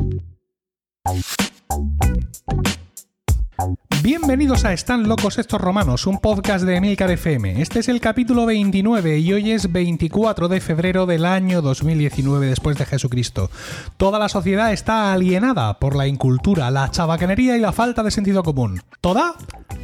you 0.00 0.27
Bienvenidos 4.10 4.64
a 4.64 4.72
Están 4.72 5.06
locos 5.06 5.36
estos 5.36 5.60
romanos, 5.60 6.06
un 6.06 6.16
podcast 6.16 6.64
de 6.64 6.76
Emilcar 6.76 7.10
FM. 7.10 7.60
Este 7.60 7.80
es 7.80 7.90
el 7.90 8.00
capítulo 8.00 8.46
29 8.46 9.18
y 9.18 9.34
hoy 9.34 9.50
es 9.50 9.70
24 9.70 10.48
de 10.48 10.62
febrero 10.62 11.04
del 11.04 11.26
año 11.26 11.60
2019 11.60 12.46
después 12.46 12.78
de 12.78 12.86
Jesucristo. 12.86 13.50
Toda 13.98 14.18
la 14.18 14.30
sociedad 14.30 14.72
está 14.72 15.12
alienada 15.12 15.78
por 15.78 15.94
la 15.94 16.06
incultura, 16.06 16.70
la 16.70 16.90
chabacanería 16.90 17.58
y 17.58 17.60
la 17.60 17.72
falta 17.72 18.02
de 18.02 18.10
sentido 18.10 18.42
común. 18.42 18.80
¿Toda? 19.02 19.34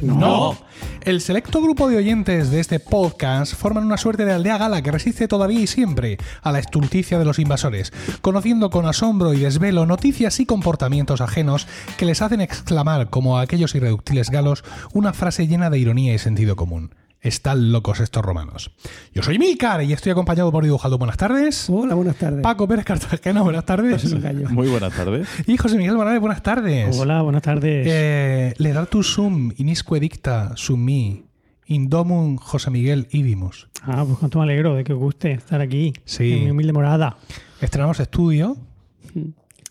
No. 0.01 0.57
El 1.01 1.21
selecto 1.21 1.61
grupo 1.61 1.87
de 1.87 1.97
oyentes 1.97 2.49
de 2.49 2.59
este 2.59 2.79
podcast 2.79 3.53
forman 3.53 3.85
una 3.85 3.97
suerte 3.97 4.25
de 4.25 4.33
aldea 4.33 4.57
gala 4.57 4.81
que 4.81 4.91
resiste 4.91 5.27
todavía 5.27 5.61
y 5.61 5.67
siempre 5.67 6.17
a 6.41 6.51
la 6.51 6.57
estulticia 6.57 7.19
de 7.19 7.25
los 7.25 7.37
invasores, 7.37 7.93
conociendo 8.21 8.71
con 8.71 8.87
asombro 8.87 9.35
y 9.35 9.41
desvelo 9.41 9.85
noticias 9.85 10.39
y 10.39 10.47
comportamientos 10.47 11.21
ajenos 11.21 11.67
que 11.97 12.05
les 12.05 12.23
hacen 12.23 12.41
exclamar, 12.41 13.11
como 13.11 13.37
a 13.37 13.41
aquellos 13.41 13.75
irreductibles 13.75 14.14
galos, 14.23 14.63
una 14.93 15.13
frase 15.13 15.47
llena 15.47 15.69
de 15.69 15.79
ironía 15.79 16.13
y 16.13 16.17
sentido 16.17 16.55
común. 16.55 16.95
Están 17.21 17.71
locos 17.71 18.01
estos 18.01 18.23
romanos. 18.23 18.71
Yo 19.11 19.23
soy 19.23 19.39
Milcar 19.39 19.81
y 19.83 19.93
estoy 19.93 20.11
acompañado 20.11 20.51
por 20.51 20.63
Dibujado. 20.63 20.99
Buenas 20.99 21.17
tardes. 21.17 21.67
Hola, 21.71 21.95
buenas 21.95 22.17
tardes. 22.17 22.41
Paco 22.41 22.67
Pérez 22.67 22.85
Cartagena, 22.85 23.41
buenas 23.41 23.65
tardes. 23.65 24.13
Muy 24.51 24.67
buenas 24.67 24.93
tardes. 24.95 25.27
Y 25.47 25.57
José 25.57 25.77
Miguel 25.77 25.95
Morales, 25.95 26.21
buenas 26.21 26.43
tardes. 26.43 26.95
Hola, 26.99 27.23
buenas 27.23 27.41
tardes. 27.41 27.87
Eh, 27.89 28.53
le 28.57 28.73
da 28.73 28.85
tu 28.85 29.01
sum, 29.01 29.51
inisque 29.57 29.99
dicta, 29.99 30.51
summi, 30.55 31.25
indomum 31.65 32.37
José 32.37 32.69
Miguel 32.69 33.07
ibimus. 33.09 33.69
Ah, 33.81 34.03
pues 34.05 34.19
cuánto 34.19 34.37
me 34.37 34.43
alegro 34.43 34.75
de 34.75 34.83
que 34.83 34.93
os 34.93 34.99
guste 34.99 35.31
estar 35.31 35.61
aquí. 35.61 35.93
Sí. 36.05 36.33
En 36.33 36.43
mi 36.43 36.51
humilde 36.51 36.73
morada. 36.73 37.17
Estrenamos 37.59 37.99
estudio. 37.99 38.55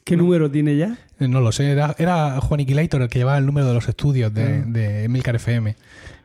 ¿Qué 0.02 0.16
número 0.16 0.50
tiene 0.50 0.76
ya? 0.76 0.98
Eh, 1.20 1.28
No 1.28 1.40
lo 1.40 1.52
sé, 1.52 1.70
era, 1.70 1.94
era 1.98 2.40
Juaniquilator 2.40 3.02
el 3.02 3.08
que 3.08 3.18
llevaba 3.18 3.38
el 3.38 3.46
número 3.46 3.66
de 3.68 3.74
los 3.74 3.88
estudios 3.88 4.32
de, 4.34 4.62
de 4.62 5.04
Emilcar 5.04 5.36
FM. 5.36 5.76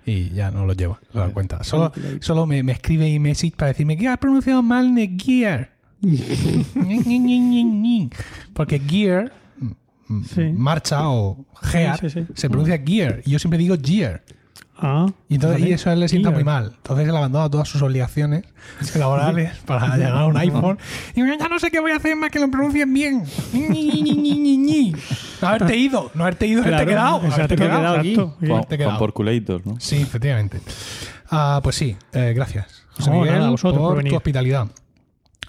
Y 0.06 0.30
ya 0.32 0.50
no 0.50 0.66
lo 0.66 0.74
lleva, 0.74 1.00
se 1.12 1.20
da 1.20 1.28
cuenta. 1.30 1.64
Solo, 1.64 1.92
solo 2.22 2.46
me, 2.48 2.64
me 2.64 2.72
escribe 2.72 3.08
y 3.08 3.20
me 3.20 3.34
para 3.56 3.68
decirme 3.70 3.96
que 3.98 4.08
has 4.08 4.18
pronunciado 4.18 4.64
mal 4.64 4.92
gear. 5.20 5.70
Porque 8.54 8.80
gear, 8.80 9.32
Sí. 10.34 10.42
marcha 10.56 11.08
o 11.08 11.46
gear, 11.62 12.00
Sí, 12.00 12.10
sí, 12.10 12.22
sí. 12.26 12.34
se 12.34 12.50
pronuncia 12.50 12.82
gear. 12.84 13.22
Y 13.26 13.32
yo 13.32 13.38
siempre 13.40 13.60
digo 13.60 13.76
gear. 13.82 14.24
Ah, 14.82 15.08
Y, 15.28 15.36
entonces, 15.36 15.60
vale. 15.60 15.70
y 15.72 15.74
eso 15.74 15.90
a 15.90 15.94
él 15.94 16.00
le 16.00 16.08
sienta 16.08 16.32
muy 16.32 16.44
mal. 16.46 16.74
Entonces 16.78 17.08
él 17.08 17.16
abandona 17.16 17.50
todas 17.50 17.68
sus 17.68 17.82
obligaciones 17.82 18.46
laborales 18.96 19.58
para 19.66 19.96
llegar 19.98 20.16
a 20.16 20.26
un 20.26 20.38
iPhone. 20.38 20.80
Y 21.16 21.20
ya 21.38 21.48
no 21.50 21.60
sé 21.60 21.70
qué 21.70 21.80
voy 21.80 21.92
a 21.92 21.98
hacer 21.98 22.16
más 22.16 22.32
que 22.32 22.40
lo 22.40 22.50
pronuncien 22.50 22.94
bien. 22.94 23.24
No 25.42 25.48
haberte 25.48 25.76
ido, 25.76 26.12
no 26.14 26.24
haberte 26.24 26.48
ido, 26.48 26.62
haberte 26.62 26.86
Claro, 26.86 27.22
quedado. 27.22 27.34
Haberte 27.34 27.56
quedado. 27.56 27.96
aquí. 27.98 29.00
Porculator, 29.00 29.66
¿no? 29.66 29.80
Sí, 29.80 29.98
efectivamente. 30.02 30.62
Ah, 31.30 31.60
pues 31.64 31.76
sí, 31.76 31.96
eh, 32.14 32.34
gracias. 32.36 32.84
José 32.92 33.10
No, 33.12 33.18
Miguel, 33.22 33.36
nada, 33.36 33.48
a 33.48 33.52
vosotros 33.52 33.80
por 33.82 33.96
por 33.96 34.04
tu 34.04 34.16
hospitalidad. 34.16 34.68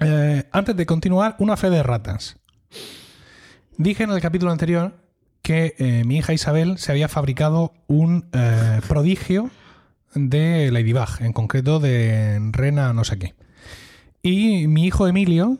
Eh, 0.00 0.44
antes 0.52 0.76
de 0.76 0.86
continuar, 0.86 1.36
una 1.38 1.56
fe 1.56 1.70
de 1.70 1.82
ratas. 1.82 2.36
Dije 3.76 4.02
en 4.04 4.10
el 4.10 4.20
capítulo 4.20 4.52
anterior 4.52 4.92
que 5.50 5.74
eh, 5.78 6.04
mi 6.04 6.18
hija 6.18 6.32
Isabel 6.32 6.78
se 6.78 6.92
había 6.92 7.08
fabricado 7.08 7.72
un 7.88 8.24
eh, 8.32 8.80
prodigio 8.86 9.50
de 10.14 10.70
Ladybug, 10.70 11.08
en 11.18 11.32
concreto 11.32 11.80
de 11.80 12.38
Rena 12.52 12.92
no 12.92 13.02
sé 13.02 13.18
qué. 13.18 13.34
Y 14.22 14.68
mi 14.68 14.86
hijo 14.86 15.08
Emilio 15.08 15.58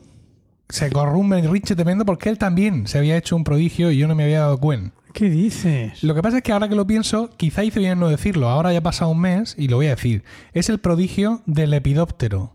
se 0.69 0.89
corrió 0.91 1.17
un 1.17 1.27
berrinche 1.27 1.75
tremendo 1.75 2.05
porque 2.05 2.29
él 2.29 2.37
también 2.37 2.87
se 2.87 2.99
había 2.99 3.17
hecho 3.17 3.35
un 3.35 3.43
prodigio 3.43 3.91
y 3.91 3.97
yo 3.97 4.07
no 4.07 4.15
me 4.15 4.23
había 4.23 4.39
dado 4.39 4.59
cuenta. 4.59 4.95
¿Qué 5.13 5.29
dices? 5.29 6.01
Lo 6.05 6.15
que 6.15 6.21
pasa 6.21 6.37
es 6.37 6.43
que 6.43 6.53
ahora 6.53 6.69
que 6.69 6.75
lo 6.75 6.87
pienso, 6.87 7.29
quizá 7.35 7.65
hice 7.65 7.79
bien 7.79 7.91
en 7.91 7.99
no 7.99 8.07
decirlo. 8.07 8.47
Ahora 8.47 8.71
ya 8.71 8.79
ha 8.79 8.83
pasado 8.83 9.11
un 9.11 9.19
mes 9.19 9.55
y 9.57 9.67
lo 9.67 9.75
voy 9.75 9.87
a 9.87 9.95
decir. 9.95 10.23
Es 10.53 10.69
el 10.69 10.79
prodigio 10.79 11.41
del 11.45 11.71
lepidóptero. 11.71 12.53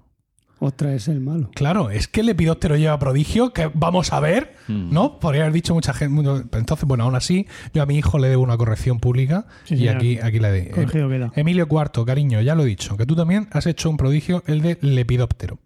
Ostras, 0.59 0.95
es 0.95 1.09
el 1.09 1.21
malo. 1.21 1.51
Claro, 1.55 1.91
es 1.91 2.09
que 2.09 2.21
el 2.21 2.27
lepidóptero 2.27 2.77
lleva 2.77 2.99
prodigio, 2.99 3.53
que 3.53 3.71
vamos 3.75 4.13
a 4.15 4.21
ver, 4.21 4.55
Mm. 4.69 4.91
¿no? 4.93 5.21
Podría 5.21 5.43
haber 5.43 5.53
dicho 5.53 5.75
mucha 5.75 5.93
gente. 5.93 6.21
Entonces, 6.53 6.89
bueno, 6.89 7.05
aún 7.05 7.15
así, 7.15 7.47
yo 7.75 7.83
a 7.83 7.87
mi 7.87 7.97
hijo 7.99 8.19
le 8.19 8.29
debo 8.29 8.43
una 8.43 8.57
corrección 8.57 8.99
pública 8.99 9.47
Sí, 9.65 9.75
y 9.75 9.79
señor. 9.79 9.97
aquí, 9.97 10.19
aquí 10.19 10.39
doy. 10.39 10.69
Corregido 10.71 11.09
queda. 11.09 11.33
Emilio 11.37 11.69
Cuarto, 11.69 12.05
cariño, 12.07 12.41
ya 12.41 12.55
lo 12.55 12.63
he 12.63 12.67
dicho, 12.67 12.97
que 12.97 13.05
tú 13.07 13.15
también 13.15 13.49
has 13.53 13.67
hecho 13.67 13.91
un 13.91 13.97
prodigio, 13.99 14.43
el 14.47 14.63
de 14.63 14.79
lepidóptero. 14.81 15.59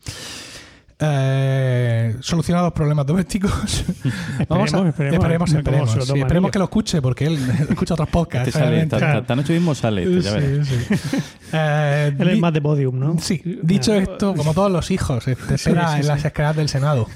Eh, 1.03 2.15
solucionados 2.21 2.73
problemas 2.75 3.07
domésticos. 3.07 3.85
Vamos 4.49 4.75
a- 4.75 4.87
Esperemos, 4.89 4.89
esperemos. 4.89 5.15
esperemos, 5.19 5.51
¿Cómo 5.51 5.59
esperemos. 5.59 5.97
lo 5.97 6.49
Sí, 6.49 6.51
que 6.53 6.59
lo 6.59 6.65
escuche 6.67 7.01
porque 7.03 7.27
él 7.27 7.39
escucha 7.71 7.95
otros 7.95 8.09
podcasts. 8.11 8.53
Te 8.53 8.59
sale, 8.59 8.87
tan, 8.87 9.25
tan 9.25 9.41
hecho 9.41 9.53
mismo 9.55 9.75
sale, 9.75 10.03
esto, 10.03 10.19
ya 10.21 10.33
verás. 10.39 10.67
Sí, 10.69 10.77
sí. 10.89 11.17
Eh, 11.53 12.15
Él 12.17 12.29
es 12.29 12.39
más 12.39 12.53
de 12.53 12.61
podium, 12.63 12.97
¿no? 12.97 13.19
Sí, 13.19 13.43
dicho 13.65 13.93
esto, 13.93 14.35
como 14.37 14.55
todos 14.55 14.71
los 14.71 14.89
hijos, 14.93 15.25
te 15.25 15.33
espera 15.33 15.95
sí, 15.95 16.01
en 16.03 16.07
las 16.07 16.25
escaleras 16.25 16.55
del 16.55 16.69
Senado. 16.69 17.09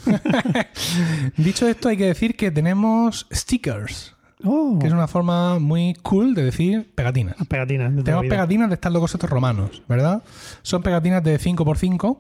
dicho 1.37 1.69
esto, 1.69 1.89
hay 1.89 1.97
que 1.97 2.07
decir 2.07 2.35
que 2.37 2.51
tenemos 2.51 3.27
stickers, 3.33 4.13
Oh, 4.47 4.79
que 4.81 4.89
es 4.89 4.93
una 4.93 5.07
forma 5.07 5.59
muy 5.61 5.95
cool 6.03 6.35
de 6.35 6.43
decir 6.45 6.91
pegatinas. 6.97 7.37
las 7.39 7.47
pegatinas. 7.47 7.95
de 7.95 8.03
Tenemos 8.03 8.27
pegatinas 8.27 8.69
de 8.69 8.75
estar 8.75 8.91
locos 8.93 9.15
estos 9.15 9.31
romanos, 9.31 9.83
¿verdad? 9.89 10.23
Son 10.63 10.83
pegatinas 10.83 11.23
de 11.23 11.39
5x5 11.39 12.19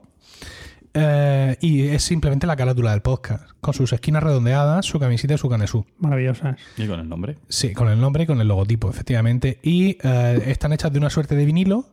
eh, 0.94 1.56
y 1.60 1.82
es 1.88 2.02
simplemente 2.02 2.46
la 2.46 2.56
carátula 2.56 2.92
del 2.92 3.02
podcast, 3.02 3.50
con 3.60 3.74
sus 3.74 3.92
esquinas 3.92 4.22
redondeadas, 4.22 4.86
su 4.86 4.98
camiseta 4.98 5.34
y 5.34 5.38
su 5.38 5.48
canesú. 5.48 5.84
Maravillosas. 5.98 6.56
Y 6.76 6.86
con 6.86 7.00
el 7.00 7.08
nombre. 7.08 7.36
Sí, 7.48 7.72
con 7.72 7.88
el 7.88 8.00
nombre 8.00 8.24
y 8.24 8.26
con 8.26 8.40
el 8.40 8.48
logotipo, 8.48 8.88
efectivamente. 8.90 9.58
Y 9.62 9.98
eh, 10.02 10.42
están 10.46 10.72
hechas 10.72 10.92
de 10.92 10.98
una 10.98 11.10
suerte 11.10 11.34
de 11.36 11.44
vinilo, 11.44 11.88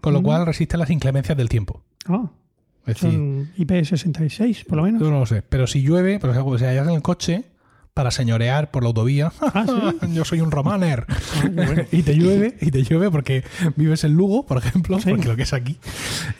con 0.00 0.12
lo 0.12 0.20
Mm. 0.20 0.24
cual 0.24 0.46
resisten 0.46 0.80
las 0.80 0.90
inclemencias 0.90 1.36
del 1.36 1.48
tiempo. 1.48 1.82
Ah, 2.06 2.30
Es 2.86 3.00
decir, 3.00 3.10
son 3.12 3.50
IP66, 3.56 4.64
por 4.66 4.76
lo 4.76 4.84
menos. 4.84 5.00
yo 5.02 5.10
no 5.10 5.20
lo 5.20 5.26
sé, 5.26 5.42
pero 5.42 5.66
si 5.66 5.82
llueve, 5.82 6.18
por 6.20 6.30
ejemplo, 6.30 6.58
si 6.58 6.64
hayas 6.64 6.86
en 6.86 6.94
el 6.94 7.02
coche 7.02 7.44
para 7.94 8.10
señorear 8.10 8.72
por 8.72 8.82
la 8.82 8.88
autovía, 8.88 9.32
Ah, 9.40 9.64
¿sí? 10.02 10.12
yo 10.14 10.24
soy 10.24 10.40
un 10.40 10.50
romaner, 10.50 11.06
Ah, 11.08 11.42
bueno. 11.54 11.84
y 11.92 12.02
te 12.02 12.14
llueve, 12.16 12.56
y 12.60 12.72
te 12.72 12.82
llueve 12.82 13.08
porque 13.08 13.44
vives 13.76 14.02
en 14.02 14.14
Lugo, 14.14 14.44
por 14.46 14.58
ejemplo, 14.58 14.98
Sí. 14.98 15.10
porque 15.10 15.28
lo 15.28 15.36
que 15.36 15.44
es 15.44 15.52
aquí, 15.52 15.78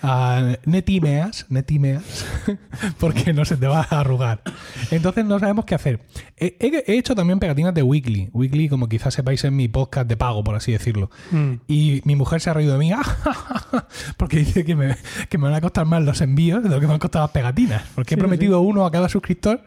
ah, 0.03 0.57
netimeas, 0.67 1.47
netimeas, 1.51 2.03
porque 2.99 3.33
no 3.33 3.45
se 3.45 3.57
te 3.57 3.69
va 3.69 3.87
a 3.89 4.01
arrugar. 4.01 4.43
Entonces 4.91 5.25
no 5.25 5.39
sabemos 5.39 5.65
qué 5.65 5.77
hacer. 5.77 6.01
He, 6.37 6.57
he- 6.59 6.93
he 6.93 6.99
hecho 6.99 7.15
también 7.15 7.39
pegatinas 7.39 7.73
de 7.73 7.83
Weekly. 7.85 8.31
Weekly, 8.33 8.69
como 8.69 8.89
quizás 8.89 9.15
sepáis, 9.15 9.45
es 9.45 9.53
mi 9.53 9.69
podcast 9.69 10.09
de 10.09 10.17
pago, 10.17 10.43
por 10.43 10.57
así 10.57 10.73
decirlo. 10.73 11.09
Mm. 11.31 11.53
Y 11.69 12.03
mi 12.05 12.17
mujer 12.17 12.41
se 12.41 12.51
ha 12.51 12.55
reído 12.55 12.73
de 12.73 12.79
mí 12.81 12.91
porque 14.17 14.39
dice 14.39 14.65
que 14.65 14.75
me, 14.75 14.97
que 15.29 15.39
me 15.39 15.45
van 15.45 15.55
a 15.55 15.61
costar 15.61 15.87
más 15.87 16.03
los 16.03 16.21
envíos 16.21 16.65
de 16.65 16.69
lo 16.69 16.81
que 16.81 16.89
me 16.89 16.95
han 16.95 16.99
costado 16.99 17.25
las 17.27 17.31
pegatinas. 17.33 17.83
Porque 17.95 18.15
he 18.15 18.17
Sí, 18.17 18.21
prometido 18.21 18.61
uno 18.61 18.85
a 18.85 18.91
cada 18.91 19.09
suscriptor. 19.09 19.63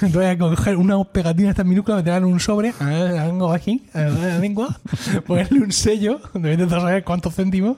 Entonces 0.00 0.30
a 0.34 0.38
coger 0.38 0.76
una 0.76 0.96
pegatina 1.26 1.50
estas 1.50 1.66
minúsculas, 1.66 1.98
meterla 1.98 2.18
en 2.18 2.24
un 2.24 2.40
sobre, 2.40 2.72
a 2.78 2.84
la 2.84 3.24
vengo 3.26 3.52
aquí, 3.52 3.86
a 3.92 4.02
ver, 4.02 4.12
la 4.12 4.38
lengua, 4.38 4.80
ponerle 5.26 5.60
un 5.60 5.72
sello, 5.72 6.20
debes 6.34 6.58
de 6.58 6.68
saber 6.68 7.04
cuántos 7.04 7.34
céntimos, 7.34 7.76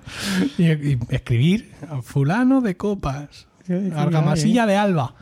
y, 0.58 0.64
y 0.70 0.98
escribir 1.08 1.72
fulano 2.02 2.60
de 2.60 2.76
copas. 2.76 3.46
Qué 3.66 3.92
Argamasilla 3.94 4.64
de 4.64 4.76
Alba. 4.76 5.14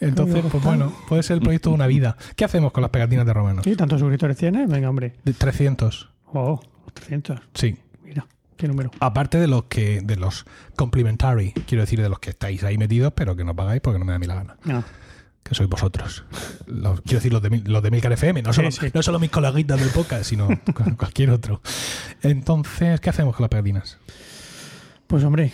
Entonces, 0.00 0.44
pues 0.50 0.62
bueno, 0.64 0.92
puede 1.08 1.22
ser 1.22 1.34
el 1.34 1.40
proyecto 1.40 1.70
de 1.70 1.76
una 1.76 1.86
vida. 1.86 2.16
¿Qué 2.34 2.44
hacemos 2.44 2.72
con 2.72 2.82
las 2.82 2.90
pegatinas 2.90 3.24
de 3.24 3.32
Romano? 3.32 3.62
Sí, 3.62 3.76
¿tantos 3.76 4.00
suscriptores 4.00 4.36
tienes? 4.36 4.68
Venga, 4.68 4.90
hombre. 4.90 5.14
De 5.24 5.32
300. 5.32 6.08
Oh, 6.32 6.60
300. 6.94 7.38
Sí. 7.54 7.76
Mira, 8.02 8.26
qué 8.56 8.66
número. 8.66 8.90
Aparte 8.98 9.38
de 9.38 9.46
los 9.46 9.64
que 9.64 10.00
de 10.02 10.16
los 10.16 10.46
complementary, 10.74 11.52
quiero 11.52 11.82
decir 11.82 12.02
de 12.02 12.08
los 12.08 12.18
que 12.18 12.30
estáis 12.30 12.64
ahí 12.64 12.76
metidos, 12.76 13.12
pero 13.14 13.36
que 13.36 13.44
no 13.44 13.54
pagáis 13.54 13.80
porque 13.80 14.00
no 14.00 14.04
me 14.04 14.10
da 14.12 14.18
mi 14.18 14.26
la 14.26 14.34
gana, 14.34 14.56
Ah, 14.68 14.82
que 15.52 15.56
sois 15.56 15.68
vosotros. 15.70 16.24
Los- 16.66 17.00
quiero 17.02 17.18
decir 17.18 17.32
los 17.32 17.42
de, 17.42 17.50
Mil- 17.50 17.64
los 17.66 17.82
de 17.82 17.90
Milcar 17.90 18.12
FM, 18.12 18.42
no 18.42 18.52
solo, 18.52 18.70
sí. 18.70 18.86
no 18.92 19.02
solo 19.02 19.18
mis 19.20 19.30
coleguitas 19.30 19.78
del 19.78 19.90
podcast, 19.90 20.24
sino 20.24 20.48
cu- 20.74 20.96
cualquier 20.96 21.30
otro. 21.30 21.60
Entonces, 22.22 23.00
¿qué 23.00 23.10
hacemos 23.10 23.34
con 23.36 23.44
las 23.44 23.50
pegatinas? 23.50 23.98
pues 25.06 25.24
hombre, 25.24 25.52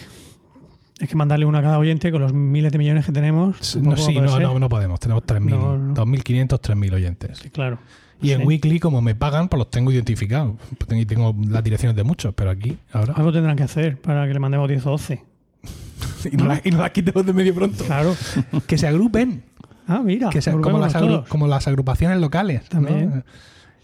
es 1.01 1.09
que 1.09 1.17
mandarle 1.17 1.45
una 1.45 1.59
a 1.59 1.63
cada 1.63 1.79
oyente 1.79 2.13
con 2.13 2.23
los 2.23 2.33
miles 2.33 2.71
de 2.71 2.79
millones 2.79 3.05
que 3.07 3.11
tenemos. 3.13 3.77
No, 3.77 3.97
sí, 3.97 4.15
no, 4.15 4.39
no, 4.39 4.59
no 4.59 4.69
podemos, 4.69 5.01
tenemos 5.01 5.25
3.000, 5.25 5.41
No, 5.51 5.77
no. 5.79 5.95
2.500, 5.95 6.47
3.000 6.61 6.95
oyentes. 6.95 7.39
Sí, 7.39 7.51
claro. 7.51 7.79
Y 8.23 8.33
en. 8.33 8.47
Weekly, 8.47 8.79
como 8.81 9.01
me 9.01 9.15
pagan, 9.17 9.49
pues 9.49 9.59
los 9.59 9.71
tengo 9.71 9.91
identificados. 9.93 10.55
Pues 10.77 10.89
tengo- 10.89 11.03
Y 11.03 11.07
tengo 11.07 11.35
las 11.49 11.63
direcciones 11.65 11.97
de 11.97 12.05
muchos, 12.05 12.35
pero 12.35 12.51
aquí, 12.51 12.79
ahora. 12.93 13.15
Algo 13.15 13.33
tendrán 13.33 13.57
que 13.57 13.63
hacer 13.65 14.01
para 14.01 14.27
que 14.27 14.33
le 14.35 14.39
mandemos 14.41 14.69
10 14.69 14.87
o 14.87 14.91
12. 14.91 15.23
Y 16.33 16.37
no, 16.37 16.47
las, 16.47 16.65
y 16.67 16.71
no 16.73 16.79
las 16.79 16.91
quitemos 16.91 17.25
de 17.27 17.33
medio 17.33 17.55
pronto. 17.55 17.85
Claro. 17.85 18.15
Que 18.67 18.77
se 18.79 18.87
agrupen. 18.89 19.43
Ah, 19.89 20.01
mira. 20.05 20.29
que 20.31 20.41
se- 20.43 20.53
como, 20.53 20.79
las 20.79 20.95
agru- 20.95 21.27
como 21.29 21.49
las 21.49 21.67
agrupaciones 21.67 22.21
locales. 22.21 22.63
¿no? 22.75 23.23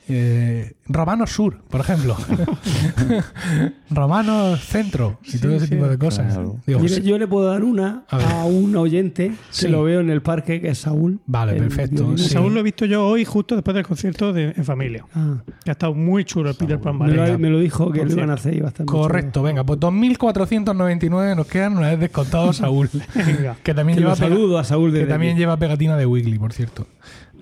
Eh, 0.07 0.75
Romano 0.87 1.27
Sur, 1.27 1.61
por 1.71 1.81
ejemplo. 1.81 2.15
Romano 3.91 4.57
Centro 4.57 5.19
y 5.25 5.39
todo 5.39 5.53
ese 5.57 5.67
sí, 5.67 5.71
tipo 5.73 5.89
de 5.89 5.97
cosas. 5.99 6.33
claro. 6.35 6.57
Digo, 6.67 6.81
Mire, 6.81 6.95
sí. 6.97 7.03
yo 7.03 7.19
le 7.19 7.27
puedo 7.27 7.47
dar 7.49 7.65
una 7.65 8.05
A 8.11 8.45
un 8.45 8.77
oyente 8.77 9.29
que 9.31 9.35
Sí. 9.51 9.69
lo 9.69 9.83
veo 9.85 10.01
en 10.01 10.11
el 10.11 10.21
parque, 10.23 10.61
que 10.61 10.69
es 10.69 10.79
Saúl. 10.79 11.21
Vale, 11.27 11.55
perfecto. 11.55 12.17
Saúl 12.19 12.53
lo 12.55 12.61
he 12.61 12.63
visto 12.63 12.85
yo 12.85 13.07
hoy 13.07 13.25
justo 13.25 13.55
después 13.55 13.75
del 13.75 13.87
concierto 13.87 14.33
de 14.33 14.53
En 14.57 14.65
Familia. 14.65 15.05
Ah, 15.15 15.37
Que 15.65 15.71
ha 15.71 15.73
estado 15.73 15.95
muy 15.95 16.25
chulo 16.25 16.51
el 16.51 16.57
Peter 16.57 16.79
Pan. 16.81 16.99
me, 16.99 17.09
lo, 17.09 17.39
me 17.39 17.49
lo 17.51 17.59
dijo 17.59 17.91
que 17.91 18.05
lo 18.05 18.11
iban 18.13 18.31
a 18.31 18.35
hacer 18.35 18.55
y 18.55 18.61
va 18.61 18.67
a 18.67 18.69
estar 18.69 18.85
muy 18.87 18.93
Correcto, 18.93 19.43
venga, 19.43 19.65
pues 19.65 19.81
2.499 19.81 21.35
nos 21.37 21.47
quedan 21.47 21.77
una 21.79 21.89
vez 21.91 22.01
descontado 22.01 22.53
Saúl. 22.53 22.91
Venga. 23.15 23.57
que 23.63 23.75
también. 23.75 23.97
Que 23.97 24.03
lleva, 24.05 24.17
saludo 24.17 24.59
a 24.59 24.65
Saúl 24.65 24.93
pega- 24.93 25.05
que 25.05 25.07
también 25.07 25.37
lleva 25.37 25.57
pegatina 25.57 25.97
de 25.97 26.07
Wiggly, 26.07 26.39
por 26.39 26.53
cierto. 26.53 26.87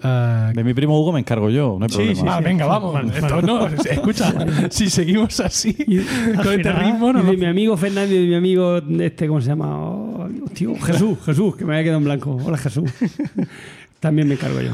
Ah, 0.04 0.50
De 0.54 0.64
mi 0.64 0.74
primo 0.74 0.98
Hugo 1.00 1.12
me 1.12 1.20
encargo 1.20 1.48
yo, 1.50 1.76
no 1.78 1.84
hay 1.84 1.90
Sí, 1.90 1.96
problema. 1.96 2.20
sí, 2.20 2.26
ah, 2.28 2.38
sí. 2.38 2.44
venga, 2.44 2.66
vamos. 2.66 3.14
Esto 3.14 3.42
no, 3.42 3.66
escucha, 3.68 4.34
si 4.70 4.90
seguimos 4.90 5.38
así, 5.40 5.74
con 5.74 6.52
este 6.54 6.72
ritmo, 6.72 7.12
no 7.12 7.22
y 7.22 7.26
de 7.32 7.36
mi 7.36 7.46
amigo 7.46 7.76
Fernando 7.76 8.14
y 8.14 8.22
de 8.22 8.26
mi 8.26 8.34
amigo, 8.34 8.78
este, 8.78 9.28
¿cómo 9.28 9.40
se 9.40 9.48
llama? 9.48 9.78
Oh, 9.78 10.28
tío, 10.52 10.74
Jesús, 10.80 11.18
Jesús, 11.24 11.56
que 11.56 11.64
me 11.64 11.74
había 11.74 11.84
quedado 11.84 11.98
en 11.98 12.04
blanco. 12.04 12.36
Hola, 12.44 12.58
Jesús. 12.58 12.90
También 14.00 14.26
me 14.26 14.34
encargo 14.34 14.60
yo. 14.60 14.72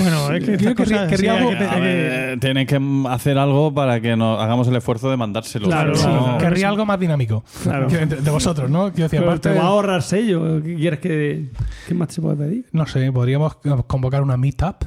Bueno, 0.00 0.32
es 0.32 0.44
que 0.44 0.74
cosas, 0.74 0.88
sí, 0.88 0.94
hay 0.94 1.08
que- 1.16 1.64
hay 1.64 1.80
que- 1.80 1.80
ver, 1.80 2.40
tienen 2.40 2.66
que 2.66 2.80
hacer 3.10 3.38
algo 3.38 3.72
para 3.72 4.00
que 4.00 4.16
nos 4.16 4.40
hagamos 4.40 4.66
el 4.68 4.76
esfuerzo 4.76 5.10
de 5.10 5.16
mandárselo. 5.16 5.66
Claro, 5.66 5.94
Sí, 5.94 6.06
no. 6.06 6.38
querría 6.38 6.68
algo 6.68 6.84
más 6.86 6.98
dinámico. 7.00 7.44
Claro. 7.62 7.86
Que 7.88 8.00
entre- 8.02 8.20
De 8.20 8.30
vosotros, 8.30 8.70
¿no? 8.70 8.90
Quiero 8.92 9.04
decir, 9.04 9.20
Pero 9.20 9.30
aparte, 9.30 9.50
te 9.50 9.54
va 9.58 9.64
a 9.64 9.68
ahorrar 9.68 10.02
sello. 10.02 10.62
¿Qué 10.62 10.74
quieres 10.76 11.00
que.? 11.00 11.46
¿Qué 11.86 11.94
más 11.94 12.12
se 12.12 12.20
puede 12.20 12.36
pedir? 12.36 12.66
no 12.72 12.86
sé, 12.86 13.10
podríamos 13.12 13.56
convocar 13.86 14.22
una 14.22 14.36
meetup. 14.36 14.84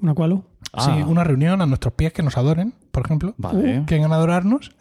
¿Una 0.00 0.12
cual? 0.14 0.42
Ah. 0.76 0.82
Sí, 0.96 1.02
una 1.02 1.24
reunión 1.24 1.60
a 1.62 1.66
nuestros 1.66 1.94
pies 1.94 2.12
que 2.12 2.22
nos 2.22 2.36
adoren, 2.36 2.74
por 2.90 3.04
ejemplo. 3.04 3.34
Vale. 3.38 3.82
Que 3.86 3.94
vengan 3.96 4.12
a 4.12 4.16
adorarnos. 4.16 4.72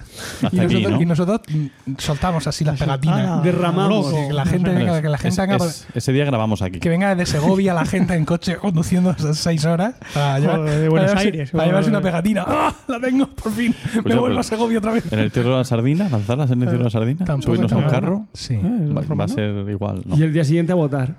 Y, 0.51 0.59
aquí, 0.59 0.75
nosotros, 0.75 0.92
¿no? 0.92 1.01
y 1.01 1.06
nosotros 1.06 1.42
mm, 1.50 1.65
soltamos 1.97 2.47
así 2.47 2.63
las 2.63 2.80
pegatinas. 2.80 3.27
Ah, 3.30 3.42
Derramamos. 3.44 4.13
Que 4.13 4.33
la 4.33 4.45
gente 4.45 4.69
venga, 4.74 5.01
que 5.01 5.09
la 5.09 5.18
gente 5.18 5.42
Es- 5.42 5.47
venga 5.50 5.65
es- 5.65 5.88
ese 5.94 6.12
día 6.13 6.25
grabamos 6.25 6.62
aquí. 6.62 6.80
que 6.80 6.89
venga 6.89 7.13
desde 7.15 7.39
Segovia 7.39 7.74
la 7.74 7.86
gente 7.86 8.13
en 8.15 8.25
coche 8.25 8.57
conduciendo 8.57 9.12
esas 9.12 9.38
seis 9.38 9.65
horas 9.65 9.95
para, 10.13 10.39
llevar- 10.39 10.57
Joder, 10.57 10.80
de 10.80 10.89
Buenos 10.89 11.12
para 11.12 11.21
llevarse, 11.21 11.27
Aires, 11.39 11.51
para 11.51 11.65
llevarse 11.65 11.89
una 11.89 12.01
pegatina. 12.01 12.44
¡Ah! 12.47 12.74
La 12.88 13.00
tengo, 13.00 13.27
por 13.27 13.51
fin. 13.51 13.74
Me 14.03 14.09
ya, 14.12 14.19
vuelvo 14.19 14.36
pues, 14.36 14.47
a 14.47 14.50
Segovia 14.50 14.77
otra 14.80 14.92
vez. 14.94 15.12
En 15.12 15.19
el 15.19 15.31
tierro 15.31 15.51
de 15.51 15.57
la 15.57 15.63
sardina, 15.63 16.07
lanzarlas 16.09 16.51
en 16.51 16.62
el 16.62 16.68
tierro 16.68 16.77
de 16.80 16.83
la 16.86 16.89
sardina, 16.89 17.25
Tampoco 17.25 17.56
subirnos 17.56 17.71
a 17.71 17.77
un 17.77 17.83
carro, 17.86 18.25
Sí. 18.33 18.56
Va, 18.57 19.01
¿los 19.01 19.19
va 19.19 19.24
a 19.25 19.27
ser 19.27 19.69
igual. 19.69 20.01
¿no? 20.06 20.18
Y 20.18 20.24
el 20.24 20.31
día 20.33 20.44
siguiente 20.44 20.71
a 20.71 20.75
votar. 20.75 21.15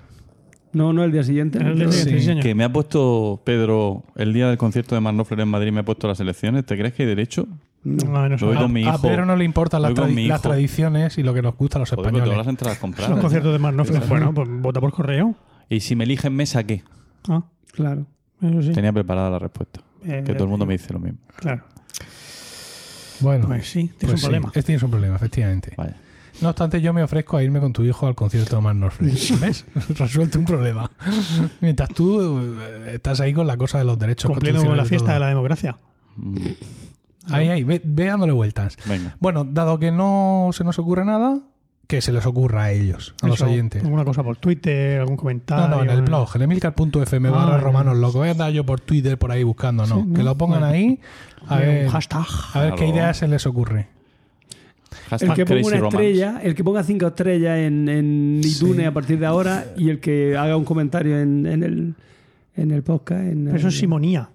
No, 0.76 0.92
no 0.92 1.04
el 1.04 1.10
día 1.12 1.22
siguiente. 1.22 1.58
El 1.58 1.76
día 1.78 1.90
Sí. 1.90 1.98
siguiente, 2.00 2.20
sí, 2.20 2.26
señor. 2.26 2.42
Que 2.42 2.54
me 2.54 2.62
ha 2.64 2.70
puesto 2.72 3.40
Pedro 3.44 4.04
el 4.14 4.32
día 4.34 4.48
del 4.48 4.58
concierto 4.58 4.94
de 4.94 5.00
Marnofler 5.00 5.40
en 5.40 5.48
Madrid, 5.48 5.72
me 5.72 5.80
ha 5.80 5.84
puesto 5.84 6.06
las 6.06 6.20
elecciones. 6.20 6.66
¿Te 6.66 6.76
crees 6.76 6.92
que 6.92 7.04
hay 7.04 7.08
derecho? 7.08 7.48
No. 7.82 8.04
No 8.04 8.18
A, 8.18 8.94
a. 8.94 8.98
Pedro 9.00 9.24
no 9.24 9.36
le 9.36 9.44
importan 9.44 9.80
las, 9.80 9.94
tradiciones 10.42 11.16
y 11.18 11.22
lo 11.22 11.32
que 11.32 11.40
nos 11.40 11.56
gusta 11.56 11.78
a 11.78 11.80
los 11.80 11.88
Joder, 11.90 12.02
todas 12.10 12.12
las 12.14 12.22
españoles. 12.28 12.48
entradas 12.48 12.78
compradas. 12.78 13.18
conciertos 13.20 13.52
de 13.52 13.58
Marnoffler. 13.58 14.02
Bueno, 14.06 14.34
pues 14.34 14.48
vota 14.50 14.80
por 14.80 14.92
correo. 14.92 15.34
Y 15.70 15.80
si 15.80 15.96
me 15.96 16.04
eligen 16.04 16.34
mesa, 16.34 16.62
¿qué? 16.64 16.82
Ah, 17.28 17.42
Claro. 17.72 18.06
eso 18.42 18.62
sí. 18.62 18.72
Tenía 18.72 18.92
preparada 18.92 19.30
la 19.30 19.38
respuesta. 19.38 19.80
Eh, 20.04 20.22
Que 20.26 20.34
todo 20.34 20.44
el 20.44 20.50
mundo 20.50 20.66
me 20.66 20.74
dice 20.74 20.92
lo 20.92 20.98
mismo. 20.98 21.18
Claro. 21.36 21.62
Bueno, 23.20 23.46
Pues 23.46 23.66
sí, 23.70 23.84
tienes 23.84 23.98
pues 24.00 24.12
un 24.12 24.18
sí, 24.18 24.24
problema. 24.26 24.46
este 24.48 24.62
tienes 24.62 24.82
un 24.82 24.90
problema, 24.90 25.16
efectivamente. 25.16 25.72
Vaya. 25.76 25.96
No 26.40 26.50
obstante, 26.50 26.80
yo 26.80 26.92
me 26.92 27.02
ofrezco 27.02 27.36
a 27.36 27.42
irme 27.42 27.60
con 27.60 27.72
tu 27.72 27.82
hijo 27.82 28.06
al 28.06 28.14
concierto 28.14 28.56
de 28.56 28.62
Mark 28.62 28.76
Norfred. 28.76 29.08
¿Ves? 29.40 29.64
Resuelto 29.98 30.38
un 30.38 30.44
problema. 30.44 30.90
Mientras 31.60 31.88
tú 31.90 32.38
eh, 32.60 32.92
estás 32.94 33.20
ahí 33.20 33.32
con 33.32 33.46
la 33.46 33.56
cosa 33.56 33.78
de 33.78 33.84
los 33.84 33.98
derechos 33.98 34.30
Cumpliendo 34.30 34.64
con 34.64 34.76
la 34.76 34.84
fiesta 34.84 35.14
de 35.14 35.20
la 35.20 35.28
democracia. 35.28 35.78
Mm, 36.16 36.36
Ahí, 37.28 37.48
ahí, 37.48 37.64
ve, 37.64 37.80
ve 37.84 38.04
dándole 38.06 38.32
vueltas. 38.32 38.76
Venga. 38.86 39.16
Bueno, 39.18 39.44
dado 39.44 39.80
que 39.80 39.90
no 39.90 40.50
se 40.52 40.62
nos 40.62 40.78
ocurre 40.78 41.04
nada, 41.04 41.40
que 41.88 42.00
se 42.00 42.12
les 42.12 42.24
ocurra 42.24 42.64
a 42.64 42.70
ellos, 42.72 43.16
a 43.20 43.26
los 43.26 43.36
Eso, 43.36 43.46
oyentes. 43.46 43.82
Alguna 43.82 44.04
cosa 44.04 44.22
por 44.22 44.36
Twitter, 44.36 45.00
algún 45.00 45.16
No, 45.16 45.20
comentario. 45.20 45.68
no, 45.68 45.82
en 45.82 45.90
el 45.90 46.02
blog, 46.02 46.28
en 46.36 46.42
emilcar.fm 46.42 47.28
Ah, 47.28 47.32
barra 47.32 47.58
romanos 47.58 47.96
loco. 47.96 48.18
Voy 48.18 48.28
a 48.28 48.30
andar 48.32 48.52
yo 48.52 48.64
por 48.64 48.80
Twitter 48.80 49.18
por 49.18 49.32
ahí 49.32 49.42
buscando, 49.42 49.86
no. 49.86 49.96
Sí, 49.96 50.12
Que 50.12 50.18
¿no? 50.18 50.24
lo 50.24 50.38
pongan 50.38 50.62
ahí 50.62 51.00
a 51.48 51.56
ver, 51.56 51.86
Un 51.86 51.90
hashtag. 51.92 52.26
a 52.54 52.60
ver 52.60 52.74
qué 52.74 52.86
ideas 52.86 53.16
se 53.16 53.26
les 53.26 53.44
ocurre. 53.46 53.88
El 55.10 55.32
que 55.34 55.44
ponga 55.46 55.60
una 55.66 55.76
Romance. 55.76 55.86
estrella, 55.86 56.40
el 56.42 56.54
que 56.54 56.64
ponga 56.64 56.82
cinco 56.82 57.06
estrellas 57.06 57.58
en, 57.58 57.88
en 57.88 58.40
iTunes 58.44 58.76
Sí. 58.76 58.84
a 58.84 58.92
partir 58.92 59.18
de 59.18 59.26
ahora 59.26 59.64
y 59.76 59.90
el 59.90 60.00
que 60.00 60.36
haga 60.36 60.56
un 60.56 60.64
comentario 60.64 61.18
en, 61.18 61.46
en 61.46 61.62
el, 61.62 61.94
en 62.56 62.70
el 62.70 62.82
podcast. 62.82 63.22
En 63.22 63.44
Pero 63.46 63.56
eso 63.56 63.66
el- 63.68 63.72
es 63.72 63.78
simonía. 63.78 64.28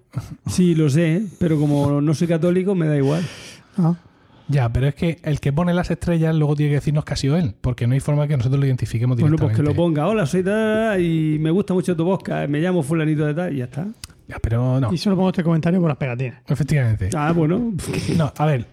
Sí, 0.46 0.74
lo 0.74 0.90
sé, 0.90 1.22
pero 1.38 1.58
como 1.58 2.00
no 2.00 2.14
soy 2.14 2.28
católico 2.28 2.74
me 2.74 2.86
da 2.86 2.96
igual. 2.96 3.22
Ah, 3.78 3.94
Ya, 4.48 4.70
pero 4.70 4.88
es 4.88 4.94
que 4.94 5.18
el 5.22 5.40
que 5.40 5.52
pone 5.52 5.72
las 5.72 5.90
estrellas 5.90 6.34
luego 6.34 6.54
tiene 6.56 6.70
que 6.70 6.76
decirnos 6.76 7.04
que 7.04 7.14
ha 7.14 7.16
sido 7.16 7.36
él, 7.38 7.54
porque 7.60 7.86
no 7.86 7.94
hay 7.94 8.00
forma 8.00 8.28
que 8.28 8.36
nosotros 8.36 8.60
lo 8.60 8.66
identifiquemos 8.66 9.16
Bueno, 9.16 9.36
directamente. 9.36 9.62
pues 9.62 9.68
que 9.68 9.74
lo 9.74 9.82
ponga. 9.82 10.06
Hola, 10.08 10.26
soy 10.26 10.42
tal 10.42 11.00
y 11.00 11.38
me 11.38 11.50
gusta 11.50 11.72
mucho 11.74 11.96
tu 11.96 12.04
podcast. 12.04 12.48
Me 12.50 12.60
llamo 12.60 12.82
fulanito 12.82 13.24
de 13.24 13.32
tal 13.34 13.54
y 13.54 13.58
ya 13.58 13.64
está. 13.64 13.86
Ya, 14.28 14.36
pero 14.40 14.78
no, 14.80 14.92
Y 14.92 14.98
solo 14.98 15.16
pongo 15.16 15.30
este 15.30 15.42
comentario 15.42 15.80
por 15.80 15.88
las 15.88 15.96
pegatinas. 15.98 16.42
efectivamente. 16.46 17.10
Ah, 17.14 17.32
bueno. 17.32 17.72
No, 18.16 18.32
a 18.36 18.46
ver, 18.46 18.66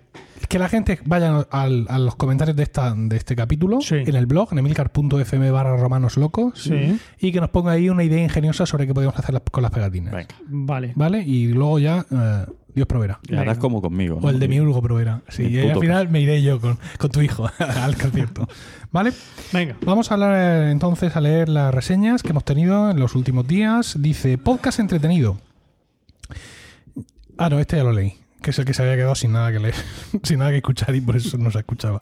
que 0.49 0.59
la 0.59 0.67
gente 0.67 0.99
vaya 1.05 1.45
al- 1.51 1.85
a 1.89 1.99
los 1.99 2.15
comentarios 2.15 2.57
de, 2.57 2.63
esta, 2.63 2.93
de 2.95 3.15
este 3.15 3.35
capítulo 3.35 3.79
Sí. 3.81 3.95
en 3.95 4.15
el 4.15 4.25
blog, 4.25 4.49
en 4.51 4.57
emilcar.fm 4.59 5.51
barra 5.51 5.77
romanos 5.77 6.17
locos, 6.17 6.59
Sí. 6.63 6.99
y 7.19 7.31
que 7.31 7.39
nos 7.39 7.49
ponga 7.51 7.71
ahí 7.73 7.87
una 7.89 8.03
idea 8.03 8.21
ingeniosa 8.23 8.65
sobre 8.65 8.87
qué 8.87 8.93
podemos 8.93 9.15
hacer 9.17 9.41
con 9.51 9.63
las 9.63 9.71
pegatinas. 9.71 10.13
Venga. 10.13 10.35
Vale. 10.47 10.93
¿Vale? 10.95 11.21
Y 11.23 11.47
luego 11.47 11.79
ya 11.79 12.05
eh, 12.11 12.45
Dios 12.73 12.87
proveerá. 12.87 13.19
Y 13.27 13.35
harás 13.35 13.57
como 13.59 13.81
conmigo. 13.81 14.19
O 14.21 14.29
el 14.29 14.39
de 14.39 14.47
mi 14.47 14.59
Urgo 14.59 14.81
proveerá. 14.81 15.21
Sí, 15.27 15.43
y 15.43 15.59
al 15.69 15.79
final 15.79 16.09
me 16.09 16.19
iré 16.21 16.41
yo 16.41 16.59
con, 16.59 16.77
con 16.97 17.09
tu 17.11 17.21
hijo 17.21 17.47
al 17.59 17.95
concierto. 17.97 18.47
¿Vale? 18.91 19.11
Venga. 19.53 19.75
Vamos 19.85 20.09
a 20.09 20.15
hablar 20.15 20.33
eh, 20.35 20.71
entonces 20.71 21.15
a 21.15 21.21
leer 21.21 21.47
las 21.49 21.73
reseñas 21.73 22.23
que 22.23 22.29
hemos 22.29 22.43
tenido 22.43 22.89
en 22.89 22.99
los 22.99 23.13
últimos 23.15 23.47
días. 23.47 23.95
Dice, 24.01 24.37
podcast 24.39 24.79
entretenido. 24.79 25.37
Ah, 27.37 27.49
no, 27.49 27.59
este 27.59 27.77
ya 27.77 27.83
lo 27.83 27.93
leí. 27.93 28.15
Que 28.41 28.51
es 28.51 28.59
el 28.59 28.65
que 28.65 28.73
se 28.73 28.81
había 28.81 28.95
quedado 28.95 29.15
sin 29.15 29.33
nada 29.33 29.51
que 29.51 29.59
leer, 29.59 29.75
sin 30.23 30.39
nada 30.39 30.51
que 30.51 30.57
escuchar 30.57 30.95
y 30.95 31.01
por 31.01 31.15
eso 31.15 31.37
no 31.37 31.51
se 31.51 31.59
escuchaba. 31.59 31.99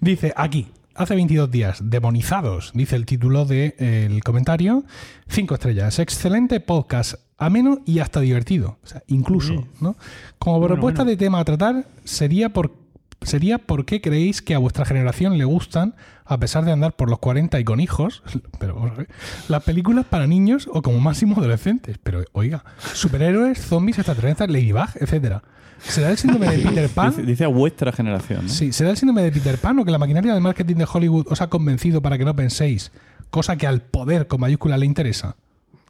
Dice, 0.00 0.32
aquí, 0.36 0.68
hace 0.94 1.14
22 1.14 1.50
días, 1.50 1.78
demonizados, 1.82 2.72
dice 2.74 2.96
el 2.96 3.06
título 3.06 3.44
del 3.44 4.22
comentario. 4.24 4.84
Cinco 5.28 5.54
estrellas. 5.54 5.98
Excelente 5.98 6.60
podcast, 6.60 7.14
ameno 7.38 7.80
y 7.84 7.98
hasta 7.98 8.20
divertido. 8.20 8.78
O 8.82 8.86
sea, 8.86 9.02
incluso. 9.06 9.66
¿no? 9.80 9.96
Como 10.38 10.58
Bueno, 10.58 10.74
propuesta 10.74 11.02
bueno. 11.02 11.10
de 11.10 11.16
tema 11.16 11.40
a 11.40 11.44
tratar, 11.44 11.86
sería 12.04 12.50
por 12.50 12.86
sería 13.22 13.58
por 13.58 13.84
qué 13.86 14.00
creéis 14.00 14.42
que 14.42 14.54
a 14.54 14.58
vuestra 14.58 14.84
generación 14.84 15.38
le 15.38 15.44
gustan, 15.44 15.94
a 16.24 16.38
pesar 16.38 16.64
de 16.64 16.72
andar 16.72 16.94
por 16.94 17.08
los 17.10 17.18
40 17.18 17.58
y 17.58 17.64
con 17.64 17.80
hijos, 17.80 18.22
pero 18.58 18.80
ver, 18.96 19.08
las 19.48 19.62
películas 19.62 20.04
para 20.04 20.26
niños 20.26 20.68
o 20.72 20.82
como 20.82 21.00
máximo 21.00 21.36
adolescentes. 21.36 21.98
Pero 22.02 22.24
oiga, 22.32 22.64
superhéroes, 22.92 23.60
zombies, 23.60 23.98
extraterrestres, 23.98 24.50
Ladybug, 24.50 24.88
etcétera. 25.00 25.42
¿Será 25.78 26.10
el 26.10 26.16
síndrome 26.18 26.48
de 26.56 26.58
Peter 26.58 26.88
Pan? 26.88 27.10
Dice, 27.10 27.22
dice 27.22 27.44
a 27.44 27.48
vuestra 27.48 27.92
generación. 27.92 28.44
¿no? 28.46 28.48
Sí, 28.48 28.72
¿será 28.72 28.90
el 28.90 28.96
síndrome 28.96 29.22
de 29.22 29.32
Peter 29.32 29.58
Pan 29.58 29.78
o 29.78 29.84
que 29.84 29.90
la 29.90 29.98
maquinaria 29.98 30.34
de 30.34 30.40
marketing 30.40 30.76
de 30.76 30.86
Hollywood 30.92 31.26
os 31.30 31.40
ha 31.40 31.48
convencido 31.48 32.00
para 32.02 32.16
que 32.18 32.24
no 32.24 32.34
penséis, 32.34 32.92
cosa 33.30 33.56
que 33.56 33.66
al 33.66 33.82
poder 33.82 34.26
con 34.26 34.40
mayúscula 34.40 34.76
le 34.78 34.86
interesa? 34.86 35.36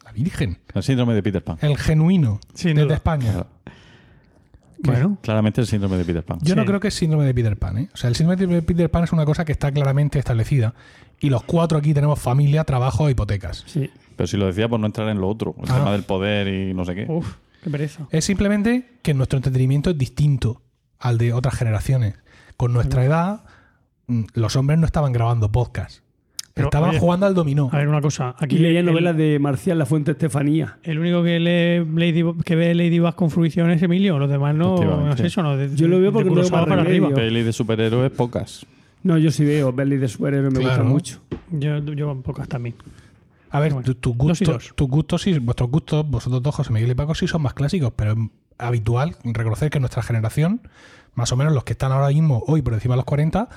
La 0.05 0.11
Virgen, 0.11 0.57
El 0.73 0.83
síndrome 0.83 1.13
de 1.13 1.23
Peter 1.23 1.43
Pan. 1.43 1.57
el 1.61 1.77
genuino 1.77 2.39
Sin 2.53 2.75
desde 2.75 2.83
duda. 2.85 2.95
España. 2.95 3.31
Claro. 3.31 3.47
Bueno. 4.79 5.17
Claramente 5.21 5.59
el 5.61 5.67
síndrome 5.67 5.97
de 5.97 6.05
Peter 6.05 6.23
Pan. 6.23 6.37
Yo 6.43 6.55
no 6.55 6.63
creo 6.63 6.79
que 6.79 6.89
es 6.89 6.93
síndrome 6.93 7.25
de 7.25 7.33
Peter 7.33 7.57
Pan. 7.57 7.77
¿eh? 7.79 7.89
O 7.93 7.97
sea, 7.97 8.09
el 8.09 8.15
síndrome 8.15 8.45
de 8.45 8.61
Peter 8.61 8.89
Pan 8.91 9.03
es 9.05 9.11
una 9.11 9.25
cosa 9.25 9.43
que 9.43 9.51
está 9.51 9.71
claramente 9.71 10.19
establecida. 10.19 10.75
Y 11.19 11.31
los 11.31 11.43
cuatro 11.43 11.79
aquí 11.79 11.93
tenemos 11.95 12.19
familia, 12.19 12.63
trabajo 12.63 13.07
e 13.07 13.11
hipotecas. 13.11 13.63
Sí. 13.65 13.89
Pero 14.15 14.27
si 14.27 14.37
lo 14.37 14.45
decía 14.45 14.69
por 14.69 14.79
no 14.79 14.85
entrar 14.85 15.09
en 15.09 15.19
lo 15.19 15.27
otro, 15.27 15.55
el 15.63 15.71
Ah. 15.71 15.75
tema 15.77 15.91
del 15.93 16.03
poder 16.03 16.47
y 16.47 16.73
no 16.75 16.85
sé 16.85 16.93
qué. 16.93 17.05
Uf, 17.09 17.35
qué 17.63 17.69
pereza. 17.69 18.07
Es 18.11 18.25
simplemente 18.25 18.85
que 19.01 19.13
nuestro 19.13 19.37
entretenimiento 19.37 19.89
es 19.91 19.97
distinto 19.97 20.61
al 20.99 21.17
de 21.17 21.33
otras 21.33 21.55
generaciones. 21.55 22.15
Con 22.57 22.73
nuestra 22.73 23.03
edad, 23.05 23.43
mm, 24.07 24.23
los 24.33 24.55
hombres 24.55 24.79
no 24.79 24.85
estaban 24.85 25.11
grabando 25.13 25.51
podcast. 25.51 26.01
Pero, 26.53 26.69
estaban 26.69 26.89
oye, 26.89 26.99
jugando 26.99 27.27
al 27.27 27.35
dominó. 27.35 27.69
A 27.71 27.77
ver, 27.77 27.87
una 27.87 28.01
cosa. 28.01 28.29
Aquí 28.29 28.45
Aquí 28.45 28.57
leía 28.57 28.79
el- 28.79 28.85
novelas 28.87 29.15
de 29.15 29.37
Marcial 29.37 29.77
La 29.77 29.85
Fuente 29.85 30.11
Estefanía. 30.13 30.79
El 30.81 30.97
único 30.97 31.21
que 31.21 31.39
lee 31.39 31.85
Lady, 31.85 32.23
que 32.43 32.55
ve 32.55 32.73
Ladybug 32.73 33.13
con 33.13 33.29
fruición 33.29 33.69
es 33.69 33.83
Emilio. 33.83 34.17
Los 34.17 34.27
demás 34.27 34.55
no, 34.55 34.69
no 34.69 34.75
Efectivamente. 34.77 35.21
es 35.21 35.27
eso. 35.33 35.43
No, 35.43 35.55
De- 35.55 35.75
Yo 35.75 35.87
lo 35.87 35.99
veo 35.99 36.11
porque 36.11 36.31
no 36.31 36.41
para 36.49 36.63
arriba. 36.81 36.83
remedio. 37.09 37.13
Peli 37.13 37.43
de 37.43 37.53
superhéroes 37.53 38.11
pocas. 38.11 38.65
No, 39.03 39.19
yo 39.19 39.29
sí 39.29 39.45
veo 39.45 39.71
Belly 39.71 39.97
de 39.97 40.07
superhéroe, 40.07 40.49
me 40.49 40.59
Claro. 40.59 40.69
gusta 40.69 40.83
mucho. 40.83 41.19
Yo, 41.51 41.77
yo 41.93 42.19
pocas 42.23 42.47
también. 42.47 42.73
A 43.51 43.59
ver, 43.59 43.73
Bueno, 43.73 43.85
tu- 43.85 43.95
tus 43.95 44.15
gustos, 44.17 44.73
tus 44.75 44.87
gustos 44.87 45.21
sí, 45.21 45.37
vuestros 45.39 45.69
gustos, 45.69 46.09
vosotros 46.09 46.41
dos, 46.43 46.55
José 46.55 46.73
Miguel 46.73 46.91
y 46.91 46.95
Paco, 46.95 47.15
sí 47.15 47.27
son 47.27 47.41
más 47.41 47.53
clásicos, 47.53 47.91
pero 47.95 48.11
es 48.13 48.17
habitual 48.57 49.15
reconocer 49.23 49.69
que 49.69 49.79
nuestra 49.79 50.01
generación, 50.03 50.61
más 51.13 51.31
o 51.31 51.37
menos 51.37 51.53
los 51.53 51.63
que 51.63 51.73
están 51.73 51.91
ahora 51.91 52.09
mismo, 52.09 52.43
hoy 52.47 52.61
por 52.61 52.73
encima 52.73 52.93
de 52.95 52.97
los 52.97 53.05
40, 53.05 53.49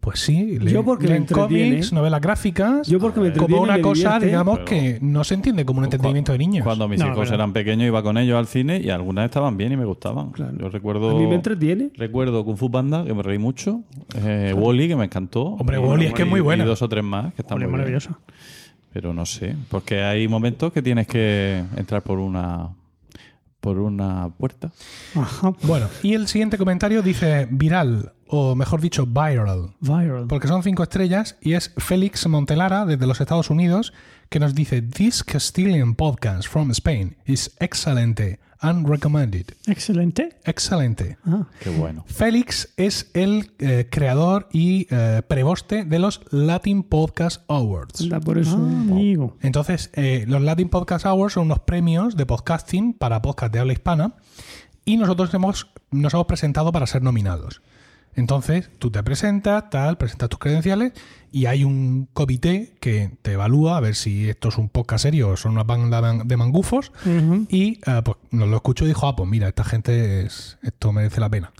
Pues 0.00 0.20
sí, 0.20 0.60
leen, 0.60 0.68
Yo 0.68 0.84
porque 0.84 1.04
me 1.06 1.10
leen 1.10 1.22
entretiene. 1.22 1.70
cómics, 1.70 1.92
novelas 1.92 2.20
gráficas, 2.20 2.86
Yo 2.86 3.00
porque 3.00 3.18
me 3.18 3.32
como 3.32 3.60
una 3.62 3.74
me 3.74 3.80
cosa, 3.82 4.00
divierte. 4.14 4.26
digamos, 4.26 4.58
Pero- 4.60 4.64
que 4.66 4.98
no 5.02 5.24
se 5.24 5.34
entiende 5.34 5.64
como 5.64 5.78
un 5.80 5.86
entretenimiento 5.86 6.30
de 6.30 6.38
niños. 6.38 6.62
Cuando 6.64 6.86
mis 6.86 7.00
No, 7.00 7.08
hijos 7.08 7.28
eran 7.32 7.52
pequeños 7.52 7.88
iba 7.88 8.00
con 8.04 8.16
ellos 8.16 8.38
al 8.38 8.46
cine 8.46 8.80
y 8.80 8.90
algunas 8.90 9.24
estaban 9.24 9.56
bien 9.56 9.72
y 9.72 9.76
me 9.76 9.84
gustaban. 9.84 10.30
Claro. 10.30 10.52
Yo 10.56 10.68
recuerdo... 10.68 11.10
A 11.16 11.18
mí 11.18 11.26
me 11.26 11.34
entretiene. 11.34 11.90
Recuerdo 11.96 12.44
Kung 12.44 12.56
Fu 12.56 12.70
Panda, 12.70 13.04
que 13.04 13.12
me 13.12 13.24
reí 13.24 13.38
mucho. 13.38 13.80
Eh, 14.14 14.54
Wally, 14.56 14.86
que 14.86 14.94
me 14.94 15.04
encantó. 15.06 15.42
Hombre, 15.46 15.78
Y- 15.78 15.80
Wall-E 15.80 16.06
es 16.06 16.14
que 16.14 16.22
es 16.22 16.28
muy 16.28 16.40
buena. 16.42 16.62
Y 16.62 16.66
dos 16.68 16.80
o 16.80 16.88
tres 16.88 17.02
más 17.02 17.34
que 17.34 17.42
están 17.42 17.56
Hombre, 17.60 17.66
muy 17.66 17.90
bien. 17.90 17.98
Pero 18.92 19.12
no 19.12 19.26
sé, 19.26 19.54
porque 19.70 20.02
hay 20.02 20.28
momentos 20.28 20.72
que 20.72 20.82
tienes 20.82 21.06
que 21.06 21.62
entrar 21.76 22.02
por 22.02 22.18
una 22.18 22.70
por 23.60 23.78
una 23.78 24.28
puerta. 24.28 24.70
Ajá. 25.14 25.52
Bueno, 25.62 25.88
y 26.02 26.14
el 26.14 26.28
siguiente 26.28 26.58
comentario 26.58 27.02
dice 27.02 27.48
viral, 27.50 28.12
o 28.26 28.54
mejor 28.54 28.80
dicho, 28.80 29.04
viral. 29.04 29.74
Viral. 29.80 30.26
Porque 30.28 30.48
son 30.48 30.62
cinco 30.62 30.82
estrellas 30.82 31.36
y 31.40 31.54
es 31.54 31.74
Félix 31.76 32.26
Montelara 32.28 32.86
desde 32.86 33.06
los 33.06 33.20
Estados 33.20 33.50
Unidos 33.50 33.92
que 34.28 34.40
nos 34.40 34.54
dice 34.54 34.82
This 34.82 35.24
Castilian 35.24 35.94
podcast 35.94 36.48
from 36.48 36.70
Spain 36.70 37.16
is 37.26 37.56
excelente 37.58 38.38
and 38.60 38.88
recommended. 38.88 39.54
Excelente. 39.66 40.30
Excelente. 40.44 41.16
Ah, 41.24 41.46
Qué 41.60 41.70
bueno. 41.70 42.04
Félix 42.06 42.72
es 42.76 43.10
el 43.14 43.52
eh, 43.58 43.86
creador 43.90 44.48
y 44.52 44.86
eh, 44.90 45.22
preboste 45.26 45.84
de 45.84 45.98
los 45.98 46.20
Latin 46.30 46.82
Podcast 46.82 47.42
Awards. 47.48 48.00
Anda, 48.00 48.20
por 48.20 48.38
eso. 48.38 48.56
ah, 48.56 48.80
amigo. 48.80 49.36
Entonces, 49.40 49.90
eh, 49.94 50.24
los 50.26 50.42
Latin 50.42 50.68
Podcast 50.68 51.06
Awards 51.06 51.34
son 51.34 51.44
unos 51.44 51.60
premios 51.60 52.16
de 52.16 52.26
podcasting 52.26 52.94
para 52.94 53.22
podcast 53.22 53.52
de 53.52 53.60
habla 53.60 53.72
hispana 53.72 54.14
y 54.84 54.96
nosotros 54.96 55.32
hemos, 55.34 55.70
nos 55.90 56.14
hemos 56.14 56.26
presentado 56.26 56.72
para 56.72 56.86
ser 56.86 57.02
nominados. 57.02 57.60
Entonces, 58.18 58.68
tú 58.78 58.90
te 58.90 59.02
presentas, 59.02 59.70
tal, 59.70 59.96
presentas 59.96 60.28
tus 60.28 60.38
credenciales 60.38 60.92
y 61.30 61.46
hay 61.46 61.62
un 61.64 62.08
comité 62.12 62.74
que 62.80 63.12
te 63.22 63.32
evalúa 63.32 63.76
a 63.76 63.80
ver 63.80 63.94
si 63.94 64.28
esto 64.28 64.48
es 64.48 64.58
un 64.58 64.68
podcast 64.68 65.02
serio 65.04 65.28
o 65.30 65.36
son 65.36 65.52
una 65.52 65.62
banda 65.64 66.00
de 66.24 66.36
mangufos. 66.36 66.90
Y 67.48 67.78
eh, 67.86 68.02
pues 68.04 68.16
nos 68.30 68.48
lo 68.48 68.56
escuchó 68.56 68.84
y 68.84 68.88
dijo, 68.88 69.06
ah, 69.06 69.14
pues 69.14 69.28
mira, 69.30 69.46
esta 69.48 69.62
gente 69.64 70.22
es, 70.22 70.58
esto 70.62 70.92
merece 70.92 71.20
la 71.20 71.28
pena. 71.30 71.52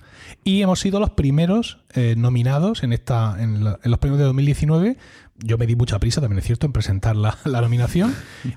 Y 0.45 0.63
hemos 0.63 0.81
sido 0.81 0.99
los 1.01 1.11
primeros 1.11 1.79
eh, 1.95 2.15
nominados 2.19 2.83
en 2.83 2.93
esta 2.93 3.37
en, 3.43 3.63
la- 3.65 3.79
en 3.83 3.91
los 3.91 4.01
premios 4.01 4.19
de 4.19 4.25
2019. 4.25 4.97
Yo 5.41 5.57
me 5.57 5.67
di 5.69 5.77
mucha 5.77 6.01
prisa, 6.01 6.21
también 6.21 6.41
es 6.41 6.45
cierto, 6.47 6.67
en 6.67 6.73
presentar 6.73 7.15
la, 7.15 7.39
la 7.45 7.61
nominación. 7.61 8.13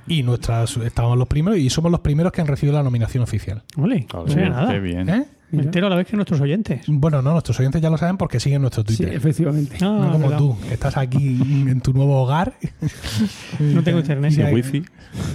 Y 0.07 0.23
nuestras 0.23 0.75
estábamos 0.77 1.17
los 1.19 1.27
primeros 1.27 1.59
y 1.59 1.69
somos 1.69 1.91
los 1.91 1.99
primeros 2.01 2.31
que 2.33 2.41
han 2.41 2.47
recibido 2.47 2.75
la 2.75 2.83
nominación 2.83 3.21
oficial. 3.23 3.63
Ole, 3.77 4.07
no 4.11 4.27
sabía 4.27 4.49
nada. 4.49 4.71
Qué 4.71 4.79
bien. 4.79 5.07
¿Eh? 5.09 5.25
Me 5.51 5.63
entero 5.63 5.87
a 5.87 5.89
la 5.89 5.95
vez 5.95 6.07
que 6.07 6.15
nuestros 6.15 6.39
oyentes. 6.41 6.81
Bueno, 6.87 7.21
no, 7.21 7.31
nuestros 7.31 7.59
oyentes 7.59 7.81
ya 7.81 7.89
lo 7.89 7.97
saben 7.97 8.17
porque 8.17 8.39
siguen 8.39 8.61
nuestro 8.61 8.83
Sí, 8.87 8.95
Twitter. 8.97 9.13
efectivamente. 9.15 9.75
Ah, 9.81 9.99
no 10.01 10.11
como 10.13 10.19
verdad. 10.29 10.37
tú, 10.37 10.57
que 10.67 10.73
estás 10.73 10.97
aquí 10.97 11.39
en 11.67 11.81
tu 11.81 11.93
nuevo 11.93 12.21
hogar. 12.21 12.53
No 13.59 13.83
tengo 13.83 13.99
internet. 13.99 14.31
Sí, 14.31 14.41
hay- 14.41 14.53
wifi. 14.53 14.83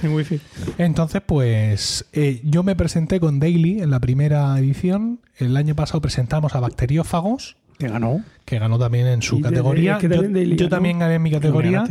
En 0.02 0.14
wifi. 0.14 0.40
Entonces, 0.78 1.20
pues 1.24 2.06
eh, 2.12 2.40
yo 2.44 2.62
me 2.62 2.74
presenté 2.76 3.20
con 3.20 3.38
Daily 3.40 3.80
en 3.82 3.90
la 3.90 4.00
primera 4.00 4.58
edición. 4.58 5.20
El 5.36 5.56
año 5.56 5.74
pasado 5.74 6.00
presentamos 6.00 6.54
a 6.54 6.60
Bacteriófagos, 6.60 7.56
Que 7.78 7.88
ganó. 7.88 8.22
que 8.46 8.58
ganó 8.58 8.78
también 8.78 9.06
en 9.06 9.22
su 9.22 9.40
categoría. 9.40 9.98
yo 10.00 10.68
también 10.68 10.96
yo 10.96 11.00
gané 11.00 11.14
en 11.16 11.22
mi 11.22 11.30
categoría. 11.30 11.84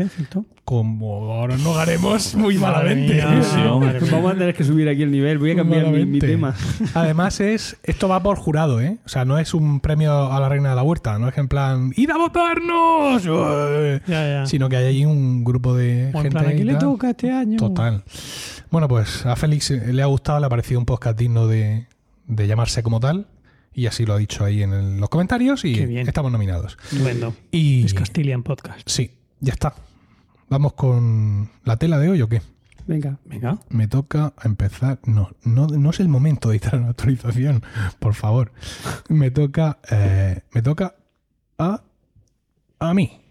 Como 0.63 1.32
ahora 1.32 1.58
no 1.58 1.74
ganemos 1.74 2.34
muy 2.34 2.58
malamente. 2.58 3.13
mía, 3.13 3.44
Sí. 3.44 3.60
Vamos 4.12 4.32
a 4.32 4.34
tener 4.34 4.56
que 4.56 4.63
subir 4.63 4.89
aquí 4.89 5.04
el 5.04 5.12
nivel. 5.12 5.38
Voy 5.38 5.51
a 5.51 5.58
cambiar 5.58 5.88
mi, 5.88 6.20
tema. 6.20 6.56
Además 6.96 7.39
es 7.39 7.77
esto 7.84 8.08
va 8.08 8.24
por 8.24 8.38
jurado, 8.38 8.82
¿eh? 8.82 8.98
O 9.06 9.10
sea, 9.10 9.25
no 9.25 9.38
es 9.38 9.54
un 9.54 9.80
premio 9.80 10.32
a 10.32 10.39
la 10.39 10.50
reina 10.50 10.70
de 10.70 10.75
la 10.75 10.84
huerta, 10.84 11.20
no 11.20 11.27
es 11.27 11.36
que 11.36 11.42
en 11.42 11.48
plan 11.48 11.92
¡Id 11.96 12.10
a 12.10 12.18
votarnos! 12.18 13.24
Ya. 14.08 14.46
Sino 14.48 14.70
que 14.70 14.77
hay 14.77 14.86
ahí 14.86 15.06
un 15.06 15.44
grupo 15.44 15.75
de 15.75 16.12
O 16.13 16.18
en 16.18 16.24
gente 16.24 16.30
plan, 16.32 16.46
¿a 16.46 16.50
quién 16.50 16.68
y 16.68 16.72
le 16.72 16.75
toca 16.75 17.12
este 17.12 17.32
año? 17.32 17.58
Total. 17.58 18.04
Bueno, 18.72 18.88
pues 18.88 19.25
a 19.25 19.36
Félix 19.36 19.72
eh, 19.72 19.94
le 19.94 20.01
ha 20.01 20.08
gustado, 20.08 20.39
le 20.39 20.48
ha 20.48 20.50
parecido 20.50 20.80
un 20.80 20.86
podcast 20.86 21.18
digno 21.18 21.48
de, 21.48 21.88
de 22.27 22.48
llamarse 22.48 22.82
como 22.82 23.00
tal. 23.00 23.27
Y 23.75 23.88
así 23.88 24.05
lo 24.05 24.13
ha 24.13 24.17
dicho 24.17 24.46
ahí 24.46 24.63
en 24.63 24.72
el- 24.74 24.98
los 24.98 25.10
comentarios 25.10 25.65
y 25.65 25.74
estamos 25.98 26.32
nominados. 26.32 26.77
Y 27.51 27.84
Es 27.86 27.94
Castilian 27.94 28.41
Podcast. 28.41 28.88
sí, 28.89 29.12
ya 29.41 29.53
está. 29.53 29.75
Vamos 30.50 30.74
con 30.74 31.50
la 31.65 31.75
tela 31.77 32.00
de 32.00 32.10
hoy 32.10 32.22
o 32.22 32.29
qué? 32.29 32.41
Venga. 32.88 33.17
Venga. 33.25 33.58
Me 33.70 33.88
toca 33.88 34.34
empezar. 34.44 35.00
No, 35.05 35.32
no, 35.44 35.65
no 35.67 35.89
es 35.89 36.00
el 36.00 36.08
momento 36.08 36.50
de 36.50 36.58
editar 36.58 36.79
una 36.79 36.89
actualización, 36.89 37.63
por 38.00 38.13
favor. 38.13 38.51
Me 39.10 39.32
toca. 39.32 39.79
eh, 39.91 40.41
me 40.53 40.62
toca 40.62 40.96
a. 41.58 41.82
a 42.79 42.94
mí. 42.94 43.22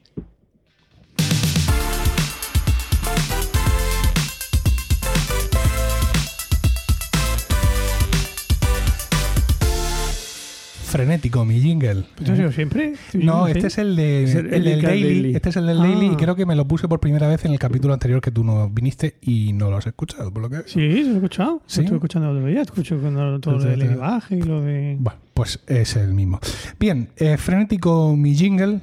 Frenético, 10.94 11.44
mi 11.44 11.60
jingle. 11.60 12.04
¿Esto 12.18 12.32
ha 12.32 12.36
sido 12.36 12.52
siempre? 12.52 12.92
No, 13.14 13.48
este 13.48 13.66
es 13.66 13.78
el 13.78 13.96
de 13.96 14.22
Es 14.24 14.34
el- 14.36 14.46
el 14.46 14.54
el 14.54 14.64
del 14.64 14.80
de 14.80 14.86
Daily. 14.86 15.02
Daily. 15.02 15.34
Este 15.34 15.48
es 15.48 15.56
el 15.56 15.66
del 15.66 15.80
Ah. 15.80 15.82
Daily 15.82 16.06
y 16.06 16.16
creo 16.16 16.36
que 16.36 16.46
me 16.46 16.54
lo 16.54 16.68
puse 16.68 16.86
por 16.86 17.00
primera 17.00 17.26
vez 17.26 17.44
en 17.44 17.50
el 17.52 17.58
capítulo 17.58 17.94
anterior 17.94 18.20
que 18.20 18.30
tú 18.30 18.44
no 18.44 18.70
viniste 18.70 19.16
y 19.20 19.52
no 19.54 19.70
lo 19.70 19.76
has 19.78 19.86
escuchado, 19.88 20.32
por 20.32 20.42
lo 20.42 20.50
que. 20.50 20.62
Sí, 20.68 20.80
lo 21.02 21.12
he 21.12 21.14
escuchado. 21.16 21.62
¿Sí? 21.66 21.78
Lo 21.78 21.82
estuve 21.84 21.96
escuchando 21.96 22.30
el 22.30 22.36
otro 22.36 22.46
día. 22.48 22.62
Escucho 22.62 22.96
cuando 23.00 23.40
todo 23.40 23.54
lo 23.54 23.64
de 23.64 23.72
Entonces, 23.72 23.90
lenguaje 23.90 24.36
y 24.36 24.42
lo 24.42 24.62
de... 24.62 24.96
Bueno, 25.00 25.18
pues 25.34 25.58
es 25.66 25.96
el 25.96 26.14
mismo. 26.14 26.38
Bien, 26.78 27.08
eh, 27.16 27.36
frenético 27.38 28.14
mi 28.16 28.36
jingle 28.36 28.80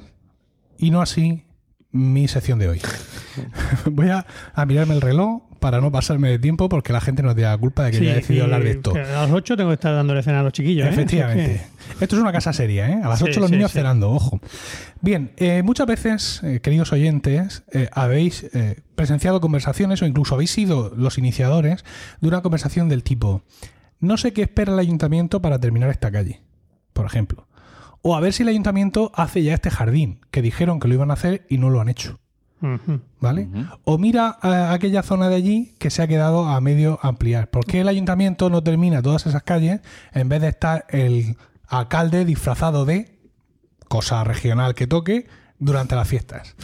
y 0.78 0.90
no 0.90 1.00
así 1.00 1.44
mi 1.92 2.28
sección 2.28 2.58
de 2.58 2.68
hoy. 2.68 2.80
Voy 3.90 4.08
a, 4.10 4.26
a 4.52 4.66
mirarme 4.66 4.94
el 4.94 5.00
reloj 5.00 5.42
para 5.62 5.80
no 5.80 5.92
pasarme 5.92 6.28
de 6.28 6.40
tiempo 6.40 6.68
porque 6.68 6.92
la 6.92 7.00
gente 7.00 7.22
nos 7.22 7.36
da 7.36 7.56
culpa 7.56 7.84
de 7.84 7.92
que 7.92 7.98
Sí, 7.98 8.04
yo 8.04 8.14
decidido 8.14 8.44
hablar 8.44 8.64
de 8.64 8.72
esto. 8.72 8.92
A 8.94 8.98
las 8.98 9.30
8 9.30 9.56
tengo 9.56 9.70
que 9.70 9.74
estar 9.74 9.94
dándole 9.94 10.20
cena 10.24 10.40
a 10.40 10.42
los 10.42 10.52
chiquillos. 10.52 10.88
¿eh? 10.88 10.90
Efectivamente. 10.90 11.62
Esto 12.00 12.16
es 12.16 12.20
una 12.20 12.32
casa 12.32 12.52
seria, 12.52 12.90
¿eh? 12.90 13.00
A 13.00 13.08
las 13.08 13.20
Sí, 13.20 13.26
8 13.28 13.38
los 13.38 13.48
sí, 13.48 13.54
niños 13.54 13.70
cenando, 13.70 14.10
ojo. 14.10 14.40
Bien, 15.00 15.30
eh, 15.36 15.62
muchas 15.62 15.86
veces, 15.86 16.40
eh, 16.42 16.58
queridos 16.60 16.92
oyentes, 16.92 17.62
habéis 17.92 18.50
presenciado 18.96 19.40
conversaciones 19.40 20.02
o 20.02 20.06
incluso 20.06 20.34
habéis 20.34 20.50
sido 20.50 20.92
los 20.96 21.16
iniciadores 21.16 21.84
de 22.20 22.28
una 22.28 22.42
conversación 22.42 22.88
del 22.88 23.04
tipo, 23.04 23.42
no 24.00 24.16
sé 24.16 24.32
qué 24.32 24.42
espera 24.42 24.72
el 24.72 24.80
ayuntamiento 24.80 25.40
para 25.40 25.60
terminar 25.60 25.90
esta 25.90 26.10
calle, 26.10 26.42
por 26.92 27.06
ejemplo. 27.06 27.46
O 28.02 28.16
a 28.16 28.20
ver 28.20 28.32
si 28.32 28.42
el 28.42 28.48
ayuntamiento 28.48 29.12
hace 29.14 29.44
ya 29.44 29.54
este 29.54 29.70
jardín, 29.70 30.18
que 30.32 30.42
dijeron 30.42 30.80
que 30.80 30.88
lo 30.88 30.94
iban 30.94 31.12
a 31.12 31.14
hacer 31.14 31.46
y 31.48 31.58
no 31.58 31.70
lo 31.70 31.80
han 31.80 31.88
hecho. 31.88 32.18
¿Vale? 33.20 33.48
O 33.84 33.98
mira 33.98 34.36
a 34.40 34.72
aquella 34.72 35.02
zona 35.02 35.28
de 35.28 35.34
allí 35.36 35.74
que 35.78 35.90
se 35.90 36.02
ha 36.02 36.06
quedado 36.08 36.44
a 36.46 36.60
medio 36.60 36.98
ampliar. 37.02 37.50
¿Por 37.50 37.64
qué 37.66 37.80
el 37.80 37.88
ayuntamiento 37.88 38.50
no 38.50 38.62
termina 38.62 39.02
todas 39.02 39.26
esas 39.26 39.42
calles 39.42 39.80
en 40.12 40.28
vez 40.28 40.40
de 40.40 40.48
estar 40.48 40.86
el 40.90 41.36
alcalde 41.66 42.24
disfrazado 42.24 42.84
de 42.84 43.18
cosa 43.88 44.24
regional 44.24 44.74
que 44.74 44.86
toque 44.86 45.26
durante 45.58 45.94
las 45.94 46.08
fiestas? 46.08 46.54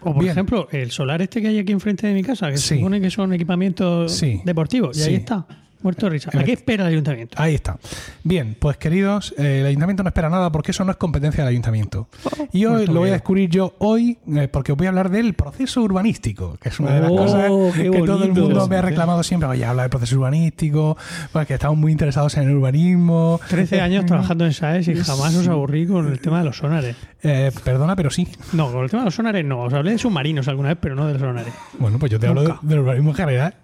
O 0.00 0.12
por 0.14 0.20
Bien. 0.22 0.32
ejemplo, 0.32 0.68
el 0.70 0.90
solar 0.90 1.20
este 1.22 1.40
que 1.42 1.48
hay 1.48 1.58
aquí 1.58 1.72
enfrente 1.72 2.06
de 2.06 2.14
mi 2.14 2.22
casa, 2.22 2.50
que 2.50 2.58
Sí. 2.58 2.68
se 2.68 2.76
supone 2.76 3.00
que 3.00 3.10
son 3.10 3.32
equipamientos 3.32 4.12
Sí. 4.12 4.40
deportivos. 4.44 4.96
Y 4.96 5.00
Sí. 5.02 5.08
ahí 5.10 5.14
está, 5.16 5.46
muerto 5.82 6.06
de 6.06 6.10
risa. 6.10 6.30
¿A 6.36 6.42
qué 6.44 6.52
espera 6.52 6.84
el 6.86 6.92
ayuntamiento? 6.92 7.36
Ahí 7.40 7.54
está. 7.54 7.78
Bien, 8.24 8.56
pues 8.58 8.76
queridos, 8.76 9.34
eh, 9.38 9.60
el 9.60 9.66
ayuntamiento 9.66 10.02
no 10.02 10.08
espera 10.08 10.28
nada 10.30 10.50
porque 10.52 10.72
eso 10.72 10.84
no 10.84 10.90
es 10.90 10.96
competencia 10.96 11.44
del 11.44 11.50
ayuntamiento. 11.50 12.08
Y 12.52 12.64
hoy 12.64 12.86
lo 12.86 13.00
voy 13.00 13.10
a 13.10 13.12
descubrir 13.12 13.48
yo 13.50 13.74
hoy 13.78 14.18
eh, 14.34 14.48
porque 14.48 14.72
os 14.72 14.78
voy 14.78 14.86
a 14.86 14.90
hablar 14.90 15.10
del 15.10 15.34
proceso 15.34 15.82
urbanístico, 15.82 16.56
que 16.60 16.68
es 16.68 16.80
una 16.80 16.92
de 16.94 17.00
las 17.00 17.10
Oh, 17.10 17.16
cosas 17.16 17.50
que 17.74 17.90
todo 18.04 18.24
el 18.24 18.32
mundo 18.32 18.68
me 18.68 18.76
ha 18.76 18.82
reclamado 18.82 19.22
siempre. 19.22 19.48
Oye, 19.48 19.64
habla 19.64 19.82
del 19.82 19.90
proceso 19.90 20.16
urbanístico, 20.16 20.96
porque 21.32 21.54
estamos 21.54 21.78
muy 21.78 21.92
interesados 21.92 22.36
en 22.36 22.48
el 22.48 22.56
urbanismo. 22.56 23.40
13 23.48 23.80
años 23.80 24.06
trabajando 24.06 24.44
en 24.44 24.52
SAES 24.52 24.88
y 24.88 24.94
jamás 24.96 25.34
os 25.34 25.48
aburrí 25.48 25.86
con 25.86 26.06
el 26.10 26.20
tema 26.20 26.38
de 26.38 26.44
los 26.44 26.56
sonares. 26.58 26.96
Eh, 27.22 27.50
perdona, 27.64 27.96
pero 27.96 28.10
sí. 28.10 28.28
No, 28.52 28.70
con 28.70 28.84
el 28.84 28.90
tema 28.90 29.02
de 29.02 29.06
los 29.06 29.14
sonares 29.14 29.44
no. 29.44 29.62
Os 29.62 29.72
hablé 29.74 29.92
de 29.92 29.98
submarinos 29.98 30.46
alguna 30.48 30.68
vez, 30.70 30.78
pero 30.80 30.94
no 30.94 31.06
de 31.06 31.14
los 31.14 31.22
sonares. 31.22 31.52
Bueno, 31.78 31.98
pues 31.98 32.12
yo 32.12 32.20
te 32.20 32.26
hablo 32.28 32.42
de- 32.42 32.54
del 32.62 32.78
urbanismo 32.80 33.10
en 33.10 33.16
general. 33.16 33.54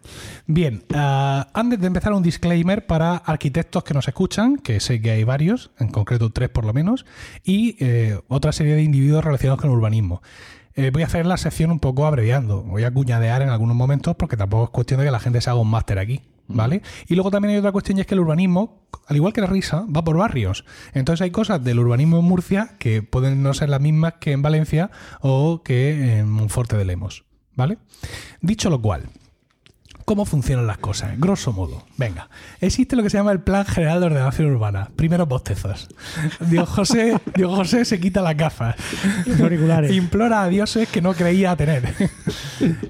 Bien, 0.47 0.83
ah, 0.95 1.49
antes 1.55 1.81
de 1.81 1.87
empezar 2.05 2.19
un 2.19 2.23
disclaimer 2.23 2.87
para 2.87 3.17
arquitectos 3.17 3.83
que 3.83 3.95
nos 3.95 4.07
escuchan, 4.09 4.57
que 4.59 4.79
sé 4.79 5.01
que 5.01 5.11
hay 5.11 5.25
varios, 5.25 5.71
en 5.79 5.89
concreto 5.89 6.31
tres 6.31 6.51
por 6.51 6.67
lo 6.67 6.75
menos, 6.75 7.07
y 7.45 7.77
eh, 7.83 8.21
otra 8.29 8.53
serie 8.53 8.75
de 8.75 8.83
individuos 8.83 9.25
relacionados 9.25 9.59
con 9.59 9.71
el 9.71 9.77
urbanismo. 9.79 10.21
Eh, 10.75 10.91
voy 10.93 11.03
a 11.03 11.07
hacer 11.07 11.25
la 11.25 11.39
sección 11.39 11.71
un 11.71 11.81
poco 11.81 12.05
abreviando. 12.05 12.63
Voy 12.63 12.85
a 12.85 12.91
cuñadear 12.91 13.41
en 13.41 13.49
algunos 13.49 13.75
momentos 13.75 14.17
porque 14.17 14.37
tampoco 14.37 14.65
es 14.65 14.71
cuestión 14.71 15.01
de 15.01 15.07
que 15.07 15.13
la 15.13 15.19
gente 15.19 15.41
se 15.41 15.49
haga 15.49 15.59
un 15.59 15.71
máster 15.71 15.99
aquí. 15.99 16.21
¿Vale? 16.47 16.83
Y 17.09 17.15
luego 17.15 17.31
también 17.31 17.53
hay 17.53 17.59
otra 17.59 17.73
cuestión 17.73 17.97
y 17.97 18.03
es 18.03 18.07
que 18.07 18.13
el 18.13 18.21
urbanismo, 18.21 18.83
al 19.07 19.17
igual 19.17 19.33
que 19.33 19.41
la 19.41 19.47
risa, 19.47 19.87
va 19.87 20.05
por 20.05 20.19
barrios. 20.19 20.67
Entonces 20.93 21.23
hay 21.23 21.31
cosas 21.31 21.65
del 21.65 21.79
urbanismo 21.79 22.19
en 22.19 22.27
Murcia 22.27 22.77
que 22.79 23.03
pueden 23.03 23.43
no 23.43 23.55
ser 23.55 23.71
las 23.71 23.81
mismas 23.81 24.17
que 24.21 24.33
en 24.33 24.43
Valencia 24.43 24.91
o 25.23 25.63
que 25.63 26.19
en 26.19 26.29
Monforte 26.29 26.77
de 26.77 26.85
Lemos. 26.85 27.25
¿Vale? 27.55 27.79
Dicho 28.43 28.69
lo 28.69 28.83
cual, 28.83 29.09
¿Cómo 30.05 30.27
funcionan 30.27 30.67
las 30.67 30.79
cosas? 30.79 31.19
Grosso 31.19 31.53
modo. 31.53 31.83
Venga, 31.97 32.29
existe 32.61 32.95
lo 32.95 33.03
que 33.03 33.09
se 33.09 33.17
llama 33.17 33.33
el 33.33 33.41
Plan 33.41 33.65
General 33.65 34.01
de 34.01 34.07
Ordenación 34.07 34.51
Urbana. 34.51 34.91
Primeros 34.97 35.27
bostezos. 35.27 35.89
Dios 36.41 36.69
José, 36.69 37.19
Dios 37.35 37.55
José 37.55 37.87
se 37.87 37.99
quita 37.99 38.21
las 38.21 38.37
gafas. 38.37 38.77
Los 39.25 39.41
auriculares. 39.41 39.93
Implora 39.93 40.43
a 40.43 40.49
dioses 40.49 40.89
que 40.89 41.01
no 41.01 41.15
creía 41.15 41.57
tener. 41.57 41.95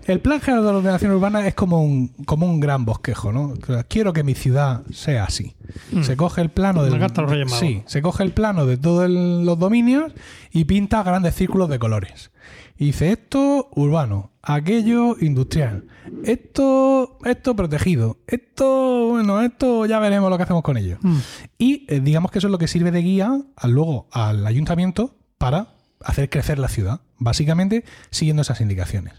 El 0.07 0.21
Plan 0.21 0.41
General 0.41 0.65
de 0.65 0.71
Ordenación 0.71 1.13
Urbana 1.13 1.47
es 1.47 1.55
como 1.55 1.85
un, 1.85 2.09
como 2.27 2.47
un 2.47 2.59
gran 2.59 2.85
bosquejo, 2.85 3.33
¿no? 3.33 3.55
Quiero 3.89 4.13
que 4.13 4.25
mi 4.25 4.35
ciudad 4.35 4.83
sea 4.93 5.25
así. 5.25 5.55
Se 6.03 6.17
coge 6.17 6.41
el 6.41 6.51
plano 6.51 6.83
del. 6.83 7.49
Sí, 7.49 7.83
se 7.87 8.03
coge 8.03 8.23
el 8.23 8.33
plano 8.33 8.67
de 8.67 8.77
todos 8.77 9.09
los 9.09 9.59
dominios 9.59 10.13
y 10.55 10.65
pinta 10.65 11.03
grandes 11.03 11.35
círculos 11.35 11.69
de 11.69 11.81
colores. 11.81 12.31
Y 12.79 12.87
dice 12.87 13.11
esto 13.11 13.69
urbano, 13.75 14.31
aquello 14.41 15.17
industrial, 15.21 15.89
esto, 16.25 17.19
esto 17.25 17.57
protegido, 17.57 18.19
esto, 18.29 19.09
bueno, 19.11 19.43
esto 19.43 19.85
ya 19.85 19.99
veremos 19.99 20.31
lo 20.31 20.37
que 20.37 20.45
hacemos 20.45 20.63
con 20.63 20.77
ello. 20.77 20.99
Mm. 21.03 21.17
Y 21.59 21.87
eh, 21.89 22.01
digamos 22.01 22.31
que 22.31 22.39
eso 22.39 22.47
es 22.47 22.53
lo 22.53 22.59
que 22.59 22.69
sirve 22.69 22.93
de 22.93 23.03
guía 23.03 23.37
al, 23.57 23.71
luego 23.73 24.07
al 24.13 24.47
ayuntamiento 24.47 25.17
para 25.39 25.75
hacer 26.01 26.31
crecer 26.31 26.61
la 26.61 26.69
ciudad, 26.69 27.01
básicamente 27.19 27.85
siguiendo 28.11 28.43
esas 28.43 28.61
indicaciones. 28.61 29.15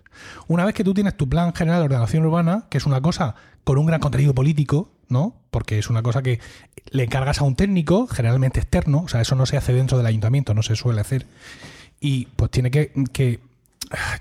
Una 0.47 0.63
vez 0.63 0.73
que 0.73 0.85
tú 0.85 0.93
tienes 0.93 1.17
tu 1.17 1.27
plan 1.27 1.53
general 1.53 1.81
de 1.81 1.85
ordenación 1.85 2.25
urbana, 2.25 2.67
que 2.69 2.77
es 2.77 2.85
una 2.85 3.01
cosa 3.01 3.35
con 3.65 3.77
un 3.77 3.87
gran 3.87 3.99
contenido 3.99 4.33
político, 4.33 4.91
¿no? 5.09 5.35
Porque 5.51 5.79
es 5.79 5.89
una 5.89 6.03
cosa 6.03 6.21
que 6.21 6.39
le 6.91 7.03
encargas 7.03 7.39
a 7.39 7.43
un 7.43 7.55
técnico, 7.55 8.07
generalmente 8.07 8.59
externo, 8.59 9.03
o 9.05 9.07
sea, 9.07 9.21
eso 9.21 9.35
no 9.35 9.45
se 9.45 9.57
hace 9.57 9.73
dentro 9.73 9.97
del 9.97 10.07
ayuntamiento, 10.07 10.53
no 10.53 10.63
se 10.63 10.75
suele 10.75 11.01
hacer. 11.01 11.25
Y 11.99 12.27
pues 12.35 12.51
tiene 12.51 12.71
que, 12.71 12.91
que 13.11 13.39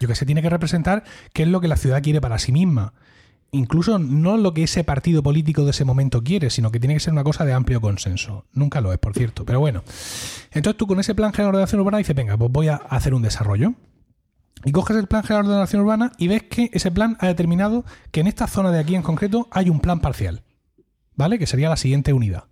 yo 0.01 0.09
que 0.09 0.15
sé, 0.15 0.27
tiene 0.27 0.43
que 0.43 0.51
representar 0.51 1.05
qué 1.33 1.43
es 1.43 1.49
lo 1.49 1.61
que 1.61 1.69
la 1.69 1.77
ciudad 1.77 2.03
quiere 2.03 2.21
para 2.21 2.39
sí 2.39 2.53
misma. 2.53 2.93
Incluso 3.51 4.01
no 4.01 4.37
lo 4.37 4.53
que 4.53 4.65
ese 4.65 4.83
partido 4.83 5.23
político 5.23 5.65
de 5.65 5.71
ese 5.71 5.85
momento 5.85 6.25
quiere, 6.25 6.51
sino 6.51 6.73
que 6.73 6.81
tiene 6.81 6.95
que 6.95 7.01
ser 7.01 7.13
una 7.13 7.23
cosa 7.23 7.45
de 7.45 7.53
amplio 7.53 7.81
consenso. 7.81 8.45
Nunca 8.53 8.81
lo 8.81 8.93
es, 8.93 8.99
por 8.99 9.15
cierto, 9.15 9.45
pero 9.45 9.61
bueno. 9.61 9.85
Entonces 10.51 10.77
tú 10.77 10.89
con 10.89 10.99
ese 10.99 11.15
plan 11.15 11.33
general 11.33 11.53
de 11.53 11.59
ordenación 11.59 11.81
urbana 11.81 11.99
dices, 11.99 12.17
venga, 12.17 12.37
pues 12.37 12.51
voy 12.51 12.69
a 12.69 12.77
hacer 12.77 13.15
un 13.15 13.23
desarrollo. 13.23 13.75
Y 14.65 14.73
coges 14.73 14.97
el 14.97 15.07
plan 15.07 15.23
general 15.23 15.47
de 15.47 15.53
ordenación 15.53 15.83
urbana 15.83 16.13
y 16.19 16.27
ves 16.27 16.43
que 16.45 16.71
ese 16.73 16.91
plan 16.91 17.17
ha 17.21 17.29
determinado 17.29 17.85
que 18.11 18.21
en 18.21 18.27
esta 18.27 18.49
zona 18.49 18.73
de 18.73 18.81
aquí 18.81 18.97
en 18.97 19.03
concreto 19.03 19.47
hay 19.53 19.71
un 19.71 19.79
plan 19.79 20.01
parcial. 20.01 20.43
¿Vale? 21.17 21.39
Que 21.39 21.47
sería 21.47 21.69
la 21.69 21.77
siguiente 21.77 22.13
unidad. 22.13 22.45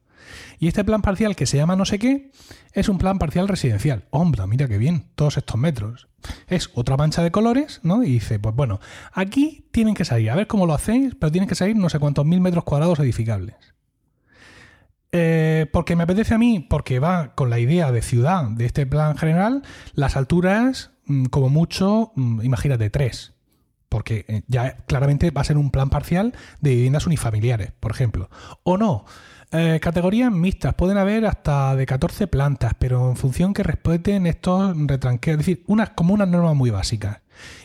Y 0.58 0.68
este 0.68 0.84
plan 0.84 1.02
parcial 1.02 1.36
que 1.36 1.46
se 1.46 1.56
llama 1.56 1.76
no 1.76 1.84
sé 1.84 1.98
qué 1.98 2.30
es 2.72 2.88
un 2.88 2.98
plan 2.98 3.18
parcial 3.18 3.48
residencial. 3.48 4.04
Hombre, 4.10 4.46
mira 4.46 4.68
qué 4.68 4.78
bien, 4.78 5.06
todos 5.14 5.36
estos 5.36 5.56
metros. 5.58 6.08
Es 6.46 6.70
otra 6.74 6.96
mancha 6.96 7.22
de 7.22 7.30
colores, 7.30 7.80
¿no? 7.82 8.04
Y 8.04 8.12
dice, 8.12 8.38
pues 8.38 8.54
bueno, 8.54 8.80
aquí 9.12 9.66
tienen 9.72 9.94
que 9.94 10.04
salir, 10.04 10.30
a 10.30 10.36
ver 10.36 10.46
cómo 10.46 10.66
lo 10.66 10.74
hacéis, 10.74 11.14
pero 11.18 11.32
tienen 11.32 11.48
que 11.48 11.54
salir 11.54 11.76
no 11.76 11.88
sé 11.88 11.98
cuántos 11.98 12.24
mil 12.24 12.40
metros 12.40 12.64
cuadrados 12.64 13.00
edificables. 13.00 13.56
Eh, 15.10 15.66
porque 15.72 15.94
me 15.94 16.04
apetece 16.04 16.34
a 16.34 16.38
mí, 16.38 16.60
porque 16.60 16.98
va 16.98 17.34
con 17.34 17.50
la 17.50 17.58
idea 17.58 17.92
de 17.92 18.00
ciudad 18.00 18.44
de 18.48 18.64
este 18.64 18.86
plan 18.86 19.16
general, 19.18 19.62
las 19.94 20.16
alturas, 20.16 20.92
mm, 21.06 21.26
como 21.26 21.50
mucho, 21.50 22.12
mm, 22.16 22.42
imagínate, 22.42 22.88
tres. 22.88 23.34
Porque 23.92 24.24
eh, 24.26 24.42
ya 24.48 24.76
claramente 24.86 25.30
va 25.30 25.42
a 25.42 25.44
ser 25.44 25.58
un 25.58 25.70
plan 25.70 25.90
parcial 25.90 26.32
de 26.62 26.70
viviendas 26.70 27.06
unifamiliares, 27.06 27.72
por 27.78 27.90
ejemplo. 27.90 28.30
O 28.62 28.78
no, 28.78 29.04
eh, 29.50 29.80
categorías 29.82 30.32
mixtas, 30.32 30.72
pueden 30.72 30.96
haber 30.96 31.26
hasta 31.26 31.76
de 31.76 31.84
14 31.84 32.26
plantas, 32.26 32.72
pero 32.78 33.10
en 33.10 33.16
función 33.16 33.52
que 33.52 33.62
respeten 33.62 34.26
estos 34.26 34.74
retranqueos, 34.86 35.34
es 35.34 35.46
decir, 35.46 35.64
unas, 35.66 35.90
como 35.90 36.14
unas 36.14 36.28
normas 36.28 36.56
muy 36.56 36.70
básicas. 36.70 37.20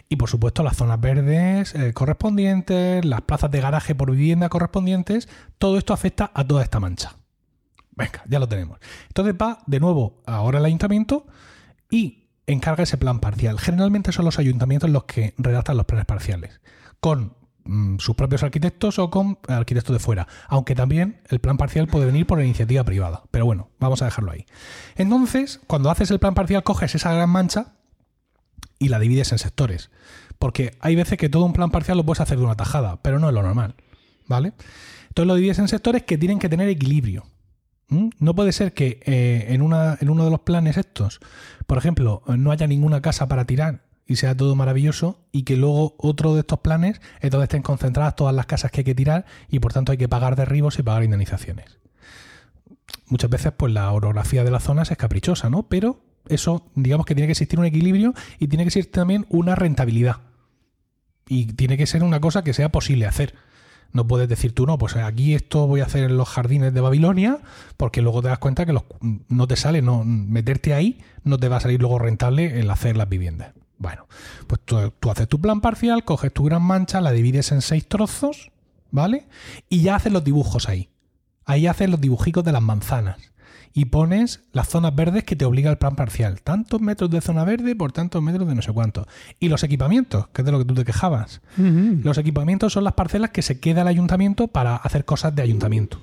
Y 0.10 0.18
por 0.18 0.30
supuesto 0.30 0.64
las 0.64 0.76
zonas 0.76 1.00
verdes 1.00 1.74
eh, 1.76 1.94
correspondientes, 1.94 3.06
las 3.06 3.22
plazas 3.22 3.50
de 3.52 3.62
garaje 3.62 3.96
por 3.96 4.12
vivienda 4.12 4.50
correspondientes, 4.50 5.30
todo 5.60 5.78
esto 5.78 5.94
afecta 5.94 6.30
a 6.34 6.46
toda 6.46 6.62
esta 6.62 6.82
mancha. 6.82 7.16
Venga, 7.92 8.22
ya 8.28 8.40
lo 8.40 8.50
tenemos. 8.50 8.80
Entonces 9.08 9.34
va 9.42 9.60
de 9.66 9.80
nuevo 9.80 10.22
ahora 10.26 10.60
el 10.60 10.66
ayuntamiento 10.66 11.26
y 11.90 12.27
encarga 12.48 12.84
ese 12.84 12.98
plan 12.98 13.20
parcial. 13.20 13.60
Generalmente 13.60 14.12
son 14.12 14.26
los 14.26 14.40
ayuntamientos 14.40 14.90
los 14.90 15.04
que 15.04 15.34
redactan 15.38 15.78
los 15.78 15.86
planes 15.86 16.06
parciales, 16.06 16.62
con 17.00 17.36
mm, 17.66 18.00
sus 18.00 18.16
propios 18.16 18.42
arquitectos 18.44 18.98
o 19.00 19.10
con 19.12 19.38
arquitectos 19.48 19.94
de 19.94 20.00
fuera, 20.00 20.28
aunque 20.48 20.74
también 20.74 21.22
el 21.30 21.40
plan 21.40 21.58
parcial 21.58 21.88
puede 21.88 22.06
venir 22.06 22.26
por 22.26 22.42
iniciativa 22.42 22.84
privada. 22.84 23.24
Pero 23.32 23.46
bueno, 23.46 23.70
vamos 23.80 24.02
a 24.02 24.06
dejarlo 24.06 24.32
ahí. 24.32 24.46
Entonces, 24.96 25.60
cuando 25.68 25.92
haces 25.92 26.10
el 26.10 26.20
plan 26.20 26.34
parcial, 26.34 26.64
coges 26.64 26.96
esa 26.96 27.14
gran 27.14 27.30
mancha 27.30 27.74
y 28.80 28.88
la 28.88 29.00
divides 29.00 29.32
en 29.34 29.40
sectores. 29.40 29.92
Porque 30.40 30.78
hay 30.80 30.96
veces 30.96 31.18
que 31.18 31.30
todo 31.30 31.46
un 31.46 31.54
plan 31.54 31.72
parcial 31.72 31.98
lo 31.98 32.06
puedes 32.06 32.22
hacer 32.22 32.38
de 32.38 32.46
una 32.46 32.56
tajada, 32.56 33.02
pero 33.02 33.20
no 33.20 33.28
es 33.28 33.34
lo 33.34 33.44
normal. 33.44 33.76
¿Vale? 34.28 34.54
Entonces 35.10 35.28
lo 35.28 35.36
divides 35.36 35.60
en 35.60 35.68
sectores 35.68 36.04
que 36.04 36.18
tienen 36.18 36.40
que 36.40 36.50
tener 36.50 36.70
equilibrio. 36.70 37.26
No 37.90 38.36
puede 38.36 38.52
ser 38.52 38.74
que 38.74 39.00
eh, 39.06 39.46
en, 39.50 39.62
una, 39.62 39.98
en 40.02 40.10
uno 40.10 40.26
de 40.26 40.32
los 40.32 40.42
planes 40.42 40.76
estos, 40.76 41.22
por 41.68 41.78
ejemplo, 41.78 42.24
no 42.26 42.52
haya 42.52 42.66
ninguna 42.66 43.02
casa 43.02 43.28
para 43.28 43.46
tirar 43.46 43.82
y 44.08 44.16
sea 44.16 44.36
todo 44.36 44.56
maravilloso 44.56 45.20
y 45.34 45.44
que 45.44 45.58
luego 45.58 45.96
otro 45.98 46.34
de 46.34 46.40
estos 46.40 46.60
planes 46.60 47.02
es 47.20 47.30
donde 47.30 47.44
estén 47.44 47.62
concentradas 47.62 48.16
todas 48.16 48.34
las 48.34 48.46
casas 48.46 48.72
que 48.72 48.82
hay 48.82 48.86
que 48.86 48.96
tirar 48.96 49.26
y 49.50 49.60
por 49.60 49.74
tanto 49.74 49.92
hay 49.92 49.98
que 49.98 50.08
pagar 50.08 50.38
derribos 50.38 50.80
y 50.80 50.84
pagar 50.84 51.04
indemnizaciones. 51.04 51.78
Muchas 53.08 53.30
veces 53.30 53.52
pues 53.56 53.74
la 53.74 53.92
orografía 53.92 54.46
de 54.46 54.52
las 54.52 54.64
zonas 54.64 54.92
es 54.92 54.98
caprichosa, 54.98 55.50
¿no? 55.50 55.68
Pero 55.68 56.02
eso 56.30 56.66
digamos 56.76 57.06
que 57.06 57.16
tiene 57.16 57.28
que 57.28 57.34
existir 57.34 57.60
un 57.60 57.66
equilibrio 57.66 58.14
y 58.40 58.48
tiene 58.48 58.64
que 58.64 58.70
existir 58.70 58.92
también 58.92 59.26
una 59.30 59.56
rentabilidad. 59.56 60.22
Y 61.28 61.48
tiene 61.54 61.78
que 61.78 61.86
ser 61.86 62.04
una 62.04 62.22
cosa 62.22 62.44
que 62.44 62.54
sea 62.54 62.70
posible 62.70 63.06
hacer. 63.06 63.36
No 63.94 64.06
puedes 64.08 64.30
decir 64.30 64.54
tú, 64.54 64.66
no, 64.66 64.78
pues 64.78 64.96
aquí 64.96 65.34
esto 65.34 65.68
voy 65.68 65.82
a 65.82 65.86
hacer 65.86 66.04
en 66.04 66.18
los 66.18 66.28
jardines 66.30 66.74
de 66.74 66.82
Babilonia, 66.82 67.40
porque 67.78 68.02
luego 68.02 68.22
te 68.22 68.28
das 68.28 68.40
cuenta 68.40 68.66
que 68.66 68.74
no 69.30 69.48
te 69.48 69.56
sale, 69.56 69.82
no, 69.82 70.04
meterte 70.04 70.74
ahí 70.74 71.00
no 71.24 71.38
te 71.38 71.50
va 71.50 71.58
a 71.58 71.60
salir 71.60 71.80
luego 71.80 72.00
rentable 72.00 72.60
el 72.60 72.70
hacer 72.70 72.98
las 72.98 73.10
viviendas. 73.10 73.54
Bueno, 73.78 74.08
pues 74.48 74.62
tú, 74.66 74.92
tú 75.00 75.12
haces 75.12 75.28
tu 75.28 75.40
plan 75.40 75.62
parcial, 75.62 76.04
coges 76.04 76.34
tu 76.34 76.44
gran 76.44 76.64
mancha, 76.64 77.02
la 77.02 77.12
divides 77.12 77.52
en 77.52 77.62
seis 77.62 77.88
trozos, 77.88 78.52
¿vale? 78.92 79.28
Y 79.70 79.82
ya 79.82 79.96
haces 79.96 80.12
los 80.12 80.24
dibujos 80.24 80.68
ahí. 80.68 80.90
Ahí 81.46 81.68
haces 81.68 81.90
los 81.90 82.02
dibujicos 82.02 82.44
de 82.44 82.52
las 82.52 82.62
manzanas. 82.62 83.18
Y 83.74 83.86
pones 83.86 84.42
las 84.54 84.70
zonas 84.70 84.96
verdes 84.96 85.24
que 85.24 85.36
te 85.36 85.46
obliga 85.46 85.70
el 85.70 85.78
plan 85.78 85.96
parcial. 85.96 86.42
Tantos 86.42 86.82
metros 86.82 87.10
de 87.10 87.22
zona 87.22 87.44
verde 87.44 87.76
por 87.76 87.92
tantos 87.92 88.22
metros 88.22 88.48
de 88.48 88.56
no 88.56 88.62
sé 88.62 88.72
cuánto. 88.72 89.08
Y 89.40 89.50
los 89.50 89.64
equipamientos, 89.64 90.28
que 90.30 90.42
es 90.42 90.46
de 90.46 90.52
lo 90.52 90.60
que 90.60 90.66
tú 90.66 90.74
te 90.74 90.86
quejabas. 90.86 91.42
Los 91.58 92.18
equipamientos 92.18 92.74
son 92.74 92.84
las 92.84 92.94
parcelas 92.94 93.32
que 93.32 93.42
se 93.42 93.60
queda 93.60 93.82
el 93.82 93.88
ayuntamiento 93.88 94.48
para 94.48 94.76
hacer 94.76 95.06
cosas 95.06 95.36
de 95.36 95.42
ayuntamiento. 95.44 96.02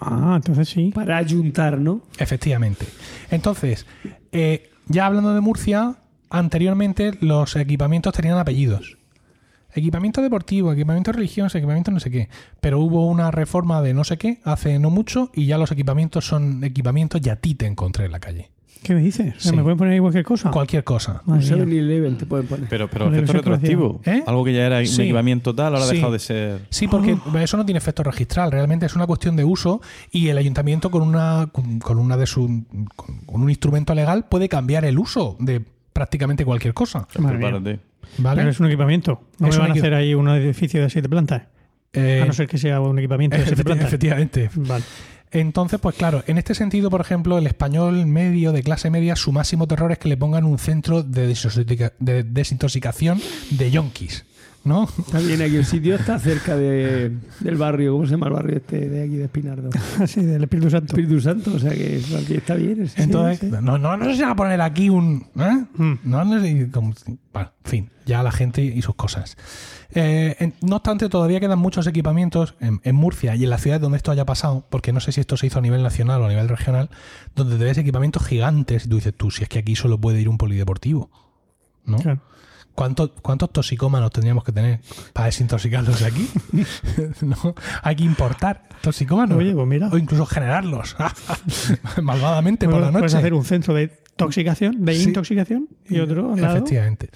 Ah, 0.00 0.34
entonces 0.36 0.68
sí. 0.68 0.92
Para 0.94 1.16
ayuntar, 1.16 1.78
¿no? 1.78 2.02
Efectivamente. 2.18 2.86
Entonces, 3.30 3.86
eh, 4.32 4.70
ya 4.88 5.06
hablando 5.06 5.34
de 5.34 5.40
Murcia, 5.40 5.96
anteriormente 6.30 7.12
los 7.20 7.56
equipamientos 7.56 8.14
tenían 8.14 8.38
apellidos. 8.38 8.98
Equipamiento 9.76 10.22
deportivo, 10.22 10.72
equipamiento 10.72 11.12
religioso, 11.12 11.58
equipamiento 11.58 11.90
no 11.90 12.00
sé 12.00 12.10
qué. 12.10 12.28
Pero 12.60 12.80
hubo 12.80 13.06
una 13.06 13.30
reforma 13.30 13.82
de 13.82 13.94
no 13.94 14.04
sé 14.04 14.16
qué 14.16 14.40
hace 14.44 14.78
no 14.78 14.90
mucho 14.90 15.30
y 15.34 15.46
ya 15.46 15.58
los 15.58 15.70
equipamientos 15.70 16.26
son 16.26 16.64
equipamientos 16.64 17.20
ya 17.20 17.34
a 17.34 17.36
ti 17.36 17.54
te 17.54 17.66
encontré 17.66 18.06
en 18.06 18.12
la 18.12 18.20
calle. 18.20 18.50
¿Qué 18.82 18.94
me 18.94 19.00
dices? 19.00 19.34
Sí. 19.38 19.56
¿Me 19.56 19.62
pueden 19.62 19.78
poner 19.78 19.94
ahí 19.94 19.98
cualquier 20.00 20.24
cosa? 20.24 20.50
Cualquier 20.50 20.84
cosa. 20.84 21.20
Un. 21.26 21.40
7-Eleven 21.40 22.18
te 22.18 22.26
pueden 22.26 22.46
poner. 22.46 22.68
Pero, 22.68 22.88
pero 22.88 23.12
efecto 23.12 23.32
retroactivo. 23.32 24.00
¿Eh? 24.04 24.22
Algo 24.26 24.44
que 24.44 24.52
ya 24.54 24.64
era 24.64 24.84
Sí. 24.86 24.94
un 24.96 25.00
equipamiento 25.06 25.54
tal, 25.54 25.74
ahora 25.74 25.86
ha 25.86 25.88
dejado 25.92 26.12
de 26.12 26.18
ser. 26.20 26.60
Sí, 26.70 26.86
porque 26.86 27.16
eso 27.42 27.56
no 27.56 27.64
tiene 27.66 27.78
efecto 27.78 28.02
registral, 28.04 28.52
realmente 28.52 28.86
es 28.86 28.94
una 28.94 29.06
cuestión 29.06 29.34
de 29.34 29.44
uso 29.44 29.80
y 30.12 30.28
el 30.28 30.38
ayuntamiento 30.38 30.90
con 30.90 31.02
una 31.02 31.48
con, 31.50 31.80
con 31.80 31.98
una 31.98 32.16
de 32.16 32.26
su 32.26 32.64
con, 32.94 33.16
con 33.26 33.42
un 33.42 33.50
instrumento 33.50 33.92
legal 33.94 34.26
puede 34.28 34.48
cambiar 34.48 34.84
el 34.84 34.98
uso 34.98 35.36
de 35.40 35.62
prácticamente 35.92 36.44
cualquier 36.44 36.74
cosa. 36.74 37.08
Prepárate. 37.12 37.80
¿Vale? 38.18 38.40
Pero 38.40 38.50
es 38.50 38.60
un 38.60 38.66
equipamiento. 38.66 39.22
No 39.38 39.48
me 39.48 39.56
van 39.56 39.70
a 39.70 39.74
hacer 39.74 39.94
ahí 39.94 40.14
un 40.14 40.28
edificio 40.28 40.82
de 40.82 40.90
siete 40.90 41.08
plantas. 41.08 41.42
Eh, 41.92 42.20
a 42.22 42.26
no 42.26 42.32
ser 42.32 42.46
que 42.46 42.58
sea 42.58 42.80
un 42.80 42.98
equipamiento 42.98 43.36
de 43.36 43.46
siete 43.46 43.64
plantas. 43.64 43.88
efectivamente. 43.88 44.50
Vale. 44.54 44.84
Entonces, 45.30 45.80
pues 45.80 45.96
claro, 45.96 46.22
en 46.26 46.38
este 46.38 46.54
sentido, 46.54 46.88
por 46.88 47.00
ejemplo, 47.00 47.36
el 47.38 47.46
español 47.46 48.06
medio 48.06 48.52
de 48.52 48.62
clase 48.62 48.90
media, 48.90 49.16
su 49.16 49.32
máximo 49.32 49.66
terror 49.66 49.92
es 49.92 49.98
que 49.98 50.08
le 50.08 50.16
pongan 50.16 50.44
un 50.44 50.58
centro 50.58 51.02
de 51.02 51.34
desintoxicación 52.24 53.20
de 53.50 53.70
yonkis, 53.70 54.24
¿no? 54.66 54.88
Está 54.98 55.20
bien, 55.20 55.40
aquí 55.40 55.56
el 55.56 55.64
sitio 55.64 55.94
está 55.94 56.18
cerca 56.18 56.56
de, 56.56 57.16
del 57.40 57.56
barrio. 57.56 57.92
¿Cómo 57.94 58.04
se 58.04 58.10
llama 58.10 58.26
el 58.26 58.32
barrio 58.34 58.56
este 58.56 58.88
de 58.88 59.02
aquí 59.04 59.16
de 59.16 59.24
Espinardo? 59.24 59.70
Así, 60.00 60.22
del 60.22 60.42
Espíritu 60.42 60.68
Santo. 60.70 60.86
Espíritu 60.94 61.20
Santo, 61.20 61.54
o 61.54 61.58
sea 61.58 61.70
que 61.72 62.02
aquí 62.22 62.34
está 62.34 62.54
bien. 62.56 62.86
sí, 62.88 62.94
Entonces, 63.00 63.38
sí. 63.38 63.46
No, 63.62 63.78
no, 63.78 63.96
no 63.96 64.04
sé 64.06 64.16
si 64.16 64.22
van 64.22 64.32
a 64.32 64.36
poner 64.36 64.60
aquí 64.60 64.90
un. 64.90 65.26
¿eh? 65.38 65.64
Mm. 65.76 65.94
No, 66.04 66.24
no 66.24 66.40
sé, 66.40 66.68
como- 66.70 66.92
bueno, 67.32 67.52
fin, 67.64 67.90
ya 68.06 68.22
la 68.22 68.32
gente 68.32 68.62
y 68.62 68.82
sus 68.82 68.94
cosas. 68.94 69.36
Eh, 69.94 70.34
en- 70.40 70.54
no 70.62 70.76
obstante, 70.76 71.08
todavía 71.08 71.38
quedan 71.40 71.58
muchos 71.58 71.86
equipamientos 71.86 72.54
en, 72.60 72.80
en 72.82 72.94
Murcia 72.96 73.36
y 73.36 73.44
en 73.44 73.50
la 73.50 73.58
ciudad 73.58 73.80
donde 73.80 73.96
esto 73.98 74.10
haya 74.10 74.26
pasado, 74.26 74.66
porque 74.68 74.92
no 74.92 75.00
sé 75.00 75.12
si 75.12 75.20
esto 75.20 75.36
se 75.36 75.46
hizo 75.46 75.58
a 75.60 75.62
nivel 75.62 75.82
nacional 75.82 76.20
o 76.22 76.26
a 76.26 76.28
nivel 76.28 76.48
regional, 76.48 76.90
donde 77.34 77.56
te 77.56 77.64
ves 77.64 77.78
equipamientos 77.78 78.26
gigantes 78.26 78.86
y 78.86 78.88
tú 78.88 78.96
dices, 78.96 79.14
tú, 79.16 79.30
si 79.30 79.44
es 79.44 79.48
que 79.48 79.58
aquí 79.60 79.76
solo 79.76 79.98
puede 79.98 80.20
ir 80.20 80.28
un 80.28 80.38
polideportivo. 80.38 81.08
¿no? 81.84 81.98
Claro. 81.98 82.20
¿Cuántos, 82.76 83.10
¿Cuántos 83.22 83.50
toxicómanos 83.50 84.12
tendríamos 84.12 84.44
que 84.44 84.52
tener 84.52 84.80
para 85.12 85.26
desintoxicarlos 85.26 85.98
de 85.98 86.06
aquí? 86.06 86.28
¿No? 87.22 87.54
Hay 87.82 87.96
que 87.96 88.04
importar 88.04 88.62
toxicómanos. 88.82 89.36
Oye, 89.38 89.52
pues 89.54 89.66
mira. 89.66 89.88
O 89.90 89.98
incluso 89.98 90.26
generarlos. 90.26 90.94
Malvadamente 92.02 92.66
Bueno, 92.66 92.78
por 92.78 92.86
la 92.86 92.92
noche. 92.92 93.00
Puedes 93.00 93.14
hacer 93.14 93.34
un 93.34 93.44
centro 93.44 93.74
de 93.74 93.88
toxicación, 94.16 94.84
de 94.84 94.94
Sí. 94.94 95.04
intoxicación 95.04 95.68
y 95.88 95.98
otro 96.00 96.34
al 96.34 96.40
lado. 96.40 96.56
Efectivamente. 96.56 97.10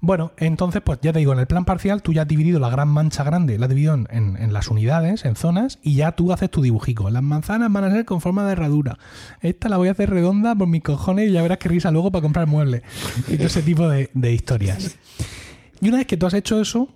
Bueno, 0.00 0.32
entonces, 0.36 0.82
pues 0.82 0.98
ya 1.00 1.12
te 1.12 1.20
digo, 1.20 1.32
en 1.32 1.38
el 1.38 1.46
plan 1.46 1.64
parcial 1.64 2.02
tú 2.02 2.12
ya 2.12 2.22
has 2.22 2.28
dividido 2.28 2.60
la 2.60 2.68
gran 2.68 2.88
mancha 2.88 3.24
grande, 3.24 3.58
la 3.58 3.66
has 3.66 3.70
dividido 3.70 3.94
en, 3.94 4.52
las 4.52 4.68
unidades, 4.68 5.24
en 5.24 5.36
zonas, 5.36 5.78
y 5.82 5.94
ya 5.94 6.12
tú 6.12 6.32
haces 6.32 6.50
tu 6.50 6.62
dibujico. 6.62 7.08
Las 7.10 7.22
manzanas 7.22 7.72
van 7.72 7.84
a 7.84 7.90
ser 7.90 8.04
con 8.04 8.20
forma 8.20 8.44
de 8.44 8.52
herradura. 8.52 8.98
Esta 9.40 9.68
la 9.68 9.78
voy 9.78 9.88
a 9.88 9.92
hacer 9.92 10.10
redonda 10.10 10.54
por 10.54 10.68
mis 10.68 10.82
cojones 10.82 11.30
y 11.30 11.32
ya 11.32 11.42
verás 11.42 11.58
qué 11.58 11.68
risa 11.68 11.90
luego 11.90 12.10
para 12.10 12.22
comprar 12.22 12.46
muebles. 12.46 12.82
Y 13.28 13.36
todo 13.36 13.46
ese 13.46 13.62
tipo 13.62 13.88
de, 13.88 14.10
de 14.12 14.32
historias. 14.32 14.96
Y 15.80 15.88
una 15.88 15.98
vez 15.98 16.06
que 16.06 16.16
tú 16.16 16.26
has 16.26 16.34
hecho 16.34 16.60
eso, 16.60 16.88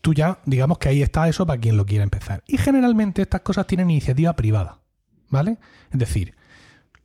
tú 0.00 0.14
ya, 0.14 0.38
digamos 0.46 0.78
que 0.78 0.88
ahí 0.88 1.02
está 1.02 1.28
eso 1.28 1.46
para 1.46 1.60
quien 1.60 1.76
lo 1.76 1.86
quiera 1.86 2.04
empezar. 2.04 2.42
Y 2.46 2.58
generalmente 2.58 3.22
estas 3.22 3.42
cosas 3.42 3.66
tienen 3.66 3.90
iniciativa 3.90 4.34
privada, 4.34 4.78
¿vale? 5.30 5.58
Es 5.92 5.98
decir, 5.98 6.34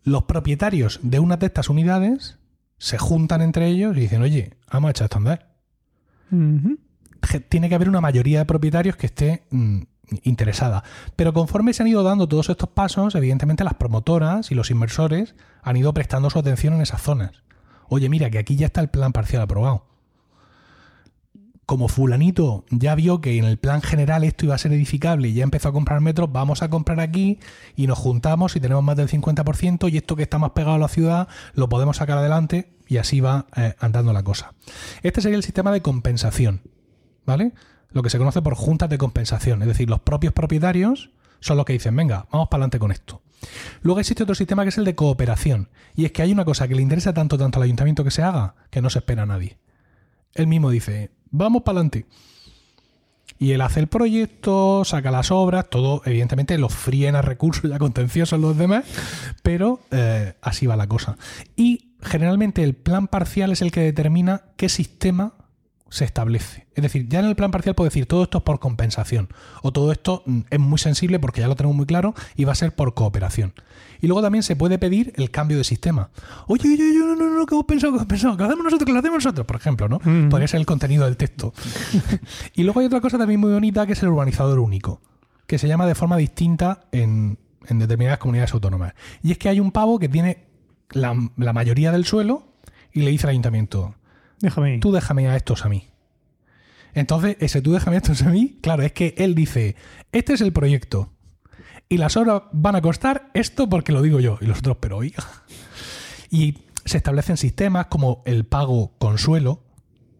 los 0.03 0.23
propietarios 0.23 0.99
de 1.03 1.19
una 1.19 1.37
de 1.37 1.45
estas 1.45 1.69
unidades 1.69 2.37
se 2.81 2.97
juntan 2.97 3.41
entre 3.41 3.67
ellos 3.67 3.95
y 3.95 3.99
dicen, 3.99 4.23
oye, 4.23 4.57
vamos 4.71 4.87
a 4.87 4.91
echar 4.91 5.05
esto 5.05 5.17
a 5.17 5.19
andar. 5.19 5.51
Tiene 7.47 7.69
que 7.69 7.75
haber 7.75 7.87
una 7.87 8.01
mayoría 8.01 8.39
de 8.39 8.45
propietarios 8.45 8.95
que 8.95 9.05
esté 9.05 9.43
mm, 9.51 9.81
interesada. 10.23 10.83
Pero 11.15 11.31
conforme 11.31 11.73
se 11.73 11.83
han 11.83 11.89
ido 11.89 12.01
dando 12.01 12.27
todos 12.27 12.49
estos 12.49 12.69
pasos, 12.69 13.13
evidentemente 13.13 13.63
las 13.63 13.75
promotoras 13.75 14.49
y 14.49 14.55
los 14.55 14.71
inversores 14.71 15.35
han 15.61 15.77
ido 15.77 15.93
prestando 15.93 16.31
su 16.31 16.39
atención 16.39 16.73
en 16.73 16.81
esas 16.81 17.03
zonas. 17.03 17.43
Oye, 17.87 18.09
mira, 18.09 18.31
que 18.31 18.39
aquí 18.39 18.55
ya 18.55 18.65
está 18.65 18.81
el 18.81 18.89
plan 18.89 19.13
parcial 19.13 19.43
aprobado. 19.43 19.85
Como 21.65 21.87
fulanito 21.87 22.65
ya 22.69 22.95
vio 22.95 23.21
que 23.21 23.37
en 23.37 23.45
el 23.45 23.57
plan 23.57 23.81
general 23.81 24.23
esto 24.23 24.45
iba 24.45 24.55
a 24.55 24.57
ser 24.57 24.73
edificable 24.73 25.29
y 25.29 25.33
ya 25.33 25.43
empezó 25.43 25.69
a 25.69 25.71
comprar 25.71 26.01
metros, 26.01 26.31
vamos 26.31 26.63
a 26.63 26.69
comprar 26.69 26.99
aquí 26.99 27.39
y 27.75 27.87
nos 27.87 27.97
juntamos 27.97 28.55
y 28.55 28.59
tenemos 28.59 28.83
más 28.83 28.97
del 28.97 29.07
50% 29.07 29.91
y 29.91 29.97
esto 29.97 30.15
que 30.15 30.23
está 30.23 30.37
más 30.37 30.51
pegado 30.51 30.75
a 30.75 30.79
la 30.79 30.89
ciudad 30.89 31.27
lo 31.53 31.69
podemos 31.69 31.97
sacar 31.97 32.17
adelante 32.17 32.73
y 32.87 32.97
así 32.97 33.21
va 33.21 33.45
eh, 33.55 33.75
andando 33.79 34.11
la 34.11 34.23
cosa. 34.23 34.53
Este 35.01 35.21
sería 35.21 35.37
el 35.37 35.43
sistema 35.43 35.71
de 35.71 35.81
compensación, 35.81 36.61
¿vale? 37.25 37.53
Lo 37.91 38.03
que 38.03 38.09
se 38.09 38.17
conoce 38.17 38.41
por 38.41 38.55
juntas 38.55 38.89
de 38.89 38.97
compensación, 38.97 39.61
es 39.61 39.67
decir, 39.69 39.89
los 39.89 40.01
propios 40.01 40.33
propietarios 40.33 41.11
son 41.39 41.57
los 41.57 41.65
que 41.65 41.73
dicen, 41.73 41.95
venga, 41.95 42.27
vamos 42.31 42.49
para 42.49 42.63
adelante 42.63 42.79
con 42.79 42.91
esto. 42.91 43.21
Luego 43.81 43.99
existe 43.99 44.23
otro 44.23 44.35
sistema 44.35 44.63
que 44.63 44.69
es 44.69 44.77
el 44.77 44.85
de 44.85 44.95
cooperación, 44.95 45.69
y 45.95 46.05
es 46.05 46.11
que 46.11 46.21
hay 46.21 46.31
una 46.31 46.45
cosa 46.45 46.67
que 46.67 46.75
le 46.75 46.81
interesa 46.81 47.13
tanto 47.13 47.37
tanto 47.37 47.59
al 47.59 47.63
ayuntamiento 47.63 48.03
que 48.03 48.11
se 48.11 48.23
haga 48.23 48.55
que 48.69 48.81
no 48.81 48.89
se 48.89 48.99
espera 48.99 49.23
a 49.23 49.25
nadie. 49.25 49.57
Él 50.33 50.47
mismo 50.47 50.69
dice, 50.69 51.11
vamos 51.31 51.63
para 51.63 51.79
adelante. 51.79 52.05
Y 53.39 53.53
él 53.53 53.61
hace 53.61 53.79
el 53.79 53.87
proyecto, 53.87 54.85
saca 54.85 55.09
las 55.09 55.31
obras, 55.31 55.67
todo, 55.67 56.03
evidentemente, 56.05 56.59
los 56.59 56.75
fríen 56.75 57.15
a 57.15 57.23
recursos 57.23 57.71
ya 57.71 57.79
contenciosos 57.79 58.39
los 58.39 58.55
demás, 58.55 58.85
pero 59.41 59.79
eh, 59.89 60.35
así 60.41 60.67
va 60.67 60.75
la 60.75 60.85
cosa. 60.85 61.17
Y 61.55 61.95
generalmente 62.03 62.63
el 62.63 62.75
plan 62.75 63.07
parcial 63.07 63.51
es 63.51 63.63
el 63.63 63.71
que 63.71 63.81
determina 63.81 64.43
qué 64.57 64.69
sistema 64.69 65.33
se 65.89 66.05
establece. 66.05 66.67
Es 66.73 66.83
decir, 66.83 67.07
ya 67.09 67.19
en 67.19 67.25
el 67.25 67.35
plan 67.35 67.51
parcial 67.51 67.75
puedo 67.75 67.89
decir 67.89 68.05
todo 68.05 68.23
esto 68.23 68.39
es 68.39 68.43
por 68.43 68.59
compensación 68.59 69.27
o 69.61 69.71
todo 69.73 69.91
esto 69.91 70.23
mm, 70.25 70.39
es 70.49 70.59
muy 70.59 70.77
sensible 70.79 71.19
porque 71.19 71.41
ya 71.41 71.47
lo 71.47 71.55
tenemos 71.55 71.75
muy 71.75 71.85
claro 71.85 72.13
y 72.35 72.45
va 72.45 72.53
a 72.53 72.55
ser 72.55 72.73
por 72.73 72.93
cooperación. 72.93 73.53
Y 74.01 74.07
luego 74.07 74.21
también 74.21 74.43
se 74.43 74.55
puede 74.55 74.79
pedir 74.79 75.13
el 75.15 75.29
cambio 75.31 75.57
de 75.57 75.63
sistema. 75.63 76.09
Oye, 76.47 76.67
oye, 76.67 76.83
oye, 76.89 76.99
no, 76.99 77.15
no, 77.15 77.29
no, 77.29 77.45
¿qué 77.45 77.53
hemos 77.55 77.65
pensado? 77.65 77.93
¿Qué 77.93 77.97
hemos 77.97 78.07
pensado? 78.07 78.35
Que 78.35 78.43
lo 78.43 78.47
hacemos 78.49 78.63
nosotros, 78.65 78.85
que 78.85 78.93
lo 78.93 78.99
hacemos 78.99 79.23
nosotros, 79.23 79.45
por 79.45 79.55
ejemplo, 79.55 79.87
¿no? 79.87 79.99
Mm. 80.03 80.29
Podría 80.29 80.47
ser 80.47 80.59
el 80.59 80.65
contenido 80.65 81.05
del 81.05 81.17
texto. 81.17 81.53
y 82.55 82.63
luego 82.63 82.79
hay 82.79 82.87
otra 82.87 82.99
cosa 82.99 83.17
también 83.17 83.39
muy 83.39 83.51
bonita 83.51 83.85
que 83.85 83.93
es 83.93 84.01
el 84.03 84.09
urbanizador 84.09 84.59
único, 84.59 85.01
que 85.45 85.57
se 85.57 85.67
llama 85.67 85.85
de 85.85 85.95
forma 85.95 86.17
distinta 86.17 86.81
en, 86.91 87.37
en 87.67 87.79
determinadas 87.79 88.19
comunidades 88.19 88.53
autónomas. 88.53 88.93
Y 89.21 89.31
es 89.31 89.37
que 89.37 89.49
hay 89.49 89.59
un 89.59 89.71
pavo 89.71 89.99
que 89.99 90.09
tiene 90.09 90.45
la, 90.91 91.15
la 91.37 91.53
mayoría 91.53 91.91
del 91.91 92.05
suelo 92.05 92.47
y 92.91 93.01
le 93.01 93.11
dice 93.11 93.27
al 93.27 93.31
ayuntamiento, 93.31 93.95
Déjame. 94.39 94.79
tú 94.79 94.91
déjame 94.91 95.27
a 95.27 95.35
estos 95.35 95.65
a 95.65 95.69
mí. 95.69 95.87
Entonces, 96.93 97.37
ese 97.39 97.61
tú 97.61 97.71
déjame 97.71 97.97
estos 97.97 98.21
a 98.23 98.29
mí, 98.29 98.57
claro, 98.61 98.83
es 98.83 98.91
que 98.91 99.13
él 99.17 99.35
dice, 99.35 99.75
este 100.11 100.33
es 100.33 100.41
el 100.41 100.51
proyecto. 100.51 101.09
Y 101.91 101.97
las 101.97 102.15
horas 102.15 102.43
van 102.53 102.75
a 102.77 102.81
costar 102.81 103.29
esto 103.33 103.67
porque 103.67 103.91
lo 103.91 104.01
digo 104.01 104.19
yo. 104.21 104.37
Y 104.41 104.45
los 104.45 104.59
otros, 104.59 104.77
pero 104.79 104.97
oiga. 104.97 105.23
Y 106.29 106.59
se 106.85 106.97
establecen 106.97 107.35
sistemas 107.37 107.87
como 107.87 108.23
el 108.25 108.45
pago 108.45 108.93
consuelo, 108.97 109.59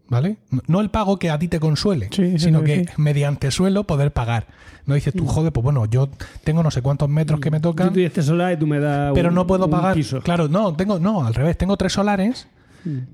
¿vale? 0.08 0.36
No- 0.66 0.80
el 0.82 0.90
pago 0.90 1.18
que 1.18 1.30
a 1.30 1.38
ti 1.38 1.48
te 1.48 1.58
consuele, 1.58 2.08
Sí, 2.12 2.32
sí, 2.32 2.38
sino 2.38 2.58
sí, 2.60 2.64
que 2.66 2.86
mediante 2.98 3.50
suelo 3.50 3.84
poder 3.84 4.12
pagar. 4.12 4.48
No 4.84 4.94
dices 4.94 5.14
tú, 5.14 5.26
joder, 5.26 5.50
pues 5.52 5.64
bueno, 5.64 5.86
yo 5.86 6.10
tengo 6.44 6.62
no 6.62 6.70
sé 6.70 6.82
cuántos 6.82 7.08
metros 7.08 7.40
que 7.40 7.50
me 7.50 7.56
Yo 7.56 7.62
tocan, 7.62 7.92
doy 7.94 8.04
este 8.04 8.22
solar 8.22 8.52
y 8.52 8.56
tú 8.58 8.66
me 8.66 8.78
das 8.78 9.12
pero 9.14 9.30
un- 9.30 9.34
no 9.34 9.46
puedo 9.46 9.70
pagar. 9.70 9.94
piso. 9.94 10.20
Claro, 10.20 10.48
no, 10.48 10.74
tengo, 10.76 10.98
no, 10.98 11.24
al 11.26 11.32
revés, 11.34 11.56
tengo 11.56 11.76
tres 11.78 11.94
solares 11.94 12.48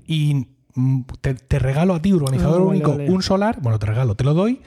y 0.05 0.47
mm, 0.75 1.01
te, 1.21 1.33
te 1.35 1.59
regalo 1.59 1.93
a 1.95 2.01
ti, 2.01 2.11
urbanizador 2.11 2.55
Ah, 2.61 2.65
vale, 2.65 2.69
único, 2.71 2.91
vale. 2.91 3.09
un 3.09 3.23
solar, 3.23 3.59
bueno, 3.61 3.79
te 3.79 3.85
regalo, 3.85 4.15
te 4.15 4.25
lo 4.25 4.33
doy, 4.33 4.61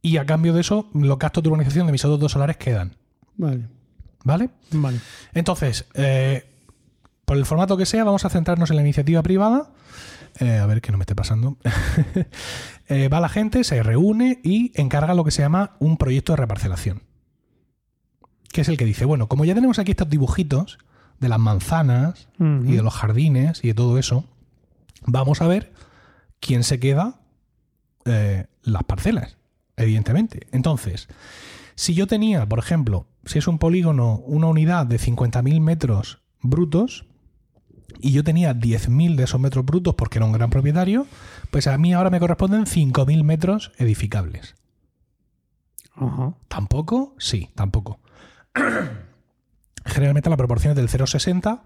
y 0.00 0.16
a 0.16 0.24
cambio 0.24 0.54
de 0.54 0.62
eso, 0.62 0.88
los 0.94 1.18
gastos 1.18 1.42
de 1.42 1.50
urbanización 1.50 1.84
de 1.86 1.92
mis 1.92 2.04
otros 2.06 2.20
dos 2.20 2.32
solares 2.32 2.56
quedan. 2.56 2.96
Vale. 3.36 3.68
¿Vale? 4.24 4.50
Vale. 4.72 5.00
Entonces, 5.34 5.86
eh, 5.94 6.44
por 7.24 7.36
el 7.36 7.46
formato 7.46 7.76
que 7.76 7.86
sea, 7.86 8.04
vamos 8.04 8.24
a 8.24 8.30
centrarnos 8.30 8.70
en 8.70 8.76
la 8.76 8.82
iniciativa 8.82 9.22
privada. 9.22 9.70
Eh, 10.40 10.58
a 10.58 10.66
ver 10.66 10.80
que 10.80 10.90
no 10.90 10.98
me 10.98 11.02
esté 11.02 11.14
pasando. 11.14 11.56
Eh, 12.86 13.08
va 13.08 13.18
la 13.18 13.30
gente, 13.30 13.64
se 13.64 13.82
reúne 13.82 14.40
y 14.44 14.70
encarga 14.78 15.14
lo 15.14 15.24
que 15.24 15.30
se 15.30 15.40
llama 15.40 15.74
un 15.78 15.96
proyecto 15.96 16.34
de 16.34 16.36
reparcelación. 16.36 17.02
Que 18.52 18.60
es 18.60 18.68
el 18.68 18.76
que 18.76 18.84
dice, 18.84 19.06
bueno, 19.06 19.26
como 19.26 19.46
ya 19.46 19.54
tenemos 19.54 19.78
aquí 19.78 19.92
estos 19.92 20.10
dibujitos 20.10 20.76
de 21.18 21.30
las 21.30 21.38
manzanas 21.38 22.28
y 22.38 22.76
de 22.76 22.82
los 22.82 22.92
jardines 22.92 23.64
y 23.64 23.68
de 23.68 23.74
todo 23.74 23.96
eso, 23.98 24.24
vamos 25.06 25.40
a 25.40 25.46
ver 25.46 25.72
quién 26.40 26.62
se 26.62 26.78
queda 26.78 27.20
eh, 28.04 28.46
las 28.62 28.84
parcelas, 28.84 29.38
evidentemente. 29.76 30.46
Entonces, 30.52 31.08
si 31.74 31.94
yo 31.94 32.06
tenía, 32.06 32.46
por 32.46 32.58
ejemplo, 32.58 33.06
si 33.26 33.38
es 33.38 33.48
un 33.48 33.58
polígono, 33.58 34.16
una 34.26 34.46
unidad 34.46 34.86
de 34.86 34.98
50.000 34.98 35.60
metros 35.60 36.22
brutos, 36.40 37.06
y 38.00 38.12
yo 38.12 38.24
tenía 38.24 38.54
10.000 38.54 39.14
de 39.16 39.24
esos 39.24 39.40
metros 39.40 39.64
brutos 39.64 39.94
porque 39.94 40.18
era 40.18 40.26
un 40.26 40.32
gran 40.32 40.50
propietario, 40.50 41.06
pues 41.50 41.66
a 41.66 41.78
mí 41.78 41.92
ahora 41.92 42.10
me 42.10 42.20
corresponden 42.20 42.64
5.000 42.64 43.24
metros 43.24 43.72
edificables. 43.78 44.54
¿Tampoco? 46.48 47.14
Sí, 47.18 47.50
tampoco. 47.54 48.00
Generalmente 49.84 50.30
la 50.30 50.36
proporción 50.36 50.72
es 50.72 50.76
del 50.76 50.88
0,60 50.88 51.62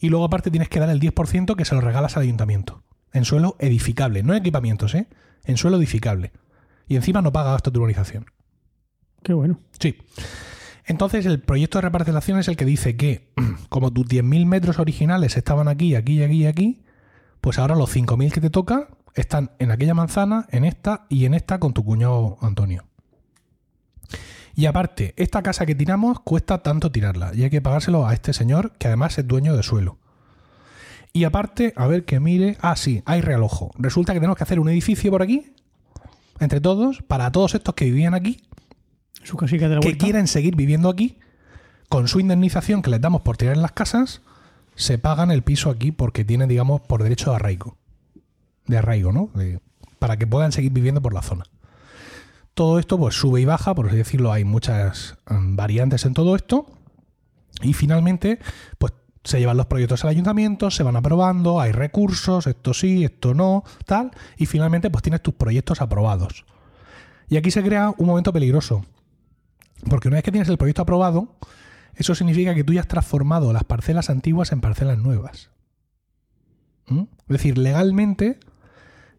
y 0.00 0.08
luego 0.08 0.24
aparte 0.24 0.50
tienes 0.50 0.68
que 0.68 0.80
dar 0.80 0.90
el 0.90 1.00
10% 1.00 1.54
que 1.54 1.64
se 1.64 1.74
lo 1.74 1.80
regalas 1.80 2.16
al 2.16 2.24
ayuntamiento. 2.24 2.82
En 3.12 3.24
suelo 3.24 3.56
edificable, 3.58 4.22
no 4.22 4.34
en 4.34 4.40
equipamientos, 4.40 4.94
¿eh? 4.94 5.08
En 5.44 5.56
suelo 5.56 5.76
edificable. 5.76 6.32
Y 6.86 6.96
encima 6.96 7.22
no 7.22 7.32
paga 7.32 7.52
gasto 7.52 7.70
de 7.70 7.78
urbanización. 7.78 8.26
Qué 9.22 9.32
bueno. 9.32 9.60
Sí. 9.78 9.96
Entonces 10.88 11.26
el 11.26 11.38
proyecto 11.38 11.78
de 11.78 11.82
reparcelación 11.82 12.38
es 12.38 12.48
el 12.48 12.56
que 12.56 12.64
dice 12.64 12.96
que 12.96 13.28
como 13.68 13.92
tus 13.92 14.06
10.000 14.06 14.46
metros 14.46 14.78
originales 14.78 15.36
estaban 15.36 15.68
aquí, 15.68 15.94
aquí, 15.94 16.22
aquí 16.22 16.46
aquí, 16.46 16.82
pues 17.42 17.58
ahora 17.58 17.76
los 17.76 17.94
5.000 17.94 18.32
que 18.32 18.40
te 18.40 18.48
tocan 18.48 18.86
están 19.14 19.50
en 19.58 19.70
aquella 19.70 19.92
manzana, 19.92 20.46
en 20.50 20.64
esta 20.64 21.04
y 21.10 21.26
en 21.26 21.34
esta 21.34 21.60
con 21.60 21.74
tu 21.74 21.84
cuñado 21.84 22.38
Antonio. 22.40 22.84
Y 24.54 24.64
aparte, 24.64 25.12
esta 25.18 25.42
casa 25.42 25.66
que 25.66 25.74
tiramos 25.74 26.20
cuesta 26.20 26.62
tanto 26.62 26.90
tirarla 26.90 27.32
y 27.34 27.42
hay 27.42 27.50
que 27.50 27.60
pagárselo 27.60 28.06
a 28.06 28.14
este 28.14 28.32
señor 28.32 28.72
que 28.78 28.88
además 28.88 29.18
es 29.18 29.28
dueño 29.28 29.54
de 29.54 29.62
suelo. 29.62 29.98
Y 31.12 31.24
aparte, 31.24 31.74
a 31.76 31.86
ver 31.86 32.06
que 32.06 32.18
mire, 32.18 32.56
ah 32.62 32.76
sí, 32.76 33.02
hay 33.04 33.20
realojo. 33.20 33.72
Resulta 33.76 34.14
que 34.14 34.20
tenemos 34.20 34.38
que 34.38 34.44
hacer 34.44 34.58
un 34.58 34.70
edificio 34.70 35.10
por 35.10 35.22
aquí, 35.22 35.52
entre 36.40 36.62
todos, 36.62 37.02
para 37.02 37.30
todos 37.30 37.54
estos 37.54 37.74
que 37.74 37.84
vivían 37.84 38.14
aquí 38.14 38.47
Su 39.28 39.36
casica 39.36 39.68
de 39.68 39.74
la 39.76 39.80
que 39.80 39.88
vuelta. 39.88 40.04
quieren 40.04 40.26
seguir 40.26 40.56
viviendo 40.56 40.88
aquí, 40.88 41.18
con 41.90 42.08
su 42.08 42.18
indemnización 42.18 42.80
que 42.82 42.90
les 42.90 43.00
damos 43.00 43.20
por 43.20 43.36
tirar 43.36 43.54
en 43.56 43.62
las 43.62 43.72
casas, 43.72 44.22
se 44.74 44.96
pagan 44.98 45.30
el 45.30 45.42
piso 45.42 45.68
aquí 45.70 45.92
porque 45.92 46.24
tienen, 46.24 46.48
digamos, 46.48 46.80
por 46.80 47.02
derecho 47.02 47.30
de 47.30 47.36
arraigo. 47.36 47.76
De 48.66 48.78
arraigo, 48.78 49.12
¿no? 49.12 49.28
De- 49.34 49.60
para 49.98 50.16
que 50.16 50.26
puedan 50.26 50.52
seguir 50.52 50.72
viviendo 50.72 51.02
por 51.02 51.12
la 51.12 51.22
zona. 51.22 51.44
Todo 52.54 52.78
esto, 52.78 52.98
pues 52.98 53.14
sube 53.14 53.40
y 53.40 53.44
baja, 53.44 53.74
por 53.74 53.88
así 53.88 53.96
decirlo, 53.96 54.32
hay 54.32 54.44
muchas 54.44 55.16
mm, 55.28 55.56
variantes 55.56 56.04
en 56.06 56.14
todo 56.14 56.34
esto. 56.34 56.66
Y 57.62 57.72
finalmente, 57.74 58.38
pues 58.78 58.92
se 59.24 59.40
llevan 59.40 59.56
los 59.56 59.66
proyectos 59.66 60.04
al 60.04 60.10
ayuntamiento, 60.10 60.70
se 60.70 60.82
van 60.84 60.96
aprobando, 60.96 61.60
hay 61.60 61.72
recursos, 61.72 62.46
esto 62.46 62.72
sí, 62.72 63.04
esto 63.04 63.34
no, 63.34 63.64
tal. 63.84 64.10
Y 64.38 64.46
finalmente, 64.46 64.88
pues 64.90 65.02
tienes 65.02 65.22
tus 65.22 65.34
proyectos 65.34 65.80
aprobados. 65.82 66.44
Y 67.28 67.36
aquí 67.36 67.50
se 67.50 67.62
crea 67.62 67.92
un 67.98 68.06
momento 68.06 68.32
peligroso. 68.32 68.84
Porque 69.88 70.08
una 70.08 70.16
vez 70.16 70.24
que 70.24 70.32
tienes 70.32 70.48
el 70.48 70.58
proyecto 70.58 70.82
aprobado, 70.82 71.36
eso 71.94 72.14
significa 72.14 72.54
que 72.54 72.64
tú 72.64 72.72
ya 72.72 72.80
has 72.80 72.88
transformado 72.88 73.52
las 73.52 73.64
parcelas 73.64 74.10
antiguas 74.10 74.52
en 74.52 74.60
parcelas 74.60 74.98
nuevas. 74.98 75.50
¿Mm? 76.86 77.02
Es 77.02 77.28
decir, 77.28 77.58
legalmente 77.58 78.38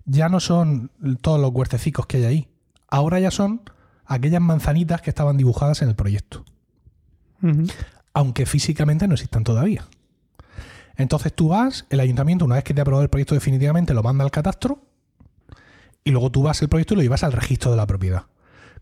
ya 0.05 0.29
no 0.29 0.39
son 0.39 0.91
todos 1.21 1.39
los 1.39 1.51
huertecicos 1.51 2.05
que 2.07 2.17
hay 2.17 2.25
ahí. 2.25 2.47
Ahora 2.87 3.19
ya 3.19 3.31
son 3.31 3.61
aquellas 4.05 4.41
manzanitas 4.41 5.01
que 5.01 5.11
estaban 5.11 5.37
dibujadas 5.37 5.81
en 5.81 5.89
el 5.89 5.95
proyecto. 5.95 6.43
Aunque 8.13 8.45
físicamente 8.45 9.07
no 9.07 9.13
existan 9.13 9.43
todavía. 9.43 9.85
Entonces 10.97 11.33
tú 11.33 11.49
vas, 11.49 11.85
el 11.89 12.01
ayuntamiento, 12.01 12.43
una 12.43 12.55
vez 12.55 12.63
que 12.63 12.73
te 12.73 12.81
ha 12.81 12.83
aprobado 12.83 13.03
el 13.03 13.09
proyecto 13.09 13.35
definitivamente, 13.35 13.93
lo 13.93 14.03
manda 14.03 14.23
al 14.23 14.31
catastro 14.31 14.83
y 16.03 16.11
luego 16.11 16.31
tú 16.31 16.43
vas 16.43 16.61
el 16.61 16.69
proyecto 16.69 16.93
y 16.93 16.97
lo 16.97 17.03
llevas 17.03 17.23
al 17.23 17.31
registro 17.31 17.71
de 17.71 17.77
la 17.77 17.87
propiedad. 17.87 18.23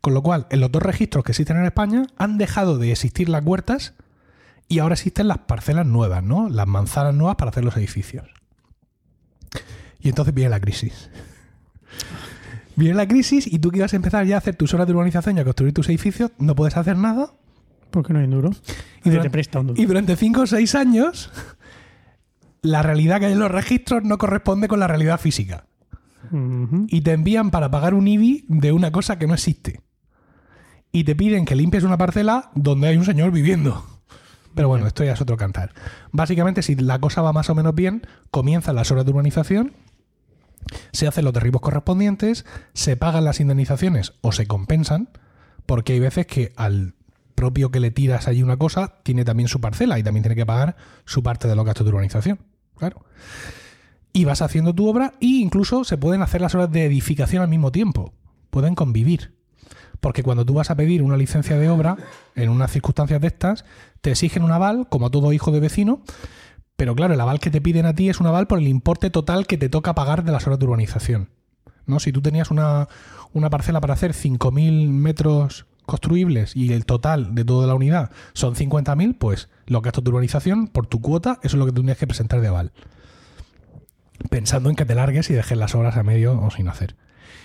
Con 0.01 0.13
lo 0.13 0.21
cual, 0.23 0.47
en 0.49 0.59
los 0.61 0.71
dos 0.71 0.81
registros 0.83 1.23
que 1.23 1.31
existen 1.31 1.57
en 1.57 1.65
España 1.65 2.03
han 2.17 2.37
dejado 2.37 2.77
de 2.77 2.91
existir 2.91 3.29
las 3.29 3.43
huertas 3.45 3.93
y 4.67 4.79
ahora 4.79 4.93
existen 4.93 5.27
las 5.27 5.39
parcelas 5.39 5.85
nuevas, 5.85 6.23
¿no? 6.23 6.49
Las 6.49 6.67
manzanas 6.67 7.13
nuevas 7.15 7.35
para 7.35 7.49
hacer 7.51 7.65
los 7.65 7.75
edificios. 7.77 8.25
Y 9.99 10.09
entonces 10.09 10.33
viene 10.33 10.49
la 10.51 10.59
crisis. 10.59 11.09
Viene 12.75 12.95
la 12.95 13.07
crisis 13.07 13.47
y 13.51 13.59
tú 13.59 13.71
que 13.71 13.77
ibas 13.79 13.93
a 13.93 13.95
empezar 13.95 14.25
ya 14.25 14.35
a 14.35 14.37
hacer 14.37 14.55
tus 14.55 14.73
horas 14.73 14.85
de 14.87 14.93
urbanización 14.93 15.37
y 15.37 15.39
a 15.39 15.43
construir 15.43 15.73
tus 15.73 15.89
edificios, 15.89 16.31
no 16.37 16.55
puedes 16.55 16.77
hacer 16.77 16.95
nada. 16.97 17.33
Porque 17.89 18.13
no 18.13 18.19
hay 18.19 18.27
duro. 18.27 18.51
Y 19.03 19.09
durante- 19.09 19.29
te 19.29 19.31
presta 19.31 19.59
un 19.59 19.67
duro. 19.67 19.81
Y 19.81 19.85
durante 19.85 20.15
5 20.15 20.41
o 20.41 20.47
6 20.47 20.75
años, 20.75 21.31
la 22.61 22.83
realidad 22.83 23.19
que 23.19 23.27
hay 23.27 23.33
en 23.33 23.39
los 23.39 23.49
registros 23.51 24.03
no 24.03 24.17
corresponde 24.17 24.67
con 24.67 24.79
la 24.79 24.87
realidad 24.87 25.19
física. 25.19 25.65
Y 26.89 27.01
te 27.01 27.13
envían 27.13 27.51
para 27.51 27.71
pagar 27.71 27.93
un 27.93 28.05
IBI 28.07 28.45
de 28.49 28.73
una 28.73 28.91
cosa 28.91 29.17
que 29.17 29.27
no 29.27 29.33
existe. 29.33 29.79
Y 30.91 31.03
te 31.03 31.15
piden 31.15 31.45
que 31.45 31.55
limpies 31.55 31.83
una 31.83 31.97
parcela 31.97 32.51
donde 32.55 32.87
hay 32.87 32.97
un 32.97 33.05
señor 33.05 33.31
viviendo. 33.31 33.85
Pero 34.55 34.69
bueno, 34.69 34.87
esto 34.87 35.03
ya 35.03 35.13
es 35.13 35.21
otro 35.21 35.37
cantar. 35.37 35.71
Básicamente, 36.11 36.63
si 36.63 36.75
la 36.75 36.99
cosa 36.99 37.21
va 37.21 37.31
más 37.31 37.49
o 37.49 37.55
menos 37.55 37.75
bien, 37.75 38.07
comienzan 38.31 38.75
las 38.75 38.91
horas 38.91 39.05
de 39.05 39.11
urbanización, 39.11 39.73
se 40.91 41.07
hacen 41.07 41.25
los 41.25 41.33
derribos 41.33 41.61
correspondientes, 41.61 42.43
se 42.73 42.97
pagan 42.97 43.23
las 43.23 43.39
indemnizaciones 43.39 44.13
o 44.21 44.31
se 44.31 44.47
compensan, 44.47 45.09
porque 45.67 45.93
hay 45.93 45.99
veces 45.99 46.25
que 46.25 46.53
al 46.55 46.95
propio 47.35 47.69
que 47.69 47.79
le 47.79 47.91
tiras 47.91 48.27
allí 48.27 48.41
una 48.41 48.57
cosa 48.57 48.95
tiene 49.03 49.23
también 49.23 49.47
su 49.47 49.61
parcela 49.61 49.99
y 49.99 50.03
también 50.03 50.23
tiene 50.23 50.35
que 50.35 50.45
pagar 50.47 50.75
su 51.05 51.21
parte 51.21 51.47
de 51.47 51.55
los 51.55 51.63
gastos 51.63 51.85
de 51.85 51.91
urbanización. 51.91 52.39
Claro. 52.75 53.05
Y 54.11 54.25
vas 54.25 54.41
haciendo 54.41 54.73
tu 54.73 54.87
obra 54.87 55.13
e 55.21 55.27
incluso 55.27 55.83
se 55.83 55.99
pueden 55.99 56.23
hacer 56.23 56.41
las 56.41 56.55
horas 56.55 56.71
de 56.71 56.85
edificación 56.85 57.43
al 57.43 57.49
mismo 57.49 57.71
tiempo. 57.71 58.15
Pueden 58.49 58.73
convivir. 58.73 59.36
Porque 59.99 60.23
cuando 60.23 60.45
tú 60.45 60.53
vas 60.53 60.69
a 60.69 60.75
pedir 60.75 61.01
una 61.01 61.17
licencia 61.17 61.57
de 61.57 61.69
obra, 61.69 61.97
en 62.35 62.49
unas 62.49 62.71
circunstancias 62.71 63.19
de 63.21 63.27
estas, 63.27 63.65
te 64.01 64.11
exigen 64.11 64.43
un 64.43 64.51
aval, 64.51 64.87
como 64.89 65.07
a 65.07 65.09
todo 65.09 65.33
hijo 65.33 65.51
de 65.51 65.59
vecino, 65.59 66.01
pero 66.75 66.95
claro, 66.95 67.15
el 67.15 67.21
aval 67.21 67.39
que 67.39 67.49
te 67.49 67.59
piden 67.59 67.87
a 67.87 67.95
ti 67.95 68.07
es 68.07 68.19
un 68.19 68.27
aval 68.27 68.47
por 68.47 68.59
el 68.59 68.67
importe 68.67 69.09
total 69.09 69.47
que 69.47 69.57
te 69.57 69.67
toca 69.67 69.95
pagar 69.95 70.23
de 70.23 70.31
las 70.31 70.45
horas 70.45 70.59
de 70.59 70.65
urbanización. 70.65 71.29
¿no? 71.87 71.99
Si 71.99 72.11
tú 72.11 72.21
tenías 72.21 72.51
una, 72.51 72.87
una 73.33 73.49
parcela 73.49 73.81
para 73.81 73.95
hacer 73.95 74.13
5.000 74.13 74.89
metros 74.89 75.65
construibles 75.87 76.55
y 76.55 76.73
el 76.73 76.85
total 76.85 77.33
de 77.33 77.45
toda 77.45 77.65
la 77.65 77.73
unidad 77.73 78.11
son 78.33 78.53
50.000, 78.53 79.17
pues 79.17 79.49
los 79.65 79.81
gastos 79.81 80.03
de 80.03 80.11
urbanización 80.11 80.67
por 80.67 80.85
tu 80.85 81.01
cuota, 81.01 81.39
eso 81.41 81.55
es 81.55 81.59
lo 81.59 81.65
que 81.65 81.71
tienes 81.71 81.97
que 81.97 82.05
presentar 82.05 82.41
de 82.41 82.47
aval. 82.49 82.73
Pensando 84.29 84.69
en 84.69 84.75
que 84.75 84.85
te 84.85 84.95
largues 84.95 85.29
y 85.31 85.33
dejes 85.33 85.57
las 85.57 85.73
horas 85.73 85.97
a 85.97 86.03
medio 86.03 86.39
o 86.39 86.51
sin 86.51 86.67
hacer. 86.67 86.95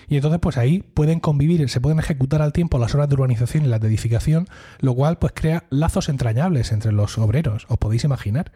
Y 0.09 0.17
entonces, 0.17 0.41
pues 0.41 0.59
ahí 0.59 0.83
pueden 0.95 1.21
convivir, 1.21 1.69
se 1.69 1.81
pueden 1.81 1.99
ejecutar 1.99 2.43
al 2.43 2.53
tiempo 2.53 2.79
las 2.79 2.95
horas 2.95 3.09
de 3.09 3.15
urbanización 3.15 3.65
y 3.65 3.69
las 3.69 3.81
de 3.81 3.89
edificación, 3.89 4.47
lo 4.81 4.95
cual 4.95 5.19
pues 5.19 5.33
crea 5.35 5.65
lazos 5.71 6.09
entrañables 6.09 6.73
entre 6.73 6.93
los 6.93 7.17
obreros, 7.19 7.67
os 7.69 7.79
podéis 7.79 8.05
imaginar. 8.05 8.53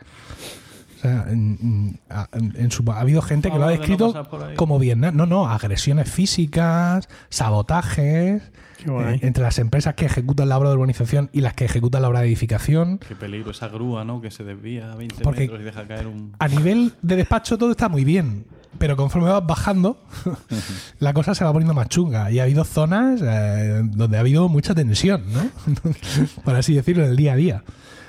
O 0.97 0.99
sea, 0.99 1.27
en, 1.29 1.59
en- 1.62 2.01
a- 2.09 2.29
en 2.33 2.71
su- 2.71 2.83
ha 2.91 3.01
habido 3.01 3.21
gente 3.21 3.51
que 3.51 3.59
lo 3.59 3.65
ha 3.67 3.71
descrito 3.71 4.27
como 4.57 4.79
Vietnam. 4.79 5.15
No, 5.15 5.27
no, 5.27 5.47
agresiones 5.47 6.11
físicas, 6.11 7.09
sabotajes, 7.29 8.43
eh, 8.87 9.19
entre 9.23 9.43
las 9.43 9.59
empresas 9.59 9.95
que 9.95 10.07
ejecutan 10.07 10.49
la 10.49 10.59
obra 10.59 10.71
de 10.71 10.77
urbanización 10.77 11.29
y 11.33 11.41
las 11.43 11.55
que 11.55 11.65
ejecutan 11.67 12.03
la 12.03 12.09
obra 12.09 12.21
de 12.21 12.27
edificación. 12.29 12.99
Qué 12.99 13.15
peligro 13.15 13.51
esa 13.51 13.69
grúa, 13.69 14.05
¿no? 14.05 14.21
Que 14.21 14.31
se 14.31 14.45
desvía 14.45 14.93
a 14.93 14.97
20 14.97 15.23
Porque- 15.23 15.41
metros 15.43 15.61
y 15.61 15.65
deja 15.65 15.87
caer 15.87 16.07
un... 16.07 16.33
A 16.39 16.49
nivel 16.49 16.93
de 17.03 17.17
despacho 17.17 17.59
todo 17.59 17.71
está 17.71 17.89
muy 17.89 18.05
bien, 18.05 18.47
pero 18.79 18.97
conforme 18.97 19.29
vas 19.31 19.47
bajando, 19.47 20.03
la 20.99 21.12
cosa 21.12 21.35
se 21.35 21.45
va 21.45 21.53
poniendo 21.53 21.75
más 21.75 21.89
chunga. 21.89 22.31
Y 22.31 22.39
ha 22.39 22.45
habido 22.45 22.65
zonas 22.65 23.21
eh, 23.23 23.83
donde 23.85 24.17
ha 24.17 24.21
habido 24.21 24.49
mucha 24.49 24.75
tensión, 24.75 25.25
¿no? 25.33 25.51
Por 26.45 26.55
así 26.55 26.75
decirlo, 26.75 27.05
en 27.05 27.11
el 27.11 27.17
día 27.17 27.33
a 27.33 27.37
día. 27.37 27.65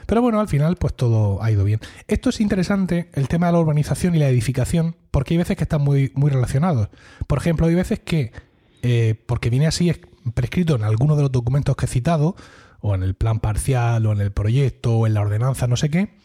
Pero 0.06 0.22
bueno, 0.22 0.40
al 0.40 0.48
final, 0.48 0.78
pues 0.78 0.94
todo 0.96 1.44
ha 1.44 1.52
ido 1.52 1.64
bien. 1.66 1.82
Esto 2.08 2.30
es 2.30 2.40
interesante, 2.40 3.10
el 3.14 3.28
tema 3.28 3.48
de 3.48 3.54
la 3.54 3.60
urbanización 3.60 4.16
y 4.16 4.20
la 4.20 4.30
edificación, 4.30 4.96
porque 5.12 5.34
hay 5.34 5.40
veces 5.40 5.58
que 5.58 5.64
están 5.64 5.82
muy, 5.82 6.12
muy 6.16 6.32
relacionados. 6.32 6.88
Por 7.28 7.40
ejemplo, 7.40 7.68
hay 7.68 7.76
veces 7.76 8.00
que, 8.00 8.32
eh, 8.84 9.22
porque 9.28 9.50
viene 9.50 9.68
así 9.68 9.90
es- 9.90 10.00
prescrito 10.34 10.76
en 10.76 10.84
alguno 10.84 11.16
de 11.18 11.24
los 11.24 11.32
documentos 11.32 11.76
que 11.76 11.86
he 11.86 11.90
citado, 11.90 12.36
o 12.80 12.96
en 12.96 13.04
el 13.04 13.16
plan 13.16 13.40
parcial, 13.42 14.06
o 14.06 14.14
en 14.14 14.22
el 14.22 14.32
proyecto, 14.32 14.94
o 15.00 15.08
en 15.08 15.14
la 15.14 15.22
ordenanza, 15.22 15.68
no 15.68 15.76
sé 15.76 15.90
qué, 15.90 16.16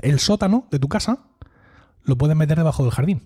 el 0.00 0.18
sótano 0.18 0.66
de 0.70 0.78
tu 0.78 0.88
casa 0.88 1.18
lo 2.04 2.16
puedes 2.16 2.36
meter 2.36 2.56
debajo 2.56 2.84
del 2.84 2.92
jardín, 2.92 3.22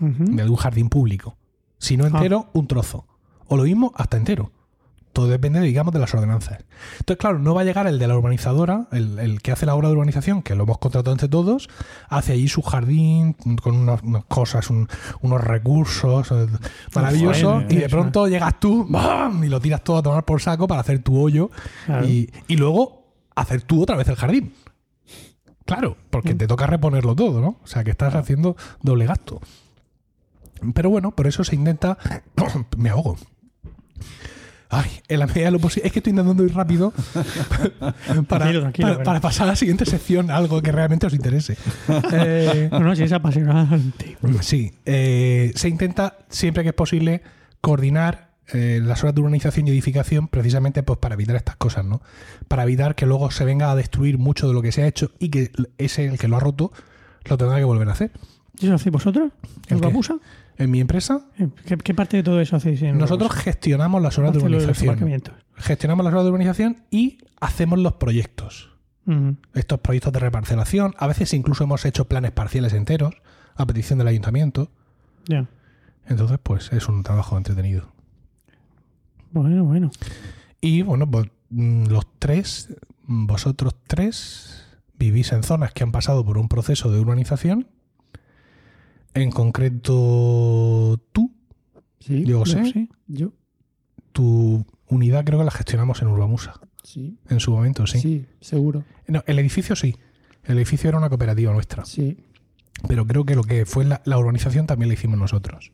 De 0.00 0.42
algún 0.42 0.56
jardín 0.56 0.88
público. 0.88 1.36
Si 1.78 1.96
no 1.96 2.06
entero, 2.06 2.48
un 2.52 2.66
trozo. 2.66 3.06
O 3.48 3.56
lo 3.56 3.64
mismo, 3.64 3.92
hasta 3.96 4.16
entero. 4.16 4.50
Todo 5.12 5.26
depende, 5.26 5.60
digamos, 5.60 5.92
de 5.92 5.98
las 5.98 6.14
ordenanzas. 6.14 6.58
Entonces, 7.00 7.16
claro, 7.18 7.40
no 7.40 7.52
va 7.52 7.62
a 7.62 7.64
llegar 7.64 7.88
el 7.88 7.98
de 7.98 8.06
la 8.06 8.16
urbanizadora, 8.16 8.86
el, 8.92 9.18
el 9.18 9.42
que 9.42 9.50
hace 9.50 9.66
la 9.66 9.74
obra 9.74 9.88
de 9.88 9.94
urbanización, 9.94 10.40
que 10.42 10.54
lo 10.54 10.62
hemos 10.62 10.78
contratado 10.78 11.10
entre 11.12 11.28
todos, 11.28 11.68
hace 12.08 12.32
allí 12.34 12.46
su 12.46 12.62
jardín 12.62 13.32
con 13.60 13.74
unas, 13.76 14.02
unas 14.04 14.24
cosas, 14.26 14.70
un- 14.70 14.86
unos 15.20 15.40
recursos 15.42 16.30
eh, 16.30 16.46
maravillosos, 16.94 17.64
y 17.68 17.74
de 17.76 17.88
pronto 17.88 18.28
llegas 18.28 18.60
tú 18.60 18.86
¡bam! 18.88 19.42
y 19.42 19.48
lo 19.48 19.60
tiras 19.60 19.82
todo 19.82 19.96
a 19.98 20.02
tomar 20.02 20.24
por 20.24 20.40
saco 20.40 20.68
para 20.68 20.80
hacer 20.82 21.00
tu 21.02 21.18
hoyo 21.20 21.50
Claro. 21.86 22.06
y, 22.06 22.30
y 22.46 22.56
luego 22.56 23.12
hacer 23.34 23.62
tú 23.62 23.82
otra 23.82 23.96
vez 23.96 24.06
el 24.08 24.14
jardín. 24.16 24.52
Claro, 25.66 25.96
porque 26.10 26.34
te 26.34 26.46
toca 26.46 26.66
reponerlo 26.66 27.14
todo, 27.14 27.40
¿no? 27.40 27.56
O 27.62 27.66
sea, 27.66 27.84
que 27.84 27.90
estás 27.90 28.14
haciendo 28.14 28.56
doble 28.82 29.06
gasto. 29.06 29.40
Pero 30.74 30.90
bueno, 30.90 31.12
por 31.12 31.26
eso 31.26 31.44
se 31.44 31.54
intenta. 31.54 31.98
Me 32.76 32.90
ahogo. 32.90 33.16
Ay, 34.72 34.88
en 35.08 35.18
la 35.18 35.26
medida 35.26 35.46
de 35.46 35.50
lo 35.50 35.58
posible. 35.58 35.88
Es 35.88 35.92
que 35.92 35.98
estoy 35.98 36.12
intentando 36.12 36.44
ir 36.44 36.54
rápido 36.54 36.92
para, 37.80 38.24
Tranquilo, 38.24 38.60
tranquilo, 38.60 39.02
para, 39.02 39.20
pasar 39.20 39.48
a 39.48 39.50
la 39.50 39.56
siguiente 39.56 39.84
sección, 39.84 40.30
algo 40.30 40.62
que 40.62 40.70
realmente 40.70 41.06
os 41.06 41.12
interese. 41.12 41.56
Eh, 42.12 42.68
No, 42.72 42.78
no, 42.78 42.94
si 42.94 43.02
es 43.02 43.12
apasionante. 43.12 44.16
Sí, 44.42 44.72
eh, 44.84 45.52
se 45.56 45.68
intenta 45.68 46.18
siempre 46.28 46.62
que 46.62 46.68
es 46.68 46.74
posible 46.74 47.22
coordinar 47.60 48.30
eh, 48.52 48.80
las 48.82 49.02
horas 49.02 49.14
de 49.16 49.20
urbanización 49.20 49.66
y 49.66 49.70
edificación 49.70 50.28
precisamente 50.28 50.84
pues 50.84 51.00
para 51.00 51.14
evitar 51.14 51.34
estas 51.34 51.56
cosas, 51.56 51.84
¿no? 51.84 52.00
Para 52.46 52.62
evitar 52.62 52.94
que 52.94 53.06
luego 53.06 53.32
se 53.32 53.44
venga 53.44 53.72
a 53.72 53.76
destruir 53.76 54.18
mucho 54.18 54.46
de 54.46 54.54
lo 54.54 54.62
que 54.62 54.70
se 54.70 54.82
ha 54.82 54.86
hecho 54.86 55.10
y 55.18 55.30
que 55.30 55.50
ese 55.78 56.06
el 56.06 56.18
que 56.18 56.28
lo 56.28 56.36
ha 56.36 56.40
roto 56.40 56.72
lo 57.24 57.36
tendrá 57.36 57.58
que 57.58 57.64
volver 57.64 57.88
a 57.88 57.92
hacer. 57.92 58.12
¿Y 58.60 58.66
eso 58.66 58.74
hacéis 58.74 58.92
vosotros? 58.92 59.32
¿El. 59.68 59.78
Babusa? 59.78 60.16
En 60.60 60.70
mi 60.70 60.80
empresa 60.80 61.26
¿Qué, 61.64 61.76
qué 61.78 61.94
parte 61.94 62.18
de 62.18 62.22
todo 62.22 62.40
eso 62.40 62.54
hacéis 62.54 62.82
en 62.82 62.98
nosotros 62.98 63.32
gestionamos 63.32 64.02
las 64.02 64.18
horas 64.18 64.32
de 64.34 64.38
urbanización. 64.38 65.22
Gestionamos 65.56 66.04
las 66.04 66.12
horas 66.12 66.24
de 66.24 66.30
urbanización 66.30 66.84
y 66.90 67.18
hacemos 67.40 67.78
los 67.78 67.94
proyectos. 67.94 68.70
Estos 69.54 69.80
proyectos 69.80 70.12
de 70.12 70.20
reparcelación, 70.20 70.94
a 70.96 71.08
veces 71.08 71.34
incluso 71.34 71.64
hemos 71.64 71.84
hecho 71.84 72.06
planes 72.06 72.30
parciales 72.30 72.74
enteros 72.74 73.14
a 73.56 73.66
petición 73.66 73.98
del 73.98 74.06
ayuntamiento. 74.06 74.70
Ya. 75.26 75.48
Entonces, 76.06 76.38
pues 76.40 76.72
es 76.72 76.88
un 76.88 77.02
trabajo 77.02 77.36
entretenido. 77.36 77.92
Bueno, 79.32 79.64
bueno. 79.64 79.90
Y 80.60 80.82
bueno, 80.82 81.10
pues 81.10 81.26
mm, 81.50 81.86
los 81.86 82.06
tres, 82.18 82.76
mm, 83.06 83.26
vosotros 83.26 83.74
tres, 83.86 84.64
vivís 84.98 85.32
en 85.32 85.42
zonas 85.42 85.72
que 85.72 85.82
han 85.82 85.92
pasado 85.92 86.24
por 86.24 86.38
un 86.38 86.48
proceso 86.48 86.92
de 86.92 87.00
urbanización. 87.00 87.66
En 89.14 89.30
concreto, 89.30 91.00
tú, 91.12 91.32
Sí, 91.98 92.24
Yo 92.24 92.46
sé. 92.46 92.64
sí. 92.72 92.88
Yo, 93.08 93.32
tu 94.12 94.64
unidad 94.88 95.24
creo 95.24 95.38
que 95.38 95.44
la 95.44 95.50
gestionamos 95.50 96.00
en 96.02 96.08
Urbamusa, 96.08 96.54
sí. 96.82 97.18
en 97.28 97.40
su 97.40 97.50
momento, 97.52 97.86
sí. 97.86 98.00
Sí, 98.00 98.26
seguro. 98.40 98.84
No, 99.06 99.22
el 99.26 99.38
edificio 99.38 99.76
sí. 99.76 99.96
El 100.44 100.56
edificio 100.56 100.88
era 100.88 100.98
una 100.98 101.08
cooperativa 101.10 101.52
nuestra. 101.52 101.84
Sí. 101.84 102.24
Pero 102.88 103.06
creo 103.06 103.24
que 103.24 103.34
lo 103.36 103.42
que 103.44 103.66
fue 103.66 103.84
la, 103.84 104.00
la 104.06 104.16
urbanización 104.18 104.66
también 104.66 104.88
la 104.88 104.94
hicimos 104.94 105.18
nosotros. 105.18 105.72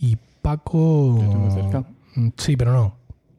Y 0.00 0.16
Paco... 0.42 1.50
Cerca. 1.54 1.84
Mm, 2.16 2.28
Sí, 2.36 2.56
pero 2.56 2.72
no. 2.72 2.96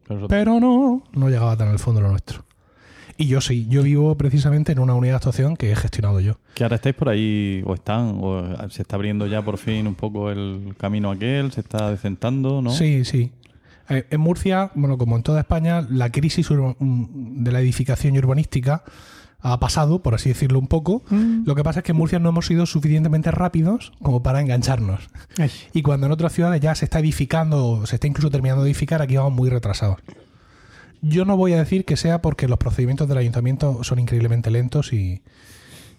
Pero 0.08 0.28
Pero 0.30 0.60
no, 0.60 1.04
no 1.12 1.30
llegaba 1.30 1.58
tan 1.58 1.68
al 1.68 1.80
fondo 1.80 2.00
lo 2.00 2.10
nuestro. 2.10 2.46
Y 3.18 3.26
yo 3.28 3.42
sí, 3.42 3.66
yo 3.68 3.82
vivo 3.82 4.16
precisamente 4.16 4.72
en 4.72 4.80
una 4.80 4.94
unidad 4.94 5.14
de 5.14 5.18
actuación 5.18 5.58
que 5.58 5.72
he 5.72 5.76
gestionado 5.76 6.20
yo. 6.20 6.38
Que 6.54 6.64
ahora 6.64 6.76
estáis 6.76 6.96
por 6.96 7.10
ahí, 7.10 7.64
o 7.66 7.74
están, 7.74 8.20
o 8.22 8.70
se 8.70 8.84
está 8.84 8.96
abriendo 8.96 9.26
ya 9.26 9.42
por 9.42 9.58
fin 9.58 9.88
un 9.88 9.96
poco 9.96 10.30
el 10.30 10.76
camino 10.78 11.10
aquel, 11.10 11.52
se 11.52 11.62
está 11.62 11.90
decentando, 11.90 12.62
¿no? 12.62 12.70
Sí, 12.70 13.06
sí. 13.06 13.32
Eh, 13.90 14.06
En 14.12 14.22
Murcia, 14.22 14.72
bueno, 14.76 14.98
como 14.98 15.16
en 15.16 15.24
toda 15.24 15.40
España, 15.40 15.82
la 15.90 16.12
crisis 16.12 16.50
mm, 16.52 17.44
de 17.44 17.52
la 17.52 17.60
edificación 17.60 18.16
y 18.16 18.20
urbanística 18.20 18.84
ha 19.40 19.60
pasado, 19.60 20.02
por 20.02 20.14
así 20.16 20.30
decirlo 20.30 20.60
un 20.60 20.68
poco. 20.68 21.04
Mm. 21.10 21.46
Lo 21.46 21.56
que 21.56 21.64
pasa 21.64 21.80
es 21.80 21.84
que 21.84 21.94
en 21.94 21.98
Murcia 21.98 22.20
no 22.20 22.30
hemos 22.30 22.46
sido 22.46 22.66
suficientemente 22.66 23.32
rápidos 23.32 23.94
como 24.02 24.22
para 24.22 24.42
engancharnos. 24.42 25.10
Ay, 25.38 25.50
Y 25.74 25.82
cuando 25.82 26.06
en 26.06 26.12
otras 26.12 26.34
ciudades 26.34 26.62
ya 26.62 26.76
se 26.76 26.86
está 26.86 27.00
edificando, 27.00 27.66
o 27.66 27.86
se 27.86 27.96
está 27.96 28.08
incluso 28.08 28.30
terminando 28.30 28.64
de 28.64 28.70
edificar, 28.70 29.02
aquí 29.02 29.16
vamos 29.16 29.34
muy 29.34 29.50
retrasados. 29.50 29.98
Yo 31.02 31.26
no 31.26 31.38
voy 31.38 31.54
a 31.54 31.58
decir 31.58 31.86
que 31.86 31.98
sea 31.98 32.22
porque 32.22 32.48
los 32.48 32.58
procedimientos 32.58 33.08
del 33.08 33.18
ayuntamiento 33.18 33.84
son 33.84 34.00
increíblemente 34.00 34.50
lentos 34.52 34.94
y, 34.94 34.98
y- 34.98 35.22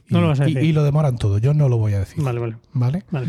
No 0.08 0.20
lo 0.20 0.28
vas 0.28 0.40
a 0.40 0.48
y- 0.48 0.54
decir. 0.54 0.68
y 0.70 0.72
lo 0.72 0.82
demoran 0.84 1.16
todo. 1.18 1.38
Yo 1.38 1.54
no 1.54 1.68
lo 1.68 1.78
voy 1.78 1.94
a 1.94 2.00
decir. 2.00 2.22
Vale, 2.22 2.40
vale. 2.40 2.56
¿Vale? 2.72 3.04
vale. 3.10 3.28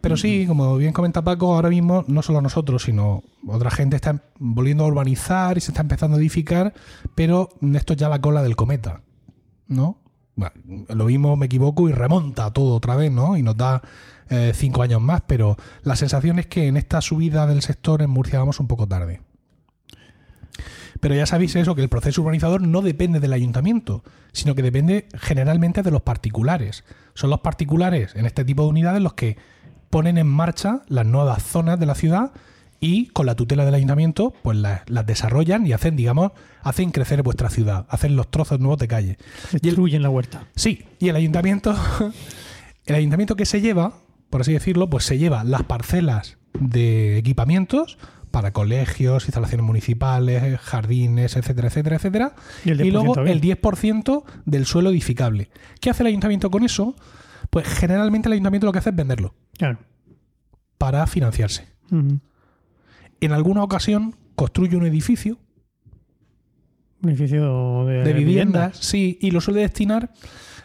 Pero 0.00 0.16
sí, 0.16 0.44
como 0.46 0.76
bien 0.76 0.92
comenta 0.92 1.22
Paco, 1.22 1.54
ahora 1.54 1.70
mismo 1.70 2.04
no 2.08 2.20
solo 2.22 2.40
nosotros, 2.40 2.82
sino 2.82 3.22
otra 3.46 3.70
gente 3.70 3.96
está 3.96 4.22
volviendo 4.38 4.84
a 4.84 4.88
urbanizar 4.88 5.56
y 5.56 5.60
se 5.60 5.70
está 5.70 5.82
empezando 5.82 6.16
a 6.16 6.20
edificar, 6.20 6.74
pero 7.14 7.48
esto 7.74 7.92
es 7.94 7.98
ya 7.98 8.08
la 8.08 8.20
cola 8.20 8.42
del 8.42 8.56
cometa, 8.56 9.00
¿no? 9.68 9.98
Bueno, 10.36 10.52
lo 10.88 11.04
mismo, 11.04 11.36
me 11.36 11.46
equivoco, 11.46 11.88
y 11.88 11.92
remonta 11.92 12.50
todo 12.52 12.74
otra 12.74 12.96
vez, 12.96 13.12
¿no? 13.12 13.36
Y 13.36 13.42
nos 13.42 13.56
da 13.56 13.80
eh, 14.30 14.50
cinco 14.54 14.82
años 14.82 15.00
más, 15.00 15.22
pero 15.26 15.56
la 15.84 15.94
sensación 15.94 16.38
es 16.40 16.46
que 16.48 16.66
en 16.66 16.76
esta 16.76 17.00
subida 17.00 17.46
del 17.46 17.62
sector 17.62 18.02
en 18.02 18.10
Murcia 18.10 18.40
vamos 18.40 18.58
un 18.58 18.66
poco 18.66 18.88
tarde. 18.88 19.20
Pero 21.04 21.16
ya 21.16 21.26
sabéis 21.26 21.54
eso, 21.54 21.74
que 21.74 21.82
el 21.82 21.90
proceso 21.90 22.22
urbanizador 22.22 22.62
no 22.62 22.80
depende 22.80 23.20
del 23.20 23.34
ayuntamiento, 23.34 24.02
sino 24.32 24.54
que 24.54 24.62
depende 24.62 25.06
generalmente 25.20 25.82
de 25.82 25.90
los 25.90 26.00
particulares. 26.00 26.82
Son 27.12 27.28
los 27.28 27.40
particulares 27.40 28.16
en 28.16 28.24
este 28.24 28.42
tipo 28.42 28.62
de 28.62 28.70
unidades 28.70 29.02
los 29.02 29.12
que 29.12 29.36
ponen 29.90 30.16
en 30.16 30.26
marcha 30.26 30.80
las 30.88 31.04
nuevas 31.04 31.42
zonas 31.42 31.78
de 31.78 31.84
la 31.84 31.94
ciudad 31.94 32.32
y 32.80 33.08
con 33.08 33.26
la 33.26 33.34
tutela 33.34 33.66
del 33.66 33.74
ayuntamiento 33.74 34.32
pues 34.42 34.56
las, 34.56 34.88
las 34.88 35.04
desarrollan 35.04 35.66
y 35.66 35.74
hacen, 35.74 35.94
digamos, 35.94 36.32
hacen 36.62 36.90
crecer 36.90 37.22
vuestra 37.22 37.50
ciudad, 37.50 37.84
hacen 37.90 38.16
los 38.16 38.30
trozos 38.30 38.58
nuevos 38.58 38.78
de 38.78 38.88
calle. 38.88 39.18
Destruyen 39.60 40.00
la 40.00 40.08
huerta. 40.08 40.46
Sí, 40.56 40.86
y 41.00 41.10
el 41.10 41.16
ayuntamiento, 41.16 41.76
el 42.86 42.94
ayuntamiento 42.94 43.36
que 43.36 43.44
se 43.44 43.60
lleva, 43.60 43.92
por 44.30 44.40
así 44.40 44.54
decirlo, 44.54 44.88
pues 44.88 45.04
se 45.04 45.18
lleva 45.18 45.44
las 45.44 45.64
parcelas 45.64 46.38
de 46.58 47.18
equipamientos 47.18 47.98
para 48.34 48.52
colegios, 48.52 49.26
instalaciones 49.26 49.64
municipales, 49.64 50.58
jardines, 50.60 51.36
etcétera, 51.36 51.68
etcétera, 51.68 51.96
etcétera. 51.96 52.34
Y 52.64 52.70
el 52.70 52.78
10% 52.80 52.92
luego 52.92 53.14
bien. 53.14 53.28
el 53.28 53.40
10% 53.40 54.24
del 54.44 54.66
suelo 54.66 54.90
edificable. 54.90 55.50
¿Qué 55.80 55.90
hace 55.90 56.02
el 56.02 56.08
ayuntamiento 56.08 56.50
con 56.50 56.64
eso? 56.64 56.96
Pues 57.50 57.64
generalmente 57.68 58.28
el 58.28 58.32
ayuntamiento 58.32 58.66
lo 58.66 58.72
que 58.72 58.80
hace 58.80 58.90
es 58.90 58.96
venderlo 58.96 59.34
Claro. 59.56 59.78
para 60.78 61.06
financiarse. 61.06 61.68
En 63.20 63.32
alguna 63.32 63.62
ocasión 63.62 64.16
construye 64.34 64.76
un 64.76 64.84
edificio 64.84 65.38
Un 67.02 67.10
edificio 67.10 67.84
de, 67.84 68.02
de 68.02 68.12
viviendas, 68.14 68.78
sí, 68.78 69.16
y 69.20 69.30
lo 69.30 69.40
suele 69.40 69.60
destinar 69.60 70.10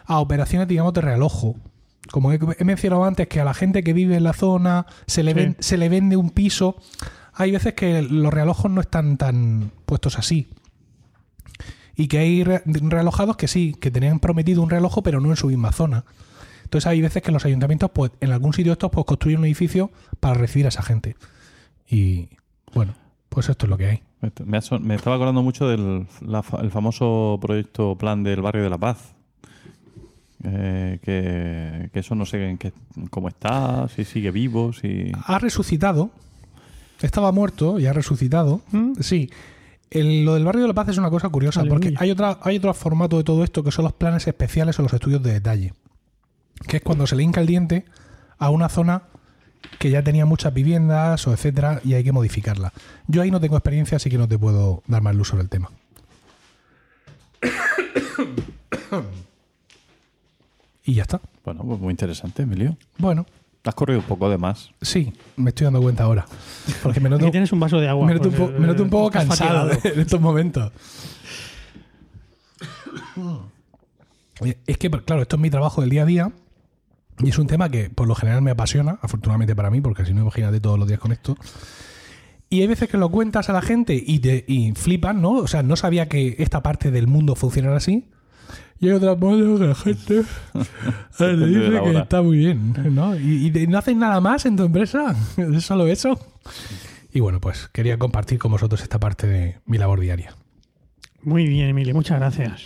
a 0.06 0.18
operaciones, 0.18 0.66
digamos, 0.66 0.92
de 0.94 1.02
realojo. 1.02 1.54
Como 2.10 2.32
he, 2.32 2.40
he 2.58 2.64
mencionado 2.64 3.04
antes, 3.04 3.28
que 3.28 3.40
a 3.40 3.44
la 3.44 3.54
gente 3.54 3.84
que 3.84 3.92
vive 3.92 4.16
en 4.16 4.24
la 4.24 4.32
zona 4.32 4.86
se 5.06 5.22
le, 5.22 5.32
Sí. 5.32 5.36
ven- 5.36 5.56
se 5.60 5.76
le 5.76 5.88
vende 5.88 6.16
un 6.16 6.30
piso. 6.30 6.76
Hay 7.40 7.50
veces 7.52 7.74
que 7.74 8.02
los 8.02 8.32
realojos 8.32 8.70
no 8.70 8.80
están 8.80 9.16
tan 9.16 9.70
puestos 9.86 10.18
así. 10.18 10.48
Y 11.96 12.08
que 12.08 12.18
hay 12.18 12.44
re- 12.44 12.62
realojados 12.66 13.36
que 13.36 13.48
sí, 13.48 13.74
que 13.80 13.90
tenían 13.90 14.20
prometido 14.20 14.62
un 14.62 14.70
realojo, 14.70 15.02
pero 15.02 15.20
no 15.20 15.30
en 15.30 15.36
su 15.36 15.48
misma 15.48 15.72
zona. 15.72 16.04
Entonces 16.64 16.86
hay 16.86 17.00
veces 17.02 17.22
que 17.22 17.32
los 17.32 17.44
ayuntamientos, 17.44 17.90
pues, 17.92 18.12
en 18.20 18.30
algún 18.32 18.52
sitio 18.52 18.72
estos, 18.72 18.90
pues 18.90 19.04
construyen 19.06 19.40
un 19.40 19.46
edificio 19.46 19.90
para 20.20 20.34
recibir 20.34 20.66
a 20.66 20.68
esa 20.68 20.82
gente. 20.82 21.16
Y 21.90 22.28
bueno, 22.74 22.94
pues 23.28 23.48
esto 23.48 23.66
es 23.66 23.70
lo 23.70 23.76
que 23.76 23.86
hay. 23.86 24.02
Me, 24.44 24.58
estaba 24.94 25.16
acordando 25.16 25.42
mucho 25.42 25.66
del 25.66 26.06
la 26.20 26.42
fa- 26.42 26.60
el 26.60 26.70
famoso 26.70 27.38
proyecto 27.40 27.96
plan 27.96 28.22
del 28.22 28.42
barrio 28.42 28.62
de 28.62 28.70
la 28.70 28.78
paz. 28.78 29.14
Eh, 30.44 30.98
que, 31.02 31.90
que 31.92 31.98
eso 32.00 32.14
no 32.14 32.24
sé 32.24 32.48
en 32.48 32.56
qué, 32.56 32.72
cómo 33.10 33.28
está, 33.28 33.88
si 33.88 34.04
sigue 34.04 34.30
vivo, 34.30 34.72
si... 34.72 35.12
ha 35.26 35.38
resucitado. 35.38 36.10
Estaba 37.02 37.32
muerto 37.32 37.78
y 37.78 37.86
ha 37.86 37.92
resucitado. 37.92 38.60
¿Mm? 38.72 38.92
Sí. 39.00 39.30
El- 39.90 40.24
lo 40.24 40.34
del 40.34 40.44
barrio 40.44 40.62
de 40.62 40.68
la 40.68 40.74
paz 40.74 40.88
es 40.88 40.98
una 40.98 41.10
cosa 41.10 41.28
curiosa, 41.28 41.60
Aleluya. 41.60 41.80
porque 41.90 41.94
hay, 42.04 42.10
otra, 42.10 42.38
hay 42.42 42.56
otro 42.58 42.72
formato 42.74 43.16
de 43.16 43.24
todo 43.24 43.42
esto 43.44 43.62
que 43.64 43.70
son 43.72 43.84
los 43.84 43.92
planes 43.92 44.26
especiales 44.26 44.78
o 44.78 44.82
los 44.82 44.92
estudios 44.92 45.22
de 45.22 45.32
detalle. 45.32 45.74
Que 46.68 46.76
es 46.78 46.82
cuando 46.82 47.06
se 47.06 47.16
le 47.16 47.22
hinca 47.22 47.40
el 47.40 47.46
diente 47.46 47.84
a 48.38 48.50
una 48.50 48.68
zona 48.68 49.02
que 49.78 49.90
ya 49.90 50.02
tenía 50.02 50.26
muchas 50.26 50.52
viviendas 50.54 51.26
o 51.26 51.32
etcétera 51.32 51.80
y 51.84 51.94
hay 51.94 52.04
que 52.04 52.12
modificarla. 52.12 52.72
Yo 53.08 53.22
ahí 53.22 53.30
no 53.30 53.40
tengo 53.40 53.56
experiencia, 53.56 53.96
así 53.96 54.08
que 54.10 54.18
no 54.18 54.28
te 54.28 54.38
puedo 54.38 54.82
dar 54.86 55.02
más 55.02 55.14
luz 55.14 55.28
sobre 55.28 55.42
el 55.42 55.48
tema. 55.48 55.70
y 60.84 60.94
ya 60.94 61.02
está. 61.02 61.20
Bueno, 61.44 61.62
pues 61.64 61.80
muy 61.80 61.90
interesante, 61.90 62.42
Emilio. 62.42 62.76
Bueno, 62.98 63.26
Has 63.64 63.74
corrido 63.74 64.00
un 64.00 64.06
poco 64.06 64.30
de 64.30 64.38
más. 64.38 64.70
sí, 64.80 65.12
me 65.36 65.50
estoy 65.50 65.64
dando 65.66 65.82
cuenta 65.82 66.04
ahora. 66.04 66.24
Porque 66.82 66.98
me 67.00 67.10
noto, 67.10 67.24
Aquí 67.26 67.32
tienes 67.32 67.52
un 67.52 67.60
vaso 67.60 67.78
de 67.78 67.88
agua. 67.88 68.06
me 68.06 68.14
noto 68.14 68.28
un, 68.30 68.34
porque, 68.34 68.52
po- 68.54 68.58
me 68.60 68.66
noto 68.66 68.82
un 68.82 68.90
poco 68.90 69.10
cansado 69.12 69.70
en 69.84 70.00
estos 70.00 70.20
momentos. 70.20 70.72
Es 74.66 74.78
que, 74.78 74.90
claro, 74.90 75.22
esto 75.22 75.36
es 75.36 75.42
mi 75.42 75.50
trabajo 75.50 75.82
del 75.82 75.90
día 75.90 76.02
a 76.02 76.06
día 76.06 76.32
y 77.22 77.28
es 77.28 77.38
un 77.38 77.46
tema 77.46 77.68
que 77.68 77.90
por 77.90 78.08
lo 78.08 78.14
general 78.14 78.40
me 78.40 78.50
apasiona, 78.52 78.98
afortunadamente 79.02 79.54
para 79.54 79.70
mí, 79.70 79.80
porque 79.82 80.06
si 80.06 80.14
no, 80.14 80.22
imagínate 80.22 80.60
todos 80.60 80.78
los 80.78 80.88
días 80.88 81.00
con 81.00 81.12
esto. 81.12 81.36
Y 82.48 82.62
hay 82.62 82.66
veces 82.66 82.88
que 82.88 82.96
lo 82.96 83.10
cuentas 83.10 83.50
a 83.50 83.52
la 83.52 83.60
gente 83.62 84.02
y 84.04 84.18
te 84.20 84.44
y 84.48 84.72
flipan, 84.72 85.20
¿no? 85.20 85.32
O 85.32 85.46
sea, 85.46 85.62
no 85.62 85.76
sabía 85.76 86.08
que 86.08 86.36
esta 86.38 86.62
parte 86.62 86.90
del 86.90 87.06
mundo 87.06 87.34
funcionara 87.36 87.76
así. 87.76 88.08
Y 88.80 88.88
hay 88.88 88.94
otras 88.94 89.18
modos 89.18 89.60
que 89.60 89.66
la 89.66 89.74
gente 89.74 90.14
le 91.18 91.36
de 91.36 91.46
dice 91.46 91.82
que 91.82 91.98
está 91.98 92.22
muy 92.22 92.38
bien, 92.38 92.74
¿no? 92.94 93.14
Y, 93.14 93.52
no 93.68 93.78
haces 93.78 93.94
nada 93.94 94.20
más 94.22 94.46
en 94.46 94.56
tu 94.56 94.64
empresa, 94.64 95.14
es 95.36 95.64
solo 95.64 95.86
eso. 95.86 96.18
Y 97.12 97.20
bueno, 97.20 97.40
pues 97.40 97.68
quería 97.72 97.98
compartir 97.98 98.38
con 98.38 98.52
vosotros 98.52 98.82
esta 98.82 98.98
parte 98.98 99.26
de 99.26 99.58
mi 99.66 99.76
labor 99.76 100.00
diaria. 100.00 100.34
Muy 101.22 101.46
bien, 101.46 101.68
Emilio, 101.68 101.94
muchas 101.94 102.18
gracias. 102.18 102.64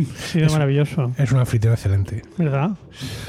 Ha 0.00 0.26
sido 0.26 0.50
maravilloso, 0.50 1.12
Es 1.16 1.30
una 1.30 1.42
anfitrión 1.42 1.74
excelente. 1.74 2.22
¿verdad? 2.36 2.70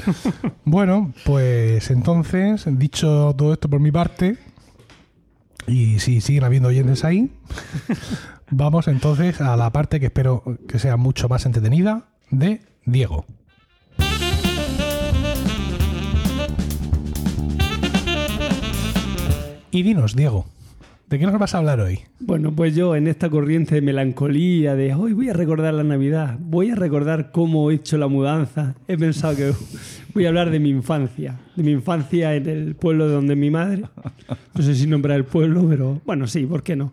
Bueno, 0.64 1.12
pues 1.24 1.90
entonces, 1.90 2.64
dicho 2.66 3.34
todo 3.36 3.52
esto 3.52 3.68
por 3.68 3.78
mi 3.78 3.92
parte, 3.92 4.38
y 5.68 6.00
si 6.00 6.20
siguen 6.20 6.44
habiendo 6.44 6.68
oyentes 6.70 7.04
ahí, 7.04 7.30
vamos 8.52 8.86
entonces 8.86 9.40
a 9.40 9.56
la 9.56 9.70
parte 9.70 9.98
que 9.98 10.06
espero 10.06 10.44
que 10.68 10.78
sea 10.78 10.96
mucho 10.96 11.28
más 11.28 11.46
entretenida 11.46 12.04
de 12.30 12.60
Diego. 12.84 13.24
Y 19.74 19.82
dinos, 19.82 20.14
Diego, 20.14 20.44
¿de 21.08 21.18
qué 21.18 21.24
nos 21.24 21.38
vas 21.38 21.54
a 21.54 21.58
hablar 21.58 21.80
hoy? 21.80 22.00
Bueno, 22.20 22.54
pues 22.54 22.74
yo 22.74 22.94
en 22.94 23.08
esta 23.08 23.30
corriente 23.30 23.76
de 23.76 23.80
melancolía 23.80 24.74
de 24.74 24.92
hoy 24.92 25.14
voy 25.14 25.30
a 25.30 25.32
recordar 25.32 25.72
la 25.72 25.82
Navidad, 25.82 26.36
voy 26.38 26.70
a 26.70 26.74
recordar 26.74 27.30
cómo 27.32 27.70
he 27.70 27.76
hecho 27.76 27.96
la 27.96 28.06
mudanza, 28.06 28.74
he 28.86 28.98
pensado 28.98 29.34
que 29.34 29.52
voy 30.14 30.26
a 30.26 30.28
hablar 30.28 30.50
de 30.50 30.60
mi 30.60 30.68
infancia, 30.68 31.40
de 31.56 31.62
mi 31.62 31.72
infancia 31.72 32.34
en 32.34 32.46
el 32.46 32.74
pueblo 32.74 33.08
de 33.08 33.14
donde 33.14 33.34
mi 33.34 33.50
madre. 33.50 33.84
No 34.54 34.62
sé 34.62 34.74
si 34.74 34.86
nombrar 34.86 35.16
el 35.16 35.24
pueblo, 35.24 35.66
pero 35.66 36.02
bueno, 36.04 36.26
sí, 36.26 36.44
¿por 36.44 36.62
qué 36.62 36.76
no? 36.76 36.92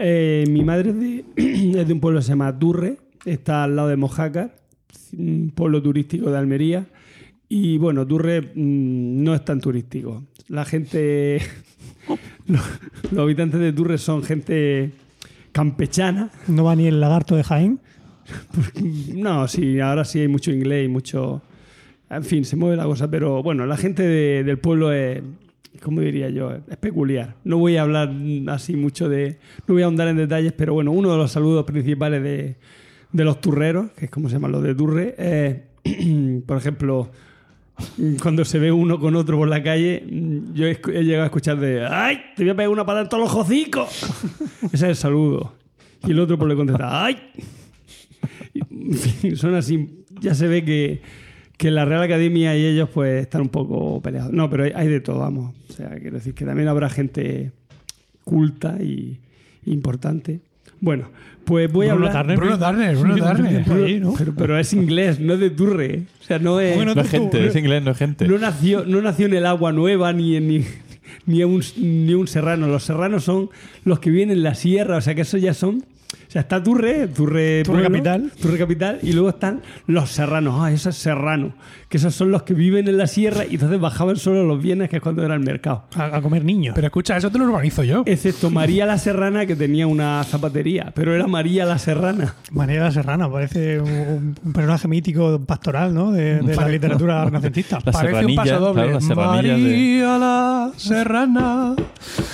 Eh, 0.00 0.44
mi 0.48 0.62
madre 0.64 0.90
es 0.90 1.00
de, 1.00 1.24
es 1.80 1.86
de 1.88 1.92
un 1.92 2.00
pueblo 2.00 2.20
que 2.20 2.24
se 2.24 2.28
llama 2.30 2.56
Turre, 2.56 2.98
está 3.24 3.64
al 3.64 3.74
lado 3.76 3.88
de 3.88 3.96
Mojácar, 3.96 4.54
un 5.16 5.50
pueblo 5.54 5.82
turístico 5.82 6.30
de 6.30 6.38
Almería. 6.38 6.86
Y 7.48 7.78
bueno, 7.78 8.06
Turre 8.06 8.40
mm, 8.42 9.22
no 9.24 9.34
es 9.34 9.44
tan 9.44 9.60
turístico. 9.60 10.24
La 10.48 10.64
gente, 10.64 11.40
los, 12.46 12.60
los 13.10 13.20
habitantes 13.22 13.58
de 13.60 13.72
Turre 13.72 13.98
son 13.98 14.22
gente 14.22 14.92
campechana. 15.52 16.30
No 16.46 16.64
va 16.64 16.76
ni 16.76 16.86
el 16.86 17.00
lagarto 17.00 17.34
de 17.36 17.42
Jaén. 17.44 17.80
No, 19.14 19.48
sí, 19.48 19.80
ahora 19.80 20.04
sí 20.04 20.20
hay 20.20 20.28
mucho 20.28 20.52
inglés 20.52 20.84
y 20.84 20.88
mucho... 20.88 21.42
En 22.10 22.22
fin, 22.24 22.44
se 22.44 22.56
mueve 22.56 22.76
la 22.76 22.84
cosa, 22.84 23.10
pero 23.10 23.42
bueno, 23.42 23.66
la 23.66 23.76
gente 23.76 24.02
de- 24.02 24.44
del 24.44 24.58
pueblo 24.58 24.92
es, 24.92 25.22
¿cómo 25.82 26.00
diría 26.00 26.28
yo? 26.30 26.52
Es 26.68 26.76
peculiar. 26.76 27.36
No 27.44 27.58
voy 27.58 27.76
a 27.76 27.82
hablar 27.82 28.12
así 28.48 28.76
mucho 28.76 29.08
de... 29.08 29.38
No 29.66 29.74
voy 29.74 29.82
a 29.82 29.86
ahondar 29.86 30.08
en 30.08 30.16
detalles, 30.16 30.52
pero 30.52 30.74
bueno, 30.74 30.92
uno 30.92 31.10
de 31.12 31.16
los 31.16 31.32
saludos 31.32 31.64
principales 31.64 32.22
de, 32.22 32.56
de 33.12 33.24
los 33.24 33.40
turreros, 33.40 33.90
que 33.92 34.06
es 34.06 34.10
como 34.10 34.28
se 34.28 34.34
llaman 34.34 34.52
los 34.52 34.62
de 34.62 34.74
Turre, 34.74 35.14
es, 35.18 36.42
por 36.46 36.56
ejemplo, 36.56 37.10
cuando 38.22 38.44
se 38.44 38.58
ve 38.58 38.72
uno 38.72 38.98
con 38.98 39.16
otro 39.16 39.38
por 39.38 39.48
la 39.48 39.62
calle, 39.62 40.04
yo 40.52 40.66
he, 40.66 40.74
llegado 41.02 41.22
a 41.22 41.26
escuchar 41.26 41.58
de 41.58 41.86
¡Ay! 41.86 42.20
Te 42.36 42.42
voy 42.42 42.50
a 42.50 42.56
pegar 42.56 42.70
una 42.70 42.84
patada 42.84 43.02
en 43.02 43.08
todos 43.08 43.24
los 43.24 43.34
hocicos. 43.34 44.04
Ese 44.62 44.74
es 44.74 44.82
el 44.82 44.96
saludo. 44.96 45.54
Y 46.06 46.12
el 46.12 46.20
otro 46.20 46.38
pues 46.38 46.48
le 46.48 46.56
contesta 46.56 47.04
¡Ay! 47.04 47.18
Y, 48.54 48.60
en 48.60 48.94
fin, 48.94 49.36
son 49.36 49.54
así. 49.54 50.04
Ya 50.20 50.34
se 50.34 50.48
ve 50.48 50.64
que, 50.64 51.02
que 51.58 51.70
la 51.70 51.84
Real 51.84 52.02
Academia 52.02 52.56
y 52.56 52.64
ellos 52.64 52.88
pues 52.88 53.20
están 53.20 53.42
un 53.42 53.48
poco 53.48 54.00
peleados. 54.00 54.32
No, 54.32 54.48
pero 54.48 54.64
hay, 54.64 54.72
hay 54.74 54.88
de 54.88 55.00
todo, 55.00 55.18
vamos. 55.18 55.54
O 55.68 55.72
sea, 55.72 55.90
quiero 55.96 56.16
decir 56.16 56.32
que 56.32 56.46
también 56.46 56.68
habrá 56.68 56.88
gente 56.88 57.52
culta 58.24 58.78
y 58.80 59.18
importante. 59.66 60.40
Bueno, 60.80 61.08
pues 61.44 61.70
voy 61.72 61.88
a 61.88 61.94
Bruno 61.94 62.08
hablar. 62.08 62.26
Turner. 62.26 62.38
Bruno 62.38 62.58
Turner, 62.58 62.96
Bruno 62.96 63.84
ahí, 63.84 64.00
¿no? 64.00 64.14
Pero, 64.16 64.34
pero 64.34 64.58
es 64.58 64.72
inglés, 64.72 65.18
no 65.18 65.34
es 65.34 65.40
de 65.40 65.50
Turre. 65.50 66.02
O 66.20 66.24
sea, 66.24 66.38
no 66.38 66.60
es. 66.60 66.76
Bueno, 66.76 66.94
No 66.94 67.00
es 67.00 67.08
gente, 67.08 67.46
es 67.46 67.56
inglés, 67.56 67.82
no 67.82 67.90
es 67.90 67.98
gente. 67.98 68.28
No 68.28 68.38
nació, 68.38 68.84
no 68.84 69.02
nació 69.02 69.26
en 69.26 69.34
el 69.34 69.46
agua 69.46 69.72
nueva 69.72 70.12
ni 70.12 70.36
en 70.36 70.46
ni, 70.46 70.64
ni 71.26 71.42
un, 71.42 71.62
ni 71.76 72.14
un 72.14 72.28
serrano. 72.28 72.68
Los 72.68 72.84
serranos 72.84 73.24
son 73.24 73.50
los 73.84 73.98
que 73.98 74.10
viven 74.10 74.30
en 74.30 74.42
la 74.42 74.54
sierra, 74.54 74.98
o 74.98 75.00
sea 75.00 75.14
que 75.14 75.22
eso 75.22 75.38
ya 75.38 75.54
son. 75.54 75.84
O 76.28 76.30
sea, 76.30 76.42
está 76.42 76.62
Turre, 76.62 77.08
Turre, 77.08 77.62
Turre 77.62 77.82
capital. 77.84 78.30
Turre 78.40 78.58
capital, 78.58 78.98
y 79.02 79.12
luego 79.14 79.30
están 79.30 79.62
los 79.86 80.10
serranos. 80.10 80.56
Ah, 80.58 80.70
eso 80.70 80.90
es 80.90 80.96
serrano. 80.96 81.54
Que 81.88 81.96
esos 81.96 82.14
son 82.14 82.30
los 82.30 82.42
que 82.42 82.52
viven 82.52 82.86
en 82.86 82.98
la 82.98 83.06
sierra 83.06 83.46
y 83.46 83.54
entonces 83.54 83.80
bajaban 83.80 84.16
solo 84.16 84.44
los 84.44 84.62
viernes, 84.62 84.90
que 84.90 84.96
es 84.96 85.02
cuando 85.02 85.24
era 85.24 85.32
el 85.32 85.40
mercado. 85.40 85.84
A, 85.96 86.16
a 86.16 86.20
comer 86.20 86.44
niños. 86.44 86.74
Pero 86.74 86.86
escucha, 86.88 87.16
eso 87.16 87.30
te 87.30 87.38
lo 87.38 87.44
urbanizo 87.46 87.82
yo. 87.82 88.02
Excepto 88.04 88.50
María 88.50 88.84
la 88.84 88.98
Serrana, 88.98 89.46
que 89.46 89.56
tenía 89.56 89.86
una 89.86 90.22
zapatería, 90.24 90.92
pero 90.94 91.14
era 91.14 91.26
María 91.26 91.64
la 91.64 91.78
Serrana. 91.78 92.34
María 92.52 92.80
la 92.80 92.90
Serrana, 92.90 93.30
parece 93.30 93.80
un, 93.80 94.34
un 94.44 94.52
personaje 94.52 94.86
mítico 94.86 95.40
pastoral, 95.46 95.94
¿no? 95.94 96.12
De, 96.12 96.40
de 96.40 96.54
la 96.56 96.68
literatura 96.68 97.24
renacentista. 97.24 97.78
La 97.82 97.92
Parece 97.92 98.26
un 98.26 98.34
paso 98.34 98.60
doble. 98.60 98.82
claro, 98.82 99.00
la 99.00 99.40
de- 99.42 99.48
María 99.54 100.18
la 100.18 100.72
Serrana. 100.76 101.74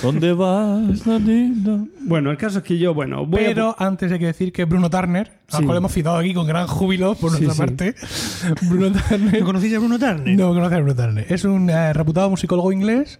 ¿Dónde 0.03 0.33
vas, 0.33 1.07
Nanina? 1.07 1.85
Bueno, 2.01 2.29
el 2.29 2.37
caso 2.37 2.57
es 2.59 2.63
que 2.65 2.77
yo, 2.77 2.93
bueno, 2.93 3.25
voy 3.25 3.45
a- 3.45 3.84
antes 3.87 4.11
hay 4.11 4.19
que 4.19 4.25
decir 4.27 4.51
que 4.51 4.65
Bruno 4.65 4.89
Turner, 4.89 5.31
al 5.51 5.59
Sí. 5.59 5.65
cual 5.65 5.77
hemos 5.77 5.91
citado 5.91 6.17
aquí 6.17 6.33
con 6.33 6.45
gran 6.47 6.67
júbilo 6.67 7.15
por 7.15 7.31
Sí, 7.31 7.43
nuestra 7.43 7.53
sí. 7.53 7.59
parte, 7.59 7.95
Bruno 8.69 8.91
Turner. 8.91 9.39
¿No 9.39 9.45
conocéis 9.45 9.75
a 9.75 9.79
Bruno 9.79 9.99
Turner? 9.99 10.35
No 10.37 10.49
conoce 10.53 10.75
a 10.75 10.77
Bruno 10.79 10.95
Turner. 10.95 11.25
Es 11.31 11.43
un 11.45 11.69
eh, 11.69 11.93
reputado 11.93 12.29
musicólogo 12.29 12.71
inglés 12.71 13.19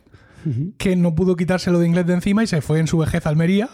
que 0.77 0.95
no 0.95 1.15
pudo 1.15 1.35
quitárselo 1.35 1.79
de 1.79 1.87
inglés 1.87 2.05
de 2.05 2.13
encima 2.13 2.43
y 2.43 2.47
se 2.47 2.61
fue 2.61 2.79
en 2.79 2.85
su 2.85 2.99
vejez 2.99 3.25
a 3.25 3.29
Almería, 3.29 3.67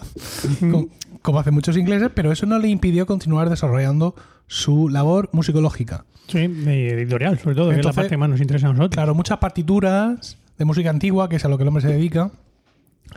co- 0.72 0.88
como 1.22 1.38
hacen 1.40 1.54
muchos 1.54 1.76
ingleses, 1.76 2.10
pero 2.14 2.32
eso 2.32 2.46
no 2.46 2.60
le 2.60 2.70
impidió 2.70 3.06
continuar 3.06 3.50
desarrollando 3.50 4.16
su 4.48 4.88
labor 4.88 5.30
musicológica. 5.34 6.06
Sí, 6.28 6.38
editorial, 6.40 7.38
sobre 7.40 7.56
todo, 7.56 7.66
que 7.66 7.72
es 7.72 7.76
la 7.78 7.80
Entonces, 7.82 7.96
parte 7.98 8.10
que 8.12 8.18
más 8.18 8.30
nos 8.30 8.40
interesa 8.40 8.68
a 8.68 8.70
nosotros. 8.70 8.92
Claro, 8.94 9.14
muchas 9.16 9.38
partituras 9.40 10.38
de 10.58 10.64
música 10.64 10.90
antigua, 10.90 11.28
que 11.28 11.36
es 11.36 11.44
a 11.44 11.50
lo 11.50 11.58
que 11.58 11.64
el 11.64 11.68
hombre 11.68 11.82
se 11.82 11.90
dedica, 11.90 12.32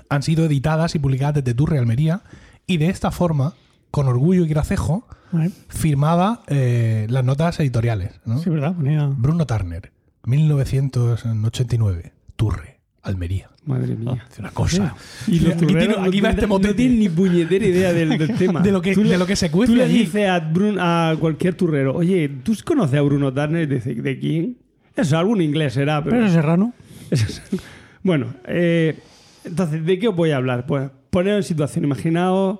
han 0.09 0.23
sido 0.25 0.47
editadas 0.47 0.97
y 0.97 0.99
publicadas 0.99 1.35
desde 1.35 1.55
Turre, 1.55 1.79
Almería, 1.79 2.23
y 2.67 2.77
de 2.79 2.89
esta 2.89 3.11
forma, 3.11 3.55
con 3.91 4.09
orgullo 4.09 4.45
y 4.45 4.49
gracejo, 4.49 5.07
firmaba 5.69 6.43
eh, 6.47 7.07
las 7.11 7.25
notas 7.25 7.59
editoriales. 7.61 8.21
¿no? 8.25 8.39
Sí, 8.39 8.51
¿verdad? 8.51 8.75
Ponía... 8.75 9.07
Bruno 9.17 9.47
Turner, 9.47 9.91
1989, 10.25 12.13
Turre, 12.37 12.79
Almería. 13.03 13.51
Madre 13.67 13.97
mía. 13.97 14.23
Hace 14.31 14.43
una 14.43 14.51
cosa. 14.51 14.95
Y 15.27 15.41
los 15.41 15.55
aquí, 15.55 15.67
tiene- 15.67 15.95
aquí 15.99 16.21
va 16.21 16.29
no, 16.29 16.35
este 16.35 16.47
motete. 16.47 16.69
no 16.69 16.77
tienen 16.77 16.99
ni 16.99 17.09
puñetera 17.09 17.67
idea 17.67 17.93
del, 17.95 18.19
del 18.19 18.35
tema. 18.39 18.61
De 18.61 18.71
lo 18.71 18.83
que- 18.83 18.95
Tú 18.95 19.03
le- 19.05 19.11
de 19.11 19.19
lo 19.19 19.27
que 19.27 19.37
se 19.37 19.51
cuece 19.51 19.73
Tú 19.73 19.77
le 19.77 19.85
allí. 19.85 19.99
dices 20.01 20.29
a, 20.29 20.41
Brun- 20.53 20.79
a 20.79 21.17
cualquier 21.19 21.55
turrero, 21.55 21.95
oye, 21.95 22.29
¿tú 22.43 22.55
conoces 22.65 22.99
a 22.99 23.03
Bruno 23.03 23.33
Turner? 23.33 23.67
Dice, 23.67 23.95
¿de 23.95 24.19
quién? 24.19 24.59
Eso, 24.95 25.17
algún 25.19 25.41
inglés 25.41 25.73
será, 25.75 26.03
pero... 26.05 26.17
Pero 26.17 26.27
es 26.27 26.33
serrano. 26.33 26.73
bueno, 28.03 28.35
eh, 28.47 28.99
entonces, 29.45 29.85
¿de 29.85 29.99
qué 29.99 30.09
os 30.09 30.17
voy 30.17 30.31
a 30.31 30.37
hablar? 30.37 30.67
Pues 30.67 30.91
poner 31.15 31.37
en 31.37 31.43
situación, 31.45 31.85
imaginaos 31.85 32.59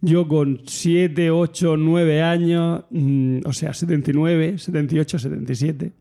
yo 0.00 0.26
con 0.26 0.60
7, 0.64 1.30
8, 1.30 1.76
9 1.76 2.22
años, 2.22 2.84
mm, 2.90 3.40
o 3.44 3.52
sea, 3.52 3.74
79, 3.74 4.56
78, 4.58 5.18
77. 5.18 5.92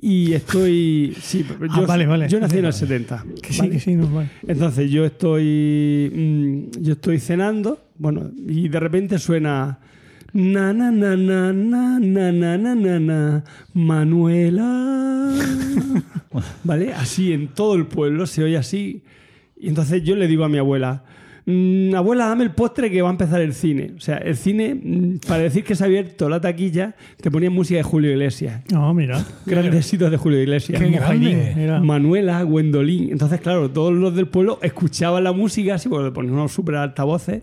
Y 0.00 0.32
estoy. 0.32 1.14
Sí, 1.20 1.44
pero 1.46 1.70
Ah, 1.72 1.80
yo, 1.80 1.86
vale, 1.86 2.06
vale. 2.06 2.28
yo 2.28 2.38
nací 2.40 2.58
en 2.58 2.64
el 2.66 2.72
70. 2.72 3.24
Que 3.42 3.52
sí, 3.52 3.58
¿vale? 3.60 3.72
que 3.72 3.80
sí, 3.80 3.94
no, 3.96 4.06
vale. 4.08 4.28
Entonces 4.46 4.90
yo 4.90 5.04
estoy 5.04 6.10
mm, 6.14 6.82
yo 6.82 6.92
estoy 6.94 7.18
cenando, 7.18 7.78
bueno, 7.98 8.30
y 8.48 8.68
de 8.68 8.80
repente 8.80 9.18
suena 9.18 9.78
na 10.32 10.72
na 10.72 10.90
na 10.90 11.16
na 11.16 11.52
na 11.52 11.98
na 12.00 12.30
na 12.32 12.56
na 12.56 12.74
na 12.74 12.98
na 13.00 13.44
Manuela. 13.74 15.32
¿Vale? 16.64 16.94
Así 16.94 17.32
en 17.32 17.48
todo 17.48 17.74
el 17.74 17.86
pueblo 17.86 18.26
se 18.26 18.42
oye 18.44 18.56
así. 18.56 19.02
Y 19.62 19.68
entonces 19.68 20.02
yo 20.02 20.16
le 20.16 20.26
digo 20.26 20.44
a 20.44 20.48
mi 20.48 20.58
abuela, 20.58 21.04
"Mm, 21.46 21.94
abuela, 21.94 22.26
dame 22.26 22.42
el 22.42 22.50
postre 22.50 22.90
que 22.90 23.00
va 23.00 23.08
a 23.08 23.12
empezar 23.12 23.40
el 23.40 23.54
cine. 23.54 23.92
O 23.96 24.00
sea, 24.00 24.16
el 24.18 24.36
cine, 24.36 24.74
mm, 24.74 25.18
para 25.26 25.44
decir 25.44 25.62
que 25.62 25.76
se 25.76 25.84
ha 25.84 25.86
abierto 25.86 26.28
la 26.28 26.40
taquilla, 26.40 26.96
te 27.20 27.30
ponían 27.30 27.52
música 27.52 27.78
de 27.78 27.84
Julio 27.84 28.10
Iglesias. 28.10 28.62
No, 28.72 28.92
mira. 28.92 29.24
Grandes 29.46 29.74
éxitos 29.76 30.10
de 30.10 30.16
Julio 30.16 30.42
Iglesias. 30.42 30.80
Qué 30.82 30.90
grande. 30.90 31.80
Manuela, 31.80 32.42
Gwendolyn. 32.42 33.10
Entonces, 33.12 33.40
claro, 33.40 33.70
todos 33.70 33.92
los 33.92 34.14
del 34.16 34.26
pueblo 34.26 34.58
escuchaban 34.62 35.22
la 35.22 35.32
música 35.32 35.76
así, 35.76 35.88
porque 35.88 36.06
le 36.06 36.10
ponían 36.12 36.34
unos 36.34 36.52
super 36.52 36.74
altavoces. 36.74 37.42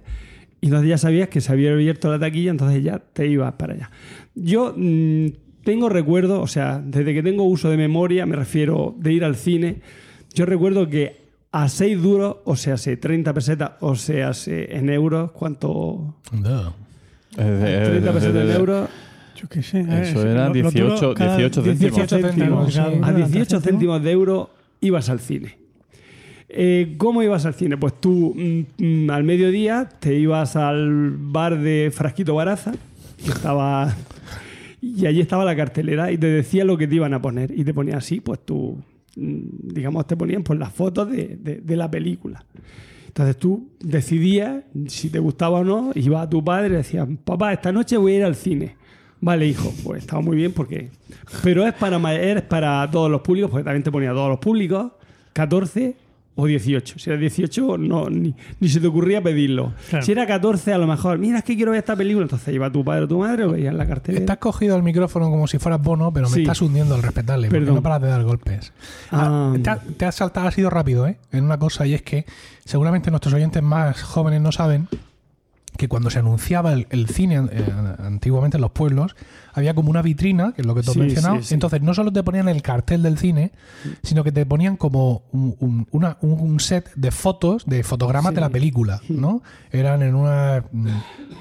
Y 0.62 0.66
entonces 0.66 0.90
ya 0.90 0.98
sabías 0.98 1.30
que 1.30 1.40
se 1.40 1.54
había 1.54 1.72
abierto 1.72 2.12
la 2.12 2.20
taquilla, 2.20 2.52
entonces 2.52 2.84
ya 2.84 3.00
te 3.00 3.28
ibas 3.28 3.54
para 3.54 3.76
allá. 3.76 3.92
Yo 4.36 4.74
mm, 4.76 5.28
tengo 5.64 5.88
recuerdo, 5.88 6.42
o 6.42 6.48
sea, 6.48 6.82
desde 6.86 7.14
que 7.14 7.24
tengo 7.24 7.44
uso 7.44 7.70
de 7.70 7.78
memoria, 7.78 8.26
me 8.26 8.36
refiero 8.36 8.94
de 9.00 9.14
ir 9.14 9.24
al 9.24 9.36
cine, 9.38 9.78
yo 10.34 10.46
recuerdo 10.46 10.90
que 10.90 11.29
a 11.52 11.68
6 11.68 12.02
duros, 12.02 12.38
o 12.46 12.56
sea, 12.56 12.76
30 12.78 13.34
pesetas, 13.34 13.72
o 13.80 13.96
sea, 13.96 14.32
en 14.48 14.90
euros, 14.90 15.32
¿cuánto? 15.32 16.16
No. 16.32 16.70
Eh, 17.38 17.38
eh, 17.38 17.84
30 17.90 18.10
eh, 18.10 18.14
pesetas 18.14 18.44
en 18.50 18.52
euros. 18.56 18.90
Yo 19.36 19.48
qué 19.48 19.64
sé. 19.64 19.80
Eso 20.02 20.22
era 20.28 20.50
lo- 20.50 20.54
lo 20.56 20.70
18 20.72 20.96
duro 20.96 21.14
cada- 21.14 21.38
18 21.38 21.64
céntimos. 21.64 21.96
18 21.96 22.20
céntimos. 22.20 22.74
sí. 22.74 22.80
A 22.80 22.84
Cada 23.00 23.14
18 23.14 23.32
céntimo. 23.32 23.62
céntimos 23.62 24.04
de 24.04 24.12
euro 24.12 24.50
ibas 24.82 25.10
al 25.10 25.20
cine. 25.20 25.58
Eh, 26.50 26.96
¿Cómo 26.98 27.22
ibas 27.24 27.46
al 27.46 27.54
cine? 27.54 27.78
Pues 27.78 27.94
tú 28.02 28.34
mm, 28.36 29.06
mm, 29.06 29.10
al 29.12 29.24
mediodía 29.24 29.88
te 30.00 30.16
ibas 30.16 30.56
al 30.56 31.12
bar 31.18 31.58
de 31.60 31.92
Frasquito 31.94 32.36
Baraza, 32.36 32.74
que 33.24 33.30
estaba. 33.32 33.96
Y 34.82 35.06
allí 35.06 35.22
estaba 35.22 35.46
la 35.46 35.56
cartelera 35.56 36.12
y 36.12 36.18
te 36.18 36.28
decía 36.28 36.66
lo 36.66 36.78
que 36.78 36.88
te 36.88 36.96
iban 36.96 37.14
a 37.14 37.22
poner. 37.22 37.52
Y 37.58 37.64
te 37.64 37.74
ponía 37.74 37.98
así, 37.98 38.20
pues 38.20 38.40
tú, 38.46 38.78
digamos, 39.20 40.08
te 40.08 40.16
ponían 40.16 40.44
pues, 40.44 40.58
las 40.60 40.72
fotos 40.72 41.10
de, 41.12 41.38
de- 41.38 41.76
la 41.76 41.90
película. 41.92 42.46
Entonces 43.08 43.38
tú 43.38 43.70
decidías 43.80 44.64
si 44.88 45.10
te 45.10 45.20
gustaba 45.20 45.60
o 45.60 45.64
no, 45.64 45.92
iba 45.96 46.22
a 46.22 46.30
tu 46.30 46.44
padre 46.44 46.70
y 46.70 46.78
decías, 46.78 47.08
papá, 47.26 47.52
esta 47.54 47.72
noche 47.72 47.98
voy 47.98 48.14
a 48.14 48.18
ir 48.18 48.24
al 48.24 48.36
cine. 48.36 48.76
Vale, 49.22 49.48
hijo, 49.48 49.74
pues 49.84 50.04
estaba 50.04 50.22
muy 50.22 50.38
bien 50.38 50.54
porque... 50.54 50.90
Pero 51.44 51.66
es 51.68 51.74
para, 51.74 51.98
es 52.16 52.42
para 52.44 52.90
todos 52.90 53.12
los 53.12 53.22
públicos, 53.22 53.50
porque 53.52 53.66
también 53.66 53.84
te 53.84 53.92
ponía 53.92 54.12
todos 54.12 54.30
los 54.30 54.40
públicos, 54.40 54.92
14 55.34 55.96
o 56.36 56.46
18. 56.46 57.00
Si 57.00 57.10
era 57.10 57.20
18, 57.20 57.78
no, 57.78 58.10
ni, 58.10 58.34
ni 58.62 58.70
se 58.70 58.80
te 58.80 58.88
ocurría 58.88 59.22
pedirlo. 59.22 59.74
Claro. 59.90 60.06
Si 60.06 60.12
era 60.14 60.26
14, 60.26 60.72
a 60.74 60.78
lo 60.78 60.88
mejor, 60.88 61.18
mira, 61.18 61.40
es 61.40 61.44
que 61.44 61.56
quiero 61.58 61.72
ver 61.72 61.80
esta 61.80 61.96
película. 61.98 62.24
Entonces 62.24 62.54
iba 62.56 62.72
tu 62.72 62.84
padre 62.86 63.04
o 63.04 63.08
tu 63.10 63.20
madre, 63.20 63.44
o 63.44 63.52
veían 63.52 63.78
la 63.78 63.86
cartelera. 63.86 64.22
Estás 64.22 64.38
cogido 64.38 64.76
al 64.76 64.84
micrófono 64.84 65.30
como 65.30 65.48
si 65.48 65.58
fueras 65.60 65.82
bono, 65.82 66.14
pero 66.14 66.30
me 66.30 66.36
Sí. 66.36 66.42
estás 66.44 66.62
hundiendo 66.62 66.96
al 66.96 67.04
respetarle, 67.04 67.50
porque 67.50 67.66
no 67.66 67.82
paras 67.82 68.02
de 68.04 68.08
dar 68.08 68.24
golpes. 68.24 68.72
Ah, 69.12 69.54
Ah. 69.54 69.58
te, 69.62 69.70
ha- 69.70 69.80
te 69.80 70.06
has 70.06 70.16
saltado, 70.16 70.48
has 70.48 70.54
sido 70.54 70.70
rápido, 70.70 71.08
¿eh? 71.08 71.18
En 71.34 71.44
una 71.44 71.60
cosa, 71.60 71.86
y 71.86 71.94
es 71.94 72.04
que 72.04 72.26
seguramente 72.64 73.12
nuestros 73.12 73.34
oyentes 73.34 73.62
más 73.62 74.02
jóvenes 74.02 74.40
no 74.42 74.52
saben 74.54 74.88
que 75.78 75.88
cuando 75.88 76.10
se 76.10 76.20
anunciaba 76.20 76.74
el, 76.74 76.88
el 76.90 77.08
cine 77.08 77.42
eh, 77.52 77.64
antiguamente 78.00 78.58
en 78.58 78.62
los 78.62 78.72
pueblos, 78.72 79.16
había 79.54 79.74
como 79.74 79.90
una 79.90 80.02
vitrina, 80.02 80.54
que 80.54 80.62
es 80.62 80.68
lo 80.68 80.76
que 80.76 80.82
tú 80.84 80.92
has 80.92 80.94
Sí, 80.96 81.00
mencionado. 81.00 81.38
sí, 81.38 81.44
sí. 81.44 81.54
Entonces, 81.54 81.82
no 81.82 81.94
solo 81.94 82.12
te 82.12 82.24
ponían 82.24 82.48
el 82.50 82.62
cartel 82.62 83.04
del 83.04 83.18
cine, 83.18 83.52
sino 84.04 84.24
que 84.24 84.32
te 84.32 84.46
ponían 84.46 84.78
como 84.78 85.24
un, 85.32 85.56
un- 85.60 85.88
una- 85.92 86.18
un 86.22 86.60
set 86.60 86.92
de 86.96 87.12
fotos, 87.12 87.66
de 87.66 87.84
fotogramas 87.84 88.32
Sí. 88.32 88.36
de 88.36 88.42
la 88.42 88.50
película, 88.50 89.02
¿no? 89.10 89.42
Eran 89.72 90.02
en 90.02 90.16
una, 90.16 90.64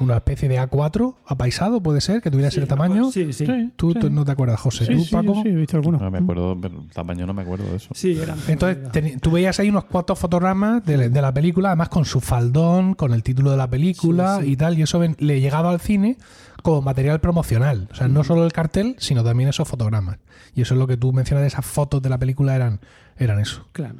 una 0.01 0.17
especie 0.17 0.49
de 0.49 0.59
A4 0.61 1.15
apaisado, 1.27 1.83
puede 1.83 2.01
ser, 2.01 2.21
que 2.23 2.31
tuviera 2.31 2.49
ese 2.49 2.67
tamaño. 2.67 3.11
Sí, 3.11 3.33
sí. 3.33 3.47
Tú, 3.77 3.93
sí. 3.93 3.99
tú 4.01 4.11
no 4.11 4.25
te 4.25 4.33
acuerdas, 4.33 4.61
José. 4.61 4.87
Sí, 4.87 4.95
¿Tú, 4.97 5.07
Paco? 5.11 5.43
sí, 5.43 5.49
he 5.49 5.55
visto 5.55 5.77
algunos. 5.77 6.01
No 6.01 6.11
me 6.11 6.19
acuerdo, 6.19 6.57
pero 6.61 6.81
el 6.83 6.89
tamaño 6.91 7.27
no 7.27 7.35
me 7.35 7.43
acuerdo 7.43 7.65
de 7.71 7.77
eso. 7.77 7.89
Sí, 7.95 8.19
eran. 8.21 8.39
Entonces, 8.49 8.79
teni- 8.93 9.21
tú 9.21 9.31
veías 9.31 9.59
ahí 9.61 9.69
unos 9.71 9.85
cuantos 9.85 10.19
fotogramas 10.19 10.85
de, 10.85 11.09
de 11.09 11.23
la 11.23 11.33
película, 11.33 11.71
además 11.71 11.89
con 11.89 12.05
su 12.05 12.21
faldón, 12.21 12.95
con 12.95 13.13
el 13.13 13.23
título 13.23 13.51
de 13.51 13.57
la 13.57 13.69
película 13.69 14.39
Sí, 14.41 14.45
sí. 14.47 14.53
y 14.53 14.57
tal, 14.57 14.79
y 14.79 14.83
eso 14.83 14.99
ven- 14.99 15.17
le 15.19 15.41
llegaba 15.41 15.71
al 15.71 15.81
cine 15.81 16.17
como 16.63 16.83
material 16.83 17.21
promocional. 17.21 17.89
O 17.91 17.95
sea, 17.95 18.09
no 18.09 18.25
solo 18.25 18.45
el 18.45 18.53
cartel, 18.53 18.97
sino 18.99 19.25
también 19.25 19.49
esos 19.49 19.69
fotogramas. 19.69 20.19
Y 20.55 20.63
eso 20.63 20.75
es 20.75 20.79
lo 20.79 20.87
que 20.87 20.97
tú 20.97 21.13
mencionas 21.13 21.43
de 21.43 21.49
esas 21.49 21.65
fotos 21.65 22.03
de 22.03 22.09
la 22.09 22.19
película, 22.19 22.55
eran, 22.55 22.81
eran 23.17 23.39
eso. 23.41 23.67
Claro. 23.73 23.97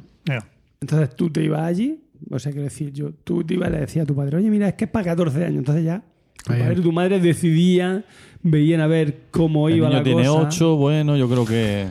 Entonces 0.81 1.15
tú 1.15 1.29
te 1.29 1.43
ibas 1.43 1.61
allí, 1.61 2.03
o 2.29 2.39
sea, 2.39 2.51
quiero 2.51 2.65
decir, 2.65 2.93
yo, 2.93 3.11
tú 3.23 3.43
te 3.43 3.55
ibas 3.55 3.69
y 3.69 3.71
le 3.73 3.79
decías 3.79 4.03
a 4.03 4.05
tu 4.05 4.15
padre, 4.15 4.37
oye, 4.37 4.49
mira, 4.49 4.67
es 4.69 4.75
que 4.75 4.85
es 4.85 4.91
para 4.91 5.05
14 5.05 5.45
años. 5.45 5.59
Entonces 5.59 5.83
ya, 5.83 6.03
tu 6.43 6.53
Ahí, 6.53 6.59
padre 6.61 6.75
y 6.79 6.81
tu 6.81 6.91
madre 6.91 7.19
decidían, 7.19 8.05
veían 8.41 8.81
a 8.81 8.87
ver 8.87 9.23
cómo 9.31 9.67
El 9.67 9.77
iba 9.77 9.87
niño 9.87 9.97
la 9.99 10.03
tiene 10.03 10.25
cosa. 10.25 10.47
8, 10.47 10.75
bueno, 10.75 11.17
yo 11.17 11.29
creo 11.29 11.45
que... 11.45 11.87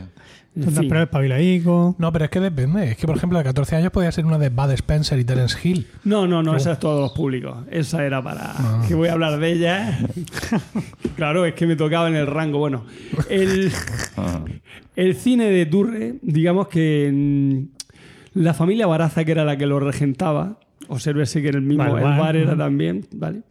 En 0.55 0.63
Entonces, 0.63 0.79
fin. 0.81 0.89
pero 0.89 1.03
espabilaico. 1.03 1.95
No, 1.99 2.11
pero 2.11 2.25
es 2.25 2.31
que 2.31 2.39
depende. 2.39 2.91
Es 2.91 2.97
que, 2.97 3.05
por 3.05 3.15
ejemplo, 3.15 3.37
de 3.37 3.43
14 3.43 3.75
años 3.75 3.91
podía 3.91 4.11
ser 4.11 4.25
una 4.25 4.37
de 4.37 4.49
Bud 4.49 4.71
Spencer 4.71 5.19
y 5.19 5.23
Terence 5.23 5.57
Hill. 5.63 5.87
No, 6.03 6.27
no, 6.27 6.41
no, 6.41 6.55
esa 6.55 6.73
es 6.73 6.79
todos 6.79 6.99
los 6.99 7.11
públicos. 7.11 7.57
Esa 7.69 8.03
era 8.03 8.21
para. 8.21 8.53
Ah. 8.57 8.85
que 8.87 8.95
voy 8.95 9.09
a 9.09 9.13
hablar 9.13 9.39
de 9.39 9.51
ella. 9.51 9.99
claro, 11.15 11.45
es 11.45 11.53
que 11.53 11.67
me 11.67 11.75
tocaba 11.75 12.07
en 12.07 12.15
el 12.15 12.27
rango. 12.27 12.57
Bueno, 12.57 12.85
el, 13.29 13.71
ah, 14.17 14.41
el 14.95 15.15
cine 15.15 15.45
de 15.45 15.65
Turre, 15.67 16.15
digamos 16.21 16.67
que 16.67 17.11
mm, 17.13 18.39
la 18.39 18.53
familia 18.53 18.87
Baraza, 18.87 19.23
que 19.23 19.31
era 19.31 19.45
la 19.45 19.55
que 19.55 19.67
lo 19.67 19.79
regentaba, 19.79 20.59
obsérvese 20.87 21.41
que 21.41 21.49
en 21.49 21.55
el 21.55 21.61
mismo 21.61 21.83
Vale, 21.83 21.97
el 21.97 22.03
bar, 22.03 22.19
bar 22.19 22.35
era 22.35 22.57
también, 22.57 23.05
¿vale? 23.13 23.43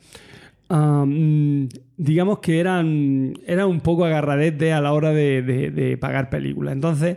Digamos 1.97 2.39
que 2.41 2.61
eran, 2.61 3.35
eran 3.47 3.67
un 3.69 3.81
poco 3.81 4.05
agarradetes 4.05 4.73
a 4.73 4.81
la 4.81 4.93
hora 4.93 5.11
de, 5.13 5.43
de- 5.43 5.71
de 5.71 5.97
pagar 5.97 6.31
películas. 6.31 6.75
Entonces, 6.75 7.17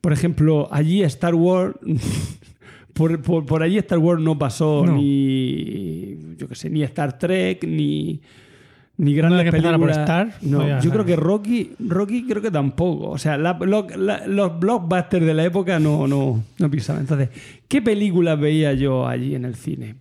por 0.00 0.12
ejemplo, 0.12 0.68
allí 0.70 1.02
Star 1.02 1.34
Wars, 1.34 1.74
por, 2.92 3.20
por, 3.22 3.46
por 3.46 3.62
allí 3.62 3.78
Star 3.78 3.98
Wars 3.98 4.20
no 4.20 4.38
pasó 4.38 4.84
No. 4.84 4.92
ni, 4.96 6.16
yo 6.36 6.48
qué 6.48 6.54
sé, 6.54 6.68
ni 6.70 6.82
Star 6.82 7.18
Trek, 7.18 7.64
ni, 7.66 8.20
ni 8.98 9.14
grandes 9.14 9.42
que 9.42 9.48
empezara 9.48 9.78
por 9.78 9.86
películas. 9.88 9.98
Star, 10.10 10.34
no, 10.42 10.58
pues 10.58 10.84
yo 10.84 10.90
creo 10.90 11.04
que 11.06 11.16
Rocky, 11.16 11.70
Rocky 11.78 12.26
creo 12.26 12.42
que 12.42 12.50
tampoco. 12.50 13.08
O 13.10 13.18
sea, 13.18 13.38
la- 13.38 13.58
lo- 13.60 13.86
la- 13.96 14.26
los 14.26 14.60
blockbusters 14.60 15.24
de 15.24 15.32
la 15.34 15.44
época 15.44 15.78
no, 15.78 16.06
no, 16.06 16.42
no 16.58 16.70
pisaban. 16.70 17.02
Entonces, 17.02 17.30
¿qué 17.68 17.80
películas 17.80 18.38
veía 18.38 18.74
yo 18.74 19.06
allí 19.08 19.34
en 19.34 19.44
el 19.46 19.54
cine? 19.54 19.94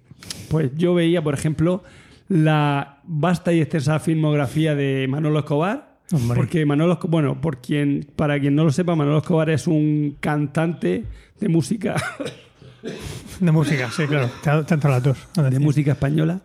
Pues 0.49 0.71
yo 0.75 0.93
veía, 0.93 1.21
por 1.21 1.33
ejemplo, 1.35 1.83
la 2.29 3.01
vasta 3.03 3.51
y 3.51 3.59
extensa 3.59 3.99
filmografía 3.99 4.75
de 4.75 5.07
Manolo 5.09 5.39
Escobar. 5.39 5.99
Hombre. 6.11 6.37
Porque 6.37 6.65
Manolo, 6.65 6.97
bueno, 7.07 7.39
por 7.41 7.59
quien, 7.61 8.07
para 8.15 8.39
quien 8.39 8.55
no 8.55 8.63
lo 8.63 8.71
sepa, 8.71 8.95
Manolo 8.95 9.19
Escobar 9.19 9.49
es 9.49 9.67
un 9.67 10.15
cantante 10.19 11.05
de 11.39 11.49
música, 11.49 11.95
De 13.39 13.51
música, 13.51 13.89
sí, 13.91 14.05
claro. 14.05 14.29
La 14.45 15.01
tos. 15.01 15.17
de 15.35 15.59
música 15.59 15.91
española. 15.91 16.41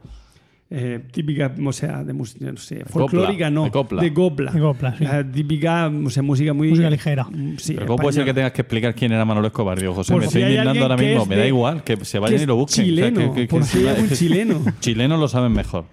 Eh, 0.71 1.01
típica, 1.13 1.55
o 1.65 1.73
sea, 1.73 2.03
de 2.03 2.13
música, 2.13 2.51
no 2.51 2.57
sé, 2.57 2.85
folclórica, 2.87 3.51
no, 3.51 3.65
de 3.65 3.71
copla. 3.71 4.03
de 4.03 4.13
copla. 4.13 4.51
De 4.51 4.61
copla, 4.61 4.97
sí. 4.99 5.05
Eh, 5.05 5.25
típica, 5.33 5.89
o 5.89 6.11
sea, 6.11 6.23
música 6.23 6.53
muy... 6.53 6.71
Música 6.71 6.91
ligera. 6.91 7.25
Mm, 7.25 7.57
Sí, 7.59 7.75
Pero 7.75 7.87
¿cómo 7.87 7.99
puede 7.99 8.15
ser 8.15 8.25
que 8.25 8.35
tengas 8.35 8.53
que 8.53 8.63
explicar 8.63 8.95
quién 8.95 9.13
era 9.13 9.25
Manolo 9.25 9.47
Escobar? 9.49 9.79
Digo, 9.79 9.95
José, 9.95 10.13
Por 10.13 10.23
me 10.23 10.29
si 10.29 10.39
estoy 10.39 10.43
hay 10.43 10.49
indignando 10.53 10.71
alguien 10.71 10.83
ahora 10.83 10.97
que 10.97 11.07
mismo. 11.09 11.23
es 11.23 11.29
Me 11.29 11.37
da 11.37 11.47
igual, 11.47 11.85
que 11.85 11.97
se 12.05 12.13
que 12.13 12.19
vayan 12.19 12.37
es 12.37 12.43
y 12.43 12.47
lo 12.47 12.57
busquen. 12.57 12.85
chileno, 12.87 13.19
O 13.21 13.23
sea, 13.23 13.33
que- 13.35 13.41
que- 13.43 13.47
por 13.49 13.61
que- 13.61 13.67
si 13.67 13.79
hay 13.79 13.87
algún 13.89 14.09
chileno. 14.11 14.63
Chilenos 14.81 15.21
lo 15.21 15.29
saben 15.29 15.53
mejor. 15.53 15.85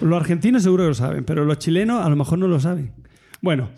Los 0.00 0.20
argentinos 0.20 0.62
seguro 0.62 0.84
que 0.84 0.88
lo 0.88 0.94
saben, 0.94 1.24
pero 1.24 1.44
los 1.44 1.58
chilenos 1.58 2.04
a 2.04 2.08
lo 2.08 2.16
mejor 2.16 2.38
no 2.38 2.48
lo 2.48 2.60
saben. 2.60 2.92
Bueno, 3.40 3.70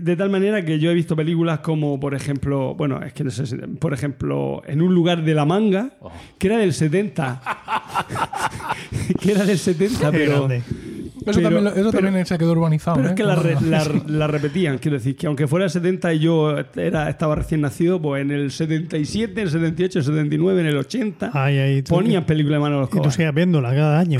de 0.00 0.16
tal 0.16 0.30
manera 0.30 0.64
que 0.64 0.78
yo 0.78 0.90
he 0.90 0.94
visto 0.94 1.14
películas 1.16 1.58
como, 1.60 1.98
por 2.00 2.14
ejemplo, 2.14 2.74
bueno, 2.74 3.02
es 3.02 3.12
que 3.12 3.24
no 3.24 3.30
sé 3.30 3.46
si- 3.46 3.56
por 3.56 3.92
ejemplo, 3.92 4.62
En 4.66 4.80
un 4.82 4.94
lugar 4.94 5.22
de 5.24 5.34
la 5.34 5.44
manga, 5.44 5.90
Oh. 6.00 6.10
que 6.38 6.46
era 6.48 6.58
del 6.58 6.72
70. 6.72 7.42
que 9.20 9.32
era 9.32 9.44
del 9.44 9.58
70, 9.58 10.10
Qué 10.10 10.18
pero... 10.18 10.48
Eso, 10.52 11.24
Pero- 11.24 11.42
también, 11.42 11.64
lo- 11.64 11.70
eso 11.70 11.90
pero- 11.92 12.04
también 12.04 12.26
se 12.26 12.36
quedó 12.36 12.50
urbanizado. 12.52 12.96
Pero 12.96 13.08
¿eh? 13.08 13.12
es 13.12 13.16
que 13.16 13.22
la, 13.22 13.36
la- 13.36 14.02
la 14.08 14.26
repetían, 14.26 14.78
quiero 14.78 14.96
decir, 14.96 15.14
que 15.14 15.28
aunque 15.28 15.46
fuera 15.46 15.66
el 15.66 15.70
70 15.70 16.12
y 16.14 16.18
yo 16.18 16.52
era, 16.74 17.08
estaba 17.08 17.36
recién 17.36 17.60
nacido, 17.60 18.02
pues 18.02 18.22
en 18.22 18.32
el 18.32 18.50
77, 18.50 19.32
en 19.40 19.46
el 19.46 19.52
78, 19.52 19.98
en 19.98 20.00
el 20.00 20.04
79, 20.04 20.60
en 20.62 20.66
el 20.66 20.76
80, 20.78 21.30
Ay, 21.32 21.58
ay, 21.58 21.82
ponían 21.82 22.24
películas 22.24 22.56
de 22.56 22.60
Manolo 22.62 22.86
Y 22.86 22.88
tú 22.88 22.96
Escobar. 22.96 23.12
sigues 23.12 23.34
viéndola 23.34 23.70
cada 23.72 24.00
año. 24.00 24.18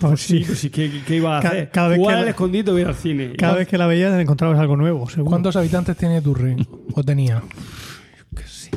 Pues 0.00 0.20
Sí, 0.22 0.38
sí. 0.38 0.44
pues 0.46 0.58
sí, 0.58 0.70
¿qué, 0.70 0.90
qué 1.06 1.16
iba 1.16 1.36
a 1.36 1.40
hacer? 1.40 1.70
cada 1.70 1.88
vez 1.88 1.98
Jugar 1.98 2.14
que 2.14 2.18
al 2.20 2.24
la- 2.24 2.30
escondite 2.30 2.70
o 2.70 2.78
ir 2.78 2.86
al 2.86 2.94
cine. 2.94 3.32
Cada 3.36 3.54
vez 3.56 3.68
que 3.68 3.76
la 3.78 3.86
veías 3.86 4.18
encontrabas 4.18 4.58
algo 4.58 4.76
nuevo, 4.76 5.08
seguro. 5.10 5.30
¿Cuántos 5.30 5.56
habitantes 5.56 5.96
tiene 5.96 6.22
Turri? 6.22 6.56
¿O 6.94 7.02
tenía? 7.02 7.42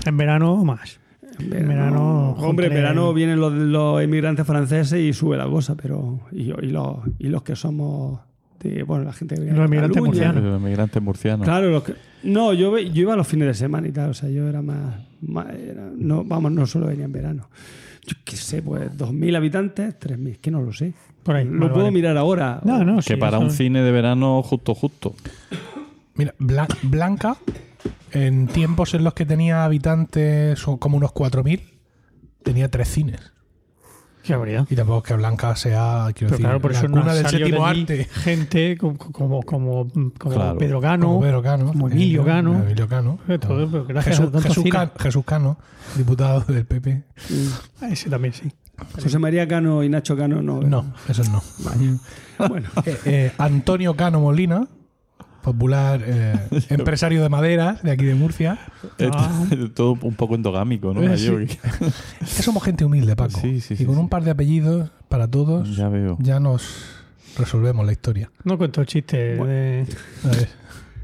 En 0.05 0.17
verano, 0.17 0.63
más. 0.65 0.99
En 1.39 1.67
verano, 1.67 2.31
Hombre, 2.39 2.67
en 2.67 2.73
verano 2.73 3.13
vienen 3.13 3.39
los, 3.39 3.53
los 3.53 4.03
inmigrantes 4.03 4.45
franceses 4.45 4.99
y 4.99 5.13
sube 5.13 5.37
la 5.37 5.45
cosa, 5.47 5.75
pero. 5.75 6.19
Y, 6.31 6.43
y 6.51 6.71
los, 6.71 6.97
y 7.19 7.27
los 7.27 7.43
que 7.43 7.55
somos. 7.55 8.19
De, 8.59 8.83
bueno, 8.83 9.03
la 9.03 9.13
gente 9.13 9.35
que 9.35 9.41
viene 9.41 9.55
Los 9.57 9.63
de 9.69 9.75
inmigrantes 9.75 9.95
Cataluña. 10.01 10.23
murcianos. 10.31 10.51
Los 10.53 10.61
migrantes 10.61 11.01
murcianos. 11.03 11.45
Claro, 11.45 11.69
los 11.69 11.83
que- 11.83 11.93
no, 12.23 12.53
yo, 12.53 12.77
yo 12.79 13.01
iba 13.01 13.15
los 13.15 13.27
fines 13.27 13.47
de 13.47 13.53
semana 13.53 13.87
y 13.87 13.91
tal, 13.91 14.09
o 14.09 14.13
sea, 14.13 14.29
yo 14.29 14.47
era 14.47 14.61
más. 14.61 14.95
más- 15.21 15.53
era- 15.53 15.89
no, 15.95 16.23
vamos, 16.23 16.51
no 16.51 16.65
solo 16.65 16.87
venía 16.87 17.05
en 17.05 17.11
verano. 17.11 17.49
Yo 18.05 18.15
qué 18.23 18.35
sé, 18.37 18.61
pues 18.61 18.95
2.000 18.97 19.35
habitantes, 19.35 19.99
3.000, 19.99 20.37
que 20.39 20.49
no 20.51 20.61
lo 20.61 20.71
sé. 20.73 20.93
Por 21.23 21.35
ahí, 21.35 21.45
Lo 21.45 21.51
vale, 21.59 21.69
puedo 21.73 21.85
vale. 21.85 21.91
mirar 21.91 22.17
ahora. 22.17 22.61
No, 22.63 22.83
no, 22.85 22.97
Que 22.97 23.01
sí, 23.01 23.15
para 23.17 23.37
eso- 23.37 23.45
un 23.45 23.51
cine 23.51 23.81
de 23.81 23.91
verano 23.91 24.41
justo, 24.43 24.73
justo. 24.73 25.13
Mira, 26.15 26.33
Bla- 26.39 26.67
Blanca, 26.83 27.37
en 28.11 28.47
tiempos 28.47 28.93
en 28.93 29.03
los 29.03 29.13
que 29.13 29.25
tenía 29.25 29.65
habitantes 29.65 30.63
como 30.79 30.97
unos 30.97 31.11
4.000, 31.11 31.61
tenía 32.43 32.69
tres 32.71 32.87
cines. 32.87 33.19
Qué. 34.27 34.65
Y 34.69 34.75
tampoco 34.75 34.97
es 34.99 35.03
que 35.05 35.13
Blanca 35.15 35.55
sea, 35.55 36.07
quiero 36.13 36.31
decir, 36.31 36.45
claro, 36.45 36.59
por 36.59 36.71
eso 36.71 36.87
no 36.87 37.01
cuna 37.01 37.13
del 37.13 37.27
séptimo 37.27 37.63
de 37.65 37.69
arte. 37.81 38.05
gente 38.05 38.77
como, 38.77 38.97
como, 38.97 39.41
como, 39.43 39.87
como 40.19 40.35
Claro. 40.35 40.57
Pedro 40.57 40.81
Cano, 40.81 41.07
Como 41.07 41.21
Pedro 41.21 41.41
Cano. 41.41 41.67
como 41.67 41.89
Emilio 41.89 42.21
eh, 42.21 42.25
Cano. 42.25 42.53
Emilio 42.63 42.87
Cano. 42.87 43.19
Eh, 43.27 43.37
todo, 43.39 43.69
pero 43.69 43.85
gracias 43.85 44.19
Jesús. 44.19 44.63
Cano, 44.69 44.91
Jesús 44.99 45.23
Cano, 45.25 45.57
diputado 45.95 46.41
del 46.41 46.65
PP. 46.65 47.03
Ah, 47.81 47.89
Ese 47.89 48.09
también, 48.09 48.33
sí. 48.33 48.51
José 49.01 49.17
María 49.17 49.47
Cano 49.47 49.83
y 49.83 49.89
Nacho 49.89 50.15
Cano 50.15 50.41
no. 50.41 50.61
No, 50.61 50.93
eso 51.07 51.23
no. 51.31 51.41
Bueno, 52.47 52.69
Eh, 52.85 52.97
eh, 53.05 53.31
Antonio 53.39 53.95
Cano 53.95 54.19
Molina, 54.19 54.67
popular 55.51 56.01
eh, 56.05 56.35
empresario 56.69 57.21
de 57.23 57.29
maderas 57.29 57.81
de 57.83 57.91
aquí 57.91 58.05
de 58.05 58.15
Murcia. 58.15 58.59
Ah. 58.99 59.45
Todo 59.75 59.97
un 60.01 60.15
poco 60.15 60.35
endogámico, 60.35 60.93
¿no? 60.93 61.03
Eh, 61.03 61.17
sí. 61.17 61.31
Es 62.21 62.35
que 62.37 62.43
somos 62.43 62.63
gente 62.63 62.83
humilde, 62.85 63.15
Paco. 63.15 63.39
Sí, 63.39 63.61
sí, 63.61 63.73
y 63.75 63.77
sí, 63.77 63.85
con 63.85 63.95
sí. 63.95 64.01
un 64.01 64.09
par 64.09 64.23
de 64.23 64.31
apellidos 64.31 64.89
para 65.07 65.27
todos, 65.27 65.75
Ya 65.75 65.87
veo. 65.89 66.17
ya 66.19 66.39
nos 66.39 66.85
resolvemos 67.37 67.85
la 67.85 67.91
historia. 67.91 68.31
No 68.43 68.57
cuento 68.57 68.81
el 68.81 68.87
chiste 68.87 69.17
de... 69.17 69.85
A 70.23 70.27
ver, 70.29 70.49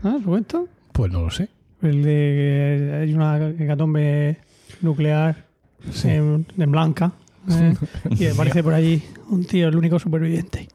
¿Ah, 0.04 0.18
lo 0.20 0.26
cuento? 0.26 0.68
pues 0.92 1.12
no 1.12 1.22
lo 1.22 1.30
sé. 1.32 1.50
El 1.82 2.02
de 2.04 2.12
que 2.12 2.98
hay 3.02 3.14
una 3.14 3.50
hecatombe 3.50 4.38
nuclear 4.82 5.46
Sí. 5.92 6.10
en, 6.10 6.46
en 6.58 6.72
Blanca. 6.72 7.12
¿eh? 7.52 7.76
y 8.12 8.28
aparece 8.28 8.64
por 8.64 8.74
allí 8.74 9.04
un 9.30 9.46
tío, 9.46 9.68
el 9.68 9.76
único 9.76 10.00
superviviente. 10.00 10.68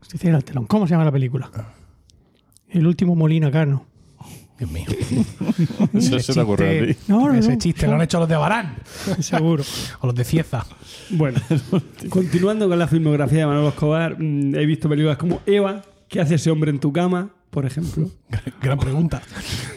Se 0.00 0.16
cierra 0.18 0.38
el 0.38 0.44
telón. 0.44 0.66
¿Cómo 0.66 0.86
se 0.86 0.92
llama 0.92 1.04
la 1.04 1.12
película? 1.12 1.50
El 2.72 2.86
último 2.86 3.14
Molina 3.14 3.50
Cano. 3.50 3.86
Dios 4.58 4.70
mío. 4.70 4.84
Eso 5.94 6.16
Ese 6.16 6.20
se 6.22 6.32
te 6.34 6.40
ocurre 6.40 6.68
a 6.68 6.80
ti. 6.86 6.86
chiste, 6.94 7.12
No, 7.12 7.28
no, 7.28 7.34
ese 7.34 7.50
no. 7.52 7.58
chiste 7.58 7.86
lo 7.86 7.94
han 7.94 8.02
hecho 8.02 8.20
los 8.20 8.28
de 8.28 8.36
Barán 8.36 8.76
Seguro. 9.20 9.64
o 10.00 10.06
los 10.06 10.14
de 10.14 10.24
Cieza. 10.24 10.64
Bueno, 11.10 11.40
continuando 12.10 12.68
con 12.68 12.78
la 12.78 12.86
filmografía 12.86 13.40
de 13.40 13.46
Manolo 13.46 13.68
Escobar, 13.70 14.16
mm, 14.20 14.54
he 14.54 14.66
visto 14.66 14.88
películas 14.88 15.16
como 15.16 15.40
Eva, 15.46 15.82
¿qué 16.08 16.20
hace 16.20 16.36
ese 16.36 16.50
hombre 16.50 16.70
en 16.70 16.78
tu 16.78 16.92
cama? 16.92 17.30
Por 17.52 17.66
ejemplo. 17.66 18.08
Gran 18.62 18.78
pregunta. 18.78 19.20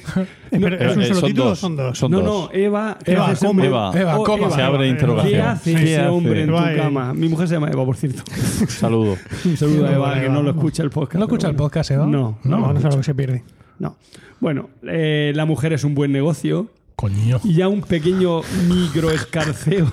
Pero, 0.50 0.78
¿Es 0.78 0.96
un 0.96 1.02
Eh, 1.04 1.08
solo 1.08 1.20
son 1.20 1.28
título 1.30 1.46
o 1.46 1.50
dos. 1.50 1.60
son 1.60 1.76
dos? 1.76 1.98
Son 1.98 2.10
no, 2.12 2.22
no, 2.22 2.50
Eva, 2.54 2.98
¿qué 3.04 3.12
Eva? 3.12 3.34
Eva, 3.34 3.92
Eva, 3.94 4.18
Oh, 4.18 4.24
coma. 4.24 4.50
Se 4.50 4.62
abre 4.62 4.86
Eva, 4.86 4.88
interrogación. 4.88 5.34
¿Qué 5.34 5.42
hace 5.42 5.76
¿Qué 5.76 5.84
ese 5.84 5.98
hace? 5.98 6.08
hombre 6.08 6.42
en 6.44 6.48
tu 6.48 6.56
Eva, 6.56 6.74
eh. 6.74 6.78
cama? 6.78 7.14
Mi 7.14 7.28
mujer 7.28 7.50
se 7.50 7.56
llama 7.56 7.70
Eva, 7.70 7.84
por 7.84 7.98
cierto. 7.98 8.24
Saludo. 8.70 9.18
Un 9.44 9.58
saludo 9.58 9.88
a 9.88 9.92
Eva, 9.94 10.14
Eva, 10.14 10.22
que 10.22 10.30
no 10.30 10.36
lo 10.42 10.50
Eva. 10.52 10.58
escucha 10.58 10.84
el 10.84 10.90
podcast. 10.90 11.20
¿No 11.20 11.26
escucha 11.26 11.50
el 11.50 11.56
podcast, 11.58 11.92
Eva? 11.92 12.06
No, 12.06 12.40
No, 12.46 12.60
no. 12.60 12.74
no, 12.74 12.80
sé 12.80 12.88
lo 12.88 12.98
que 12.98 13.04
se 13.04 13.14
pierde. 13.14 13.44
No. 13.80 13.98
Bueno, 14.40 14.70
eh, 14.84 15.34
la 15.36 15.44
mujer 15.46 15.74
es 15.74 15.84
un 15.84 15.96
buen 15.96 16.14
negocio 16.14 16.70
Coño. 16.96 17.42
y 17.44 17.56
ya 17.56 17.68
un 17.68 17.82
pequeño 17.82 18.40
micro 18.70 19.12
escarceo 19.12 19.92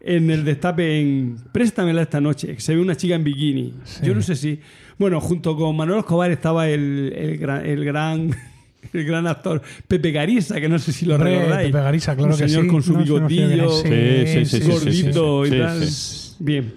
en 0.00 0.30
el 0.30 0.44
destape 0.44 1.00
en 1.00 1.36
Préstamela 1.50 2.02
esta 2.02 2.20
noche. 2.20 2.60
Se 2.60 2.74
ve 2.74 2.82
una 2.82 2.94
chica 2.94 3.14
en 3.14 3.24
bikini. 3.24 3.72
Sí. 3.84 4.00
Yo 4.04 4.14
no 4.14 4.20
sé 4.20 4.36
si. 4.36 4.60
Bueno, 4.98 5.20
junto 5.20 5.56
con 5.56 5.76
Manuel 5.76 6.00
Escobar 6.00 6.30
estaba 6.30 6.68
el, 6.68 7.12
el 7.16 7.38
gran, 7.38 7.64
el 7.66 7.84
gran. 7.84 8.30
el 8.92 9.04
gran 9.04 9.26
actor 9.26 9.60
Pepe 9.88 10.12
Garisa, 10.12 10.60
que 10.60 10.68
no 10.68 10.78
sé 10.78 10.92
si 10.92 11.06
lo 11.06 11.16
Hombre, 11.16 11.36
recordáis. 11.38 11.72
Pepe 11.72 11.84
Garisa, 11.84 12.14
claro 12.14 12.32
un 12.32 12.38
que 12.38 12.48
señor 12.48 12.64
sí. 12.64 12.70
con 12.70 12.82
su 12.82 12.92
No 12.92 12.98
bigotillo, 13.00 13.82
es. 13.84 14.28
Sí, 14.30 14.46
sí, 14.46 14.60
sí, 14.60 14.64
sí, 14.64 14.70
gordito 14.70 15.46
y 15.46 15.50
tal. 15.50 15.88
Bien. 16.38 16.74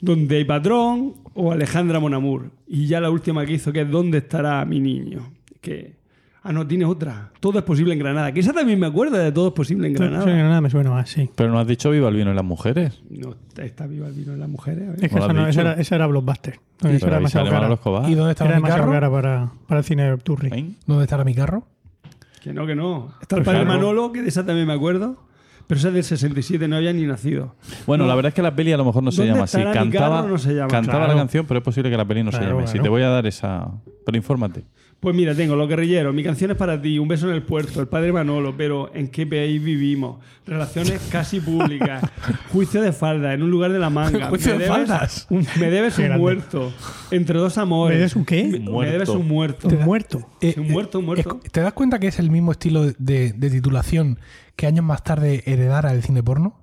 Donde 0.00 0.36
hay 0.36 0.44
patrón 0.44 1.14
o 1.34 1.52
Alejandra 1.52 2.00
Monamur. 2.00 2.50
Y 2.66 2.86
ya 2.86 3.00
la 3.00 3.10
última 3.10 3.44
que 3.44 3.52
hizo, 3.54 3.72
que 3.72 3.82
es 3.82 3.90
¿Dónde 3.90 4.18
estará 4.18 4.64
mi 4.64 4.80
niño? 4.80 5.30
Que. 5.60 5.99
Ah, 6.42 6.52
no, 6.54 6.66
tienes 6.66 6.88
otra. 6.88 7.30
Todo 7.38 7.58
es 7.58 7.64
posible 7.64 7.92
en 7.92 7.98
Granada. 7.98 8.32
Que 8.32 8.40
esa 8.40 8.52
también 8.54 8.80
me 8.80 8.86
acuerda 8.86 9.18
de 9.18 9.30
Todo 9.30 9.48
es 9.48 9.52
posible 9.54 9.88
en 9.88 9.94
Sí, 9.96 10.02
Granada. 10.02 10.24
Granada 10.24 10.60
me 10.62 10.70
suena 10.70 10.90
más, 10.90 11.10
sí. 11.10 11.28
Pero 11.34 11.50
no 11.52 11.58
has 11.58 11.66
dicho 11.66 11.90
viva 11.90 12.08
el 12.08 12.16
vino 12.16 12.30
en 12.30 12.36
las 12.36 12.44
mujeres. 12.44 13.02
No 13.10 13.34
está 13.58 13.86
viva 13.86 14.06
el 14.08 14.14
vino 14.14 14.32
de 14.32 14.38
las 14.38 14.48
mujeres. 14.48 14.88
a 14.88 14.92
ver. 14.92 15.04
Es 15.04 15.10
que 15.10 15.16
¿No 15.20 15.26
lo 15.32 15.46
esa, 15.48 15.62
no, 15.62 15.70
era, 15.70 15.80
esa 15.80 15.94
era 15.96 16.06
Blockbuster. 16.06 16.58
Esa 16.82 17.06
era 17.06 17.16
demasiado 17.16 17.50
cara. 17.50 17.72
Escobar. 17.72 18.08
¿Y 18.10 18.14
dónde 18.14 18.32
está 18.32 18.46
Era 18.46 18.56
mi 18.58 18.68
carro? 18.68 18.90
cara 18.90 19.10
para, 19.10 19.52
para 19.66 19.80
el 19.80 19.84
cine 19.84 20.16
Turri. 20.18 20.76
¿Dónde 20.86 21.04
estará 21.04 21.24
mi 21.24 21.34
carro? 21.34 21.64
Que 22.42 22.54
no, 22.54 22.66
que 22.66 22.74
no. 22.74 23.12
Está 23.20 23.36
el 23.36 23.42
Pues 23.42 23.54
padre 23.54 23.66
claro. 23.66 23.78
Manolo, 23.80 24.12
que 24.12 24.22
de 24.22 24.28
esa 24.30 24.46
también 24.46 24.66
me 24.66 24.72
acuerdo. 24.72 25.28
Pero 25.66 25.78
esa 25.78 25.88
es 25.88 25.94
del 25.94 26.04
67, 26.04 26.66
no 26.66 26.76
había 26.76 26.92
ni 26.92 27.04
nacido. 27.06 27.54
Bueno, 27.86 28.02
No. 28.04 28.08
la 28.08 28.16
verdad 28.16 28.30
es 28.30 28.34
que 28.34 28.42
la 28.42 28.56
peli 28.56 28.72
a 28.72 28.76
lo 28.76 28.84
mejor 28.84 29.04
no 29.04 29.12
se 29.12 29.18
¿Dónde 29.18 29.34
llama 29.34 29.44
así. 29.44 29.62
Cantaba? 29.62 30.22
No 30.22 30.36
se 30.36 30.52
llama. 30.54 30.66
cantaba 30.68 30.98
Claro. 31.00 31.12
la 31.12 31.18
canción, 31.20 31.46
pero 31.46 31.58
es 31.58 31.64
posible 31.64 31.90
que 31.90 31.96
la 31.96 32.04
peli 32.04 32.24
no 32.24 32.32
se 32.32 32.38
llame 32.40 32.64
claro. 32.64 32.82
Te 32.82 32.88
voy 32.88 33.02
a 33.02 33.08
dar 33.10 33.26
esa. 33.26 33.68
Pero 34.04 34.16
infórmate. 34.16 34.64
Pues 35.00 35.16
mira, 35.16 35.34
tengo 35.34 35.56
Los 35.56 35.66
Guerrilleros, 35.66 36.12
Mi 36.14 36.22
canción 36.22 36.50
es 36.50 36.58
para 36.58 36.80
ti, 36.80 36.98
Un 36.98 37.08
beso 37.08 37.26
en 37.26 37.34
el 37.34 37.42
puerto, 37.42 37.80
El 37.80 37.88
padre 37.88 38.12
Manolo, 38.12 38.54
pero 38.54 38.90
¿en 38.94 39.08
qué 39.08 39.26
país 39.26 39.62
vivimos? 39.62 40.18
Relaciones 40.46 41.00
casi 41.10 41.40
públicas, 41.40 42.02
Juicio 42.52 42.82
de 42.82 42.92
falda, 42.92 43.32
En 43.32 43.42
un 43.42 43.50
lugar 43.50 43.72
de 43.72 43.78
la 43.78 43.88
manga. 43.88 44.26
Juicio 44.28 44.52
me 44.52 44.58
de 44.58 44.64
debes, 44.64 44.88
faldas. 44.88 45.26
un- 45.30 45.46
me 45.58 45.70
debes 45.70 45.98
un 45.98 46.18
muerto. 46.18 46.70
Entre 47.10 47.38
dos 47.38 47.56
amores. 47.56 47.94
¿Me 47.94 47.98
debes 47.98 48.14
un 48.16 48.24
qué? 48.26 48.44
Me, 48.44 48.58
Un 48.58 48.64
me 48.66 48.70
muerto. 48.72 48.92
debes 48.92 49.08
un 49.08 49.26
muerto. 49.28 49.68
Un 49.68 49.78
muerto. 49.80 50.28
Eh, 50.42 50.54
Un 50.58 50.68
muerto, 50.68 50.98
un 50.98 51.06
muerto. 51.06 51.40
eh, 51.44 51.48
¿Te 51.50 51.60
das 51.62 51.72
cuenta 51.72 51.98
que 51.98 52.08
es 52.08 52.18
el 52.18 52.30
mismo 52.30 52.52
estilo 52.52 52.84
de, 52.98 53.32
de 53.32 53.50
titulación 53.50 54.18
que 54.56 54.66
años 54.66 54.84
más 54.84 55.02
tarde 55.02 55.42
heredara 55.46 55.92
el 55.92 56.02
cine 56.02 56.22
porno? 56.22 56.60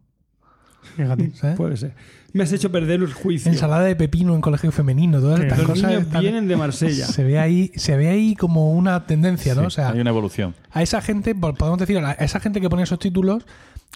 Fíjate. 0.96 1.32
¿sabes? 1.34 1.58
Puede 1.58 1.76
ser. 1.78 1.96
Me 2.34 2.44
has 2.44 2.52
hecho 2.52 2.72
perder 2.72 3.02
el 3.02 3.14
juicio. 3.14 3.52
Ensalada 3.52 3.84
de 3.84 3.96
pepino 3.96 4.36
en 4.36 4.42
colegio 4.42 4.72
femenino, 4.72 5.20
todas 5.20 5.40
estas 5.40 5.58
Los 5.60 5.68
cosas. 5.68 5.90
niños 5.90 6.04
están- 6.04 6.22
vienen 6.22 6.48
de 6.48 6.56
Marsella. 6.58 7.06
Se 7.08 7.24
ve 7.24 7.40
ahí, 7.40 7.72
se 7.76 7.96
ve 7.98 8.10
ahí 8.10 8.36
como 8.36 8.72
una 8.74 9.06
tendencia, 9.06 9.56
¿no? 9.56 9.62
Sí, 9.62 9.68
o 9.68 9.70
sea, 9.72 9.90
hay 9.90 10.00
una 10.02 10.10
evolución. 10.10 10.54
a 10.72 10.82
esa 10.84 11.02
gente, 11.02 11.34
po- 11.34 11.54
podemos 11.54 11.80
decir, 11.80 11.98
a 12.00 12.12
esa 12.14 12.40
gente 12.40 12.62
que 12.62 12.70
pone 12.70 12.84
esos 12.84 13.00
títulos, 13.00 13.46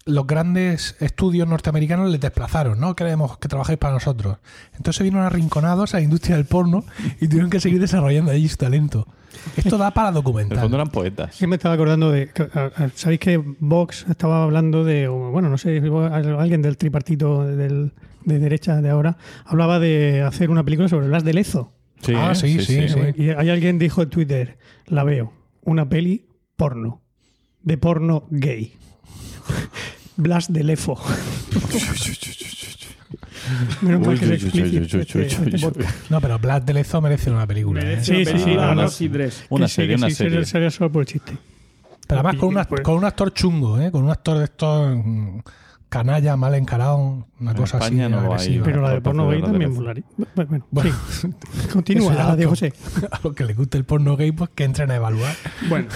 los 0.06 0.26
grandes 0.26 0.96
estudios 1.00 1.48
norteamericanos 1.48 2.10
les 2.10 2.20
desplazaron, 2.20 2.80
¿no? 2.80 2.96
Queremos 2.96 3.38
que 3.38 3.48
trabajéis 3.48 3.78
para 3.78 3.94
nosotros. 3.94 4.38
Entonces 4.72 4.96
se 4.96 5.04
vieron 5.04 5.22
arrinconados 5.22 5.94
a 5.94 5.98
la 5.98 6.04
industria 6.04 6.38
del 6.38 6.46
porno 6.46 6.84
y 7.20 7.28
tuvieron 7.28 7.52
que 7.52 7.60
seguir 7.60 7.80
desarrollando 7.80 8.32
allí 8.32 8.48
su 8.48 8.58
talento. 8.58 9.08
Esto 9.56 9.78
da 9.78 9.92
para 9.92 10.10
En 10.10 10.16
el 10.16 10.24
fondo 10.24 10.32
documentar. 10.32 10.66
eran 10.74 10.90
poetas. 10.90 11.36
Sí, 11.36 11.46
me 11.46 11.56
estaba 11.58 11.76
acordando 11.76 12.12
de. 12.12 12.30
¿Sabéis 12.96 13.20
que 13.20 13.38
Vox 13.60 14.06
estaba 14.10 14.44
hablando 14.44 14.84
de. 14.84 15.08
Bueno, 15.08 15.50
no 15.50 15.58
sé, 15.60 15.78
alguien 16.40 16.62
del 16.64 16.78
tripartito 16.78 17.46
del, 17.46 17.94
de 18.26 18.40
derecha 18.40 18.82
de 18.82 18.90
ahora 18.90 19.18
hablaba 19.46 19.80
de 19.80 20.22
hacer 20.22 20.50
una 20.50 20.64
película 20.64 20.88
sobre 20.90 21.08
Blas 21.08 21.24
de 21.24 21.34
Lezo. 21.34 21.74
Sí, 22.02 22.14
Ah, 22.16 22.32
¿eh? 22.32 22.36
sí, 22.36 22.60
sí, 22.62 22.90
sí. 22.90 23.00
Y 23.16 23.30
hay 23.30 23.50
alguien 23.50 23.78
dijo 23.80 24.02
en 24.02 24.10
Twitter: 24.10 24.58
La 24.88 25.04
veo, 25.04 25.34
una 25.64 25.88
peli 25.90 26.26
porno. 26.56 27.02
De 27.64 27.78
porno 27.78 28.26
gay. 28.32 28.74
Blas 30.18 30.52
de 30.52 30.64
Lefo. 30.64 30.98
Menos 33.82 34.06
mal 34.06 34.20
que. 34.20 34.88
No, 36.10 36.22
pero 36.22 36.40
Black 36.40 36.64
de 36.66 36.74
Lezo 36.74 37.02
merece 37.02 37.30
una 37.32 37.46
película. 37.48 37.82
¿eh? 37.82 37.86
Merece 37.86 38.06
Sí, 38.06 38.22
una 38.30 38.32
sí, 38.40 38.44
sí, 38.44 38.56
no, 38.56 38.76
no. 38.76 38.82
dos 38.84 39.02
y 39.02 39.10
tres. 39.10 39.46
Una 39.50 39.68
sí, 39.68 39.76
serie, 39.76 39.96
una 39.96 40.10
sí, 40.10 40.16
serie. 40.16 40.46
sería 40.46 40.70
solo 40.72 40.92
por 40.92 41.02
el 41.02 41.08
chiste. 41.08 41.34
Pero 42.08 42.20
además 42.22 42.36
con, 42.40 42.50
una- 42.50 42.64
Pues- 42.66 42.82
con 42.82 42.96
un 42.96 43.06
actor 43.06 43.34
chungo, 43.34 43.80
¿eh? 43.80 43.92
Con 43.92 44.04
un 44.04 44.10
actor 44.12 44.38
de 44.38 44.46
estos 44.46 44.96
mm, 44.98 45.40
canalla, 45.92 46.38
mal 46.38 46.56
encarado, 46.56 47.28
una 47.39 47.52
En 47.52 47.58
cosa 47.58 47.78
España 47.78 48.06
así 48.06 48.16
no 48.16 48.22
lo 48.22 48.28
hay. 48.30 48.34
agresiva. 48.39 48.66
Pero 48.66 48.82
la 48.82 48.89
de 48.92 48.96
Por 48.96 49.04
porno 49.04 49.30
de 49.30 49.36
gay 49.36 49.42
también 49.44 49.74
molaría. 49.74 50.04
Bueno, 50.36 50.66
Bueno, 50.72 50.92
sí. 51.10 51.28
Continúa, 51.74 52.36
de 52.36 52.44
lo- 52.46 52.50
José. 52.50 52.74
A 53.12 53.20
los 53.24 53.34
que 53.36 53.44
les 53.46 53.58
guste 53.58 53.78
el 53.78 53.84
porno 53.84 54.16
gay, 54.16 54.32
pues 54.32 54.50
que 54.56 54.64
entren 54.64 54.89
a 54.89 54.96
evaluar. 54.96 55.36
Bueno, 55.70 55.88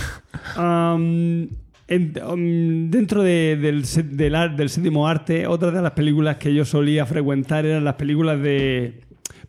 en- 1.87 2.13
am, 2.21 2.89
dentro 2.91 3.23
de- 3.23 3.57
del, 3.61 3.85
set- 3.85 4.09
del, 4.11 4.35
ar- 4.35 4.55
del 4.55 4.69
séptimo 4.69 5.07
arte, 5.07 5.47
otra 5.47 5.71
de 5.71 5.81
las 5.81 5.91
películas 5.93 6.37
que 6.37 6.53
yo 6.53 6.65
solía 6.65 7.05
frecuentar 7.05 7.65
eran 7.65 7.83
las 7.85 7.93
películas 7.95 8.41
de 8.41 9.01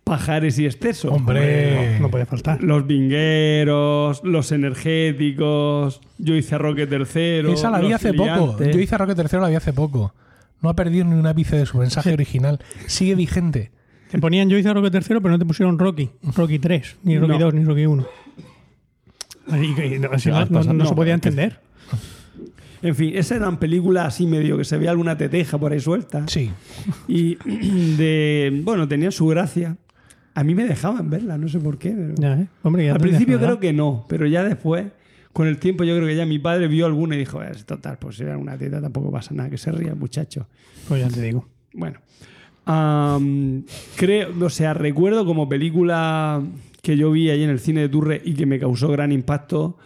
pajares 0.05 0.59
y 0.61 0.67
excesos. 0.67 1.11
Hombre, 1.13 1.95
No, 1.97 2.03
no 2.03 2.11
puede 2.11 2.25
faltar. 2.27 2.63
Los 2.63 2.87
vingueros, 2.87 4.21
los 4.23 4.53
energéticos, 4.53 6.01
yo 6.19 6.35
hice 6.37 6.55
a 6.55 6.59
Roque 6.59 6.87
tercero. 6.87 7.53
esa 7.53 7.71
la 7.71 7.81
vi 7.81 7.93
hace 7.93 8.13
poco. 8.15 8.57
Yo 8.63 8.79
hice 8.79 8.95
a 8.95 8.99
Roque 8.99 9.15
III 9.21 9.41
la 9.41 9.49
vi 9.49 9.55
hace 9.57 9.73
poco. 9.73 10.15
No 10.63 10.69
ha 10.71 10.75
perdido 10.77 11.05
ni 11.05 11.15
un 11.15 11.27
ápice 11.27 11.57
de 11.57 11.67
su 11.67 11.79
mensaje 11.79 12.13
original. 12.13 12.59
Sigue 12.87 13.15
vigente. 13.15 13.71
Te 14.11 14.19
ponían 14.19 14.49
yo 14.49 14.57
hice 14.57 14.69
a 14.69 14.75
Rocky 14.75 14.91
tercero, 14.91 15.21
pero 15.21 15.33
no 15.33 15.39
te 15.39 15.45
pusieron 15.45 15.79
Rocky. 15.79 16.11
Rocky 16.37 16.59
3, 16.59 16.97
ni 17.03 17.19
Rocky 17.19 17.33
No. 17.33 17.39
2, 17.39 17.55
ni 17.55 17.65
Rocky 17.65 17.87
1. 17.87 18.07
Así 19.51 19.75
que 19.75 19.99
no, 19.99 20.09
así 20.13 20.29
no- 20.31 20.45
no- 20.73 20.87
se 20.87 20.95
podía 20.95 21.15
entender. 21.15 21.61
En 22.83 22.95
fin, 22.95 23.17
esas 23.17 23.39
eran 23.39 23.59
películas 23.59 24.07
así 24.09 24.27
medio 24.27 24.57
que 24.59 24.65
se 24.65 24.77
veía 24.77 24.91
alguna 24.91 25.17
teteja 25.17 25.59
por 25.59 25.73
ahí 25.73 25.81
suelta. 25.81 26.25
Sí. 26.29 26.51
Y 27.09 27.37
de. 27.97 28.61
Bueno, 28.65 28.87
tenían 28.87 29.13
su 29.13 29.27
gracia. 29.27 29.77
A 30.35 30.45
mí 30.45 30.55
me 30.55 30.65
dejaban 30.67 31.09
verla, 31.09 31.39
no 31.39 31.49
sé 31.49 31.59
por 31.59 31.79
qué. 31.79 31.91
pero- 31.91 32.15
Ya, 32.19 32.35
¿eh? 32.43 32.47
Hombre, 32.63 32.87
ya 32.87 32.93
Al 32.93 33.01
principio 33.01 33.39
creo 33.39 33.59
que 33.59 33.73
no, 33.73 34.05
pero 34.09 34.27
ya 34.27 34.45
después, 34.45 34.87
con 35.37 35.49
el 35.49 35.59
tiempo, 35.59 35.85
yo 35.85 35.95
creo 35.95 36.09
que 36.09 36.17
ya 36.17 36.25
mi 36.25 36.39
padre 36.39 36.67
vio 36.67 36.87
alguna 36.87 37.15
y 37.15 37.19
dijo: 37.19 37.43
"Es 37.43 37.67
Total, 37.67 37.99
pues 37.99 38.17
si 38.17 38.23
era 38.23 38.39
una 38.39 38.57
teta 38.57 38.81
tampoco 38.81 39.13
pasa 39.13 39.35
nada, 39.35 39.51
que 39.51 39.59
se 39.59 39.71
ría 39.71 39.91
el 39.91 39.97
muchacho. 39.97 40.47
Pues 40.89 41.03
ya 41.03 41.09
te 41.11 41.21
digo. 41.21 41.47
Bueno, 41.75 41.99
creo, 43.97 44.31
o 44.41 44.49
sea, 44.49 44.73
recuerdo 44.73 45.27
como 45.27 45.47
película 45.47 46.43
que 46.81 46.97
yo 46.97 47.11
vi 47.11 47.29
allí 47.29 47.45
en 47.45 47.51
el 47.51 47.61
cine 47.61 47.83
de 47.83 47.91
Turre 47.91 48.23
y 48.25 48.33
que 48.33 48.47
me 48.47 48.59
causó 48.59 48.89
gran 48.89 49.13
impacto, 49.13 49.77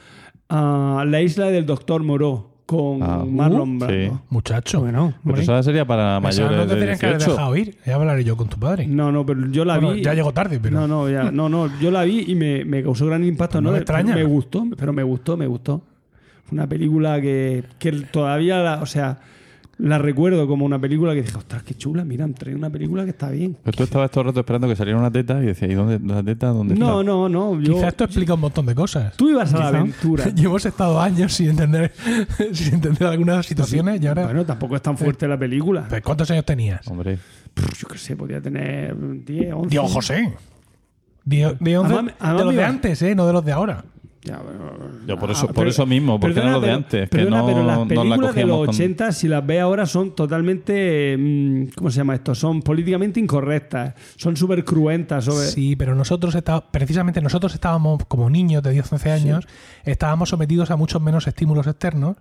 ah, 0.50 1.04
La 1.04 1.20
isla 1.20 1.46
del 1.46 1.66
Doctor 1.66 2.04
Moró 2.04 2.49
con 2.70 3.02
Ah, 3.02 3.24
Marlon 3.26 3.76
uh, 3.76 3.78
Brando. 3.80 3.88
sí. 4.16 4.20
Muchacho. 4.30 4.80
Bueno, 4.80 5.12
Pero 5.24 5.40
esa 5.40 5.60
sería 5.64 5.84
para 5.84 6.20
mayores 6.20 6.56
no 6.56 6.66
te 6.68 6.74
de 6.74 6.80
tenían 6.80 6.98
que 6.98 7.06
haber 7.06 7.18
18. 7.18 7.32
dejado 7.36 7.56
ir. 7.56 7.76
Ya 7.84 7.94
hablaré 7.96 8.22
yo 8.22 8.36
con 8.36 8.48
tu 8.48 8.58
padre. 8.58 8.86
No, 8.86 9.10
no, 9.10 9.26
pero 9.26 9.48
yo 9.50 9.64
la 9.64 9.74
Bueno, 9.78 9.94
vi. 9.94 10.02
ya 10.02 10.14
llegó 10.14 10.32
tarde, 10.32 10.60
pero. 10.62 10.78
No, 10.80 10.86
no, 10.86 11.10
ya, 11.10 11.32
no, 11.32 11.48
no, 11.48 11.68
yo 11.80 11.90
la 11.90 12.04
vi 12.04 12.24
y 12.28 12.34
me, 12.36 12.64
me 12.64 12.82
causó 12.84 13.06
gran 13.06 13.24
impacto. 13.24 13.54
Pues 13.54 13.62
no 13.64 13.70
no, 13.70 13.72
me 13.72 13.78
extraña. 13.78 14.14
Me 14.14 14.22
gustó, 14.22 14.64
pero 14.78 14.92
me 14.92 15.02
gustó, 15.02 15.36
me 15.36 15.46
gustó. 15.48 15.82
Fue 16.44 16.54
una 16.56 16.68
película 16.68 17.20
que, 17.20 17.64
que 17.80 17.90
todavía, 17.92 18.58
la, 18.60 18.80
o 18.82 18.86
sea, 18.86 19.18
la 19.82 19.98
recuerdo 19.98 20.46
como 20.46 20.64
una 20.66 20.78
película 20.78 21.14
que 21.14 21.22
dije, 21.22 21.36
ostras, 21.36 21.62
qué 21.62 21.74
chula, 21.74 22.04
mira, 22.04 22.28
traído 22.28 22.58
una 22.58 22.70
película 22.70 23.04
que 23.04 23.10
está 23.10 23.30
bien. 23.30 23.56
Pero 23.62 23.76
tú 23.76 23.82
estabas 23.84 24.10
todo 24.10 24.22
el 24.22 24.26
rato 24.28 24.40
esperando 24.40 24.68
que 24.68 24.76
saliera 24.76 24.98
una 24.98 25.10
teta 25.10 25.42
y 25.42 25.46
decías, 25.46 25.70
¿y 25.70 25.74
dónde 25.74 25.98
la 26.14 26.22
teta? 26.22 26.48
¿Dónde 26.48 26.74
No, 26.74 27.00
está? 27.00 27.10
no, 27.12 27.28
no. 27.28 27.60
Yo, 27.60 27.74
Quizás 27.74 27.88
esto 27.88 28.04
explica 28.04 28.34
un 28.34 28.40
montón 28.40 28.66
de 28.66 28.74
cosas. 28.74 29.16
tú 29.16 29.30
ibas 29.30 29.52
a 29.54 29.58
la 29.58 29.68
aventura. 29.68 30.24
Y 30.36 30.44
hemos 30.44 30.64
estado 30.66 31.00
años 31.00 31.32
sin 31.32 31.50
entender, 31.50 31.92
sin 32.52 32.74
entender 32.74 33.08
algunas 33.08 33.46
situaciones 33.46 34.00
y 34.02 34.06
ahora. 34.06 34.24
Bueno, 34.24 34.44
tampoco 34.44 34.76
es 34.76 34.82
tan 34.82 34.96
fuerte 34.98 35.26
la 35.26 35.38
película. 35.38 35.86
Pues, 35.88 36.02
¿Cuántos 36.02 36.30
años 36.30 36.44
tenías? 36.44 36.86
Hombre, 36.88 37.18
Pff, 37.54 37.80
Yo 37.82 37.88
qué 37.88 37.98
sé, 37.98 38.16
podía 38.16 38.40
tener 38.40 38.94
10, 39.24 39.52
11. 39.54 39.68
Dios 39.70 39.92
José. 39.92 40.32
Dios, 41.24 41.54
Dios, 41.60 41.84
Además- 41.84 42.06
de, 42.06 42.14
además 42.18 42.38
de 42.38 42.44
los 42.44 42.54
de 42.54 42.64
antes, 42.64 43.02
¿eh? 43.02 43.14
No 43.14 43.26
de 43.26 43.32
los 43.32 43.44
de 43.44 43.52
ahora. 43.52 43.84
Ya, 44.22 44.36
bueno, 44.36 44.60
yo 45.06 45.18
por 45.18 45.30
ah, 45.30 45.32
eso, 45.32 45.46
por 45.46 45.54
pero- 45.56 45.70
eso 45.70 45.86
mismo, 45.86 46.20
porque 46.20 46.34
perdona, 46.34 46.50
eran 46.58 46.60
los 46.60 46.62
de 46.62 46.66
pero- 46.68 46.76
antes, 46.76 47.00
que 47.10 47.16
perdona, 47.16 47.38
no, 47.38 47.46
pero 47.46 47.64
las 47.64 47.78
no 47.78 47.82
la 47.84 47.88
películas 47.88 48.34
de 48.34 48.44
los 48.44 48.58
con- 48.58 48.68
80, 48.68 49.12
si 49.12 49.28
las 49.28 49.46
ves 49.46 49.60
ahora, 49.62 49.86
son 49.86 50.14
totalmente. 50.14 51.16
mm, 51.18 51.64
¿Cómo 51.74 51.90
se 51.90 51.96
llama 51.98 52.14
esto? 52.16 52.34
Son 52.34 52.60
políticamente 52.60 53.18
incorrectas. 53.18 53.94
Son 54.16 54.36
súper 54.36 54.62
cruentas. 54.64 55.24
Sobre... 55.24 55.46
Sí, 55.46 55.74
pero 55.74 55.94
nosotros 55.94 56.34
estábamos, 56.34 56.68
precisamente 56.70 57.22
nosotros 57.22 57.54
estábamos 57.54 58.04
como 58.08 58.28
niños 58.28 58.62
de 58.62 58.72
10, 58.72 58.92
11 58.92 59.10
años, 59.10 59.48
estábamos 59.84 60.28
sometidos 60.28 60.70
a 60.70 60.76
muchos 60.76 61.00
menos 61.00 61.26
estímulos 61.26 61.66
externos 61.66 62.16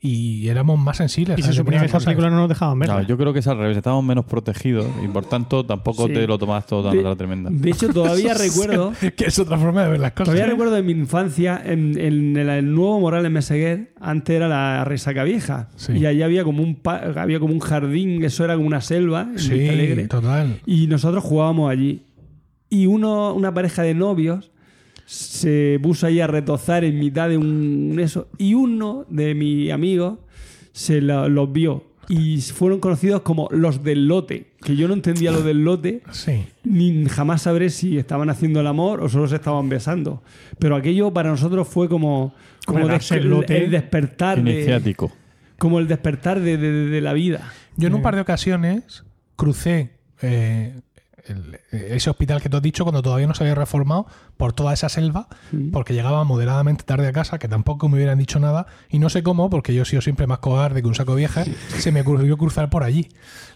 y 0.00 0.48
éramos 0.48 0.78
más 0.78 0.98
sensibles. 0.98 1.38
Y 1.38 1.42
se 1.42 1.52
suponía 1.52 1.80
que 1.80 1.86
esas 1.86 2.04
películas 2.04 2.30
no 2.30 2.38
nos 2.38 2.48
dejaban 2.48 2.78
ver. 2.78 2.88
No, 2.90 3.00
yo 3.02 3.16
creo 3.16 3.32
que 3.32 3.38
es 3.38 3.46
al 3.46 3.58
revés, 3.58 3.76
estábamos 3.76 4.04
menos 4.04 4.24
protegidos 4.26 4.86
y 5.02 5.08
por 5.08 5.24
tanto 5.24 5.64
tampoco 5.64 6.06
Sí. 6.06 6.12
te 6.12 6.26
lo 6.26 6.38
tomabas 6.38 6.66
todo 6.66 6.88
tan 6.88 6.96
De- 6.96 7.02
la 7.02 7.16
tremenda. 7.16 7.50
De 7.52 7.70
hecho, 7.70 7.88
todavía 7.88 8.34
recuerdo. 8.38 8.92
que 9.16 9.24
es 9.26 9.38
otra 9.38 9.56
forma 9.58 9.84
de 9.84 9.90
ver 9.90 10.00
las 10.00 10.12
cosas. 10.12 10.26
Todavía 10.26 10.46
recuerdo 10.46 10.74
de 10.74 10.82
mi 10.82 10.92
infancia 10.92 11.60
en, 11.64 11.98
en 11.98 12.36
el, 12.36 12.48
el 12.48 12.74
nuevo 12.74 13.00
Morales 13.00 13.30
Meseguer, 13.30 13.92
antes 14.00 14.36
era 14.36 14.48
la 14.48 14.84
Resaca 14.84 15.24
Vieja. 15.24 15.70
Sí. 15.76 15.92
Y 15.94 16.06
allí 16.06 16.22
había 16.22 16.44
como 16.44 16.62
un 16.62 16.74
pa- 16.76 17.02
había 17.16 17.40
como 17.40 17.54
un 17.54 17.60
jardín, 17.60 18.22
eso 18.24 18.44
era 18.44 18.54
como 18.56 18.66
una 18.66 18.80
selva 18.80 19.22
en 19.32 19.38
Sí, 19.38 19.68
Alegre. 19.68 20.06
total. 20.08 20.60
Y 20.66 20.86
nosotros 20.86 21.24
jugábamos 21.24 21.70
allí. 21.70 22.02
Y 22.68 22.86
uno, 22.86 23.32
una 23.34 23.54
pareja 23.54 23.82
de 23.82 23.94
novios 23.94 24.50
se 25.06 25.78
puso 25.82 26.06
ahí 26.06 26.20
a 26.20 26.26
retozar 26.26 26.84
en 26.84 26.98
mitad 26.98 27.28
de 27.28 27.36
un 27.36 27.96
eso. 28.00 28.28
Y 28.38 28.54
uno 28.54 29.04
de 29.08 29.34
mis 29.34 29.70
amigos 29.72 30.18
se 30.72 31.00
lo- 31.00 31.28
los 31.28 31.52
vio. 31.52 31.84
Y 32.08 32.38
fueron 32.42 32.80
conocidos 32.80 33.22
como 33.22 33.48
los 33.50 33.82
del 33.82 34.06
lote. 34.08 34.48
Que 34.60 34.76
yo 34.76 34.88
no 34.88 34.94
entendía 34.94 35.30
lo 35.30 35.42
del 35.42 35.64
lote. 35.64 36.02
Sí. 36.10 36.44
Ni 36.62 37.06
jamás 37.06 37.42
sabré 37.42 37.70
si 37.70 37.96
estaban 37.96 38.28
haciendo 38.28 38.60
el 38.60 38.66
amor 38.66 39.00
o 39.02 39.08
solo 39.08 39.26
se 39.26 39.36
estaban 39.36 39.68
besando. 39.70 40.22
Pero 40.58 40.76
aquello 40.76 41.12
para 41.12 41.30
nosotros 41.30 41.66
fue 41.66 41.88
como, 41.88 42.34
como 42.66 42.80
el 42.88 43.28
lote. 43.30 43.64
el 43.64 43.70
despertar 43.70 44.42
de, 44.42 44.50
Iniciático. 44.52 45.12
como 45.58 45.78
el 45.78 45.88
despertar 45.88 46.40
de, 46.40 46.58
de- 46.58 46.88
de 46.90 47.00
la 47.00 47.14
vida. 47.14 47.50
Yo 47.76 47.88
en 47.88 47.94
un 47.94 48.02
par 48.02 48.14
de 48.16 48.20
ocasiones 48.20 49.02
crucé 49.36 49.92
eh, 50.20 50.74
el- 51.26 51.58
ese 51.70 52.10
hospital 52.10 52.40
que 52.42 52.48
tú 52.48 52.56
has 52.56 52.62
dicho 52.62 52.84
cuando 52.84 53.02
todavía 53.02 53.26
no 53.26 53.34
se 53.34 53.44
había 53.44 53.54
reformado 53.54 54.06
por 54.36 54.52
toda 54.52 54.72
esa 54.72 54.88
selva, 54.88 55.28
Mm. 55.52 55.70
porque 55.70 55.94
llegaba 55.94 56.24
moderadamente 56.24 56.84
tarde 56.84 57.06
a 57.08 57.12
casa, 57.12 57.38
que 57.38 57.48
tampoco 57.48 57.88
me 57.88 57.96
hubieran 57.96 58.18
dicho 58.18 58.38
nada, 58.40 58.66
y 58.90 58.98
no 58.98 59.08
sé 59.10 59.22
cómo, 59.22 59.50
porque 59.50 59.74
yo 59.74 59.82
he 59.82 59.86
sido 59.86 60.02
siempre 60.02 60.26
más 60.26 60.38
cobarde 60.38 60.82
que 60.82 60.88
un 60.88 60.94
saco 60.94 61.14
vieja, 61.14 61.44
se 61.78 61.92
me 61.92 62.00
ocurrió 62.02 62.36
cruzar 62.36 62.70
por 62.70 62.82
allí. 62.84 63.08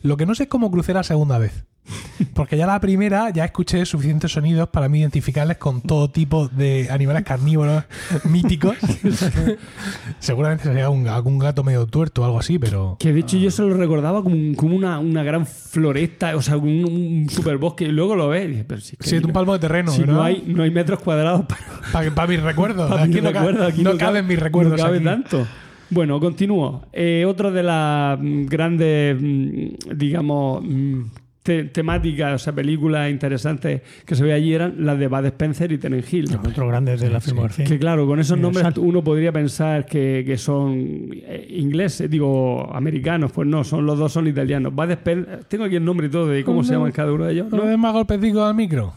Lo 0.03 0.17
que 0.17 0.27
no 0.27 0.35
sé 0.35 0.45
es 0.45 0.49
cómo 0.49 0.71
crucé 0.71 0.95
la 0.95 1.03
segunda 1.03 1.39
vez. 1.39 1.65
Porque 2.35 2.57
ya 2.57 2.67
la 2.67 2.81
primera 2.81 3.31
ya 3.31 3.45
escuché 3.45 3.85
suficientes 3.87 4.33
sonidos 4.33 4.69
para 4.69 4.89
mí 4.89 5.01
identificarles 5.01 5.57
con 5.59 5.81
todo 5.81 6.11
tipo 6.11 6.49
de 6.49 6.89
animales 6.91 7.25
carnívoros 7.25 7.85
míticos. 8.25 8.77
Seguramente 10.19 10.65
sería 10.65 10.91
un, 10.91 11.07
algún 11.09 11.39
gato 11.39 11.63
medio 11.65 11.87
tuerto 11.87 12.23
o 12.23 12.25
algo 12.25 12.39
así, 12.39 12.59
pero... 12.59 12.97
Que 12.99 13.13
de 13.13 13.21
hecho 13.21 13.37
yo 13.37 13.51
se 13.51 13.63
lo 13.63 13.75
recordaba 13.75 14.23
como, 14.23 14.35
un- 14.37 14.55
como 14.55 14.77
una, 14.77 14.99
una 14.99 15.23
gran 15.23 15.47
floresta, 15.47 16.37
o 16.37 16.43
sea, 16.43 16.57
un, 16.57 16.85
un 16.85 17.29
superbosque. 17.31 17.85
Y 17.85 17.93
luego 17.93 18.17
lo 18.17 18.29
ves 18.29 18.65
pero 18.67 18.81
si, 18.81 18.93
es 18.93 18.99
que 18.99 19.09
Sí, 19.09 19.17
es 19.17 19.25
un 19.25 19.33
palmo 19.33 19.53
de 19.53 19.59
terreno, 19.59 19.93
no 20.07 20.23
hay, 20.23 20.43
no 20.47 20.63
hay 20.63 20.71
metros 20.71 21.01
cuadrados 21.01 21.45
para, 21.93 22.11
Para, 22.15 22.27
mis 22.29 22.43
recuerdos. 22.43 22.91
para 22.91 23.03
aquí 23.05 23.15
mis 23.15 23.23
no, 23.23 23.33
ca- 23.33 23.39
recuerdos, 23.41 23.73
aquí 23.73 23.83
no 23.83 23.97
caben 23.97 24.27
mis 24.27 24.39
recuerdos. 24.39 24.77
No 24.79 24.85
cabe 24.85 24.97
aquí. 24.97 25.05
tanto. 25.05 25.47
Bueno, 25.91 26.21
continúo. 26.21 26.87
Eh, 26.93 27.25
otro 27.27 27.51
de 27.51 27.63
las 27.63 28.19
mm, 28.21 28.45
grandes, 28.47 29.17
mm, 29.21 29.97
digamos, 29.97 30.63
mm, 30.63 31.03
te- 31.49 31.65
temáticas, 31.65 32.35
o 32.35 32.39
sea, 32.45 32.53
películas 32.53 33.11
interesantes 33.11 33.81
que 34.05 34.15
se 34.15 34.23
ve 34.23 34.35
allí 34.35 34.53
eran 34.53 34.75
las 34.85 34.99
de 34.99 35.07
Bud 35.09 35.25
Spencer 35.25 35.73
y 35.73 35.79
Terence 35.79 36.15
Hill. 36.15 36.29
Otros 36.37 36.69
grandes 36.69 37.01
de 37.01 37.09
la 37.09 37.21
filmografía. 37.21 37.65
Que 37.65 37.79
claro, 37.79 38.07
con 38.07 38.21
esos 38.21 38.39
nombres 38.39 38.67
uno 38.77 39.03
podría 39.03 39.33
pensar 39.33 39.87
que, 39.87 40.25
que 40.27 40.37
son 40.37 40.75
eh, 41.15 41.47
ingleses, 41.57 42.11
digo, 42.11 42.71
americanos. 42.75 43.33
Pues 43.33 43.49
no, 43.49 43.65
son 43.65 43.87
los 43.87 43.99
dos 43.99 44.13
son 44.13 44.27
italianos. 44.27 44.75
Bud 44.75 44.91
Spencer, 44.91 45.45
tengo 45.45 45.65
aquí 45.65 45.77
el 45.77 45.85
nombre 45.87 46.09
y 46.09 46.11
todo 46.11 46.27
de 46.27 46.45
cómo 46.45 46.63
se 46.63 46.75
llaman 46.75 46.93
cada 46.93 47.13
uno 47.15 47.25
de 47.25 47.33
ellos. 47.33 47.51
No 47.51 47.63
des 47.65 47.79
más 47.79 47.95
golpecitos 47.95 48.43
al 48.43 48.55
micro. 48.55 48.93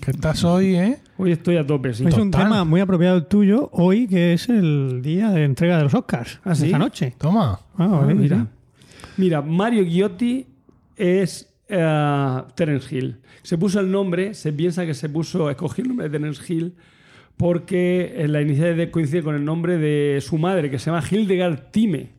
Que 0.00 0.12
estás 0.12 0.44
hoy, 0.44 0.76
¿eh? 0.76 0.98
Hoy 1.16 1.32
estoy 1.32 1.56
a 1.56 1.66
tope, 1.66 1.92
sí. 1.94 2.04
Es 2.06 2.16
un 2.16 2.30
tema 2.30 2.64
muy 2.64 2.80
apropiado 2.80 3.16
el 3.16 3.26
tuyo 3.26 3.68
hoy, 3.72 4.06
que 4.06 4.32
es 4.34 4.48
el 4.48 5.00
día 5.02 5.30
de 5.30 5.42
entrega 5.44 5.78
de 5.78 5.82
los 5.82 5.94
Oscars. 5.94 6.38
¿Ah, 6.44 6.54
sí? 6.54 6.66
Esta 6.66 6.78
noche. 6.78 7.14
Toma. 7.18 7.58
Ah, 7.76 7.84
Ah, 7.84 7.86
vale, 7.86 8.14
mira. 8.14 8.46
Mira, 9.16 9.42
Mario 9.42 9.84
Ghiotti 9.84 10.46
es 10.96 11.51
eh, 11.72 12.42
Terence 12.54 12.94
Hill. 12.94 13.16
Se 13.42 13.58
puso 13.58 13.80
el 13.80 13.90
nombre, 13.90 14.34
se 14.34 14.52
piensa 14.52 14.86
que 14.86 14.94
se 14.94 15.08
puso, 15.08 15.50
escogió 15.50 15.82
el 15.82 15.88
nombre 15.88 16.08
de 16.08 16.18
Terence 16.18 16.52
Hill 16.52 16.74
porque 17.36 18.14
en 18.18 18.32
la 18.32 18.40
inicial 18.40 18.90
coincide 18.90 19.22
con 19.22 19.34
el 19.34 19.44
nombre 19.44 19.78
de 19.78 20.20
su 20.20 20.38
madre, 20.38 20.70
que 20.70 20.78
se 20.78 20.90
llama 20.90 21.02
Hildegard 21.08 21.70
Time. 21.70 22.10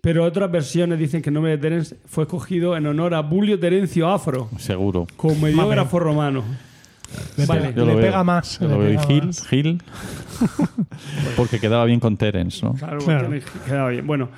Pero 0.00 0.24
otras 0.24 0.50
versiones 0.50 0.98
dicen 0.98 1.22
que 1.22 1.30
el 1.30 1.34
nombre 1.34 1.52
de 1.52 1.58
Terence 1.58 1.96
fue 2.06 2.24
escogido 2.24 2.76
en 2.76 2.86
honor 2.86 3.14
a 3.14 3.20
Bulio 3.20 3.58
Terencio 3.58 4.08
Afro, 4.08 4.48
Seguro. 4.58 5.06
comediógrafo 5.16 5.98
romano. 5.98 6.44
Le, 7.36 7.46
Vale. 7.46 7.72
le 7.72 7.94
pega 7.96 8.22
más. 8.22 8.58
Yo 8.60 8.68
le 8.68 8.74
lo 8.74 8.78
veo. 8.80 8.90
Y 8.90 8.96
pega 8.96 9.06
Gil, 9.06 9.26
más. 9.26 9.46
Gil. 9.48 9.82
Porque 11.36 11.58
quedaba 11.58 11.84
bien 11.84 12.00
con 12.00 12.16
Terence, 12.16 12.64
¿no? 12.64 12.74
Claro, 12.74 12.98
quedaba 13.66 13.88
bien. 13.90 14.06
Bueno, 14.06 14.28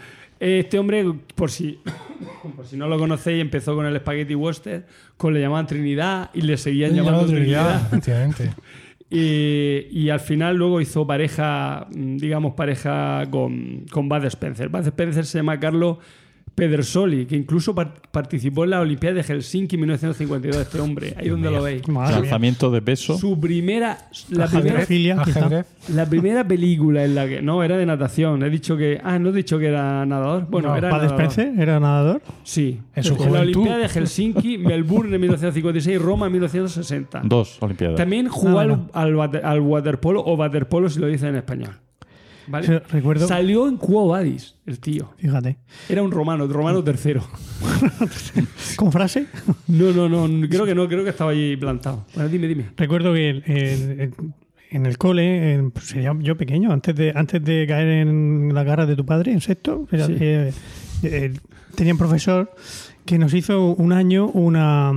este 0.41 0.79
hombre, 0.79 1.05
por 1.35 1.51
si, 1.51 1.79
por 2.57 2.67
si 2.67 2.77
no 2.77 2.89
lo 2.89 2.99
conocéis, 2.99 3.41
empezó 3.41 3.75
con 3.77 3.87
el 3.87 3.97
Spaghetti 3.99 4.35
Western, 4.35 4.85
con 5.17 5.35
le 5.35 5.41
llamaban 5.41 5.67
Trinidad 5.67 6.31
y 6.33 6.41
le 6.41 6.57
seguían 6.57 6.95
llamando 6.95 7.27
Trinidad, 7.27 7.89
Trinidad. 7.91 8.55
Y, 9.13 9.89
y 9.91 10.09
al 10.11 10.21
final 10.21 10.55
luego 10.55 10.81
hizo 10.81 11.05
pareja, 11.05 11.89
mm, 11.93 12.19
digamos, 12.19 12.55
pareja 12.55 13.25
con, 13.29 13.85
con 13.91 14.09
Bud 14.09 14.25
Spencer. 14.27 14.69
Bud 14.69 14.87
Spencer 14.87 15.27
se 15.27 15.39
llama 15.39 15.59
Carlo 15.59 15.99
Pedersoli, 16.61 17.27
que 17.27 17.37
incluso 17.37 17.75
par- 17.75 17.95
participó 18.11 18.65
en 18.65 18.71
la 18.71 18.81
Olimpiada 18.81 19.17
de 19.17 19.23
Helsinki 19.23 19.77
en 19.77 19.81
1952, 19.81 20.57
este 20.63 20.81
hombre. 20.81 21.15
Ahí 21.17 21.29
donde 21.29 21.51
lo 21.51 21.63
veis. 21.63 21.87
Madre 21.89 22.13
mía. 22.13 22.21
Lanzamiento 22.23 22.71
de 22.71 22.83
peso. 22.83 23.17
Su 23.19 23.41
primera, 23.41 23.97
la 24.31 24.45
Ajedrez. 24.45 24.87
primera. 24.87 25.23
Ajedrez. 25.23 25.67
la 25.95 26.07
primera 26.07 26.47
película 26.47 27.05
en 27.05 27.15
la 27.15 27.27
que... 27.27 27.43
No, 27.43 27.63
era 27.63 27.77
de 27.77 27.87
natación. 27.87 28.43
He 28.43 28.51
dicho 28.51 28.77
que... 28.77 29.01
Ah, 29.03 29.19
no 29.19 29.31
he 29.31 29.33
dicho 29.33 29.59
que 29.59 29.67
era 29.67 30.05
nadador. 30.07 30.47
Bueno, 30.51 30.69
No, 30.69 30.77
era 30.77 30.91
nadador. 30.91 31.11
Spencer 31.23 31.53
era 31.61 31.81
nadador. 31.81 32.23
Sí. 32.45 32.79
En 32.95 33.05
su 33.05 33.17
la. 33.17 33.41
Olimpiada 33.41 33.79
de 33.79 33.89
Helsinki, 33.89 34.59
Melbourne 34.59 35.15
en 35.15 35.21
1956, 35.21 36.01
Roma 36.01 36.27
en 36.27 36.33
1960. 36.33 37.23
Dos 37.25 37.57
Olimpiadas. 37.61 37.97
También 37.97 38.29
jugó 38.29 38.59
Ah, 38.59 38.63
al, 38.63 38.69
bueno. 38.69 38.89
al, 38.93 39.15
water- 39.17 39.45
al 39.45 39.61
waterpolo 39.61 40.21
o 40.21 40.35
waterpolo 40.35 40.89
si 40.91 41.01
lo 41.01 41.07
dicen 41.07 41.31
en 41.31 41.37
español. 41.37 41.71
¿Vale? 42.51 42.67
Sí, 42.67 42.73
recuerdo- 42.91 43.27
Salió 43.29 43.69
en 43.69 43.77
Quo 43.77 44.09
Vadis, 44.09 44.57
el 44.67 44.79
tío. 44.81 45.13
Fíjate. 45.19 45.57
Era 45.89 46.03
un 46.03 46.11
romano, 46.11 46.47
romano 46.47 46.83
tercero. 46.85 47.23
Con 48.77 48.93
frase. 48.93 49.27
No, 49.69 49.93
no, 49.93 50.09
no, 50.09 50.49
creo 50.49 50.65
que 50.65 50.75
no, 50.75 50.89
creo 50.89 51.05
que 51.05 51.11
estaba 51.11 51.31
allí 51.31 51.57
plantado. 51.57 52.07
Bueno, 52.15 52.29
dime, 52.29 52.47
dime. 52.49 52.67
Recuerdo 52.77 53.13
que 53.15 53.31
el- 53.31 53.43
el- 53.47 54.01
el- 54.01 54.15
en 54.71 54.87
el 54.87 54.99
cole, 54.99 55.55
en- 55.55 55.71
pues, 55.71 55.95
yo 56.21 56.37
pequeño, 56.37 56.73
antes 56.73 56.95
de, 56.95 57.13
antes 57.15 57.43
de 57.45 57.67
caer 57.67 57.89
en 57.89 58.51
la 58.55 58.63
garra 58.65 58.87
de 58.87 58.97
tu 58.97 59.05
padre, 59.05 59.33
en 59.33 59.41
sexto, 59.41 59.87
era- 59.91 60.07
Sí. 60.07 60.17
eh, 60.21 60.53
eh, 61.03 61.33
tenía 61.75 61.93
un 61.93 61.99
profesor 61.99 62.53
que 63.05 63.19
nos 63.19 63.35
hizo 63.35 63.73
un 63.75 63.93
año 63.93 64.27
una, 64.29 64.93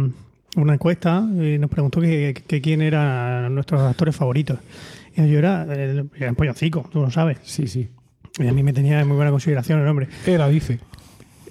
una 0.56 0.74
encuesta 0.74 1.28
y 1.34 1.58
nos 1.58 1.70
preguntó 1.72 2.02
que, 2.02 2.36
que 2.46 2.62
quién 2.62 2.82
eran 2.82 3.54
nuestros 3.56 3.82
actores 3.82 4.16
favoritos. 4.16 4.60
Y 5.16 5.30
yo 5.30 5.38
era, 5.40 5.64
el, 5.64 6.10
era 6.18 6.30
un 6.30 6.36
polloncico, 6.36 6.90
tú 6.92 7.02
lo 7.02 7.12
sabes. 7.12 7.38
Sí, 7.44 7.68
sí. 7.68 7.90
Y 8.40 8.48
a 8.48 8.52
mí 8.52 8.64
me 8.64 8.74
tenía 8.74 9.00
en 9.00 9.08
muy 9.08 9.16
buena 9.16 9.32
consideración 9.32 9.80
el 9.82 9.88
hombre. 9.88 10.08
Era, 10.26 10.48
dice. 10.48 10.80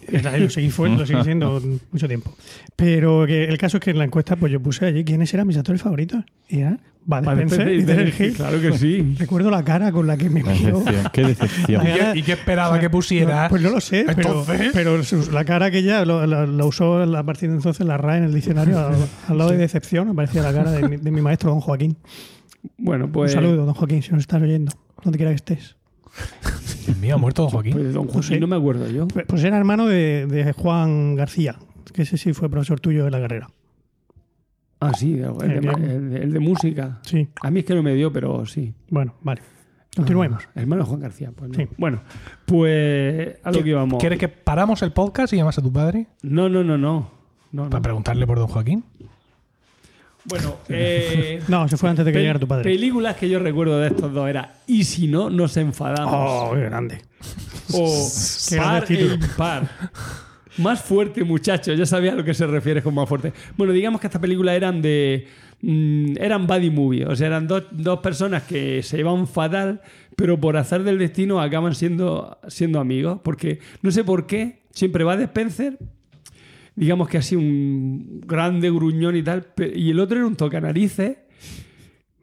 Era- 0.09 0.37
Lo 0.37 0.51
seguí, 0.51 0.69
fue, 0.71 0.89
lo 0.89 1.07
seguí 1.07 1.23
siendo 1.23 1.63
mucho 1.93 2.09
tiempo. 2.09 2.35
Pero 2.75 3.25
que 3.27 3.45
el 3.45 3.57
caso 3.57 3.77
es 3.77 3.83
que 3.85 3.91
en 3.91 3.99
la 3.99 4.05
encuesta 4.05 4.35
pues 4.35 4.51
yo 4.53 4.61
puse 4.61 4.85
allí 4.87 5.05
quiénes 5.05 5.33
eran 5.33 5.47
mis 5.47 5.57
actores 5.57 5.81
favoritos. 5.81 6.25
Y 6.49 6.59
eran 6.61 6.81
Spencer 7.09 7.59
Pepe, 7.59 7.75
y 7.77 7.85
Terence 7.85 8.27
Hill. 8.27 8.35
Claro 8.35 8.61
que 8.61 8.73
sí. 8.79 9.15
Recuerdo 9.19 9.51
la 9.51 9.65
cara 9.65 9.93
con 9.93 10.07
la 10.09 10.17
que 10.17 10.29
me 10.29 10.43
Qué 10.43 10.51
miró. 10.51 10.81
decepción. 10.81 11.11
Qué 11.13 11.23
decepción. 11.23 11.85
La 11.85 11.91
¿Y 11.91 11.95
qué, 12.15 12.19
y 12.19 12.23
qué 12.25 12.33
esperaba 12.33 12.81
que 12.81 12.91
pusiera? 12.91 13.45
No, 13.45 13.49
pues 13.49 13.63
no 13.63 13.71
lo 13.71 13.81
sé, 13.81 14.05
pero, 14.15 14.45
pero 14.73 15.03
su- 15.05 15.31
la 15.31 15.45
cara 15.45 15.71
que 15.71 15.79
ella 15.79 16.05
lo, 16.05 16.27
lo- 16.27 16.47
lo 16.47 16.67
usó 16.67 17.01
a 17.01 17.23
partir 17.25 17.51
de 17.51 17.57
entonces 17.57 17.87
la 17.87 17.97
RAE 17.97 18.19
en 18.19 18.25
el 18.25 18.35
diccionario 18.35 18.79
al, 18.79 18.95
al 19.29 19.39
lado 19.39 19.51
de 19.51 19.57
decepción 19.57 20.09
aparecía 20.09 20.43
la 20.43 20.53
cara 20.53 20.73
de 20.73 20.89
mi, 20.89 20.97
de 20.97 21.11
mi 21.13 21.21
maestro 21.21 21.51
don 21.51 21.61
Joaquín. 21.61 21.97
Bueno, 22.79 23.11
pues. 23.11 23.35
Un 23.35 23.43
saludo, 23.43 23.65
don 23.67 23.75
Joaquín, 23.75 24.03
si 24.03 24.11
nos 24.13 24.21
estás 24.21 24.41
oyendo, 24.43 24.73
donde 25.03 25.19
quiera 25.19 25.31
que 25.31 25.37
estés. 25.37 25.77
Dios 26.87 26.97
mío, 26.99 27.15
ha 27.15 27.19
muerto 27.19 27.43
don 27.43 27.51
Joaquín. 27.51 27.73
Pues 27.73 27.93
don 27.95 28.05
Joaquín, 28.07 28.23
sé. 28.23 28.41
no 28.41 28.47
me 28.47 28.57
acuerdo 28.57 28.89
yo. 28.91 29.07
Pues- 29.09 29.27
Pues 29.27 29.45
era 29.45 29.57
hermano 29.57 29.87
de, 29.87 30.27
de 30.27 30.53
Juan 30.53 31.15
García, 31.15 31.57
que 31.93 32.03
ese 32.03 32.17
sí 32.17 32.33
fue 32.33 32.49
profesor 32.51 32.81
tuyo 32.81 33.05
de 33.05 33.11
la 33.11 33.21
carrera. 33.21 33.49
Ah, 34.81 34.93
sí, 34.95 35.13
el 35.15 35.39
de, 35.39 35.47
el 35.47 36.11
de- 36.11 36.17
el 36.25 36.33
de 36.33 36.41
música. 36.41 36.99
Sí, 37.03 37.29
A 37.41 37.51
mí 37.51 37.61
es 37.61 37.67
que 37.67 37.75
no 37.75 37.83
me 37.85 37.95
dio, 37.95 38.13
pero 38.13 38.45
sí. 38.47 38.75
bueno, 38.91 39.15
vale. 39.23 39.43
Continuemos. 39.95 40.43
Ah, 40.49 40.61
hermano 40.61 40.85
Juan 40.87 41.01
García. 41.01 41.31
Pues 41.37 41.51
no. 41.51 41.55
Sí. 41.57 41.69
Bueno, 41.77 42.01
pues 42.47 43.37
a 43.45 43.53
lo 43.53 43.63
que 43.63 43.69
íbamos. 43.71 44.01
¿Quieres 44.01 44.19
que 44.19 44.29
paramos 44.29 44.83
el 44.83 44.93
podcast 44.93 45.33
y 45.33 45.37
llamas 45.37 45.59
a 45.59 45.63
tu 45.63 45.73
padre 45.73 46.07
No, 46.23 46.49
no, 46.49 46.65
no, 46.65 46.79
no. 46.79 47.11
no, 47.53 47.65
no. 47.65 47.71
para 47.71 47.83
preguntarle 47.83 48.27
por 48.27 48.39
don 48.39 48.49
Joaquín? 48.49 48.85
Bueno, 50.25 50.57
eh, 50.69 51.43
No, 51.49 51.69
se 51.69 51.77
fue 51.77 51.91
antes 51.91 52.05
de 52.05 52.13
que 52.13 52.19
llegara 52.21 52.39
tu 52.39 52.47
padre. 52.49 52.65
películas 52.65 53.17
que 53.17 53.29
yo 53.29 53.39
recuerdo 53.39 53.79
de 53.81 53.89
estos 53.89 54.13
dos 54.13 54.29
era 54.29 54.55
Y 54.67 54.85
si 54.85 55.09
no, 55.09 55.31
nos 55.31 55.57
enfadamos. 55.57 56.15
Oh, 56.15 56.55
qué 56.55 56.61
grande. 56.61 57.03
o 57.73 58.09
Qué 58.49 58.57
Par 58.57 58.85
grande 58.87 59.05
e 59.05 59.15
impar. 59.15 59.71
Más 60.59 60.83
fuerte, 60.83 61.25
muchachos. 61.25 61.77
Ya 61.79 61.87
sabía 61.87 62.13
a 62.13 62.15
lo 62.15 62.25
que 62.25 62.35
se 62.35 62.47
refiere 62.47 62.83
con 62.83 62.95
más 62.95 63.09
fuerte. 63.09 63.33
Bueno, 63.57 63.73
digamos 63.73 64.01
que 64.01 64.07
estas 64.07 64.21
películas 64.21 64.55
eran 64.55 64.83
de. 64.83 65.27
mm, 65.63 66.15
eran 66.21 66.47
buddy 66.47 66.71
movie. 66.71 67.07
O 67.07 67.17
sea, 67.17 67.29
eran 67.29 67.49
dos, 67.49 67.65
dos 67.71 68.01
personas 68.01 68.43
que 68.43 68.83
se 68.83 68.99
llevan 68.99 69.27
fatal, 69.27 69.81
pero 70.15 70.39
por 70.39 70.57
azar 70.59 70.83
del 70.83 70.99
destino 70.99 71.41
acaban 71.41 71.75
siendo, 71.75 72.39
siendo 72.49 72.81
amigos. 72.81 73.19
Porque 73.25 73.61
no 73.81 73.91
sé 73.91 74.05
por 74.05 74.27
qué, 74.27 74.59
siempre 74.73 75.05
va 75.05 75.17
de 75.17 75.25
Spencer. 75.25 75.79
Digamos 76.75 77.09
que 77.09 77.19
así 77.19 77.37
un 77.37 78.23
grande 78.27 78.71
gruñón 78.71 79.17
y 79.17 79.23
tal. 79.23 79.47
Y 79.75 79.91
el 79.91 80.01
otro 80.01 80.19
era 80.19 80.27
un 80.27 80.37
tocanarices. 80.37 81.17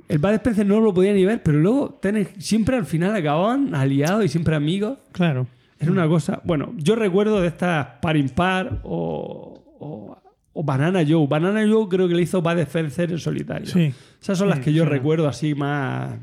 El 0.07 0.17
Bud 0.17 0.29
Spencer 0.31 0.65
no 0.65 0.79
lo 0.79 0.91
podía 0.93 1.13
ni 1.13 1.23
ver, 1.23 1.43
pero 1.43 1.59
luego 1.59 1.99
tenés- 2.01 2.33
siempre 2.39 2.75
al 2.75 2.85
final 2.85 3.15
acababan 3.15 3.75
aliados 3.75 4.25
y 4.25 4.27
siempre 4.27 4.55
amigos. 4.55 4.97
Claro. 5.11 5.45
Era 5.79 5.91
una 5.91 6.07
cosa. 6.07 6.41
Bueno, 6.43 6.73
yo 6.77 6.95
recuerdo 6.95 7.39
de 7.41 7.47
estas 7.47 7.87
par 8.01 8.17
impar 8.17 8.81
o, 8.83 9.63
o, 9.79 10.17
o 10.53 10.63
Banana 10.63 11.03
Joe. 11.07 11.27
Banana 11.27 11.61
Joe 11.69 11.87
creo 11.87 12.07
que 12.07 12.15
le 12.15 12.23
hizo 12.23 12.41
Bud 12.41 12.57
Spencer 12.57 13.11
en 13.11 13.19
solitario. 13.19 13.67
Sí. 13.67 13.93
Esas 14.19 14.37
son 14.37 14.49
las 14.49 14.59
que 14.59 14.73
yo 14.73 14.83
sí. 14.83 14.89
recuerdo 14.89 15.27
así 15.27 15.53
más. 15.53 16.15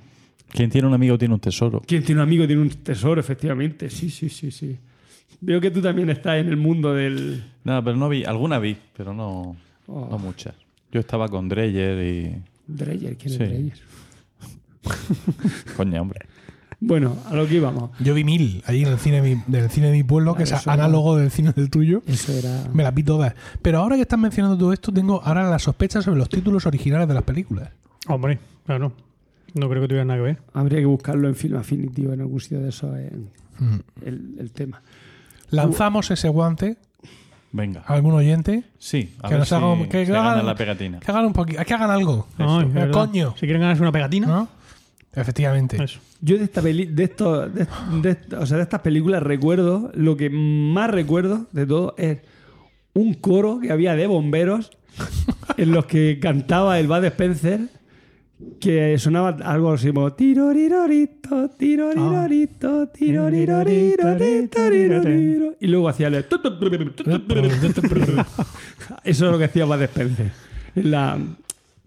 Quien 0.51 0.69
tiene 0.69 0.89
un 0.89 0.95
amigo 0.95 1.17
tiene 1.17 1.35
un 1.35 1.41
tesoro. 1.41 1.81
Quien 1.87 2.03
tiene 2.03 2.21
un 2.21 2.27
amigo 2.27 2.47
tiene 2.47 2.63
un 2.63 2.69
tesoro, 2.71 3.21
efectivamente. 3.21 3.89
Sí, 3.89 4.11
sí, 4.11 4.29
sí, 4.29 4.51
sí. 4.51 4.77
Veo 5.41 5.61
que 5.61 5.71
tú 5.71 5.81
también 5.83 6.11
estás 6.11 6.39
en 6.39 6.49
el 6.49 6.57
mundo 6.57 6.95
del. 6.95 7.45
Nada, 7.65 7.83
pero 7.83 7.97
no 7.97 8.09
vi. 8.09 8.25
Alguna 8.25 8.59
vi, 8.59 8.77
pero 8.97 9.13
no, 9.15 9.57
Oh. 9.87 10.09
no 10.11 10.19
muchas. 10.19 10.55
Yo 10.91 11.01
estaba 11.01 11.29
con 11.29 11.49
Dreyer 11.49 12.03
y. 12.05 12.43
Dreyer. 12.67 13.17
¿Quién 13.17 13.35
Sí. 13.35 13.43
es 13.43 13.51
Dreyer? 13.51 13.79
Coña, 15.77 16.01
hombre. 16.01 16.21
Bueno, 16.79 17.17
a 17.27 17.35
lo 17.35 17.47
que 17.49 17.55
íbamos. 17.57 17.91
Yo 18.01 18.13
vi 18.15 18.23
mil 18.23 18.63
allí 18.67 18.83
en 18.83 18.89
el 18.89 18.99
cine 18.99 19.23
de 19.23 19.35
mi, 19.37 19.43
del 19.47 19.71
cine 19.71 19.87
de 19.87 19.93
mi 19.95 20.03
pueblo, 20.03 20.35
que 20.35 20.43
es 20.43 20.67
análogo 20.67 21.17
del 21.17 21.31
cine 21.31 21.53
del 21.53 21.71
tuyo. 21.71 22.03
Eso 22.07 22.33
era. 22.33 22.65
Me 22.73 22.83
las 22.83 22.95
vi 22.95 23.03
todas. 23.03 23.35
Pero 23.63 23.79
ahora 23.79 23.97
que 23.97 24.03
estás 24.03 24.19
mencionando 24.19 24.59
todo 24.59 24.73
esto, 24.73 24.93
tengo 24.93 25.23
ahora 25.25 25.49
las 25.49 25.63
sospechas 25.63 26.05
sobre 26.05 26.19
los 26.19 26.29
títulos 26.29 26.67
originales 26.67 27.09
de 27.09 27.15
las 27.15 27.23
películas. 27.23 27.71
Hombre, 28.09 28.39
claro. 28.67 28.93
No 29.55 29.71
creo 29.71 29.81
que 29.83 29.89
tuviera 29.89 30.05
nada 30.05 30.19
que 30.19 30.25
ver. 30.25 30.39
Habría 30.53 30.81
que 30.81 30.85
buscarlo 30.87 31.29
en 31.29 31.35
Film 31.35 31.57
Affinity 31.57 32.05
o 32.07 32.13
en 32.13 32.21
algún 32.21 32.41
sitio 32.41 32.61
de 32.61 32.69
eso, 32.69 32.95
en- 32.97 33.31
Mm. 33.59 33.81
el, 34.05 34.35
el 34.39 34.51
tema. 34.53 34.83
Lanzamos 35.51 36.11
ese 36.11 36.29
guante 36.29 36.77
Venga. 37.53 37.83
a 37.87 37.95
algún 37.95 38.15
oyente. 38.15 38.65
Sí, 38.79 39.15
a 39.23 39.29
Que 39.29 39.35
ver 39.35 39.39
nos 39.41 39.49
si 39.49 39.55
haga 39.55 39.69
un- 39.73 39.89
que 39.89 40.05
se 40.07 40.13
hagan- 40.13 40.25
gana 40.37 40.43
la 40.43 40.55
pegatina. 40.55 41.01
Que 41.01 41.11
hagan 41.11 41.27
un 41.27 41.33
poquito. 41.33 41.65
Que 41.65 41.75
hagan 41.75 41.91
algo. 41.91 42.27
No, 42.39 42.61
es 42.61 42.67
Eh, 42.67 42.71
verdad. 42.73 42.93
coño. 42.93 43.33
Si 43.35 43.41
quieren 43.47 43.61
ganarse 43.61 43.83
una 43.83 43.93
pegatina, 43.93 44.27
¿No? 44.27 44.49
Efectivamente. 45.15 45.83
eso. 45.83 46.01
Yo 46.21 46.37
de 46.39 46.45
esta 46.45 46.61
peli, 46.63 46.87
de 46.87 47.05
esto, 47.05 47.49
de, 47.49 47.67
de- 48.03 48.37
o 48.37 48.47
sea, 48.47 48.57
de 48.59 48.63
estas 48.63 48.81
películas 48.81 49.23
recuerdo, 49.23 49.91
lo 49.95 50.17
que 50.17 50.29
más 50.31 50.91
recuerdo 50.91 51.47
de 51.53 51.67
todo 51.67 51.95
es 51.97 52.19
un 52.95 53.15
coro 53.15 53.61
que 53.61 53.71
había 53.73 53.95
de 53.95 54.07
bomberos 54.07 54.71
en 55.57 55.71
los 55.73 55.87
que 55.87 56.19
cantaba 56.21 56.79
el 56.79 56.87
Bud 56.89 57.05
Spencer 57.05 57.61
que 58.61 58.99
sonaba 58.99 59.31
algo 59.45 59.73
así 59.73 59.89
como 59.89 60.13
tirorirorito, 60.13 61.49
tirorirorito, 61.51 62.89
tirorirorito, 62.89 64.17
tirorirorito, 64.17 65.57
y 65.61 65.67
luego 65.67 65.89
hacía 65.89 66.09
el 66.09 66.17
Eso 69.05 69.27
es 69.27 69.33
lo 69.33 69.39
que 69.39 69.45
hacía 69.45 69.65
Bud 69.65 69.83
Spencer. 69.83 70.33
En 70.75 70.91
la, 70.91 71.19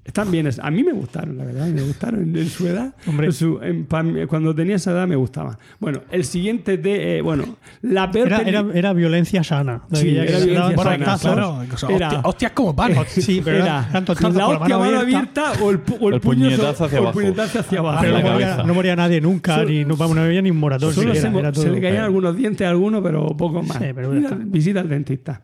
están 0.09 0.29
bien, 0.29 0.47
a 0.61 0.71
mí 0.71 0.83
me 0.83 0.91
gustaron, 0.91 1.37
la 1.37 1.45
verdad, 1.45 1.67
me 1.67 1.81
gustaron 1.81 2.21
en, 2.23 2.35
en 2.35 2.49
su 2.49 2.67
edad. 2.67 2.93
Hombre. 3.07 3.27
En 3.27 3.33
su- 3.33 3.59
en- 3.61 3.85
pa- 3.85 4.03
cuando 4.27 4.53
tenía 4.53 4.75
esa 4.75 4.91
edad 4.91 5.07
me 5.07 5.15
gustaban. 5.15 5.57
Bueno, 5.79 6.01
el 6.11 6.25
siguiente 6.25 6.77
de. 6.77 7.17
eh, 7.17 7.21
bueno, 7.21 7.57
la 7.81 8.11
peor 8.11 8.27
Era, 8.27 8.41
era, 8.41 8.65
era 8.73 8.93
violencia 8.93 9.43
sana. 9.43 9.81
Sí, 9.93 10.15
era 10.17 10.39
violencia 10.39 10.77
sana. 10.77 11.17
Claro, 11.19 11.61
Era- 11.89 12.07
hostia- 12.07 12.21
hostias 12.23 12.51
como 12.51 12.75
panes. 12.75 12.97
Sí, 13.09 13.41
pero 13.43 13.57
era 13.57 13.65
era 13.89 13.91
tanto 13.91 14.13
la 14.37 14.47
hostia 14.47 14.77
mano 14.77 14.99
abierta, 14.99 15.53
o 15.61 15.71
el, 15.71 15.83
pu- 15.83 15.97
o 15.99 16.09
el 16.09 16.15
El 16.15 16.21
puño 16.21 16.45
puñetazo 16.45 16.73
so- 16.75 16.85
hacia 16.85 16.97
o 16.97 17.01
el 17.01 17.05
abajo. 17.07 17.19
puñetazo 17.19 17.59
hacia 17.59 17.79
abajo. 17.79 17.97
Pero 18.01 18.13
la 18.13 18.21
no 18.23 18.31
moría, 18.31 18.63
no 18.63 18.73
moría 18.73 18.95
nadie 18.95 19.21
nunca, 19.21 19.55
Solo- 19.55 19.69
ni, 19.69 19.85
no, 19.85 19.95
vamos, 19.97 20.15
no 20.15 20.21
había 20.23 20.41
ni 20.41 20.51
un 20.51 20.57
moratón. 20.57 20.93
Solo 20.93 21.13
siquiera, 21.13 21.31
se, 21.33 21.39
era 21.39 21.53
se 21.53 21.69
le 21.69 21.81
caían 21.81 22.03
algunos 22.05 22.35
dientes 22.35 22.65
a 22.65 22.69
alguno, 22.69 23.01
pero 23.03 23.27
poco 23.37 23.61
más. 23.63 23.77
Sí, 23.77 23.85
pero 23.93 24.09
Mira, 24.09 24.31
visita 24.39 24.79
al 24.79 24.89
dentista. 24.89 25.41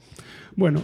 Bueno, 0.56 0.82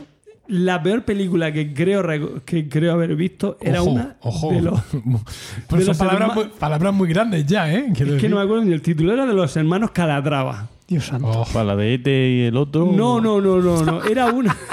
la 0.52 0.84
peor 0.84 1.04
película 1.04 1.54
que 1.54 1.74
creo, 1.74 2.04
que 2.44 2.68
creo 2.68 2.92
haber 2.92 3.16
visto 3.16 3.58
era 3.62 3.82
ojo, 3.82 3.92
una 3.92 4.16
ojo. 4.20 4.52
de 4.52 4.62
los. 4.62 4.82
Pues 5.68 5.82
de 5.84 5.88
los 5.88 5.98
palabras, 5.98 6.36
muy, 6.36 6.46
palabras 6.60 6.94
muy 6.94 7.08
grandes 7.08 7.46
ya, 7.46 7.74
¿eh? 7.74 7.92
Quiero 7.96 8.16
Es 8.16 8.22
que 8.22 8.28
no 8.28 8.36
me 8.36 8.42
acuerdo 8.42 8.66
ni 8.66 8.74
el 8.74 8.82
título, 8.82 9.14
era 9.14 9.26
de 9.26 9.34
los 9.34 9.56
hermanos 9.56 9.92
Calatrava. 9.92 10.68
Dios 10.90 11.06
santo. 11.06 11.28
Oh, 11.28 11.46
Para 11.54 11.64
la 11.64 11.76
de 11.78 11.94
Ete 11.94 12.30
y 12.30 12.42
el 12.42 12.58
otro. 12.58 12.92
No, 12.92 13.22
no, 13.22 13.40
no, 13.40 13.62
no, 13.62 13.82
no. 13.84 14.04
Era 14.04 14.26
una. 14.28 14.56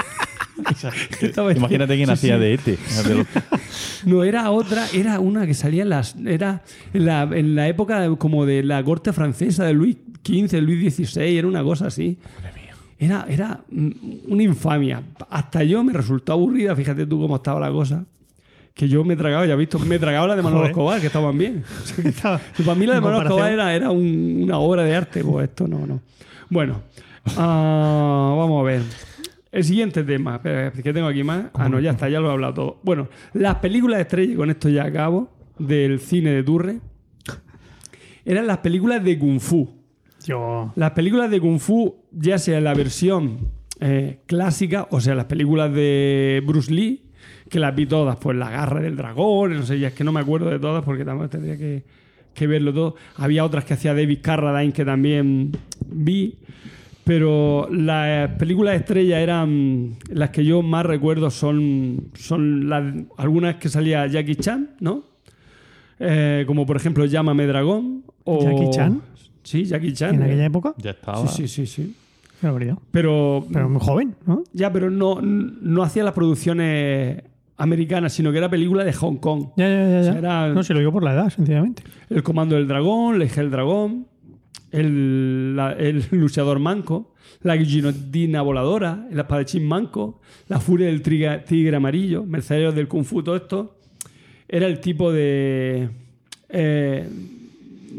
Imagínate 1.55 1.95
quién 1.95 2.07
Sí, 2.07 2.11
hacía 2.13 2.35
sí. 2.35 2.41
de 2.41 2.53
Ete. 2.53 2.77
No, 4.05 4.25
era 4.25 4.51
otra, 4.51 4.85
era 4.93 5.21
una 5.21 5.45
que 5.47 5.53
salía 5.53 5.83
en 5.83 5.89
las. 5.89 6.15
Era 6.25 6.63
en 6.93 7.05
la, 7.05 7.23
en 7.23 7.55
la 7.55 7.69
época 7.69 8.13
como 8.17 8.45
de 8.45 8.63
la 8.63 8.83
corte 8.83 9.13
francesa 9.13 9.63
de 9.63 9.73
Luis 9.73 9.95
XV, 10.25 10.61
Luis 10.61 10.93
XVI, 10.95 11.37
era 11.37 11.47
una 11.47 11.63
cosa 11.63 11.87
así. 11.87 12.17
Era, 13.01 13.25
era 13.29 13.61
una 14.27 14.43
infamia. 14.43 15.01
Hasta 15.29 15.63
yo 15.63 15.83
me 15.83 15.93
resultó 15.93 16.33
aburrida, 16.33 16.75
fíjate 16.75 17.05
tú 17.05 17.19
cómo 17.21 17.37
estaba 17.37 17.59
la 17.59 17.71
cosa. 17.71 18.05
Que 18.73 18.87
yo 18.89 19.03
me 19.03 19.15
tragaba, 19.15 19.45
ya 19.45 19.53
has 19.53 19.59
visto, 19.59 19.79
me 19.79 19.97
tragaba 19.99 20.27
la 20.27 20.35
de 20.35 20.41
Manolo 20.41 20.59
Joder. 20.61 20.71
Escobar, 20.71 20.99
que 21.01 21.07
estaban 21.07 21.37
bien. 21.37 21.63
Estaba- 22.03 22.39
para 22.65 22.75
mí 22.75 22.85
la 22.85 22.95
de 22.95 23.01
Manolo 23.01 23.23
Escobar 23.23 23.51
era, 23.51 23.73
era 23.75 23.89
un- 23.91 24.41
una 24.43 24.57
obra 24.59 24.83
de 24.83 24.95
arte, 24.95 25.23
pues 25.23 25.49
esto 25.49 25.67
no, 25.67 25.85
no. 25.87 26.01
Bueno, 26.49 26.81
ah, 27.37 28.35
vamos 28.37 28.59
a 28.61 28.63
ver. 28.63 28.81
El 29.51 29.63
siguiente 29.63 30.03
tema, 30.03 30.39
que 30.41 30.93
tengo 30.93 31.07
aquí 31.07 31.23
más. 31.23 31.45
Ah, 31.53 31.67
no, 31.69 31.79
ya 31.79 31.91
está, 31.91 32.07
ya 32.09 32.19
lo 32.19 32.29
he 32.29 32.31
hablado 32.33 32.53
todo. 32.53 32.79
Bueno, 32.83 33.07
las 33.33 33.55
películas 33.55 33.99
estrella, 34.01 34.33
y 34.33 34.35
con 34.35 34.49
esto 34.49 34.69
ya 34.69 34.83
acabo, 34.83 35.29
del 35.57 35.99
cine 35.99 36.31
de 36.31 36.43
Turre, 36.43 36.79
eran 38.25 38.45
las 38.45 38.59
películas 38.59 39.03
de 39.03 39.17
Kung 39.17 39.39
Fu. 39.39 39.78
Yo. 40.25 40.71
Las 40.75 40.91
películas 40.91 41.31
de 41.31 41.39
Kung 41.39 41.59
Fu, 41.59 41.95
ya 42.11 42.37
sea 42.37 42.59
la 42.61 42.73
versión 42.73 43.49
eh, 43.79 44.19
clásica, 44.25 44.87
o 44.91 44.99
sea, 44.99 45.15
las 45.15 45.25
películas 45.25 45.73
de 45.73 46.43
Bruce 46.45 46.71
Lee, 46.71 47.05
que 47.49 47.59
las 47.59 47.75
vi 47.75 47.85
todas, 47.85 48.17
pues 48.17 48.37
La 48.37 48.49
Garra 48.49 48.81
del 48.81 48.95
Dragón, 48.95 49.55
no 49.55 49.63
sé, 49.63 49.79
ya 49.79 49.87
es 49.87 49.93
que 49.93 50.03
no 50.03 50.11
me 50.11 50.19
acuerdo 50.19 50.49
de 50.49 50.59
todas 50.59 50.83
porque 50.83 51.05
también 51.05 51.29
tendría 51.29 51.57
que, 51.57 51.83
que 52.33 52.47
verlo 52.47 52.73
todo. 52.73 52.95
Había 53.15 53.45
otras 53.45 53.65
que 53.65 53.73
hacía 53.73 53.93
David 53.93 54.19
Carradine 54.21 54.73
que 54.73 54.85
también 54.85 55.51
vi, 55.87 56.37
pero 57.03 57.67
las 57.71 58.31
películas 58.31 58.75
estrellas 58.75 59.19
eran 59.19 59.95
las 60.09 60.29
que 60.29 60.45
yo 60.45 60.61
más 60.61 60.85
recuerdo 60.85 61.31
son, 61.31 62.11
son 62.13 62.69
las, 62.69 62.93
algunas 63.17 63.55
que 63.55 63.69
salía 63.69 64.05
Jackie 64.07 64.35
Chan, 64.35 64.75
¿no? 64.79 65.03
Eh, 65.99 66.43
como 66.47 66.65
por 66.65 66.77
ejemplo 66.77 67.05
Llámame 67.05 67.47
Dragón. 67.47 68.03
O, 68.25 68.43
¿Jackie 68.43 68.69
Chan? 68.69 69.01
Sí, 69.49 69.65
Jackie 69.65 69.93
Chan. 69.93 70.13
En 70.15 70.21
aquella 70.23 70.45
época. 70.45 70.75
Ya 70.77 70.91
estaba. 70.91 71.27
Sí, 71.27 71.47
sí, 71.47 71.65
sí, 71.65 71.65
sí. 71.65 71.95
Pero, 72.91 73.45
Pero 73.51 73.67
muy 73.67 73.81
joven, 73.81 74.15
¿no? 74.25 74.43
ya, 74.53 74.71
pero 74.71 74.89
no, 74.91 75.19
no 75.21 75.81
hacía 75.83 76.03
las 76.03 76.13
producciones 76.13 77.23
americanas, 77.57 78.13
sino 78.13 78.31
que 78.31 78.37
era 78.37 78.47
película 78.49 78.83
de 78.83 78.93
Hong 78.93 79.17
Kong. 79.17 79.47
Ya, 79.57 79.67
ya, 79.67 79.75
ya. 79.89 79.89
ya. 79.89 79.99
O 79.99 80.03
sea, 80.03 80.17
era- 80.19 80.47
No, 80.53 80.63
se 80.63 80.73
lo 80.73 80.79
digo 80.79 80.91
por 80.91 81.03
la 81.03 81.13
edad, 81.13 81.29
sencillamente. 81.31 81.83
El 82.09 82.21
comando 82.23 82.55
del 82.55 82.67
dragón, 82.67 83.17
Leje 83.19 83.41
el 83.41 83.49
dragón, 83.49 84.05
el, 84.71 85.55
la- 85.55 85.73
el 85.73 86.05
luchador 86.11 86.59
manco, 86.59 87.13
la 87.41 87.55
guillotina 87.57 88.41
voladora, 88.43 89.07
el 89.11 89.19
espadachín 89.19 89.67
manco, 89.67 90.21
la 90.47 90.59
furia 90.59 90.87
del 90.87 91.01
triga- 91.01 91.43
tigre 91.43 91.75
amarillo, 91.75 92.23
mercenarios 92.23 92.75
del 92.75 92.87
kung 92.87 93.03
fu, 93.03 93.23
todo 93.23 93.35
esto. 93.35 93.75
Era 94.47 94.67
el 94.67 94.79
tipo 94.79 95.11
de, 95.11 95.89
eh, 96.49 97.09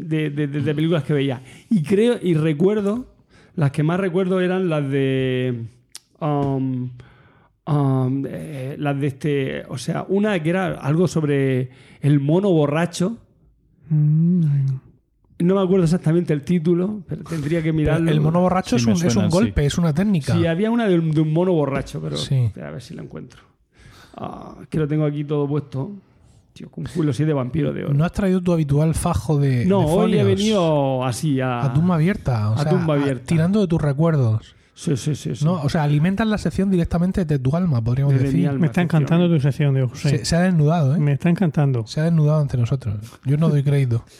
de, 0.05 0.29
de- 0.29 0.47
de- 0.47 0.61
de 0.61 0.75
películas 0.75 1.03
que 1.03 1.13
veía. 1.13 1.41
Y 1.69 1.83
creo, 1.83 2.17
y 2.21 2.33
recuerdo, 2.33 3.07
las 3.55 3.71
que 3.71 3.83
más 3.83 3.99
recuerdo 3.99 4.39
eran 4.41 4.69
las 4.69 4.89
de... 4.89 5.63
um, 6.19 6.89
um, 7.67 8.25
eh, 8.27 8.75
las 8.79 8.99
de 8.99 9.07
este, 9.07 9.63
o 9.69 9.77
sea, 9.77 10.05
una 10.09 10.41
que 10.41 10.49
era 10.49 10.67
algo 10.75 11.07
sobre 11.07 11.69
el 12.01 12.19
mono 12.19 12.49
borracho, 12.51 13.17
Mm, 13.93 14.43
no 15.39 15.55
me 15.55 15.61
acuerdo 15.61 15.83
exactamente 15.83 16.31
el 16.31 16.43
título, 16.43 17.03
pero 17.07 17.23
tendría 17.23 17.61
que 17.61 17.73
mirarlo. 17.73 18.09
el 18.09 18.21
mono 18.21 18.39
borracho 18.39 18.77
Sí, 18.79 18.83
es, 18.83 18.85
un, 18.87 18.93
es 18.93 19.03
un 19.03 19.09
suena, 19.11 19.29
sí. 19.29 19.33
golpe, 19.37 19.65
es 19.65 19.77
una 19.77 19.93
técnica. 19.93 20.33
Sí, 20.33 20.45
había 20.45 20.71
una 20.71 20.87
de 20.87 20.97
un, 20.97 21.11
de 21.11 21.19
un 21.19 21.33
mono 21.33 21.51
borracho, 21.51 21.99
pero 22.01 22.15
Sí. 22.15 22.51
a 22.55 22.69
ver 22.69 22.81
si 22.81 22.93
la 22.93 23.01
encuentro. 23.03 23.41
Ah, 24.15 24.55
que 24.69 24.77
lo 24.77 24.87
tengo 24.87 25.03
aquí 25.03 25.25
todo 25.25 25.45
puesto. 25.47 25.91
Tío, 26.53 26.69
con 26.69 26.83
culo 26.83 27.13
de 27.13 27.33
vampiro 27.33 27.71
de 27.71 27.85
oro. 27.85 27.93
¿No 27.93 28.03
has 28.03 28.11
traído 28.11 28.41
tu 28.41 28.51
habitual 28.51 28.93
fajo 28.93 29.37
de. 29.39 29.65
No, 29.65 29.79
de 29.81 29.85
hoy 29.85 30.17
he 30.17 30.23
venido 30.23 31.03
así 31.05 31.39
a. 31.39 31.63
A 31.63 31.73
tumba 31.73 31.95
abierta. 31.95 32.49
O 32.51 32.53
a 32.55 32.63
sea, 32.63 32.69
tumba 32.71 32.95
a- 32.95 32.97
abierta. 32.97 33.25
tirando 33.25 33.61
de 33.61 33.67
tus 33.67 33.81
recuerdos. 33.81 34.55
Sí, 34.73 34.97
sí, 34.97 35.15
sí. 35.15 35.35
sí. 35.35 35.45
¿no? 35.45 35.61
O 35.61 35.69
sea, 35.69 35.83
alimentas 35.83 36.25
la 36.27 36.37
sección 36.37 36.69
directamente 36.71 37.23
de 37.23 37.39
tu 37.39 37.55
alma, 37.55 37.81
podríamos 37.83 38.13
Desde 38.13 38.25
decir. 38.27 38.47
alma. 38.49 38.61
Me 38.61 38.67
está 38.67 38.81
encantando 38.81 39.29
tu 39.29 39.39
sección, 39.39 39.73
Diego 39.75 39.89
José. 39.89 40.09
Se, 40.19 40.25
se 40.25 40.35
ha 40.35 40.41
desnudado, 40.41 40.95
¿eh? 40.95 40.99
Me 40.99 41.13
está 41.13 41.29
encantando. 41.29 41.85
Se 41.87 42.01
ha 42.01 42.05
desnudado 42.05 42.41
ante 42.41 42.57
nosotros. 42.57 42.95
Yo 43.23 43.37
no 43.37 43.49
doy 43.49 43.63
crédito. 43.63 44.03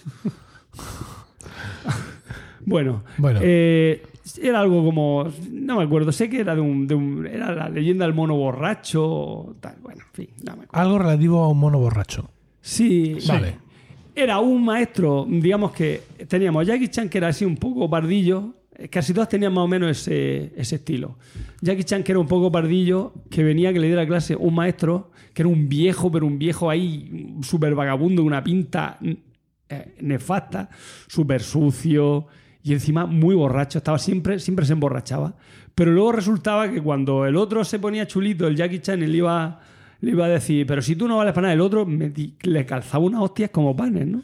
Bueno, 2.63 3.03
Bueno. 3.17 3.39
eh, 3.41 4.03
era 4.41 4.59
algo 4.61 4.83
como. 4.83 5.27
No 5.51 5.77
me 5.77 5.83
acuerdo, 5.83 6.11
sé 6.11 6.29
que 6.29 6.39
era 6.41 6.55
de 6.55 6.61
un. 6.61 6.87
de 6.87 6.95
un- 6.95 7.25
era 7.27 7.53
la 7.53 7.69
leyenda 7.69 8.05
del 8.05 8.13
mono 8.13 8.35
borracho. 8.35 9.55
Tal. 9.59 9.75
Bueno, 9.81 10.01
en 10.07 10.13
fin, 10.13 10.27
no 10.45 10.55
me 10.57 10.63
acuerdo. 10.63 10.81
Algo 10.81 10.99
relativo 10.99 11.43
a 11.43 11.49
un 11.49 11.59
mono 11.59 11.79
borracho. 11.79 12.29
Sí, 12.61 13.17
Vale. 13.27 13.55
Era 14.13 14.39
un 14.39 14.63
maestro, 14.65 15.25
digamos 15.27 15.71
que 15.71 16.01
teníamos 16.27 16.61
a 16.61 16.65
Jackie 16.65 16.89
Chan, 16.89 17.07
que 17.09 17.17
era 17.17 17.29
así 17.29 17.45
un 17.45 17.55
poco 17.55 17.89
pardillo. 17.89 18.53
eh, 18.75 18.89
Casi 18.89 19.13
todas 19.13 19.29
tenían 19.29 19.53
más 19.53 19.63
o 19.63 19.67
menos 19.69 19.89
ese, 19.89 20.51
ese 20.55 20.75
estilo. 20.75 21.17
Jackie 21.61 21.85
Chan, 21.85 22.03
que 22.03 22.11
era 22.11 22.19
un 22.19 22.27
poco 22.27 22.51
pardillo, 22.51 23.13
que 23.29 23.41
venía 23.41 23.71
que 23.71 23.79
le 23.79 23.87
diera 23.87 24.05
clase 24.05 24.35
un 24.35 24.53
maestro, 24.53 25.11
que 25.33 25.43
era 25.43 25.49
un 25.49 25.69
viejo, 25.69 26.11
pero 26.11 26.27
un 26.27 26.37
viejo 26.37 26.69
ahí 26.69 27.35
súper 27.41 27.73
vagabundo, 27.73 28.21
una 28.23 28.43
pinta 28.43 28.99
eh, 29.69 29.95
nefasta, 30.01 30.69
súper 31.07 31.41
sucio 31.41 32.27
y 32.63 32.73
encima 32.73 33.05
muy 33.05 33.35
borracho. 33.35 33.77
Estaba 33.79 33.97
siempre, 33.99 34.39
siempre 34.39 34.65
se 34.65 34.73
emborrachaba. 34.73 35.33
Pero 35.75 35.91
luego 35.91 36.11
resultaba 36.11 36.69
que 36.69 36.81
cuando 36.81 37.25
el 37.25 37.35
otro 37.37 37.63
se 37.63 37.79
ponía 37.79 38.05
chulito, 38.07 38.47
el 38.47 38.55
Jackie 38.55 38.79
Chan, 38.79 39.01
él 39.01 39.15
iba, 39.15 39.59
le 40.01 40.11
iba 40.11 40.25
a 40.25 40.29
decir, 40.29 40.65
pero 40.67 40.81
si 40.81 40.95
tú 40.95 41.07
no 41.07 41.17
vales 41.17 41.33
para 41.33 41.43
nada, 41.43 41.53
el 41.53 41.61
otro 41.61 41.85
me 41.85 42.09
di- 42.09 42.35
le 42.43 42.65
calzaba 42.65 43.03
unas 43.05 43.21
hostias 43.21 43.49
como 43.51 43.75
panes, 43.75 44.05
¿no? 44.07 44.21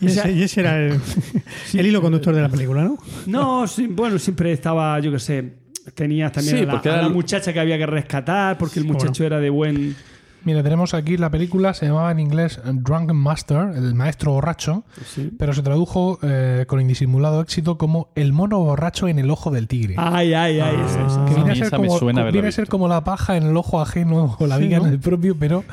Y 0.00 0.06
O 0.06 0.08
sea- 0.10 0.24
ese, 0.24 0.32
y 0.32 0.42
ese 0.42 0.60
era 0.60 0.78
el, 0.78 1.00
el 1.74 1.86
hilo 1.86 2.00
conductor 2.00 2.34
de 2.34 2.40
la 2.42 2.48
película, 2.48 2.84
¿no? 2.84 2.98
No, 3.26 3.66
sí, 3.66 3.86
bueno, 3.88 4.18
siempre 4.18 4.52
estaba, 4.52 4.98
yo 5.00 5.10
qué 5.10 5.18
sé, 5.18 5.54
tenías 5.94 6.30
también 6.32 6.56
Sí, 6.58 6.62
a, 6.62 6.66
la, 6.66 6.78
a 6.78 6.96
la 7.02 7.06
el- 7.08 7.12
muchacha 7.12 7.52
que 7.52 7.60
había 7.60 7.76
que 7.78 7.86
rescatar 7.86 8.56
porque 8.58 8.78
el 8.78 8.86
¿Cómo 8.86 8.98
muchacho 8.98 9.24
era 9.24 9.38
de 9.40 9.50
buen... 9.50 9.96
Mira, 10.44 10.62
tenemos 10.62 10.94
aquí 10.94 11.16
la 11.16 11.30
película, 11.30 11.74
se 11.74 11.86
llamaba 11.86 12.10
en 12.12 12.20
inglés 12.20 12.60
Drunken 12.64 13.16
Master, 13.16 13.72
el 13.74 13.94
maestro 13.94 14.32
borracho, 14.32 14.84
Sí. 15.06 15.30
pero 15.38 15.52
se 15.52 15.62
tradujo 15.62 16.18
eh, 16.22 16.64
con 16.68 16.80
indisimulado 16.80 17.40
éxito 17.42 17.76
como 17.76 18.08
El 18.14 18.32
mono 18.32 18.58
borracho 18.60 19.08
en 19.08 19.18
el 19.18 19.30
ojo 19.30 19.50
del 19.50 19.68
tigre. 19.68 19.94
Ay, 19.98 20.32
ay, 20.34 20.60
ay, 20.60 20.76
esa, 20.86 21.06
esa. 21.06 21.24
que 21.26 21.34
viene, 21.34 21.52
a 21.52 21.54
ser, 21.56 21.70
como, 21.70 22.00
viene 22.32 22.48
a 22.48 22.52
ser 22.52 22.68
como 22.68 22.88
la 22.88 23.04
paja 23.04 23.36
en 23.36 23.44
el 23.44 23.56
ojo 23.56 23.80
ajeno 23.80 24.36
o 24.38 24.46
la 24.46 24.56
viga 24.58 24.78
¿no? 24.78 24.86
en 24.86 24.92
el 24.92 25.00
propio, 25.00 25.36
pero 25.38 25.64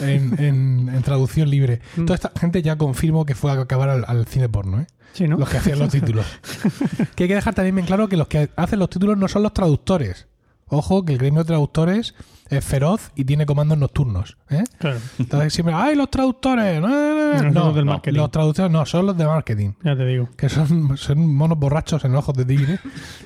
en, 0.00 0.34
en- 0.42 0.88
en 0.92 1.02
traducción 1.02 1.50
libre. 1.50 1.80
Mm. 1.96 2.04
Toda 2.06 2.14
esta 2.16 2.32
gente 2.38 2.62
ya 2.62 2.76
confirmó 2.76 3.24
que 3.26 3.34
fue 3.34 3.50
a 3.52 3.54
acabar 3.60 3.88
al, 3.90 4.04
al 4.08 4.26
cine 4.26 4.48
porno, 4.48 4.80
¿eh? 4.80 4.86
Sí, 5.12 5.28
¿no? 5.28 5.36
los 5.36 5.48
que 5.48 5.58
hacían 5.58 5.78
los 5.78 5.90
títulos. 5.90 6.26
que 7.14 7.24
hay 7.24 7.28
que 7.28 7.34
dejar 7.36 7.54
también 7.54 7.76
bien 7.76 7.86
claro 7.86 8.08
que 8.08 8.16
los 8.16 8.26
que 8.26 8.50
hacen 8.56 8.78
los 8.80 8.90
títulos 8.90 9.16
no 9.16 9.28
son 9.28 9.44
los 9.44 9.52
traductores. 9.54 10.26
Ojo, 10.66 11.04
que 11.04 11.12
el 11.12 11.18
gremio 11.18 11.40
de 11.40 11.46
traductores 11.46 12.14
es 12.50 12.64
feroz 12.64 13.10
y 13.16 13.24
tiene 13.24 13.46
comandos 13.46 13.78
nocturnos. 13.78 14.36
¿eh? 14.50 14.64
Claro, 14.78 14.98
Entonces 15.18 15.52
siempre, 15.54 15.74
¡ay, 15.74 15.94
los 15.96 16.10
traductores! 16.10 16.80
No, 16.80 16.88
no, 16.88 17.14
no, 17.14 17.32
No, 17.32 17.38
son 17.38 17.54
no, 17.54 17.64
los 17.66 17.74
del 17.74 17.84
no, 17.86 17.92
marketing. 17.92 18.16
los 18.18 18.30
traductores 18.30 18.70
no, 18.72 18.86
son 18.86 19.06
los 19.06 19.16
de 19.16 19.26
marketing. 19.26 19.72
ya 19.82 19.96
te 19.96 20.04
digo. 20.06 20.28
Que 20.36 20.48
son, 20.48 20.96
son 20.96 21.34
monos 21.34 21.58
borrachos 21.58 22.04
en 22.04 22.14
ojos 22.14 22.36
de 22.36 22.44
tigre 22.44 22.78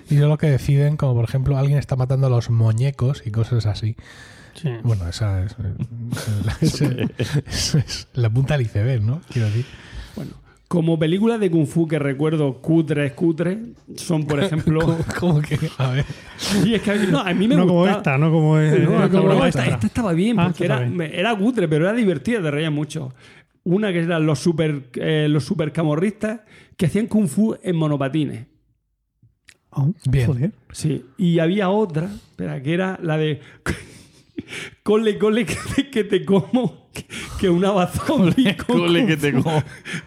y 0.09 0.19
son 0.19 0.29
los 0.29 0.39
que 0.39 0.49
deciden, 0.51 0.97
como 0.97 1.15
por 1.15 1.25
ejemplo, 1.25 1.59
alguien 1.59 1.79
está 1.79 1.97
matando 1.97 2.27
a 2.29 2.31
los 2.31 2.49
muñecos 2.51 3.23
y 3.27 3.31
cosas 3.31 3.67
así. 3.67 3.97
Sí. 4.55 4.71
Bueno, 4.83 5.07
esa 5.09 5.43
es, 5.45 5.55
esa 6.63 6.85
es- 6.87 7.01
esa 7.49 7.79
es 7.79 8.09
la 8.15 8.31
punta 8.31 8.55
del 8.57 8.67
iceberg, 8.67 9.03
¿no? 9.03 9.21
Quiero 9.31 9.47
decir. 9.49 9.67
Bueno, 10.17 10.33
Como 10.69 10.99
películas 10.99 11.41
de 11.41 11.51
Kung 11.51 11.67
Fu 11.67 11.89
que 11.89 11.99
recuerdo 11.99 12.61
cutres, 12.61 13.13
cutres, 13.15 13.57
son 13.97 14.27
por 14.27 14.39
ejemplo. 14.45 14.81
¿Cómo, 14.81 14.99
cómo 15.19 15.41
que? 15.41 15.59
A 15.79 15.91
ver. 15.93 16.05
Sí, 16.37 16.75
es 16.75 16.83
que 16.83 16.91
a 16.91 16.95
mí, 16.95 17.07
no, 17.11 17.21
a 17.21 17.33
mí 17.33 17.49
me 17.49 17.57
no 17.57 17.67
como 17.67 17.81
gustaba- 17.81 17.97
esta, 17.99 18.19
no 18.19 18.31
como, 18.31 18.59
es- 18.59 18.79
No, 18.89 19.05
esta 19.05 19.09
como 19.19 19.33
esta, 19.47 19.49
esta. 19.63 19.75
esta 19.75 19.87
estaba 19.87 20.13
bien, 20.13 20.39
Ah, 20.39 20.49
porque 20.49 20.67
era, 20.67 20.81
bien. 20.81 21.39
cutre, 21.39 21.69
pero 21.69 21.89
era 21.89 21.97
divertida, 21.97 22.43
te 22.43 22.51
reías 22.51 22.71
mucho. 22.73 23.15
Una 23.65 23.93
que 23.93 24.01
eran 24.01 24.27
los 24.27 24.39
super, 24.41 24.91
eh, 24.97 25.27
los 25.31 25.45
super 25.45 25.73
camorristas 25.73 26.41
que 26.77 26.87
hacían 26.87 27.07
kung 27.07 27.29
fu 27.29 27.57
en 27.63 27.75
monopatines. 27.77 28.47
Oh, 29.71 29.93
Bien. 30.11 30.27
joder. 30.27 30.53
Sí. 30.73 31.05
Y 31.17 31.39
había 31.39 31.71
otra, 31.71 32.05
espera, 32.07 32.63
que 32.63 32.75
era 32.75 32.99
la 33.03 33.17
de 33.19 33.41
cole, 34.83 35.19
cole, 35.19 35.45
que 35.47 35.57
te, 35.77 35.91
que 35.91 36.05
te 36.05 36.25
como, 36.25 36.89
que, 36.93 37.05
que 37.41 37.49
una 37.51 37.87
zombie. 37.89 38.57
con 38.57 38.79
Cole, 38.79 39.01
kung 39.01 39.09
que 39.09 39.17
te 39.17 39.33
como. 39.33 39.63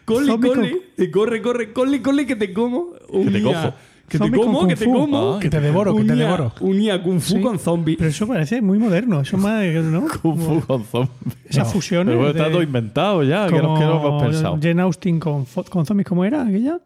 Cole, 0.06 0.26
Zombie 0.28 0.50
cole, 0.50 0.82
te 0.96 1.12
corre, 1.12 1.42
corre, 1.42 1.74
cole, 1.74 2.02
cole, 2.02 2.26
que 2.26 2.36
te 2.36 2.54
como. 2.54 2.88
te 3.10 3.18
unía- 3.18 3.42
cojo. 3.44 3.74
Que 4.08 4.18
te 4.18 4.26
Zombie 4.26 4.39
con 4.39 4.48
como, 4.48 4.60
kung 4.60 4.68
que 4.70 4.76
te 4.76 4.86
como. 4.86 5.39
Que 5.39 5.50
te 5.50 5.62
devoro, 5.62 5.96
que 5.96 6.04
te 6.04 6.16
devoro. 6.16 6.54
Unía 6.60 7.02
kung 7.02 7.22
fu 7.22 7.36
Sí. 7.36 7.42
con 7.42 7.58
zombie. 7.60 7.96
Pero 7.96 8.10
eso 8.10 8.28
parece 8.28 8.62
muy 8.62 8.78
moderno. 8.78 9.22
Eso 9.22 9.38
más, 9.38 9.64
¿no? 9.66 10.06
Kung 10.22 10.38
Fu 10.38 10.60
con 10.68 10.84
zombies. 10.84 11.12
Esas 11.48 11.68
No, 11.68 11.74
fusiones. 11.74 12.16
Pero 12.16 12.26
de- 12.26 12.32
está 12.39 12.52
todo 12.52 12.62
inventado 12.62 13.24
ya. 13.24 13.46
que 13.48 13.52
como 13.62 13.74
no, 13.76 13.80
que 13.80 13.86
no 13.86 14.00
hemos 14.06 14.24
pensado. 14.24 14.60
Jane 14.62 14.82
Austen 14.82 15.18
con, 15.20 15.46
con 15.46 15.86
zombies, 15.86 16.08
¿cómo 16.08 16.26
era 16.26 16.42
aquella? 16.46 16.80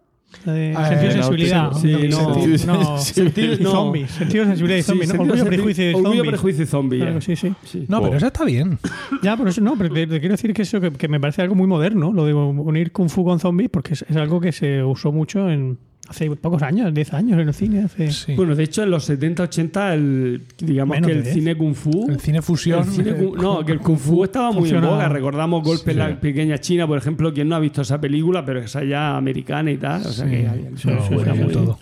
La 0.46 0.54
de 0.54 0.74
Ah, 0.76 0.88
sentido 0.90 1.12
sensibilidad. 1.12 1.72
Sí, 1.74 1.88
no. 2.10 2.34
Sentido- 2.34 2.68
no. 2.74 2.98
Sentido- 3.00 3.58
no. 3.62 3.72
zombies. 3.72 4.12
Sentido 4.12 4.44
de 4.44 4.50
sensibilidad 4.50 4.78
y 4.80 4.82
Sí, 4.84 4.88
zombies. 4.88 5.08
¿no? 5.10 5.14
sentido 5.16 5.34
Orgullo, 5.34 5.50
prejuicio 5.50 5.84
y 5.86 5.94
Orgullo, 5.94 6.10
zombies. 6.16 6.28
prejuicio 6.32 6.64
y 6.64 6.68
zombie. 6.68 7.00
Claro, 7.00 7.18
eh. 7.18 7.22
sí, 7.22 7.36
sí. 7.36 7.54
Sí. 7.64 7.80
No, 7.88 7.98
pero 8.00 8.10
Wow. 8.10 8.18
eso 8.18 8.28
está 8.28 8.46
bien. 8.46 8.80
Ya, 9.24 9.38
por 9.38 9.48
eso 9.48 9.62
no, 9.62 9.76
pero 9.78 9.94
te, 9.94 10.08
te 10.08 10.20
quiero 10.20 10.34
decir 10.34 10.54
que 10.54 10.62
eso 10.64 10.80
que, 10.82 10.92
que 10.92 11.08
me 11.08 11.20
parece 11.20 11.42
algo 11.42 11.56
muy 11.56 11.68
moderno, 11.68 12.12
lo 12.14 12.26
de 12.26 12.34
unir 12.34 12.92
Kung 12.92 13.10
Fu 13.10 13.24
con 13.24 13.40
zombies, 13.40 13.70
porque 13.70 13.94
es, 13.94 14.06
es 14.10 14.16
algo 14.18 14.40
que 14.40 14.52
se 14.52 14.84
usó 14.84 15.12
mucho 15.12 15.50
en 15.50 15.78
hace 16.08 16.30
pocos 16.36 16.62
años, 16.62 16.94
10 16.94 17.14
años 17.14 17.40
en 17.40 17.48
el 17.48 17.54
cine. 17.54 17.84
Hace... 17.84 18.12
Sí. 18.12 18.34
Bueno, 18.36 18.56
de 18.56 18.64
hecho, 18.64 18.84
en 18.84 18.92
los 18.92 19.06
70, 19.06 19.44
80, 19.44 19.94
el, 19.94 20.42
digamos 20.58 20.96
Menos 20.98 21.08
que 21.08 21.14
de 21.14 21.20
el 21.20 21.24
10. 21.26 21.36
cine 21.36 21.56
Kung 21.56 21.76
Fu. 21.76 22.08
el 22.10 22.20
cine 22.20 22.42
fusión. 22.42 22.80
el 22.88 22.94
cine 22.94 23.10
eh, 23.12 23.32
no, 23.38 23.66
que 23.66 23.72
el 23.72 23.80
Kung 23.80 23.98
Fu 23.98 24.24
estaba 24.24 24.52
muy 24.52 24.70
en 24.70 24.82
boga. 24.82 25.10
Recordamos 25.10 25.64
Golpe 25.64 25.92
en 25.92 25.98
Sí. 25.98 26.04
la 26.04 26.20
Pequeña 26.20 26.58
China, 26.60 26.88
por 26.88 26.98
ejemplo. 26.98 27.34
Quien 27.34 27.50
no 27.50 27.56
ha 27.56 27.60
visto 27.60 27.82
esa 27.82 28.00
película, 28.00 28.46
pero 28.46 28.60
esa 28.60 28.84
ya 28.84 29.18
americana 29.18 29.72
y 29.72 29.78
tal. 29.78 30.02
O 30.02 30.10
sea 30.12 30.26
Sí, 30.26 30.32
que 30.32 31.22
era 31.22 31.34
muy- 31.34 31.54
todo. 31.54 31.80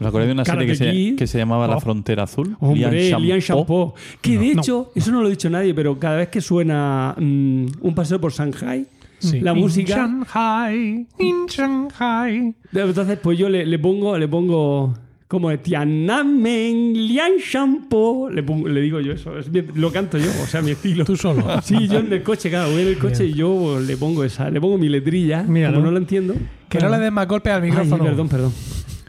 ¿Os 0.00 0.06
acordáis 0.06 0.28
de 0.28 0.32
una 0.34 0.44
serie 0.44 0.66
que 0.66 0.78
Karate 0.78 1.08
se, 1.10 1.16
que 1.16 1.26
se 1.26 1.38
llamaba 1.38 1.66
La 1.66 1.76
Oh. 1.76 1.80
Frontera 1.80 2.22
Azul? 2.22 2.56
Hombre, 2.60 3.18
Lian 3.18 3.40
Shampoo. 3.40 3.94
Que 4.20 4.38
de 4.38 4.54
No. 4.54 4.60
hecho, 4.60 4.92
eso 4.94 5.10
no 5.10 5.20
lo 5.22 5.26
he 5.26 5.30
dicho 5.30 5.50
nadie, 5.50 5.74
pero 5.74 5.98
cada 5.98 6.18
vez 6.18 6.28
que 6.28 6.40
suena 6.40 7.16
mm, 7.18 7.66
un 7.80 7.94
paseo 7.96 8.20
por 8.20 8.30
Shanghai, 8.32 8.86
Sí. 9.18 9.40
la 9.40 9.52
In 9.52 9.58
música. 9.58 9.96
Shanghai, 9.96 11.06
in 11.18 11.46
Shanghai. 11.48 12.54
Entonces, 12.72 13.18
pues 13.22 13.38
yo 13.38 13.48
le, 13.48 13.66
le 13.66 13.78
pongo, 13.78 14.16
le 14.16 14.28
pongo 14.28 14.94
como 15.26 15.50
de 15.50 15.58
Tiananmen, 15.58 16.94
Lian 16.94 17.32
Shampoo. 17.38 18.30
Le, 18.30 18.42
pongo- 18.42 18.68
le 18.68 18.80
digo 18.80 19.00
yo 19.00 19.12
eso. 19.12 19.38
es 19.38 19.50
mi- 19.50 19.62
lo 19.74 19.90
canto 19.92 20.18
yo, 20.18 20.30
o 20.42 20.46
sea, 20.46 20.62
mi 20.62 20.70
estilo. 20.72 21.04
Tú 21.04 21.16
solo. 21.16 21.44
Sí, 21.62 21.86
yo 21.88 21.98
en 21.98 22.12
el 22.12 22.22
coche, 22.22 22.48
claro, 22.50 22.70
voy 22.70 22.82
en 22.82 22.88
el 22.88 22.98
coche 22.98 23.24
Bien. 23.24 23.34
y 23.34 23.38
yo 23.38 23.80
le 23.80 23.96
pongo 23.96 24.24
esa, 24.24 24.50
le 24.50 24.60
pongo 24.60 24.78
mi 24.78 24.88
letrilla, 24.88 25.42
Míralo. 25.42 25.74
como 25.74 25.86
no 25.86 25.92
lo 25.92 25.98
entiendo. 25.98 26.34
Que 26.68 26.78
no 26.78 26.88
le 26.88 26.98
des 26.98 27.12
más 27.12 27.26
golpe 27.26 27.50
al 27.50 27.62
Ay, 27.62 27.70
micrófono. 27.70 28.04
perdón, 28.04 28.28
perdón. 28.28 28.52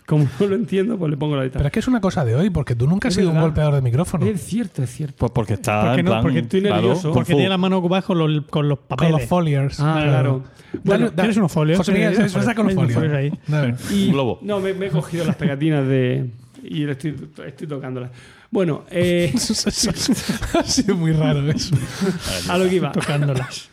Como 0.10 0.28
no 0.40 0.48
lo 0.48 0.56
entiendo, 0.56 0.98
pues 0.98 1.12
le 1.12 1.18
pongo 1.18 1.36
la 1.36 1.44
letra. 1.44 1.60
Pero 1.60 1.68
es 1.68 1.72
que 1.72 1.80
es 1.80 1.88
una 1.88 2.02
cosa 2.02 2.26
de 2.26 2.34
hoy, 2.36 2.50
porque 2.50 2.74
tú 2.76 2.88
nunca 2.88 3.10
has 3.10 3.14
Es 3.14 3.20
sido 3.20 3.30
un 3.32 3.40
golpeador 3.40 3.76
de 3.76 3.82
micrófono. 3.82 4.26
Es 4.26 4.42
cierto, 4.44 4.82
es 4.82 4.90
cierto. 4.90 5.16
Pues 5.20 5.32
porque 5.32 5.54
está 5.54 5.82
¿Por 5.84 5.94
qué 5.94 6.00
en 6.00 6.06
no? 6.06 6.12
plan, 6.12 6.22
Porque 6.24 6.40
estoy 6.40 6.62
claro, 6.62 6.76
nervioso. 6.78 7.12
Porque 7.14 7.34
tiene 7.36 7.48
la 7.50 7.58
mano 7.60 7.78
ocupada 7.78 8.02
con 8.02 8.18
los, 8.18 8.46
con 8.46 8.68
los 8.68 8.80
Con 8.80 8.88
papeles. 8.88 9.12
los 9.14 9.24
foliers. 9.26 9.80
Ah, 9.80 10.02
claro. 10.04 10.44
Bueno, 10.84 11.06
Dale- 11.06 11.16
¿Tienes 11.16 11.38
unos 11.38 11.52
folios? 11.52 11.78
José 11.78 11.92
Miguel, 11.92 12.14
con 12.16 12.24
los 12.24 12.36
hay 12.36 12.56
unos 12.58 12.74
folios. 12.74 12.94
folios 12.94 13.14
ahí. 13.14 13.32
Dale. 13.48 13.76
y- 13.92 14.08
Un 14.08 14.14
globo. 14.14 14.40
No, 14.42 14.60
me, 14.60 14.74
me 14.74 14.88
he 14.88 14.90
cogido 14.90 15.26
las 15.26 15.36
pegatinas 15.36 15.88
de. 15.88 16.30
Y 16.64 16.86
le 16.86 16.92
estoy, 16.94 17.16
estoy 17.46 17.68
tocándolas. 17.68 18.10
Bueno, 18.52 18.84
eh, 18.90 19.32
ha 19.36 20.64
sido 20.64 20.96
muy 20.96 21.12
raro 21.12 21.48
eso. 21.52 21.76
a 22.50 22.58
lo 22.58 22.68
que 22.68 22.76
iba. 22.76 22.92
Tocándolas. 22.92 23.70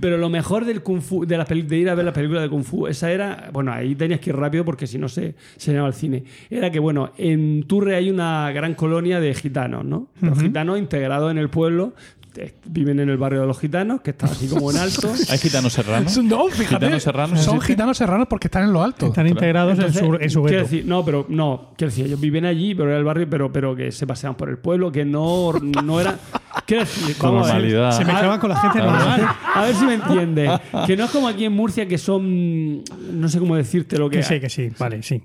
Pero 0.00 0.16
lo 0.16 0.30
mejor 0.30 0.64
del 0.64 0.82
Kung 0.82 1.02
Fu, 1.02 1.26
de, 1.26 1.36
la 1.36 1.44
peli- 1.44 1.62
de 1.62 1.76
ir 1.76 1.90
a 1.90 1.94
ver 1.94 2.04
la 2.06 2.12
película 2.12 2.40
de 2.40 2.48
Kung 2.48 2.64
Fu, 2.64 2.86
esa 2.86 3.12
era, 3.12 3.50
bueno, 3.52 3.72
ahí 3.72 3.94
tenías 3.94 4.20
que 4.20 4.30
ir 4.30 4.36
rápido 4.36 4.64
porque 4.64 4.86
si 4.86 4.96
no 4.98 5.06
se, 5.08 5.34
se 5.56 5.70
llenaba 5.70 5.88
el 5.88 5.94
cine. 5.94 6.24
Era 6.48 6.70
que, 6.70 6.78
bueno, 6.78 7.10
en 7.18 7.64
Turre 7.64 7.94
hay 7.94 8.08
una 8.10 8.50
gran 8.52 8.74
colonia 8.74 9.20
de 9.20 9.34
gitanos, 9.34 9.84
¿no? 9.84 10.08
Los 10.22 10.40
gitanos 10.40 10.78
integrados 10.78 11.30
en 11.30 11.36
el 11.36 11.50
pueblo, 11.50 11.92
viven 12.64 13.00
en 13.00 13.08
el 13.08 13.16
barrio 13.16 13.40
de 13.40 13.46
los 13.46 13.58
gitanos, 13.58 14.00
que 14.00 14.10
está 14.10 14.26
así 14.26 14.48
como 14.48 14.70
en 14.70 14.78
alto. 14.78 15.12
¿Hay 15.30 15.38
gitanos 15.38 15.72
serranos? 15.72 16.16
No, 16.18 16.46
fíjate. 16.46 16.86
Gitanos 16.86 17.02
serranos, 17.02 17.40
son 17.40 17.60
gitanos 17.60 17.96
serranos 17.96 18.26
porque 18.28 18.48
están 18.48 18.64
en 18.64 18.72
lo 18.72 18.82
alto. 18.82 19.06
Están 19.06 19.26
integrados 19.26 19.74
Entonces, 19.74 20.02
en 20.02 20.08
su, 20.08 20.14
en 20.16 20.30
su 20.30 20.42
gueto. 20.42 20.58
decir, 20.58 20.84
no, 20.86 21.04
pero 21.04 21.26
no, 21.28 21.72
quiero 21.76 21.90
decir, 21.90 22.06
ellos 22.06 22.20
viven 22.20 22.44
allí, 22.44 22.74
pero 22.74 22.90
era 22.90 22.98
el 22.98 23.04
barrio, 23.04 23.28
pero, 23.28 23.52
pero 23.52 23.74
que 23.74 23.92
se 23.92 24.06
paseaban 24.06 24.36
por 24.36 24.48
el 24.48 24.58
pueblo, 24.58 24.90
que 24.92 25.04
no, 25.04 25.52
no 25.52 26.00
era. 26.00 26.18
Quiero 26.66 26.84
decir, 26.84 27.16
vamos 27.20 27.48
a 27.50 27.58
ver. 27.58 27.92
Se 27.92 28.04
mezclaban 28.04 28.40
con 28.40 28.50
la 28.50 28.56
gente 28.56 28.78
normal. 28.78 29.28
A 29.54 29.64
ver 29.64 29.74
si 29.74 29.84
me 29.84 29.94
entiendes. 29.94 30.50
Que 30.86 30.96
no 30.96 31.04
es 31.04 31.10
como 31.10 31.28
aquí 31.28 31.44
en 31.44 31.52
Murcia, 31.52 31.86
que 31.86 31.98
son. 31.98 32.82
No 33.12 33.28
sé 33.28 33.38
cómo 33.38 33.56
decirte 33.56 33.98
lo 33.98 34.10
que. 34.10 34.18
Que 34.18 34.22
sí, 34.22 34.40
que 34.40 34.48
sí, 34.48 34.70
vale, 34.78 35.02
sí. 35.02 35.22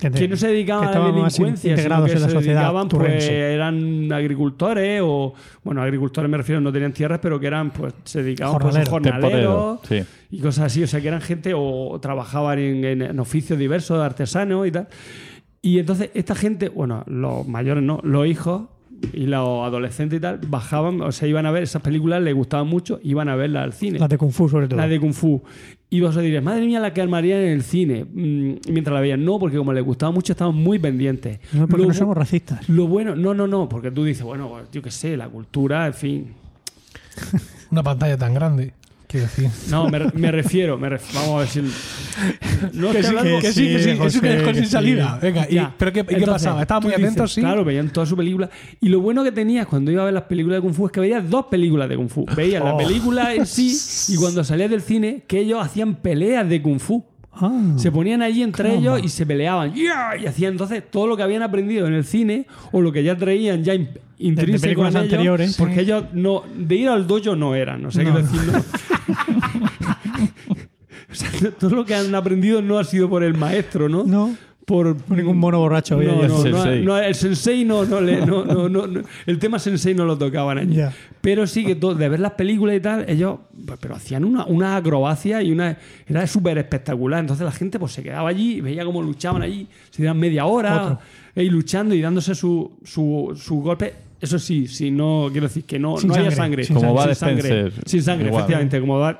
Que 0.00 0.28
no 0.28 0.36
se 0.36 0.48
dedicaban 0.48 0.90
que 0.90 0.96
a 0.96 0.98
la 1.00 1.06
delincuencia, 1.12 1.70
integrados 1.70 2.10
sino 2.10 2.12
que 2.12 2.16
en 2.16 2.22
la 2.22 2.28
se 2.28 2.34
sociedad 2.34 2.60
dedicaban, 2.62 2.88
pues, 2.88 3.28
eran 3.28 4.12
agricultores 4.12 5.00
o, 5.04 5.34
bueno, 5.62 5.82
agricultores 5.82 6.30
me 6.30 6.36
refiero, 6.38 6.60
no 6.60 6.72
tenían 6.72 6.92
tierras, 6.92 7.18
pero 7.20 7.38
que 7.38 7.46
eran, 7.46 7.70
pues, 7.70 7.92
se 8.04 8.22
dedicaban 8.22 8.58
pues, 8.58 8.76
a 8.76 8.84
Jornaleros. 8.86 9.80
sí. 9.88 10.02
y 10.30 10.38
cosas 10.40 10.66
así, 10.66 10.82
o 10.82 10.86
sea, 10.86 11.00
que 11.00 11.08
eran 11.08 11.20
gente 11.20 11.52
o 11.54 11.98
trabajaban 12.00 12.58
en, 12.58 12.84
en- 12.84 13.02
en 13.02 13.20
oficios 13.20 13.58
diversos, 13.58 13.98
artesanos 13.98 14.66
y 14.66 14.70
tal. 14.70 14.88
Y 15.62 15.78
entonces 15.78 16.10
esta 16.14 16.34
gente, 16.34 16.68
bueno, 16.70 17.04
los 17.06 17.46
mayores 17.46 17.82
no, 17.82 18.00
los 18.02 18.26
hijos 18.26 18.62
y 19.12 19.26
los 19.26 19.66
adolescentes 19.66 20.18
y 20.18 20.20
tal, 20.20 20.38
bajaban, 20.46 21.00
o 21.02 21.12
sea, 21.12 21.26
iban 21.28 21.46
a 21.46 21.50
ver 21.50 21.62
esas 21.62 21.82
películas, 21.82 22.22
les 22.22 22.34
gustaban 22.34 22.66
mucho, 22.66 23.00
iban 23.02 23.28
a 23.28 23.36
verlas 23.36 23.64
al 23.64 23.72
cine. 23.72 23.98
Las 23.98 24.08
de 24.08 24.18
Kung 24.18 24.30
Fu, 24.32 24.48
sobre 24.48 24.68
todo. 24.68 24.78
La 24.78 24.88
de 24.88 24.98
Kung 25.00 25.12
Fu. 25.14 25.42
Y 25.92 26.00
vos 26.00 26.16
os 26.16 26.22
diréis, 26.22 26.42
madre 26.42 26.64
mía, 26.66 26.78
la 26.78 26.94
que 26.94 27.00
armarían 27.00 27.40
en 27.40 27.48
el 27.48 27.62
cine. 27.64 28.04
Mm, 28.04 28.72
mientras 28.72 28.94
la 28.94 29.00
veían, 29.00 29.24
no, 29.24 29.40
porque 29.40 29.56
como 29.56 29.72
les 29.72 29.84
gustaba 29.84 30.12
mucho, 30.12 30.32
estaban 30.32 30.54
muy 30.54 30.78
pendientes. 30.78 31.40
No, 31.52 31.66
porque 31.66 31.82
Lo 31.82 31.88
no 31.88 31.94
somos 31.94 32.16
racistas. 32.16 32.68
Lo 32.68 32.86
bueno, 32.86 33.16
no, 33.16 33.34
no, 33.34 33.48
no, 33.48 33.68
porque 33.68 33.90
tú 33.90 34.04
dices, 34.04 34.22
bueno, 34.22 34.48
pues, 34.48 34.70
yo 34.70 34.82
qué 34.82 34.92
sé, 34.92 35.16
la 35.16 35.28
cultura, 35.28 35.88
en 35.88 35.94
fin. 35.94 36.34
Una 37.72 37.82
pantalla 37.82 38.16
tan 38.16 38.34
grande. 38.34 38.72
Quiero 39.10 39.26
decir. 39.26 39.48
No, 39.70 39.88
me, 39.88 39.98
me 40.14 40.30
refiero, 40.30 40.78
me 40.78 40.88
ref- 40.88 41.12
vamos 41.12 41.34
a 41.34 41.38
ver 41.40 41.48
si. 41.48 41.60
No, 42.72 42.92
Que 42.92 43.02
sí, 43.02 43.10
que 43.40 43.52
sí, 43.52 43.68
que 43.68 43.78
sí, 43.82 43.96
José, 43.96 44.06
eso 44.06 44.20
que 44.20 44.28
dejó 44.28 44.54
sin 44.54 44.64
sí. 44.66 44.70
salida. 44.70 45.18
Venga, 45.20 45.46
y-. 45.50 45.58
¿pero 45.76 45.92
qué, 45.92 46.00
y 46.00 46.04
qué 46.04 46.14
Entonces, 46.14 46.44
pasaba? 46.44 46.62
Estaba 46.62 46.80
muy 46.80 46.90
dices, 46.92 47.04
atento, 47.06 47.26
sí. 47.26 47.40
Claro, 47.40 47.64
veían 47.64 47.90
toda 47.90 48.06
su 48.06 48.16
película. 48.16 48.48
Y 48.80 48.88
lo 48.88 49.00
bueno 49.00 49.24
que 49.24 49.32
tenías 49.32 49.66
cuando 49.66 49.90
iba 49.90 50.02
a 50.02 50.04
ver 50.04 50.14
las 50.14 50.22
películas 50.24 50.58
de 50.58 50.62
Kung 50.62 50.74
Fu 50.74 50.86
es 50.86 50.92
que 50.92 51.00
veías 51.00 51.28
dos 51.28 51.46
películas 51.46 51.88
de 51.88 51.96
Kung 51.96 52.08
Fu. 52.08 52.24
Veías 52.36 52.62
la 52.62 52.74
Oh. 52.74 52.78
película 52.78 53.34
en 53.34 53.46
sí 53.46 53.76
y 54.14 54.16
cuando 54.16 54.44
salías 54.44 54.70
del 54.70 54.80
cine, 54.82 55.24
que 55.26 55.40
ellos 55.40 55.58
hacían 55.60 55.96
peleas 55.96 56.48
de 56.48 56.62
Kung 56.62 56.78
Fu. 56.78 57.04
Ah, 57.40 57.72
Se 57.76 57.90
ponían 57.90 58.22
allí 58.22 58.42
entre 58.42 58.64
Caramba. 58.70 58.80
ellos 58.96 59.06
y 59.06 59.08
se 59.08 59.24
peleaban. 59.26 59.72
Y 59.76 59.86
hacían 60.26 60.52
entonces 60.52 60.82
todo 60.90 61.06
lo 61.06 61.16
que 61.16 61.22
habían 61.22 61.42
aprendido 61.42 61.86
en 61.86 61.94
el 61.94 62.04
cine 62.04 62.46
o 62.72 62.80
lo 62.80 62.92
que 62.92 63.02
ya 63.02 63.16
traían 63.16 63.64
ya 63.64 63.74
in- 63.74 63.88
intrínseco 64.18 64.62
películas 64.62 64.94
en 64.94 65.00
ellos, 65.02 65.12
anteriores. 65.12 65.56
Porque 65.56 65.80
ellos 65.80 66.04
no, 66.12 66.42
de 66.56 66.74
ir 66.74 66.88
al 66.88 67.06
dojo 67.06 67.34
no 67.36 67.54
eran, 67.54 67.82
no 67.82 67.90
sé 67.90 68.04
No. 68.04 68.14
qué 68.14 68.22
decir. 68.22 68.40
no. 68.52 68.58
o 71.10 71.14
sea, 71.14 71.50
todo 71.58 71.70
lo 71.76 71.84
que 71.84 71.94
han 71.94 72.14
aprendido 72.14 72.62
no 72.62 72.78
ha 72.78 72.84
sido 72.84 73.08
por 73.08 73.22
el 73.22 73.34
maestro, 73.36 73.88
¿no? 73.88 74.04
no. 74.04 74.36
Por, 74.70 74.96
ningún 75.10 75.36
mono 75.36 75.58
borracho 75.58 75.96
había 75.96 76.12
no, 76.12 76.18
allí. 76.20 76.28
no, 76.28 76.36
no, 76.38 76.42
Sensei. 76.44 76.84
no, 76.84 76.96
el 76.96 77.14
sensei 77.16 77.64
no, 77.64 77.84
no, 77.84 78.00
le- 78.00 78.24
no, 78.24 78.44
no, 78.44 78.68
no, 78.68 78.86
no. 78.86 79.02
el 79.26 79.38
tema 79.40 79.58
sensei 79.58 79.94
no 79.96 80.04
lo 80.04 80.16
tocaban 80.16 80.58
allí. 80.58 80.76
Ya. 80.76 80.92
Pero 81.20 81.44
sí 81.48 81.64
que 81.66 81.74
de 81.74 82.08
ver 82.08 82.20
las 82.20 82.34
películas 82.34 82.76
y 82.76 82.80
tal, 82.80 83.04
ellos 83.10 83.40
pues, 83.66 83.78
pero 83.80 83.96
hacían 83.96 84.24
una, 84.24 84.44
una 84.46 84.76
acrobacia 84.76 85.42
y 85.42 85.50
una 85.50 85.76
era 86.06 86.24
súper 86.28 86.56
espectacular. 86.58 87.18
Entonces 87.18 87.44
la 87.44 87.50
gente 87.50 87.80
pues 87.80 87.90
se 87.90 88.04
quedaba 88.04 88.28
allí 88.28 88.58
y 88.58 88.60
veía 88.60 88.84
cómo 88.84 89.02
luchaban 89.02 89.42
allí, 89.42 89.66
se 89.90 90.02
dieran 90.02 90.16
media 90.20 90.46
hora 90.46 91.00
eh, 91.34 91.42
y 91.42 91.50
luchando 91.50 91.92
y 91.92 92.00
dándose 92.00 92.36
su, 92.36 92.70
su, 92.84 93.36
su 93.36 93.56
golpe. 93.62 93.92
Eso 94.20 94.38
sí, 94.38 94.68
si 94.68 94.92
no 94.92 95.30
quiero 95.32 95.48
decir 95.48 95.64
que 95.64 95.80
no, 95.80 95.96
Sin 95.96 96.08
no 96.10 96.14
haya 96.14 96.30
sangre, 96.30 96.62
sangre. 96.62 96.64
sin 96.64 96.76
Como 96.76 96.94
va 96.94 97.06
sin 97.06 97.14
sangre. 97.16 97.72
Sin 97.86 98.02
sangre, 98.04 98.26
Igual. 98.28 98.42
efectivamente, 98.42 98.78
como 98.80 98.98
va 99.00 99.18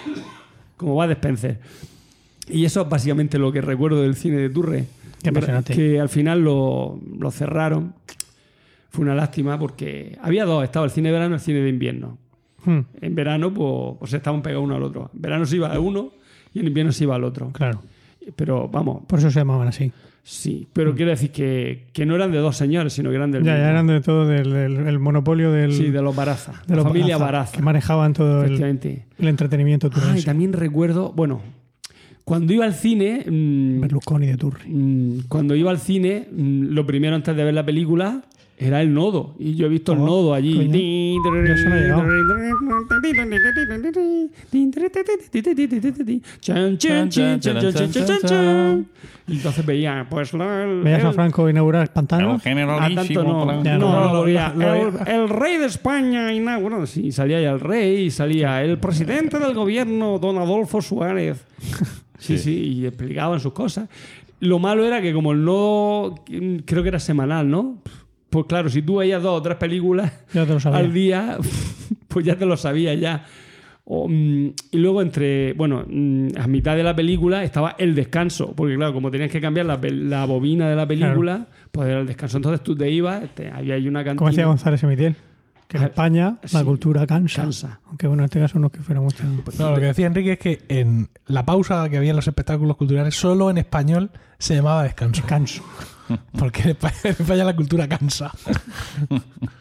como 0.78 0.94
va 0.94 1.04
Spencer. 1.12 1.58
Y 2.50 2.64
eso 2.64 2.82
es 2.82 2.88
básicamente 2.88 3.38
lo 3.38 3.52
que 3.52 3.60
recuerdo 3.60 4.02
del 4.02 4.14
cine 4.16 4.36
de 4.36 4.50
Turre. 4.50 4.84
Qué 5.22 5.30
apasionante. 5.30 5.74
Que 5.74 6.00
al 6.00 6.08
final 6.08 6.42
lo, 6.42 7.00
lo 7.18 7.30
cerraron. 7.30 7.94
Fue 8.90 9.04
una 9.04 9.14
lástima 9.14 9.58
porque 9.58 10.16
había 10.22 10.44
dos, 10.44 10.64
estaba 10.64 10.84
el 10.86 10.90
cine 10.90 11.08
de 11.08 11.12
verano 11.12 11.34
y 11.34 11.38
el 11.38 11.40
cine 11.40 11.60
de 11.60 11.68
invierno. 11.68 12.18
Hmm, 12.64 12.80
En 13.00 13.14
verano, 13.14 13.52
pues, 13.52 13.96
pues 13.98 14.12
estaban 14.14 14.42
pegados 14.42 14.64
uno 14.64 14.76
al 14.76 14.82
otro. 14.82 15.10
En 15.14 15.20
verano 15.22 15.44
se 15.46 15.56
iba 15.56 15.72
a 15.72 15.78
uno 15.78 16.10
y 16.54 16.60
en 16.60 16.66
invierno 16.68 16.92
se 16.92 17.04
iba 17.04 17.14
al 17.14 17.24
otro. 17.24 17.50
claro. 17.52 17.82
Pero 18.36 18.68
vamos, 18.68 19.04
Por 19.06 19.20
eso 19.20 19.30
se 19.30 19.40
llamaban 19.40 19.68
así. 19.68 19.90
sí. 20.22 20.68
Pero 20.74 20.94
quiero 20.94 21.10
decir 21.12 21.30
que, 21.32 21.86
que 21.94 22.04
no 22.04 22.14
eran 22.14 22.30
de 22.30 22.36
dos 22.38 22.58
señores, 22.58 22.92
sino 22.92 23.08
que 23.08 23.16
eran 23.16 23.30
del 23.30 23.42
Ya, 23.42 23.52
mismo. 23.52 23.64
ya 23.64 23.70
eran 23.70 23.86
de 23.86 24.00
todo 24.02 24.26
del, 24.26 24.52
del- 24.52 24.86
el 24.86 24.98
monopolio 24.98 25.50
del, 25.50 25.72
Sí, 25.72 25.90
de 25.90 26.02
los 26.02 26.14
Baraza. 26.14 26.52
de 26.66 26.76
la 26.76 26.82
los 26.82 26.84
familia 26.88 27.16
Baraza, 27.16 27.24
Baraza. 27.38 27.56
Que 27.56 27.62
manejaban 27.62 28.12
todo 28.12 28.44
el, 28.44 28.62
entretenimiento 29.18 29.88
Ah, 29.94 30.14
y 30.18 30.22
también 30.22 30.52
recuerdo, 30.52 31.10
bueno, 31.12 31.40
Cuando 32.28 32.52
iba 32.52 32.66
al 32.66 32.74
cine, 32.74 33.24
mm, 33.26 33.80
Berlusconi 33.80 34.26
de 34.26 34.36
Turri. 34.36 34.68
mm, 34.68 35.20
cuando 35.28 35.54
iba 35.56 35.70
al 35.70 35.78
cine, 35.78 36.28
mm, 36.30 36.74
lo 36.74 36.84
primero 36.84 37.14
antes 37.16 37.34
de 37.34 37.42
ver 37.42 37.54
la 37.54 37.64
película 37.64 38.20
era 38.58 38.82
el 38.82 38.92
nodo. 38.92 39.34
Y 39.38 39.54
yo 39.54 39.64
he 39.64 39.70
visto 39.70 39.94
el 39.94 40.00
Oh, 40.00 40.04
nodo 40.04 40.34
allí. 40.34 40.68
Y 49.26 49.36
entonces 49.36 49.64
veía, 49.64 50.06
pues, 50.10 50.32
¿Veías 50.32 51.04
a 51.04 51.12
Franco 51.14 51.48
inaugurar 51.48 51.84
el 51.84 51.88
pantano? 51.88 52.34
El 52.34 52.40
Ah, 52.44 52.88
no, 53.78 53.78
no, 53.78 54.12
lo- 54.12 54.24
veía, 54.24 54.52
el, 55.06 55.28
rey 55.30 55.56
de 55.56 55.64
España 55.64 56.28
bueno, 56.58 56.84
sí, 56.84 57.10
salía 57.10 57.40
ya 57.40 57.52
el 57.52 57.60
rey 57.60 58.04
y 58.04 58.10
salía 58.10 58.62
el 58.62 58.76
presidente 58.78 59.38
del 59.38 59.54
gobierno, 59.54 60.18
don 60.18 60.36
Adolfo 60.36 60.82
Suárez. 60.82 61.42
Sí, 62.18 62.36
sí, 62.38 62.52
y 62.80 62.86
explicaban 62.86 63.40
sus 63.40 63.52
cosas. 63.52 63.88
Lo 64.40 64.58
malo 64.58 64.84
era 64.84 65.00
que 65.02 65.12
como 65.12 65.32
mm, 65.34 66.56
creo 66.64 66.82
que 66.82 66.88
era 66.88 66.98
semanal, 67.00 67.48
¿no? 67.50 67.82
Pues 68.30 68.46
claro, 68.46 68.68
si 68.68 68.82
tú 68.82 68.96
veías 68.96 69.22
dos 69.22 69.38
o 69.38 69.42
tres 69.42 69.56
películas 69.56 70.12
Ya 70.34 70.44
te 70.44 70.52
lo 70.52 70.60
sabía. 70.60 70.78
al 70.80 70.92
día, 70.92 71.38
pues 72.08 72.26
ya 72.26 72.36
te 72.36 72.44
lo 72.46 72.56
sabías 72.56 72.98
ya. 73.00 73.24
Mm, 73.86 74.48
y 74.72 74.76
luego 74.78 75.00
entre, 75.00 75.54
bueno, 75.54 75.82
mm, 75.88 76.28
a 76.38 76.46
mitad 76.46 76.76
de 76.76 76.82
la 76.82 76.94
película 76.94 77.42
estaba 77.42 77.74
el 77.78 77.94
descanso, 77.94 78.52
porque 78.54 78.74
claro, 78.76 78.92
como 78.92 79.10
tenías 79.10 79.30
que 79.30 79.40
cambiar 79.40 79.64
la, 79.66 79.78
la 79.82 80.26
bobina 80.26 80.68
de 80.68 80.76
la 80.76 80.86
película, 80.86 81.46
pues 81.72 81.88
era 81.88 82.00
el 82.00 82.06
descanso. 82.06 82.36
Entonces 82.36 82.62
tú 82.62 82.76
te 82.76 82.90
ibas, 82.90 83.34
te- 83.34 83.48
había 83.50 83.74
ahí 83.76 83.88
una 83.88 84.00
Como 84.04 84.12
decía 84.28 84.42
cantina. 84.42 84.46
González 84.46 84.82
Emitiel, 84.82 85.16
que 85.68 85.76
en 85.76 85.82
España 85.84 86.38
la 86.50 86.60
sí. 86.60 86.64
cultura 86.64 87.06
cansa. 87.06 87.42
Cansa. 87.42 87.80
Aunque 87.86 88.06
bueno, 88.08 88.22
en 88.22 88.24
este 88.24 88.40
caso 88.40 88.58
no 88.58 88.66
es 88.68 88.72
que 88.72 88.80
fuera 88.80 89.00
mucho. 89.00 89.22
No, 89.58 89.70
lo 89.70 89.76
que 89.76 89.82
decía 89.86 90.06
Enrique 90.06 90.32
es 90.32 90.38
que 90.38 90.62
en 90.68 91.08
la 91.26 91.44
pausa 91.44 91.88
que 91.90 91.98
había 91.98 92.10
en 92.10 92.16
los 92.16 92.26
espectáculos 92.26 92.76
culturales, 92.76 93.14
solo 93.14 93.50
en 93.50 93.58
español 93.58 94.10
se 94.38 94.54
llamaba 94.56 94.82
descanso. 94.84 95.22
Canso. 95.26 95.62
Porque 96.38 96.62
en 96.62 96.68
España, 96.70 96.94
en 97.04 97.10
España 97.10 97.44
la 97.44 97.54
cultura 97.54 97.86
cansa. 97.86 98.32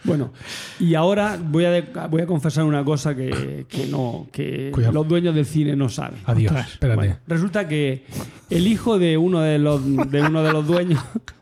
Bueno, 0.04 0.32
y 0.80 0.96
ahora 0.96 1.38
voy 1.42 1.66
a, 1.66 1.72
de- 1.72 1.90
voy 2.10 2.22
a 2.22 2.26
confesar 2.26 2.64
una 2.64 2.86
cosa 2.86 3.14
que, 3.14 3.66
que 3.68 3.88
no, 3.88 4.28
que 4.32 4.72
Cuidado. 4.74 4.94
los 4.94 5.08
dueños 5.10 5.36
del 5.36 5.46
cine 5.46 5.76
no 5.76 5.90
saben. 5.90 6.22
Adiós. 6.26 6.52
Ostras. 6.54 6.72
Espérate. 6.72 6.96
Bueno, 6.96 7.16
resulta 7.28 7.68
que 7.68 8.06
el 8.50 8.68
hijo 8.68 8.98
de 8.98 9.18
uno 9.18 9.42
de 9.42 9.60
los, 9.60 9.84
de 10.10 10.22
uno 10.22 10.44
de 10.44 10.54
los 10.54 10.66
dueños, 10.66 11.04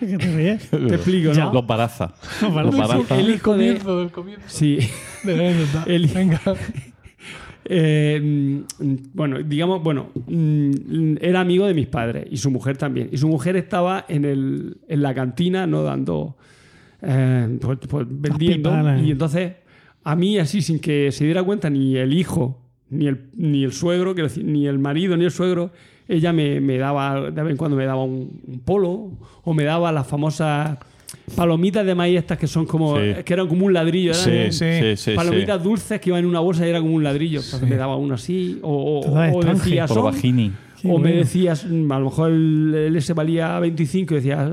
¿Qué 0.00 0.18
te 0.18 0.36
ríes? 0.36 0.70
te 0.70 0.94
explico, 0.94 1.32
¿no? 1.34 1.52
Los 1.52 1.66
baraza. 1.66 2.14
Los 2.40 2.54
Los 2.54 2.76
baraza. 2.76 3.18
El 3.18 3.30
hijo 3.30 3.56
de... 3.56 3.66
Comienzo 3.78 3.98
del 4.00 4.10
comienzo 4.10 4.44
Sí. 4.48 4.78
de 5.24 5.36
la 5.36 5.48
anécdota. 5.50 5.84
El- 5.86 6.06
Venga. 6.08 6.40
Eh, 7.64 8.20
mm, 8.20 8.94
bueno, 9.14 9.40
digamos, 9.40 9.82
bueno, 9.84 10.10
mm, 10.26 11.14
era 11.20 11.40
amigo 11.40 11.64
de 11.66 11.74
mis 11.74 11.86
padres 11.86 12.26
y 12.28 12.36
su 12.36 12.50
mujer 12.50 12.76
también. 12.76 13.08
Y 13.12 13.16
su 13.18 13.28
mujer 13.28 13.54
estaba 13.56 14.04
en, 14.08 14.24
el, 14.24 14.78
en 14.88 15.00
la 15.02 15.14
cantina, 15.14 15.64
¿no? 15.66 15.84
Dando, 15.84 16.36
eh, 17.00 17.58
pues, 17.60 17.78
pues, 17.88 18.06
vendiendo. 18.10 18.72
Y 19.00 19.12
entonces, 19.12 19.52
a 20.02 20.16
mí, 20.16 20.38
así, 20.38 20.60
sin 20.60 20.80
que 20.80 21.12
se 21.12 21.24
diera 21.24 21.44
cuenta 21.44 21.70
ni 21.70 21.96
el 21.96 22.12
hijo, 22.14 22.60
ni 22.90 23.06
el, 23.06 23.30
ni 23.36 23.62
el 23.62 23.72
suegro, 23.72 24.12
ni 24.42 24.66
el 24.66 24.80
marido, 24.80 25.16
ni 25.16 25.24
el 25.24 25.30
suegro, 25.30 25.70
ella 26.08 26.32
me, 26.32 26.60
me 26.60 26.78
daba, 26.78 27.30
de 27.30 27.42
vez 27.42 27.50
en 27.52 27.56
cuando 27.56 27.76
me 27.76 27.84
daba 27.86 28.04
un, 28.04 28.40
un 28.46 28.58
polo 28.60 29.10
o 29.44 29.54
me 29.54 29.64
daba 29.64 29.90
las 29.92 30.06
famosas 30.06 30.78
palomitas 31.36 31.84
de 31.86 31.94
maíz 31.94 32.18
estas 32.18 32.38
que 32.38 32.46
son 32.46 32.66
como, 32.66 32.96
Sí. 32.96 33.22
que 33.24 33.32
eran 33.32 33.46
como 33.48 33.66
un 33.66 33.72
ladrillo. 33.72 34.12
eran 34.12 34.52
Sí, 34.52 34.58
Sí. 34.58 34.80
sí, 34.80 34.96
sí. 34.96 35.14
palomitas 35.14 35.58
sí. 35.58 35.64
dulces 35.68 36.00
que 36.00 36.10
iban 36.10 36.20
en 36.20 36.26
una 36.26 36.40
bolsa 36.40 36.66
y 36.66 36.70
era 36.70 36.80
como 36.80 36.94
un 36.94 37.04
ladrillo. 37.04 37.40
Entonces 37.40 37.68
me 37.68 37.76
daba 37.76 37.96
uno 37.96 38.14
así. 38.14 38.58
O, 38.62 39.00
o- 39.00 39.36
o 39.38 39.42
decías. 39.42 39.90
O 40.84 40.98
me 40.98 41.12
decías, 41.12 41.64
mm, 41.64 41.92
a 41.92 41.98
lo 42.00 42.06
mejor 42.06 42.30
el, 42.32 42.74
el 42.74 42.96
ese 42.96 43.12
valía 43.12 43.56
25 43.60 44.14
y 44.14 44.16
decías, 44.16 44.50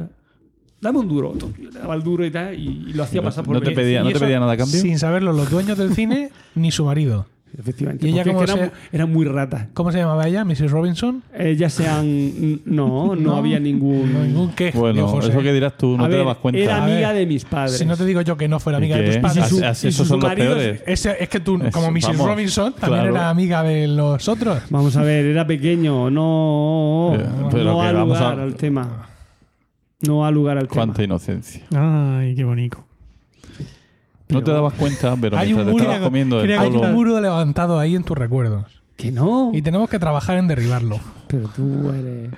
dame 0.79 0.99
un 0.99 1.07
duro. 1.07 1.33
Le 1.59 1.71
daba 1.71 1.95
el 1.95 2.03
duro 2.03 2.23
y 2.23 2.29
tal, 2.29 2.53
y, 2.53 2.85
y 2.89 2.93
lo 2.93 3.01
hacía 3.03 3.21
pasar 3.23 3.43
por 3.43 3.55
no 3.55 3.61
te 3.61 3.71
pedía, 3.71 4.03
no 4.03 4.11
te 4.11 4.19
pedía 4.19 4.39
nada 4.39 4.51
a 4.51 4.57
cambio. 4.57 4.79
Sin 4.79 4.99
saberlo, 4.99 5.33
los 5.33 5.49
dueños 5.49 5.77
del 5.77 5.93
cine 5.95 6.29
ni 6.53 6.71
su 6.71 6.85
marido. 6.85 7.25
Efectivamente. 7.57 8.05
¿Y 8.07 8.11
ella 8.11 8.23
porque 8.23 8.31
cómo 8.31 8.43
es 8.45 8.51
que 8.51 8.57
se- 8.57 8.63
era, 8.65 8.73
era 8.91 9.05
muy 9.05 9.25
rata. 9.25 9.67
¿Cómo 9.73 9.91
se 9.91 9.97
llamaba 9.97 10.27
ella? 10.27 10.45
¿Mrs. 10.45 10.71
Robinson? 10.71 11.23
Ellas 11.37 11.73
sean. 11.73 12.05
No, 12.65 13.15
no, 13.15 13.35
había 13.35 13.59
ningún. 13.59 14.13
No, 14.13 14.19
ningún 14.23 14.51
qué. 14.51 14.67
digo, 14.67 14.79
Bueno, 14.81 15.07
José. 15.07 15.29
eso 15.31 15.41
que 15.41 15.51
dirás 15.53 15.75
tú, 15.77 15.97
no 15.97 16.03
A 16.05 16.07
te 16.07 16.11
ver, 16.11 16.19
dabas 16.19 16.37
cuenta. 16.37 16.59
Era 16.61 16.77
A 16.77 16.83
amiga 16.85 17.13
de 17.13 17.25
mis 17.25 17.45
padres. 17.45 17.77
Si 17.77 17.85
no 17.85 17.97
te 17.97 18.05
digo 18.05 18.21
yo 18.21 18.37
que 18.37 18.47
no 18.47 18.59
fuera 18.59 18.77
¿Y 18.79 18.81
amiga 18.83 18.97
de 18.97 19.05
tus 19.07 19.17
padres. 19.17 19.45
Y 19.45 19.49
su- 19.49 19.59
y 19.61 19.65
esos 19.65 19.93
su 19.95 20.05
son 20.05 20.19
los 20.19 20.33
peores. 20.35 20.81
Ese- 20.85 21.17
es 21.19 21.29
que 21.29 21.39
tú, 21.39 21.59
como 21.71 21.91
Mrs. 21.91 22.07
vamos, 22.07 22.27
Robinson, 22.27 22.73
también 22.73 23.01
claro. 23.01 23.15
era 23.15 23.29
amiga 23.29 23.63
de 23.63 23.87
los 23.87 24.27
otros. 24.29 24.61
Vamos 24.69 24.95
a 24.95 25.01
ver, 25.03 25.25
era 25.25 25.45
pequeño, 25.47 26.09
no, 26.11 27.13
Eh, 27.15 27.25
pero 27.51 27.63
no 27.63 27.79
que 27.81 27.87
ha 27.87 27.91
vamos 27.93 28.17
lugar 28.19 28.39
a- 28.39 28.43
al 28.43 28.55
tema. 28.55 29.07
No 30.01 30.25
ha 30.25 30.31
lugar 30.31 30.57
al 30.57 30.67
tema. 30.67 30.75
Cuánta 30.85 31.03
inocencia. 31.03 31.63
Ay, 31.75 32.35
qué 32.35 32.43
bonito. 32.43 32.85
No 34.29 34.43
te 34.43 34.51
dabas 34.51 34.73
cuenta, 34.73 35.15
pero 35.19 35.37
Hay 35.37 35.47
mientras 35.53 35.65
un 35.65 35.65
te 35.65 35.71
muro- 35.71 35.83
estabas 35.85 36.01
comiendo 36.07 36.41
el 36.41 36.51
Hay 36.51 36.69
un 36.69 36.93
muro 36.93 37.19
levantado 37.19 37.79
ahí 37.79 37.95
en 37.95 38.03
tus 38.03 38.15
recuerdos. 38.17 38.65
Que 38.95 39.11
no. 39.11 39.51
Y 39.53 39.61
tenemos 39.61 39.89
que 39.89 39.97
trabajar 39.97 40.37
en 40.37 40.47
derribarlo. 40.47 40.99
Pero 41.27 41.49
tú 41.55 41.89
eres. 41.89 42.29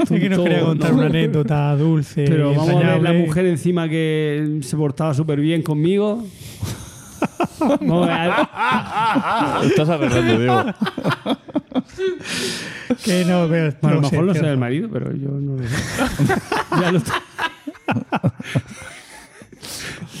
Es 0.00 0.08
que 0.08 0.28
nos 0.30 0.40
quería 0.40 0.62
contar 0.62 0.90
¿no? 0.92 0.96
una 0.98 1.06
anécdota 1.06 1.76
dulce. 1.76 2.24
Pero 2.26 2.52
y 2.52 2.56
vamos 2.56 2.70
a 2.84 2.88
ver 2.88 3.02
la 3.02 3.12
mujer 3.12 3.46
encima 3.46 3.88
que 3.88 4.58
se 4.62 4.76
portaba 4.76 5.12
súper 5.14 5.38
bien 5.40 5.62
conmigo. 5.62 6.24
Vamos 7.60 8.08
a 8.08 8.48
ver. 9.60 9.68
Estás 9.70 9.88
arreglando, 9.90 10.38
Diego. 10.38 10.64
Que 13.04 13.24
no, 13.26 13.46
pero, 13.48 13.72
Bueno, 13.82 13.88
a 13.88 13.94
lo 13.96 14.00
no 14.00 14.08
sé, 14.08 14.16
mejor 14.16 14.24
lo 14.26 14.34
sé 14.34 14.48
el 14.50 14.58
marido, 14.58 14.88
pero 14.90 15.14
yo 15.14 15.28
no 15.28 15.56
lo 15.56 15.62
sé. 15.68 15.74
ya, 16.80 16.92
lo, 16.92 17.00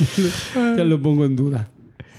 ya 0.76 0.84
lo 0.84 1.00
pongo 1.00 1.24
en 1.24 1.36
duda. 1.36 1.68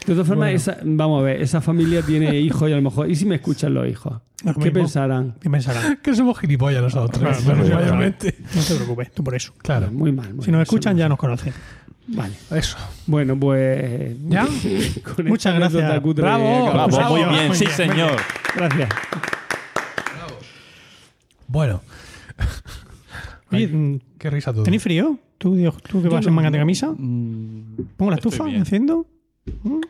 De 0.06 0.14
todas 0.14 0.28
formas, 0.28 0.52
esa- 0.52 0.78
vamos 0.84 1.22
a 1.22 1.24
ver, 1.26 1.42
esa 1.42 1.62
familia 1.62 2.02
tiene 2.02 2.36
hijos 2.40 2.70
y 2.70 2.74
a 2.74 2.76
lo 2.78 2.82
mejor. 2.82 3.10
¿Y 3.10 3.16
si 3.16 3.26
me 3.26 3.36
escuchan 3.36 3.74
los 3.74 3.88
hijos? 3.88 4.20
Lo 4.44 4.54
¿Qué 4.56 4.60
mismo. 4.66 4.74
pensarán? 4.80 5.36
¿Qué 5.40 5.50
pensarán? 5.50 5.98
Que 6.02 6.16
somos 6.16 6.40
gilipollas 6.40 6.82
nosotros. 6.82 7.20
Claro, 7.44 7.64
claro. 7.64 7.96
No 7.98 8.12
te 8.18 8.34
preocupes, 8.76 9.12
tú 9.14 9.24
por 9.24 9.36
eso. 9.36 9.54
Claro, 9.60 9.92
Muy 9.92 10.12
mal. 10.12 10.34
muy 10.34 10.44
Si 10.44 10.50
mal, 10.52 10.60
nos 10.62 10.68
escuchan, 10.68 10.98
ya 10.98 11.04
no. 11.06 11.10
nos 11.10 11.20
conocen. 11.20 11.54
Vale. 12.08 12.34
eso. 12.56 12.78
Bueno, 13.06 13.40
pues. 13.40 14.16
¿Ya? 14.28 14.48
con 15.16 15.28
Muchas 15.28 15.54
gracias. 15.56 16.00
cutre 16.02 16.24
Bravo, 16.24 16.68
acabamos. 16.68 16.96
Bravo, 16.98 17.12
muy 17.14 17.20
Bravo, 17.22 17.36
bien, 17.36 17.48
muy 17.50 17.56
sí, 17.58 17.66
bien, 17.66 17.78
señor. 17.78 18.12
Gracias. 18.56 18.90
Bueno, 21.48 21.82
Oye, 23.52 23.68
mm, 23.68 24.00
qué 24.18 24.30
risa 24.30 24.54
todo. 24.54 24.64
¿tenéis 24.64 24.82
frío? 24.84 25.20
¿Tú, 25.42 25.56
Dios, 25.56 25.76
tú 25.82 26.04
que 26.04 26.08
vas 26.08 26.26
en 26.28 26.34
manga 26.34 26.52
de 26.52 26.60
camisa? 26.60 26.92
Mm, 26.96 27.76
¿Pongo 27.98 28.12
la 28.12 28.18
estufa 28.18 28.44
bien. 28.44 28.58
enciendo? 28.60 29.08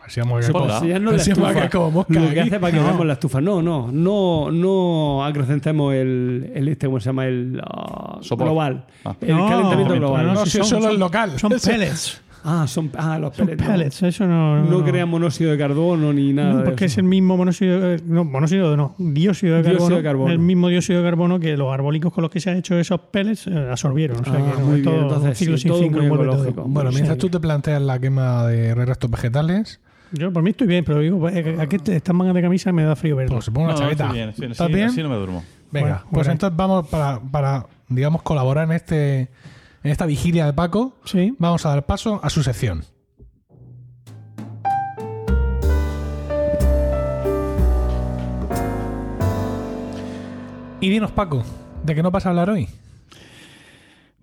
Así 0.06 0.22
vamos 0.22 0.48
a 0.50 0.52
Hola. 0.58 0.80
Si 0.80 0.88
ya 0.88 0.98
no 0.98 1.12
la 1.12 1.18
así 1.18 1.32
vamos 1.34 1.48
a 1.50 1.52
estufa. 1.66 1.70
como 1.70 1.92
mosca 1.92 2.14
Lo 2.14 2.22
que 2.22 2.40
aquí. 2.40 2.40
hace 2.48 2.60
para 2.62 2.72
que 2.72 2.78
No. 2.80 2.86
veamos 2.86 3.06
la 3.06 3.14
estufa. 3.14 3.42
No, 3.42 3.62
no, 3.62 3.92
no, 3.92 4.50
no 4.50 5.26
acrecentemos 5.26 5.94
el, 5.94 6.54
el 6.56 6.68
este, 6.70 6.86
¿cómo 6.88 7.02
se 7.02 7.08
llama? 7.08 7.26
El 7.28 7.62
ah, 7.66 8.20
Sopor. 8.22 8.48
global. 8.48 8.86
Ah. 9.04 9.14
El 9.20 9.36
No, 9.36 9.50
calentamiento 9.50 9.94
no, 9.96 10.00
global. 10.00 10.34
no, 10.34 10.46
si 10.46 10.52
si 10.52 10.60
es 10.62 10.68
solo 10.68 10.90
el 10.90 10.98
local. 10.98 11.38
Son 11.38 11.52
pellets. 11.52 12.22
Ah, 12.44 12.66
son 12.68 12.92
ah, 12.98 13.20
los 13.20 13.36
Son 13.36 13.48
pellets. 13.48 14.02
no. 14.02 14.08
Eso 14.08 14.26
no. 14.26 14.64
No, 14.64 14.84
crean 14.84 15.08
monóxido 15.10 15.52
de 15.52 15.58
carbono 15.58 16.12
ni 16.12 16.34
nada. 16.34 16.54
No, 16.54 16.58
de 16.60 16.64
porque 16.66 16.86
es 16.86 16.98
el 16.98 17.04
mismo 17.04 17.38
monóxido, 17.38 17.98
no, 18.06 18.24
monóxido 18.26 18.76
no, 18.76 18.96
dióxido 18.98 19.58
de, 19.58 19.62
Dióxido 19.62 19.78
carbono, 19.80 19.96
de 19.98 20.04
carbono. 20.04 20.32
el 20.34 20.40
mismo 20.40 20.68
dióxido 20.70 21.04
de 21.04 21.10
carbono 21.10 21.40
que 21.40 21.56
los 21.56 21.72
arbólicos 21.74 22.12
con 22.12 22.24
los 22.24 22.32
que 22.32 22.40
se 22.40 22.50
han 22.50 22.58
hecho 22.58 22.78
esos 22.80 23.00
pellets 23.12 23.46
eh, 23.48 23.68
absorbieron. 23.70 24.22
O 24.22 24.24
sea, 24.24 24.34
Ah, 24.34 24.54
que 24.58 24.64
muy 24.64 24.80
es 24.80 24.82
bien, 24.82 24.84
todo 24.84 25.02
entonces, 25.04 25.38
ciclo 25.38 25.58
sí, 25.58 25.62
sin 25.64 25.72
todo 25.72 25.82
fin 25.82 25.92
muy 25.92 26.08
todo. 26.18 26.64
Bueno, 26.66 26.90
Sí. 26.92 26.96
mientras 26.96 27.18
tú 27.20 27.30
te 27.30 27.40
planteas 27.40 27.82
la 27.82 28.00
quema 28.00 28.48
de 28.48 28.74
restos 28.76 29.10
vegetales, 29.12 29.80
Yo 30.14 30.34
por 30.34 30.44
mí 30.44 30.50
estoy 30.50 30.68
bien, 30.68 30.84
pero 30.84 31.00
digo, 31.00 31.20
pues, 31.20 31.36
eh, 31.36 31.56
aquí 31.60 31.78
te- 31.78 31.96
estas 31.96 32.14
mangas 32.16 32.34
de 32.36 32.42
camisa 32.42 32.72
me 32.74 32.84
da 32.84 32.96
frío 32.96 33.16
verlo. 33.16 33.36
pues 33.36 33.46
se 33.46 33.52
ponga 33.52 33.68
una 33.68 33.74
No, 33.76 33.80
chaqueta. 33.82 34.04
estoy 34.06 34.18
bien, 34.18 34.34
sí, 34.36 34.46
¿Estás 34.46 34.68
sí, 34.68 34.74
bien? 34.74 34.88
así 34.88 35.04
no 35.04 35.10
me 35.10 35.16
duermo. 35.16 35.44
Venga, 35.72 35.86
Bueno, 35.88 36.02
pues 36.04 36.12
bueno. 36.12 36.32
entonces 36.34 36.58
vamos 36.58 36.88
para, 36.88 37.20
para, 37.22 37.66
digamos, 37.88 38.22
colaborar 38.24 38.66
en 38.66 38.72
este 38.76 39.30
en 39.84 39.92
esta 39.92 40.06
vigilia 40.06 40.46
de 40.46 40.54
Paco. 40.54 40.94
Sí. 41.06 41.34
Vamos 41.40 41.66
a 41.66 41.70
dar 41.70 41.86
paso 41.86 42.20
a 42.24 42.30
su 42.30 42.44
sección. 42.44 42.84
Y 50.80 50.90
dinos, 50.90 51.12
Paco, 51.12 51.44
¿de 51.84 51.94
qué 51.96 52.02
no 52.02 52.10
vas 52.10 52.26
a 52.26 52.30
hablar 52.30 52.50
hoy? 52.50 52.68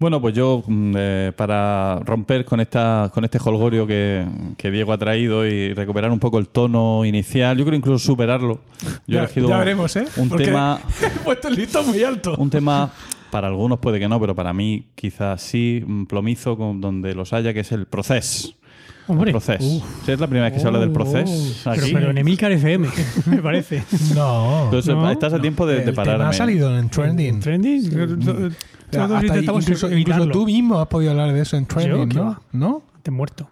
Bueno, 0.00 0.20
pues 0.20 0.34
yo, 0.34 0.62
mm, 0.66 0.94
eh, 0.96 1.32
para 1.36 1.98
romper 2.04 2.44
con 2.44 2.60
esta 2.60 3.10
con 3.12 3.24
este 3.24 3.38
holgorio 3.44 3.84
que, 3.86 4.24
que 4.56 4.70
Diego 4.70 4.92
ha 4.92 4.98
traído 4.98 5.44
y 5.44 5.72
recuperar 5.74 6.12
un 6.12 6.20
poco 6.20 6.38
el 6.38 6.48
tono 6.48 7.04
inicial, 7.04 7.56
yo 7.58 7.64
creo 7.64 7.76
incluso 7.76 8.04
superarlo. 8.06 8.60
Yo 8.82 8.90
he 9.08 9.12
ya, 9.14 9.18
elegido 9.24 9.48
ya 9.48 9.58
veremos, 9.58 9.96
¿eh? 9.96 10.04
un 10.16 10.28
Porque 10.28 10.44
tema 10.46 10.80
he 11.02 11.18
puesto 11.20 11.48
el 11.48 11.56
listón 11.56 11.86
muy 11.88 12.02
alto. 12.04 12.36
un 12.38 12.48
tema 12.50 12.90
para 13.30 13.48
algunos 13.48 13.78
puede 13.78 13.98
que 13.98 14.08
no, 14.08 14.18
pero 14.20 14.34
para 14.34 14.52
mí 14.52 14.86
quizás 14.94 15.42
sí, 15.42 15.82
un 15.86 16.06
plomizo 16.06 16.56
con 16.56 16.80
donde 16.80 17.14
los 17.14 17.32
haya, 17.32 17.52
que 17.52 17.60
es 17.60 17.72
el 17.72 17.86
proceso. 17.86 18.54
Hombre. 19.06 19.30
Proces. 19.30 19.62
Uf. 19.62 19.82
Sí, 20.04 20.12
es 20.12 20.20
la 20.20 20.26
primera 20.26 20.44
vez 20.46 20.52
que 20.52 20.60
se 20.60 20.66
habla 20.66 20.80
del 20.80 20.90
Oh, 20.90 20.92
proces 20.92 21.62
Pero, 21.64 21.86
pero 21.94 22.10
en 22.10 22.18
Emilcar 22.18 22.52
FM, 22.52 22.88
me 23.26 23.38
parece. 23.38 23.82
No. 24.14 24.64
Entonces 24.64 24.94
No, 24.94 25.10
estás 25.10 25.32
a 25.32 25.40
tiempo 25.40 25.66
de, 25.66 25.80
de 25.82 25.92
parar. 25.94 26.20
ha 26.20 26.32
salido 26.34 26.78
en 26.78 26.90
Trending. 26.90 27.40
¿Trending? 27.40 27.86
Hasta 27.86 29.06
Todos 29.08 29.24
intentamos 29.24 29.62
incluso, 29.64 29.90
incluso 29.96 30.28
tú 30.28 30.44
mismo 30.44 30.78
has 30.78 30.88
podido 30.88 31.12
hablar 31.12 31.32
de 31.32 31.40
eso 31.40 31.56
en 31.56 31.64
Trending, 31.64 32.08
¿qué 32.10 32.20
¿no? 32.52 32.82
Te 33.02 33.10
he 33.10 33.14
muerto. 33.14 33.48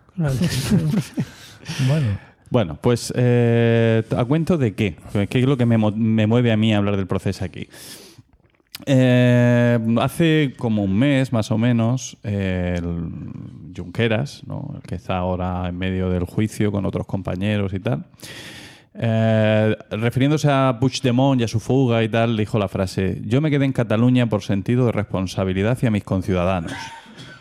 Bueno. 1.89 2.19
Bueno, 2.49 2.79
pues 2.81 3.13
eh, 3.17 4.03
a 4.17 4.25
cuento 4.25 4.57
de 4.57 4.75
qué. 4.75 4.97
¿Qué 5.29 5.41
es 5.41 5.47
lo 5.47 5.57
que 5.57 5.67
me, 5.67 5.79
me 5.79 6.27
mueve 6.27 6.53
a 6.53 6.57
mí 6.57 6.73
a 6.73 6.79
hablar 6.79 6.97
del 6.97 7.07
proceso 7.07 7.45
aquí? 7.45 7.67
Eh, 8.85 9.79
hace 10.01 10.55
como 10.59 10.85
un 10.85 10.95
mes 10.99 11.33
más 11.33 11.51
o 11.51 11.57
menos, 11.57 12.19
eh, 12.23 12.75
el 12.77 13.73
Junqueras, 13.75 14.43
¿no? 14.47 14.75
el 14.77 14.83
que 14.83 14.97
está 14.97 15.17
ahora 15.17 15.69
en 15.69 15.79
medio 15.79 16.11
del 16.11 16.25
juicio 16.25 16.71
con 16.71 16.85
otros 16.85 17.07
compañeros 17.07 17.73
y 17.73 17.81
tal, 17.81 18.05
eh, 18.95 19.77
refiriéndose 19.91 20.49
a 20.51 20.77
Puigdemont 20.79 21.41
y 21.41 21.45
a 21.45 21.49
su 21.49 21.61
fuga 21.61 22.03
y 22.03 22.09
tal, 22.09 22.37
dijo 22.37 22.59
la 22.59 22.69
frase: 22.69 23.21
Yo 23.25 23.41
me 23.41 23.51
quedé 23.51 23.65
en 23.65 23.73
Cataluña 23.73 24.29
por 24.29 24.43
sentido 24.43 24.87
de 24.87 24.93
responsabilidad 24.93 25.73
hacia 25.73 25.91
mis 25.91 26.05
conciudadanos. 26.05 26.73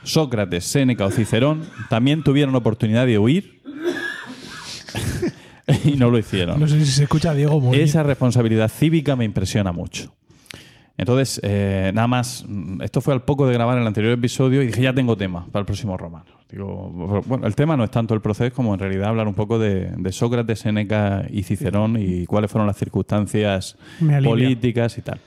Sócrates, 0.04 0.66
Séneca 0.66 1.06
o 1.06 1.12
Cicerón 1.12 1.64
también 1.90 2.24
tuvieron 2.24 2.56
oportunidad 2.56 3.06
de 3.06 3.18
huir 3.18 3.62
y 5.84 5.94
no 5.94 6.10
lo 6.10 6.20
hicieron. 6.20 6.60
No 6.60 6.68
sé 6.68 6.84
si 6.86 6.92
se 6.92 7.04
escucha 7.04 7.32
a 7.32 7.34
Diego 7.34 7.74
Esa 7.74 8.04
responsabilidad 8.04 8.70
cívica 8.70 9.16
me 9.16 9.26
impresiona 9.26 9.72
mucho. 9.72 10.14
Entonces, 10.98 11.42
eh, 11.44 11.92
nada 11.94 12.08
más, 12.08 12.46
esto 12.82 13.02
fue 13.02 13.14
al 13.14 13.24
poco 13.24 13.46
de 13.48 13.54
grabar 13.54 13.78
el 13.78 13.86
anterior 13.86 14.14
episodio 14.14 14.62
y 14.64 14.68
dije, 14.68 14.82
ya 14.82 14.94
tengo 14.94 15.18
tema 15.18 15.46
para 15.52 15.62
el 15.62 15.66
próximo 15.66 15.98
romano. 15.98 16.26
Digo, 16.50 17.24
bueno, 17.26 17.46
el 17.48 17.56
tema 17.56 17.76
no 17.76 17.84
es 17.84 17.92
tanto 17.92 18.14
el 18.14 18.22
proceso 18.22 18.56
como 18.56 18.74
en 18.74 18.80
realidad 18.80 19.10
hablar 19.10 19.28
un 19.28 19.34
poco 19.34 19.60
de, 19.60 19.92
de 19.98 20.12
Sócrates, 20.14 20.60
Séneca 20.60 21.26
y 21.30 21.44
Cicerón 21.44 21.98
y 22.00 22.26
cuáles 22.26 22.50
fueron 22.50 22.68
las 22.68 22.78
circunstancias 22.78 23.78
políticas 24.30 24.98
y 24.98 25.02
tal. 25.02 25.20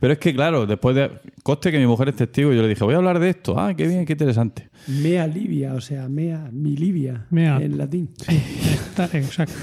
Pero 0.00 0.12
es 0.12 0.18
que, 0.18 0.32
claro, 0.34 0.66
después 0.66 0.94
de... 0.96 1.10
Coste 1.42 1.70
que 1.72 1.78
mi 1.78 1.86
mujer 1.86 2.08
es 2.08 2.16
testigo 2.16 2.52
y 2.52 2.56
yo 2.56 2.62
le 2.62 2.68
dije, 2.68 2.84
voy 2.84 2.94
a 2.94 2.98
hablar 2.98 3.18
de 3.18 3.30
esto. 3.30 3.58
Ah, 3.58 3.74
qué 3.74 3.86
bien, 3.86 4.04
qué 4.06 4.12
interesante. 4.14 4.68
Mea 4.86 5.26
livia, 5.26 5.74
o 5.74 5.80
sea, 5.80 6.08
mea, 6.08 6.48
mi 6.52 6.76
livia, 6.76 7.26
Mea. 7.30 7.58
en 7.58 7.76
latín. 7.78 8.10
Está- 8.28 9.08
Exacto. 9.16 9.54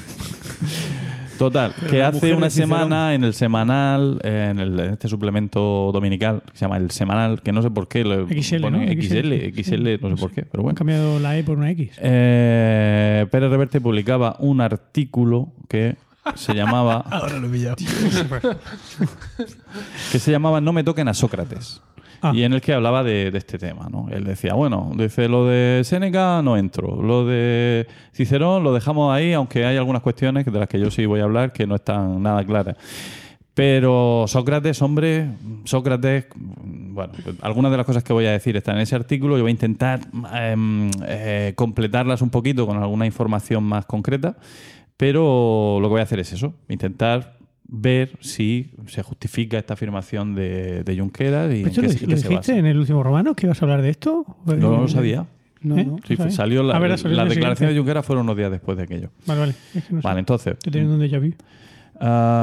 Total, 1.38 1.74
que 1.90 2.02
hace 2.04 2.34
una 2.34 2.50
semana 2.50 3.14
en 3.14 3.24
el 3.24 3.34
semanal, 3.34 4.20
en, 4.24 4.60
el- 4.60 4.80
en 4.80 4.94
este 4.94 5.08
suplemento 5.10 5.92
dominical, 5.94 6.42
que 6.52 6.58
se 6.58 6.66
llama 6.66 6.78
el 6.78 6.92
semanal, 6.92 7.42
que 7.42 7.52
no 7.52 7.62
sé 7.62 7.70
por 7.72 7.88
qué, 7.88 8.04
le 8.06 8.26
XL, 8.42 8.70
¿no? 8.72 8.80
XL, 8.80 9.52
XL, 9.54 10.00
no 10.02 10.16
sé 10.16 10.22
por 10.22 10.32
qué, 10.32 10.44
pero 10.44 10.62
Han 10.62 10.64
bueno. 10.64 10.78
cambiado 10.78 11.20
la 11.20 11.38
E 11.38 11.44
por 11.44 11.58
una 11.58 11.70
X. 11.72 11.92
Eh, 12.02 13.26
Pérez 13.32 13.50
Reverte 13.50 13.82
publicaba 13.82 14.38
un 14.40 14.62
artículo 14.62 15.52
que 15.68 15.96
se 16.36 16.54
llamaba 16.54 16.98
Ahora 17.12 17.38
lo 17.40 17.48
he 17.48 17.52
pillado. 17.52 17.76
que 20.12 20.20
se 20.20 20.32
llamaba 20.32 20.62
No 20.62 20.74
me 20.74 20.84
toquen 20.84 21.08
a 21.08 21.14
Sócrates. 21.14 21.82
Ah. 22.22 22.32
Y 22.34 22.44
en 22.44 22.54
el 22.54 22.62
que 22.62 22.74
hablaba 22.74 23.04
de, 23.04 23.32
este 23.34 23.58
tema, 23.58 23.88
¿no? 23.90 24.08
Él 24.10 24.24
decía, 24.24 24.54
bueno, 24.54 24.92
dice 24.96 25.28
lo 25.28 25.46
de 25.46 25.82
Séneca 25.84 26.42
no 26.42 26.58
entro, 26.58 27.02
lo 27.02 27.26
de 27.26 27.88
Cicerón 28.14 28.64
lo 28.64 28.74
dejamos 28.74 29.14
ahí, 29.14 29.34
aunque 29.34 29.66
hay 29.66 29.78
algunas 29.78 30.02
cuestiones 30.02 30.46
de 30.46 30.60
las 30.60 30.68
que 30.68 30.80
yo 30.80 30.90
sí 30.92 31.06
voy 31.06 31.20
a 31.20 31.24
hablar 31.24 31.52
que 31.52 31.68
no 31.68 31.76
están 31.76 32.22
nada 32.22 32.44
claras. 32.44 32.78
Pero 33.56 34.26
Sócrates, 34.28 34.82
hombre, 34.82 35.30
Sócrates, 35.64 36.26
bueno, 36.36 37.14
algunas 37.42 37.72
de 37.72 37.78
las 37.78 37.86
cosas 37.86 38.04
que 38.04 38.12
voy 38.12 38.26
a 38.26 38.32
decir 38.32 38.58
están 38.58 38.76
en 38.76 38.82
ese 38.82 38.96
artículo. 38.96 39.38
Yo 39.38 39.44
voy 39.44 39.50
a 39.50 39.52
intentar 39.52 40.02
em, 40.34 40.92
eh, 41.08 41.54
completarlas 41.56 42.22
un 42.22 42.30
poquito 42.30 42.68
con 42.68 42.84
alguna 42.84 43.06
información 43.06 43.64
más 43.64 43.86
concreta, 43.86 44.36
pero 44.98 45.78
lo 45.80 45.88
que 45.88 45.92
voy 45.92 46.00
a 46.02 46.04
hacer 46.04 46.20
es 46.20 46.34
eso, 46.34 46.54
intentar 46.68 47.35
ver 47.68 48.12
si 48.20 48.72
se 48.88 49.02
justifica 49.04 49.58
esta 49.58 49.74
afirmación 49.74 50.36
de, 50.36 50.84
de 50.84 51.00
Junqueras 51.00 51.52
y 51.54 51.62
en 51.62 51.68
¿Esto 51.68 51.82
qué, 51.82 51.88
lo, 51.88 51.94
se- 51.94 52.08
lo 52.08 52.18
se 52.18 52.28
dijiste 52.28 52.36
basa. 52.36 52.58
en 52.58 52.66
el 52.66 52.78
último 52.78 53.02
romano? 53.04 53.36
¿Que 53.36 53.48
ibas 53.48 53.62
a 53.62 53.66
hablar 53.66 53.82
de 53.82 53.90
esto? 53.90 54.26
No, 54.46 54.56
no 54.56 54.82
lo 54.82 54.88
sabía. 54.88 55.26
No, 55.62 55.78
¿Eh? 55.78 55.86
no. 55.86 55.98
Sí, 56.08 56.16
¿Sabes? 56.16 56.36
salió 56.36 56.62
la, 56.62 56.78
Ah, 56.78 56.98
salió 56.98 57.16
día 57.18 57.26
declaraciones 57.26 57.74
de. 57.74 57.80
Junqueras 57.80 58.06
fueron 58.06 58.26
unos 58.26 58.38
días 58.38 58.52
después 58.52 58.78
de 58.78 58.84
aquello. 58.84 59.10
Vale, 59.26 59.40
vale. 59.40 59.54
Es 59.74 59.84
que 59.84 59.94
no 59.94 60.02
sé. 60.02 60.08
Vale, 60.08 60.20
entonces, 60.20 60.58
teniendo 60.60 60.94
un 60.96 61.02
déjà 61.02 61.20
vu. 61.20 61.34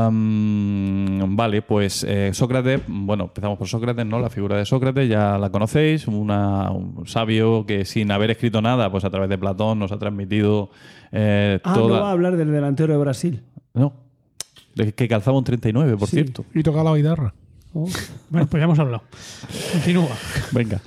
Am, 0.02 1.36
vale, 1.36 1.62
pues 1.62 2.04
eh, 2.08 2.30
Sócrates, 2.32 2.80
bueno, 2.88 3.24
empezamos 3.24 3.58
por 3.58 3.68
Sócrates, 3.68 4.04
¿no? 4.06 4.18
La 4.18 4.30
figura 4.30 4.56
de 4.56 4.64
Sócrates 4.64 5.08
ya 5.08 5.38
la 5.38 5.50
conocéis, 5.50 6.06
una, 6.08 6.70
un 6.70 7.06
sabio 7.06 7.64
que 7.66 7.84
sin 7.84 8.10
haber 8.10 8.30
escrito 8.30 8.60
nada, 8.62 8.90
pues 8.90 9.04
a 9.04 9.10
través 9.10 9.28
de 9.28 9.38
Platón 9.38 9.78
nos 9.78 9.92
ha 9.92 9.98
transmitido 9.98 10.70
eh, 11.12 11.60
Ah, 11.64 11.74
no 11.76 11.88
va 11.90 12.08
a 12.08 12.12
hablar 12.12 12.36
del 12.36 12.50
delantero 12.50 12.92
de 12.92 12.98
Brasil. 12.98 13.42
No, 13.74 13.92
que 14.74 15.08
calzaba 15.08 15.36
un 15.38 15.44
39, 15.44 15.96
por 15.96 16.08
Sí. 16.08 16.16
cierto. 16.16 16.44
Y 16.54 16.62
toca 16.62 16.82
la 16.82 16.94
guitarra. 16.96 17.34
Oh. 17.74 17.88
Bueno, 18.28 18.46
pues 18.48 18.60
ya 18.60 18.64
hemos 18.64 18.78
hablado. 18.78 19.02
Continúa. 19.72 20.10
Venga. 20.52 20.80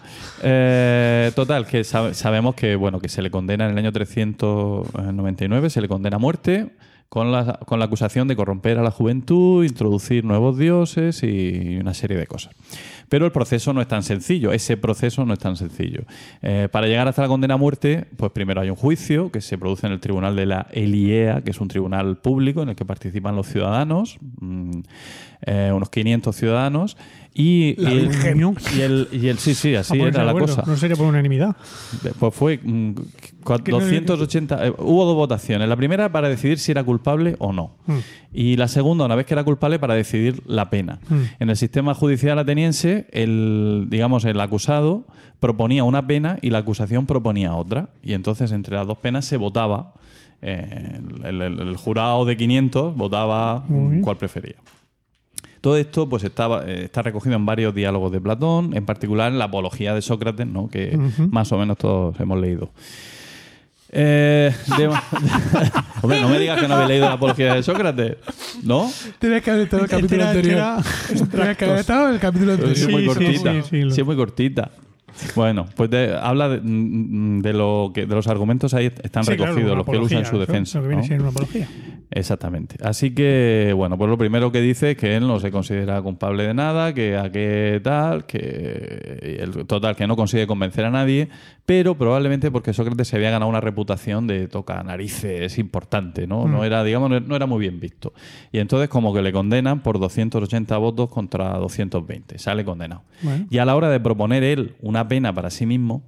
Eh, 0.44 1.32
total, 1.36 1.66
que 1.66 1.82
sab- 1.82 2.14
sabemos 2.14 2.53
que 2.56 2.76
bueno 2.76 2.99
que 2.99 3.10
se 3.10 3.22
le 3.24 3.32
condena 3.32 3.66
en 3.66 3.72
el 3.72 3.78
año 3.80 3.91
399, 3.91 5.70
se 5.70 5.82
le 5.82 5.88
condena 5.88 6.18
a 6.18 6.20
muerte 6.20 6.70
con 7.10 7.32
la, 7.32 7.60
con 7.65 7.80
la 7.80 7.86
acusación 7.86 8.27
de 8.27 8.36
corromper 8.36 8.77
a 8.77 8.84
la 8.84 8.91
juventud, 8.91 9.64
introducir 9.64 10.26
nuevos 10.26 10.57
dioses 10.57 11.23
y 11.23 11.77
una 11.77 11.94
serie 11.94 12.18
de 12.18 12.27
cosas. 12.27 12.53
Pero 13.10 13.26
el 13.26 13.32
proceso 13.32 13.72
no 13.73 13.82
es 13.82 13.88
tan 13.88 14.03
sencillo, 14.03 14.52
ese 14.52 14.77
proceso 14.77 15.26
no 15.26 15.34
es 15.34 15.40
tan 15.40 15.56
sencillo. 15.56 16.03
Eh, 16.41 16.68
para 16.72 16.88
llegar 16.88 17.07
hasta 17.07 17.22
la 17.22 17.27
condena 17.27 17.53
a 17.53 17.57
muerte, 17.57 18.07
pues 18.18 18.32
primero 18.32 18.61
hay 18.61 18.69
un 18.69 18.76
juicio 18.76 19.32
que 19.32 19.41
se 19.41 19.57
produce 19.57 19.86
en 19.88 19.94
el 19.94 19.99
tribunal 19.99 20.36
de 20.36 20.45
la 20.45 20.68
Eliea, 20.72 21.41
que 21.41 21.52
es 21.52 21.61
un 21.61 21.68
tribunal 21.68 22.18
público 22.18 22.64
en 22.64 22.69
el 22.69 22.76
que 22.76 22.86
participan 22.86 23.36
los 23.36 23.48
ciudadanos, 23.48 24.18
mm, 24.41 24.80
eh, 25.45 25.72
unos 25.73 25.90
500 25.90 26.36
ciudadanos, 26.36 26.98
y, 27.38 27.76
el, 27.84 28.10
y 28.78 28.82
el, 28.82 29.10
y 29.12 29.28
el- 29.28 29.38
sí, 29.40 29.53
sí, 29.56 29.76
así 29.76 29.94
A 29.94 29.98
ponerse 29.98 30.22
era 30.22 30.26
la 30.34 30.40
cosa. 30.40 30.64
No 30.66 30.78
sería 30.78 30.95
por 30.95 31.06
unanimidad. 31.07 31.53
Pues 32.18 32.34
fue 32.34 32.60
mm, 32.64 32.91
cua- 33.44 33.62
Que 33.62 33.72
no- 33.74 33.80
280. 33.82 34.68
eh, 34.68 34.74
hubo 34.80 35.03
dos 35.06 35.16
votaciones. 35.16 35.68
La 35.68 35.76
primera 35.76 36.12
para 36.14 36.30
decidir 36.30 36.60
si 36.60 36.72
era 36.72 36.84
culpable 36.86 37.36
o 37.40 37.52
no. 37.52 37.76
Mm. 37.88 37.98
Y 38.34 38.56
la 38.56 38.70
segunda, 38.70 39.03
una 39.03 39.16
vez 39.16 39.26
que 39.26 39.34
era 39.34 39.44
culpable, 39.44 39.80
para 39.80 39.95
decidir 39.95 40.44
la 40.45 40.70
pena. 40.70 40.99
Mm. 41.10 41.16
En 41.40 41.49
el 41.49 41.57
sistema 41.57 41.94
judicial 41.94 42.40
ateniense, 42.40 43.07
el, 43.12 43.88
digamos, 43.90 44.24
el 44.24 44.40
acusado 44.40 45.06
proponía 45.41 45.84
una 45.84 46.07
pena 46.07 46.40
y 46.41 46.52
la 46.52 46.60
acusación 46.60 47.06
proponía 47.06 47.53
otra. 47.53 47.90
Y 48.02 48.14
entonces 48.14 48.53
entre 48.53 48.78
las 48.78 48.88
dos 48.88 48.98
penas 48.99 49.26
se 49.26 49.36
votaba. 49.36 49.94
eh, 50.41 50.99
el, 51.24 51.41
el- 51.41 51.60
el 51.60 51.76
jurado 51.78 52.24
de 52.24 52.38
500 52.38 52.95
votaba 52.95 53.66
cuál 54.02 54.18
prefería. 54.18 54.56
Todo 55.66 55.78
esto 55.78 56.08
pues 56.08 56.24
estaba, 56.24 56.64
eh, 56.68 56.84
está 56.84 57.02
recogido 57.02 57.36
en 57.36 57.44
varios 57.44 57.74
diálogos 57.74 58.12
de 58.12 58.22
Platón, 58.22 58.78
en 58.78 58.86
particular 58.86 59.32
en 59.32 59.40
la 59.40 59.46
apología 59.46 59.96
de 59.96 60.04
Sócrates, 60.04 60.46
¿no? 60.46 60.70
que 60.70 60.96
más 61.32 61.52
o 61.52 61.58
menos 61.58 61.76
todos 61.80 62.20
hemos 62.20 62.40
leído. 62.40 62.70
Eh, 63.90 64.54
de- 64.78 64.88
Hombre, 66.04 66.22
no 66.22 66.30
me 66.30 66.38
digas 66.38 66.60
que 66.62 66.68
no 66.68 66.76
habéis 66.76 66.90
leído 66.90 67.08
la 67.08 67.14
apología 67.14 67.56
de 67.56 67.64
Sócrates, 67.64 68.18
¿no? 68.62 68.92
Tienes 69.18 69.42
que 69.42 69.50
haber 69.50 69.64
estado 69.64 69.80
en 69.80 69.86
el 69.86 69.90
capítulo 69.90 70.24
anterior. 70.28 70.84
Tienes 71.32 71.58
que 71.58 71.66
haber 71.66 71.80
estado 71.80 72.10
el 72.10 72.20
capítulo 72.20 72.56
sí, 72.58 72.62
anterior. 72.62 72.78
es 72.78 72.88
muy 72.92 73.02
Sí, 73.02 73.08
sí, 73.08 73.14
cortita. 73.44 73.54
sí, 73.54 73.62
sí, 73.70 73.92
Sí, 73.92 74.02
es 74.02 74.06
muy 74.06 74.16
cortita. 74.16 74.72
Bueno, 75.36 75.66
pues 75.76 75.90
de- 75.90 76.16
habla 76.18 76.50
de, 76.50 76.62
mm, 76.62 77.42
de 77.42 77.54
lo 77.54 77.92
que 77.94 78.06
de 78.06 78.16
los 78.16 78.28
argumentos 78.28 78.74
ahí 78.74 78.92
están 79.04 79.24
Sí, 79.24 79.32
recogidos, 79.32 79.76
los 79.78 79.86
que 79.86 79.92
él 79.94 80.02
usa 80.02 80.20
en 80.20 80.26
su 80.26 80.38
defensa. 80.40 80.80
Lo 80.80 80.84
que 80.90 80.96
viene 80.96 81.08
¿no? 81.18 81.22
una 81.24 81.30
apología. 81.30 81.68
Exactamente. 82.12 82.76
Así 82.84 83.12
que, 83.16 83.74
bueno, 83.76 83.98
pues 83.98 84.10
lo 84.10 84.18
primero 84.18 84.52
que 84.52 84.62
dice 84.62 84.92
es 84.92 84.98
que 84.98 85.16
él 85.16 85.28
no 85.28 85.40
se 85.40 85.52
considera 85.52 86.02
culpable 86.02 86.44
de 86.46 86.54
nada, 86.54 86.94
que 86.94 87.18
a 87.18 87.32
qué 87.32 87.80
tal, 87.84 88.26
que 88.26 89.38
el 89.42 89.66
total, 89.66 89.96
que 89.96 90.08
no 90.08 90.16
consigue 90.16 90.46
convencer 90.48 90.86
a 90.86 90.92
nadie, 90.92 91.30
pero 91.66 91.96
probablemente 91.98 92.52
porque 92.52 92.74
Sócrates 92.74 93.08
se 93.08 93.16
había 93.16 93.32
ganado 93.32 93.50
una 93.50 93.60
reputación 93.60 94.28
de 94.28 94.48
toca 94.48 94.82
narices 94.84 95.58
importante, 95.58 96.28
¿no? 96.28 96.48
No 96.48 96.64
era, 96.64 96.84
digamos, 96.84 97.10
no- 97.10 97.20
no 97.20 97.36
era 97.36 97.48
muy 97.48 97.60
bien 97.60 97.80
visto. 97.80 98.14
Y 98.52 98.60
entonces 98.60 98.88
como 98.88 99.14
que 99.14 99.22
le 99.22 99.32
condenan 99.34 99.82
por 99.82 100.00
280 100.00 100.78
votos 100.78 101.10
contra 101.10 101.54
220. 101.58 102.38
Sale 102.38 102.64
condenado. 102.64 103.02
Bueno. 103.24 103.48
Y 103.50 103.58
a 103.58 103.66
la 103.66 103.76
hora 103.76 103.90
de 103.90 104.00
proponer 104.00 104.44
él 104.44 104.76
una 104.82 105.05
pena 105.07 105.34
para 105.34 105.49
sí 105.49 105.65
mismo, 105.65 106.03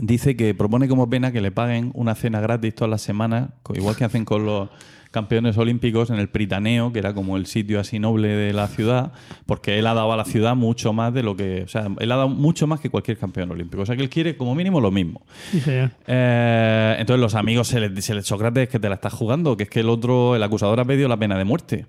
dice 0.00 0.36
que 0.36 0.54
propone 0.54 0.88
como 0.88 1.08
pena 1.10 1.32
que 1.32 1.40
le 1.40 1.50
paguen 1.50 1.90
una 1.94 2.14
cena 2.14 2.40
gratis 2.40 2.74
todas 2.74 2.90
las 2.90 3.02
semanas, 3.02 3.50
igual 3.74 3.96
que 3.96 4.04
hacen 4.04 4.24
con 4.24 4.46
los 4.46 4.70
campeones 5.14 5.56
olímpicos 5.56 6.10
en 6.10 6.16
el 6.16 6.28
Pritaneo, 6.28 6.92
que 6.92 6.98
era 6.98 7.14
como 7.14 7.36
el 7.38 7.46
sitio 7.46 7.80
así 7.80 7.98
noble 7.98 8.28
de 8.28 8.52
la 8.52 8.66
ciudad, 8.68 9.12
porque 9.46 9.78
él 9.78 9.86
ha 9.86 9.94
dado 9.94 10.12
a 10.12 10.16
la 10.18 10.24
ciudad 10.26 10.54
mucho 10.56 10.92
más 10.92 11.14
de 11.14 11.22
lo 11.22 11.36
que. 11.36 11.62
O 11.62 11.68
sea, 11.68 11.86
él 11.98 12.12
ha 12.12 12.16
dado 12.16 12.28
mucho 12.28 12.66
más 12.66 12.80
que 12.80 12.90
cualquier 12.90 13.16
campeón 13.16 13.50
olímpico. 13.52 13.82
O 13.82 13.86
sea, 13.86 13.96
que 13.96 14.02
él 14.02 14.10
quiere 14.10 14.36
como 14.36 14.54
mínimo 14.54 14.80
lo 14.80 14.90
mismo. 14.90 15.22
Sí. 15.52 15.60
Eh, 16.06 16.96
entonces 16.98 17.20
los 17.20 17.34
amigos 17.34 17.68
se 17.68 17.80
les 17.80 17.94
dice, 17.94 18.20
Sócrates, 18.22 18.68
que 18.68 18.78
te 18.78 18.88
la 18.88 18.96
estás 18.96 19.12
jugando, 19.12 19.56
que 19.56 19.62
es 19.62 19.70
que 19.70 19.80
el 19.80 19.88
otro, 19.88 20.36
el 20.36 20.42
acusador 20.42 20.78
ha 20.80 20.84
pedido 20.84 21.08
la 21.08 21.16
pena 21.16 21.38
de 21.38 21.44
muerte. 21.44 21.86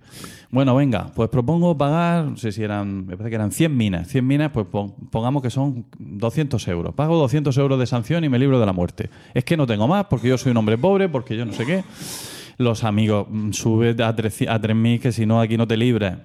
Bueno, 0.52 0.76
venga, 0.76 1.12
pues 1.16 1.28
propongo 1.30 1.78
pagar, 1.78 2.26
no 2.26 2.38
sé 2.38 2.52
si 2.52 2.64
eran, 2.64 3.08
me 3.08 3.18
parece 3.18 3.30
que 3.32 3.36
eran 3.36 3.52
100 3.52 3.76
minas. 3.76 4.08
100 4.08 4.26
minas, 4.26 4.52
pues 4.54 4.68
pon- 4.68 4.94
pongamos 5.12 5.42
que 5.42 5.50
son 5.50 5.86
200 6.00 6.66
euros. 6.70 6.94
Pago 6.94 7.18
200 7.18 7.58
euros 7.58 7.80
de 7.80 7.86
sanción 7.88 8.24
y 8.24 8.30
me 8.30 8.40
libro 8.40 8.60
de 8.60 8.66
la 8.66 8.72
muerte. 8.72 9.10
Es 9.34 9.44
que 9.44 9.58
no 9.58 9.66
tengo 9.68 9.88
más 9.88 10.06
porque 10.06 10.30
yo 10.30 10.38
soy 10.38 10.52
un 10.52 10.58
hombre 10.58 10.78
pobre, 10.78 11.10
porque 11.10 11.36
yo 11.36 11.46
no 11.46 11.52
sé 11.54 11.66
qué. 11.66 11.84
Los 12.58 12.84
amigos, 12.84 13.28
mm, 13.30 13.52
sube 13.52 13.96
a 14.04 14.16
3 14.16 14.42
a 14.48 14.60
3.000 14.60 15.00
que 15.00 15.12
si 15.12 15.26
no 15.26 15.42
aquí 15.42 15.58
no 15.58 15.68
te 15.68 15.78
libras. 15.78 16.20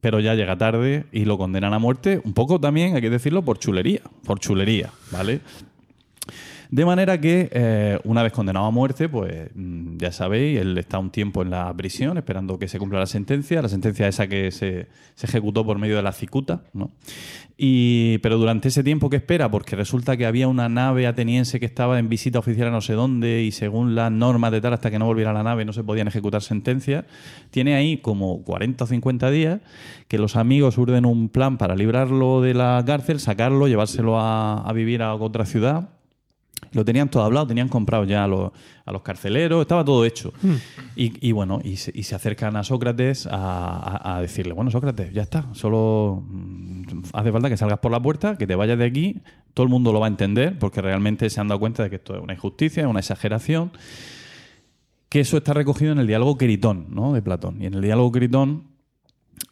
Pero 0.00 0.20
ya 0.20 0.34
llega 0.34 0.56
tarde 0.56 1.06
y 1.10 1.24
lo 1.24 1.38
condenan 1.38 1.72
a 1.72 1.78
muerte, 1.78 2.20
un 2.22 2.34
poco 2.34 2.60
también, 2.60 2.94
hay 2.94 3.00
que 3.00 3.10
decirlo, 3.10 3.42
por 3.42 3.58
chulería. 3.58 4.00
Por 4.24 4.38
chulería, 4.38 4.90
¿vale? 5.10 5.40
De 6.70 6.84
manera 6.84 7.20
que, 7.20 7.48
eh, 7.52 7.98
una 8.04 8.22
vez 8.22 8.32
condenado 8.32 8.66
a 8.66 8.70
muerte, 8.70 9.08
pues 9.08 9.50
mm, 9.54 9.96
ya 9.98 10.12
sabéis, 10.12 10.60
él 10.60 10.76
está 10.78 10.98
un 10.98 11.10
tiempo 11.10 11.42
en 11.42 11.50
la 11.50 11.72
prisión 11.76 12.16
esperando 12.18 12.58
que 12.58 12.68
se 12.68 12.78
cumpla 12.78 12.98
la 12.98 13.06
sentencia, 13.06 13.62
la 13.62 13.68
sentencia 13.68 14.08
esa 14.08 14.26
que 14.26 14.50
se, 14.50 14.88
se 15.14 15.26
ejecutó 15.26 15.64
por 15.64 15.78
medio 15.78 15.96
de 15.96 16.02
la 16.02 16.12
cicuta, 16.12 16.62
¿no? 16.72 16.90
Y, 17.58 18.18
pero 18.18 18.36
durante 18.36 18.68
ese 18.68 18.84
tiempo 18.84 19.08
que 19.08 19.16
espera, 19.16 19.50
porque 19.50 19.76
resulta 19.76 20.16
que 20.18 20.26
había 20.26 20.46
una 20.46 20.68
nave 20.68 21.06
ateniense 21.06 21.58
que 21.58 21.64
estaba 21.64 21.98
en 21.98 22.10
visita 22.10 22.38
oficial 22.38 22.68
a 22.68 22.70
no 22.70 22.82
sé 22.82 22.92
dónde 22.92 23.42
y 23.44 23.50
según 23.50 23.94
las 23.94 24.12
normas 24.12 24.52
de 24.52 24.60
tal, 24.60 24.74
hasta 24.74 24.90
que 24.90 24.98
no 24.98 25.06
volviera 25.06 25.32
la 25.32 25.42
nave 25.42 25.64
no 25.64 25.72
se 25.72 25.82
podían 25.82 26.06
ejecutar 26.06 26.42
sentencias, 26.42 27.06
tiene 27.50 27.74
ahí 27.74 27.96
como 27.96 28.42
40 28.44 28.84
o 28.84 28.86
50 28.86 29.30
días 29.30 29.60
que 30.06 30.18
los 30.18 30.36
amigos 30.36 30.76
urden 30.76 31.06
un 31.06 31.30
plan 31.30 31.56
para 31.56 31.74
librarlo 31.76 32.42
de 32.42 32.52
la 32.52 32.82
cárcel, 32.86 33.20
sacarlo, 33.20 33.68
llevárselo 33.68 34.20
a, 34.20 34.58
a 34.58 34.72
vivir 34.74 35.02
a 35.02 35.14
otra 35.14 35.46
ciudad. 35.46 35.95
Lo 36.72 36.84
tenían 36.84 37.08
todo 37.10 37.22
hablado, 37.22 37.46
tenían 37.46 37.68
comprado 37.68 38.04
ya 38.04 38.24
a 38.24 38.26
los, 38.28 38.50
a 38.84 38.92
los 38.92 39.02
carceleros, 39.02 39.60
estaba 39.62 39.84
todo 39.84 40.04
hecho. 40.04 40.32
Y, 40.94 41.26
y 41.26 41.32
bueno, 41.32 41.60
y 41.62 41.76
se, 41.76 41.92
y 41.94 42.02
se 42.02 42.14
acercan 42.14 42.56
a 42.56 42.64
Sócrates 42.64 43.26
a, 43.26 43.36
a- 43.36 44.16
a 44.16 44.20
decirle, 44.22 44.52
bueno, 44.52 44.70
Sócrates, 44.70 45.12
ya 45.12 45.22
está, 45.22 45.46
solo 45.52 46.22
mm, 46.28 46.82
hace 47.12 47.32
falta 47.32 47.48
que 47.48 47.56
salgas 47.56 47.78
por 47.78 47.92
la 47.92 48.00
puerta, 48.00 48.36
que 48.36 48.46
te 48.46 48.54
vayas 48.54 48.78
de 48.78 48.84
aquí, 48.84 49.20
todo 49.54 49.64
el 49.64 49.70
mundo 49.70 49.92
lo 49.92 50.00
va 50.00 50.06
a 50.06 50.08
entender, 50.08 50.58
porque 50.58 50.82
realmente 50.82 51.30
se 51.30 51.40
han 51.40 51.48
dado 51.48 51.60
cuenta 51.60 51.82
de 51.82 51.90
que 51.90 51.96
esto 51.96 52.14
es 52.16 52.22
una 52.22 52.34
injusticia, 52.34 52.82
es 52.82 52.88
una 52.88 53.00
exageración, 53.00 53.70
que 55.08 55.20
eso 55.20 55.36
está 55.36 55.52
recogido 55.54 55.92
en 55.92 55.98
el 55.98 56.06
diálogo 56.06 56.36
Queritón, 56.36 56.86
¿no? 56.90 57.12
De 57.12 57.22
Platón. 57.22 57.62
Y 57.62 57.66
en 57.66 57.74
el 57.74 57.80
diálogo 57.82 58.12
Queritón, 58.12 58.64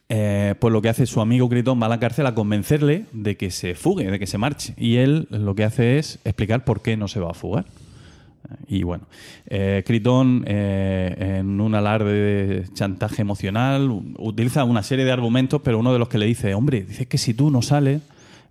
eh, 0.08 0.54
pues 0.58 0.72
lo 0.72 0.82
que 0.82 0.88
hace 0.88 1.06
su 1.06 1.20
amigo 1.20 1.48
Critón 1.48 1.80
va 1.80 1.86
a 1.86 1.88
la 1.88 2.00
cárcel 2.00 2.26
a 2.26 2.34
convencerle 2.34 3.06
de 3.12 3.36
que 3.36 3.50
se 3.50 3.74
fugue, 3.74 4.10
de 4.10 4.18
que 4.18 4.26
se 4.26 4.38
marche. 4.38 4.74
Y 4.76 4.96
él 4.96 5.26
lo 5.30 5.54
que 5.54 5.64
hace 5.64 5.98
es 5.98 6.18
explicar 6.24 6.64
por 6.64 6.82
qué 6.82 6.96
no 6.96 7.08
se 7.08 7.20
va 7.20 7.30
a 7.30 7.34
fugar. 7.34 7.64
Y 8.68 8.82
bueno, 8.82 9.06
eh, 9.46 9.82
Critón, 9.86 10.44
eh, 10.46 11.38
en 11.38 11.60
un 11.60 11.74
alarde 11.74 12.12
de 12.12 12.72
chantaje 12.74 13.22
emocional, 13.22 13.90
utiliza 14.18 14.64
una 14.64 14.82
serie 14.82 15.04
de 15.04 15.12
argumentos, 15.12 15.62
pero 15.64 15.78
uno 15.78 15.92
de 15.92 15.98
los 15.98 16.08
que 16.08 16.18
le 16.18 16.26
dice, 16.26 16.54
hombre, 16.54 16.82
dice 16.82 17.06
que 17.06 17.16
si 17.16 17.32
tú 17.32 17.50
no 17.50 17.62
sales, 17.62 18.02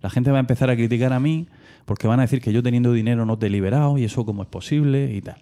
la 0.02 0.10
gente 0.10 0.30
va 0.30 0.38
a 0.38 0.40
empezar 0.40 0.68
a 0.70 0.76
criticar 0.76 1.12
a 1.12 1.20
mí 1.20 1.46
porque 1.84 2.06
van 2.06 2.18
a 2.18 2.22
decir 2.22 2.40
que 2.40 2.52
yo 2.52 2.62
teniendo 2.62 2.92
dinero 2.92 3.26
no 3.26 3.38
te 3.38 3.46
he 3.46 3.50
liberado 3.50 3.98
y 3.98 4.04
eso 4.04 4.24
cómo 4.24 4.42
es 4.42 4.48
posible 4.48 5.14
y 5.14 5.20
tal. 5.20 5.36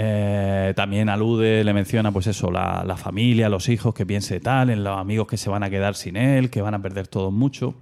Eh, 0.00 0.74
también 0.76 1.08
alude, 1.08 1.64
le 1.64 1.74
menciona 1.74 2.12
pues 2.12 2.28
eso, 2.28 2.52
la, 2.52 2.96
familia, 2.96 3.48
los 3.48 3.68
hijos, 3.68 3.92
que 3.94 4.06
piense 4.06 4.38
tal, 4.38 4.70
en 4.70 4.84
los 4.84 4.96
amigos 4.96 5.26
que 5.26 5.36
se 5.36 5.50
van 5.50 5.64
a 5.64 5.70
quedar 5.70 5.96
sin 5.96 6.16
él, 6.16 6.50
que 6.50 6.62
van 6.62 6.74
a 6.74 6.80
perder 6.80 7.08
todo 7.08 7.32
mucho. 7.32 7.74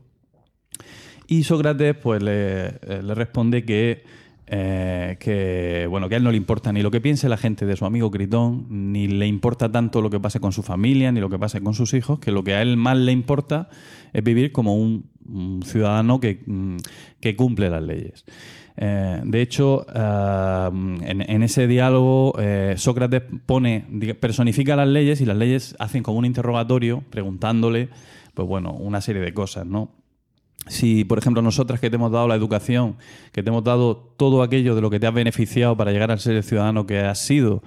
Y 1.27 1.43
Sócrates 1.43 1.95
pues 1.95 2.23
le, 2.23 2.69
eh, 2.69 3.03
responde 3.15 3.67
que, 3.67 4.03
eh, 4.47 5.19
que, 5.21 5.87
bueno, 5.91 6.09
que 6.09 6.15
a 6.15 6.19
él 6.19 6.25
no 6.25 6.31
le 6.31 6.39
importa 6.39 6.73
ni 6.73 6.81
lo 6.81 6.91
que 6.91 7.03
piense 7.03 7.29
la 7.29 7.37
gente 7.37 7.67
de 7.67 7.77
su 7.77 7.85
amigo 7.85 8.11
Critón, 8.11 8.65
ni 8.71 9.09
le 9.09 9.27
importa 9.27 9.71
tanto 9.71 10.01
lo 10.01 10.09
que 10.09 10.19
pase 10.19 10.41
con 10.41 10.53
su 10.53 10.63
familia, 10.63 11.13
ni 11.13 11.21
lo 11.21 11.29
que 11.29 11.39
pase 11.39 11.61
con 11.61 11.75
sus 11.75 11.93
hijos, 11.93 12.19
que 12.19 12.31
lo 12.31 12.43
que 12.43 12.55
a 12.55 12.63
él 12.63 12.79
más 12.79 12.97
le 12.97 13.13
importa 13.13 13.69
es 14.15 14.25
vivir 14.25 14.53
como 14.53 14.75
un, 14.75 15.11
un 15.29 15.63
ciudadano 15.63 16.19
que, 16.19 16.43
mm, 16.47 16.77
que 17.21 17.37
cumple 17.37 17.69
las 17.69 17.83
leyes. 17.83 18.25
Eh, 18.77 19.21
de 19.25 19.43
hecho, 19.43 19.87
en, 19.95 21.43
ese 21.43 21.67
diálogo, 21.67 22.35
eh, 22.39 22.75
Sócrates 22.77 23.23
pone, 23.47 23.87
personifica 24.21 24.77
las 24.77 24.89
leyes 24.89 25.21
y 25.21 25.27
las 25.27 25.37
leyes 25.37 25.77
hacen 25.79 26.03
como 26.03 26.19
un 26.19 26.27
interrogatorio 26.27 27.03
preguntándole, 27.11 27.89
pues 28.35 28.47
bueno, 28.47 28.73
una 28.73 29.01
serie 29.01 29.23
de 29.23 29.33
cosas, 29.33 29.67
¿no? 29.67 29.91
Si, 30.69 31.05
por 31.05 31.19
ejemplo, 31.19 31.43
nosotras 31.43 31.81
que 31.81 31.91
te 31.91 31.97
hemos 31.97 32.11
dado 32.11 32.27
la 32.27 32.35
educación, 32.35 32.97
que 33.33 33.43
te 33.43 33.51
hemos 33.51 33.63
dado 33.63 33.97
todo 34.17 34.43
aquello 34.43 34.75
de 34.75 34.81
lo 34.81 34.91
que 34.91 34.99
te 34.99 35.07
has 35.07 35.15
beneficiado 35.15 35.77
para 35.77 35.93
llegar 35.93 36.11
a 36.11 36.19
ser 36.19 36.35
el 36.35 36.43
ciudadano 36.43 36.87
que 36.87 36.99
has 36.99 37.21
sido, 37.21 37.63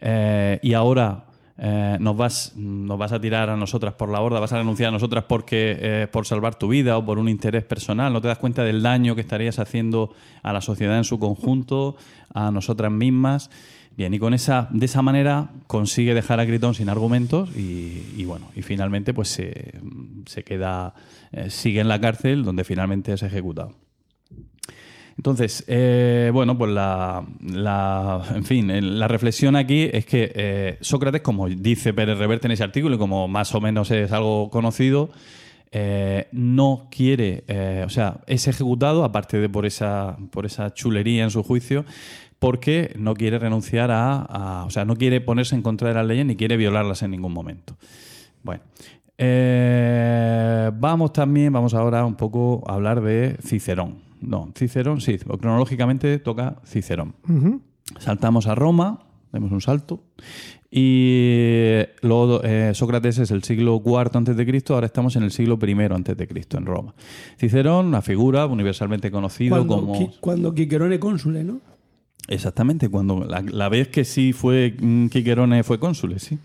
eh, 0.00 0.60
y 0.62 0.74
ahora 0.74 1.26
eh, 1.56 1.96
nos, 2.00 2.16
vas, 2.16 2.52
nos 2.56 2.98
vas 2.98 3.12
a 3.12 3.20
tirar 3.20 3.48
a 3.48 3.56
nosotras 3.56 3.94
por 3.94 4.08
la 4.08 4.18
borda, 4.18 4.40
vas 4.40 4.52
a 4.52 4.58
renunciar 4.58 4.88
a 4.88 4.92
nosotras 4.92 5.24
porque 5.28 5.76
eh, 5.78 6.08
por 6.10 6.26
salvar 6.26 6.56
tu 6.56 6.68
vida 6.68 6.98
o 6.98 7.04
por 7.04 7.18
un 7.18 7.28
interés 7.28 7.64
personal, 7.64 8.12
no 8.12 8.20
te 8.20 8.28
das 8.28 8.38
cuenta 8.38 8.64
del 8.64 8.82
daño 8.82 9.14
que 9.14 9.20
estarías 9.20 9.58
haciendo 9.58 10.12
a 10.42 10.52
la 10.52 10.60
sociedad 10.60 10.96
en 10.98 11.04
su 11.04 11.18
conjunto, 11.18 11.96
a 12.32 12.50
nosotras 12.50 12.90
mismas. 12.90 13.50
Bien, 13.96 14.12
y 14.12 14.18
con 14.18 14.34
esa, 14.34 14.66
de 14.72 14.86
esa 14.86 15.02
manera 15.02 15.50
consigue 15.68 16.14
dejar 16.14 16.40
a 16.40 16.46
Critón 16.46 16.74
sin 16.74 16.88
argumentos 16.88 17.56
y, 17.56 18.02
y 18.16 18.24
bueno, 18.24 18.50
y 18.56 18.62
finalmente 18.62 19.14
pues 19.14 19.28
se, 19.28 19.74
se 20.26 20.42
queda, 20.42 20.94
eh, 21.30 21.48
sigue 21.48 21.80
en 21.80 21.86
la 21.86 22.00
cárcel 22.00 22.42
donde 22.42 22.64
finalmente 22.64 23.12
es 23.12 23.22
ejecutado. 23.22 23.83
Entonces, 25.16 25.64
eh, 25.68 26.30
bueno, 26.34 26.58
pues 26.58 26.72
la, 26.72 27.24
la- 27.40 28.22
en 28.34 28.44
fin, 28.44 28.70
el- 28.70 28.98
la 28.98 29.06
reflexión 29.08 29.54
aquí 29.56 29.88
es 29.92 30.04
que 30.06 30.32
eh, 30.34 30.78
Sócrates, 30.80 31.20
como 31.22 31.48
dice 31.48 31.94
Pérez 31.94 32.18
Reverte 32.18 32.48
en 32.48 32.52
ese 32.52 32.64
artículo 32.64 32.96
y 32.96 32.98
como 32.98 33.28
más 33.28 33.54
o 33.54 33.60
menos 33.60 33.90
es 33.92 34.10
algo 34.12 34.50
conocido, 34.50 35.10
eh, 35.70 36.28
no 36.32 36.88
quiere, 36.90 37.44
eh, 37.48 37.82
o 37.86 37.90
sea, 37.90 38.18
es 38.26 38.46
ejecutado, 38.48 39.04
aparte 39.04 39.38
de 39.38 39.48
por 39.48 39.66
esa, 39.66 40.16
por 40.30 40.46
esa 40.46 40.74
chulería 40.74 41.24
en 41.24 41.30
su 41.30 41.42
juicio, 41.42 41.84
porque 42.38 42.92
no 42.98 43.14
quiere 43.14 43.38
renunciar 43.38 43.90
a, 43.90 44.16
a- 44.18 44.64
o 44.66 44.70
sea, 44.70 44.84
no 44.84 44.96
quiere 44.96 45.20
ponerse 45.20 45.54
en 45.54 45.62
contra 45.62 45.88
de 45.88 45.94
las 45.94 46.06
leyes 46.06 46.26
ni 46.26 46.36
quiere 46.36 46.56
violarlas 46.56 47.02
en 47.02 47.12
ningún 47.12 47.32
momento. 47.32 47.76
Bueno, 48.42 48.62
eh, 49.16 50.70
vamos 50.74 51.12
también, 51.12 51.52
vamos 51.52 51.72
ahora 51.74 52.04
un 52.04 52.14
poco 52.16 52.62
a 52.66 52.74
hablar 52.74 53.00
de 53.00 53.36
Cicerón. 53.42 54.03
No, 54.28 54.52
Cicerón, 54.54 55.00
sí, 55.00 55.18
cronológicamente 55.18 56.18
toca 56.18 56.60
Cicerón. 56.64 57.14
Saltamos 57.98 58.46
a 58.46 58.54
Roma, 58.54 59.00
demos 59.32 59.52
un 59.52 59.60
salto. 59.60 60.00
Y 60.70 61.82
luego 62.02 62.42
eh, 62.42 62.72
Sócrates 62.74 63.18
es 63.18 63.30
el 63.30 63.44
siglo 63.44 63.80
IV 63.84 64.10
antes 64.14 64.36
de 64.36 64.44
Cristo, 64.44 64.74
ahora 64.74 64.86
estamos 64.86 65.14
en 65.14 65.22
el 65.22 65.30
siglo 65.30 65.56
I 65.64 65.72
antes 65.92 66.16
de 66.16 66.26
Cristo 66.26 66.58
en 66.58 66.66
Roma. 66.66 66.94
Cicerón, 67.38 67.86
una 67.86 68.02
figura 68.02 68.46
universalmente 68.46 69.10
conocido 69.12 69.56
Cuando, 69.56 69.76
como 69.76 70.12
cuando 70.20 70.52
Quiquerone 70.52 70.98
cónsule, 70.98 71.44
¿no? 71.44 71.60
Exactamente, 72.28 72.88
cuando 72.88 73.24
la, 73.24 73.42
la 73.42 73.68
vez 73.68 73.88
que 73.88 74.04
sí 74.04 74.32
fue 74.32 74.74
mm, 74.80 75.08
Quiquerone 75.08 75.62
fue 75.62 75.78
cónsul, 75.78 76.18
sí. 76.18 76.38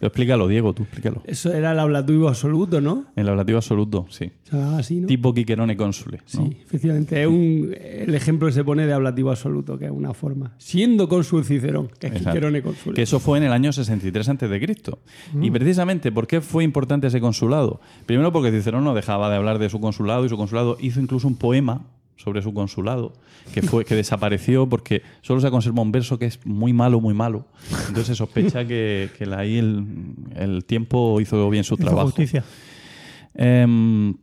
Explícalo, 0.00 0.46
Diego, 0.46 0.72
tú 0.72 0.82
explícalo. 0.82 1.22
Eso 1.24 1.52
era 1.52 1.72
el 1.72 1.78
ablativo 1.78 2.28
absoluto, 2.28 2.80
¿no? 2.80 3.06
El 3.16 3.28
ablativo 3.28 3.58
absoluto, 3.58 4.06
sí. 4.10 4.30
¿no? 4.52 5.06
Tipo 5.06 5.34
Quiquerone 5.34 5.76
cónsule. 5.76 6.18
¿no? 6.34 6.46
Sí, 6.46 6.56
efectivamente. 6.64 7.20
Es 7.20 7.28
un, 7.28 7.74
el 7.78 8.14
ejemplo 8.14 8.46
que 8.46 8.52
se 8.52 8.62
pone 8.62 8.86
de 8.86 8.92
ablativo 8.92 9.30
absoluto, 9.30 9.78
que 9.78 9.86
es 9.86 9.90
una 9.90 10.14
forma. 10.14 10.54
Siendo 10.58 11.08
cónsul 11.08 11.44
Cicerón, 11.44 11.88
que 11.98 12.08
es 12.08 12.12
Exacto. 12.12 12.30
Quiquerone 12.30 12.62
cónsul. 12.62 12.94
Que 12.94 13.02
eso 13.02 13.18
fue 13.20 13.38
en 13.38 13.44
el 13.44 13.52
año 13.52 13.72
63 13.72 14.28
antes 14.28 14.50
de 14.50 14.60
Cristo. 14.60 14.98
Y 15.40 15.50
precisamente, 15.50 16.12
¿por 16.12 16.26
qué 16.26 16.40
fue 16.40 16.62
importante 16.64 17.06
ese 17.06 17.20
consulado? 17.20 17.80
Primero 18.06 18.32
porque 18.32 18.50
Cicerón 18.50 18.84
no 18.84 18.94
dejaba 18.94 19.30
de 19.30 19.36
hablar 19.36 19.58
de 19.58 19.70
su 19.70 19.80
consulado 19.80 20.24
y 20.24 20.28
su 20.28 20.36
consulado 20.36 20.76
hizo 20.80 21.00
incluso 21.00 21.26
un 21.26 21.36
poema 21.36 21.86
sobre 22.16 22.42
su 22.42 22.52
consulado 22.54 23.12
que 23.52 23.62
fue 23.62 23.84
que 23.84 23.94
desapareció 23.94 24.68
porque 24.68 25.02
solo 25.22 25.40
se 25.40 25.50
conserva 25.50 25.80
un 25.82 25.92
verso 25.92 26.18
que 26.18 26.26
es 26.26 26.44
muy 26.44 26.72
malo, 26.72 27.00
muy 27.00 27.14
malo. 27.14 27.46
Entonces 27.86 28.06
se 28.08 28.14
sospecha 28.16 28.66
que, 28.66 29.08
que 29.16 29.24
la- 29.26 29.38
ahí 29.38 29.58
el, 29.58 29.84
el 30.34 30.64
tiempo 30.64 31.20
hizo 31.20 31.48
bien 31.50 31.62
su 31.62 31.74
Hizo 31.74 31.84
trabajo. 31.84 32.06
justicia. 32.08 32.42
Em, 33.34 34.14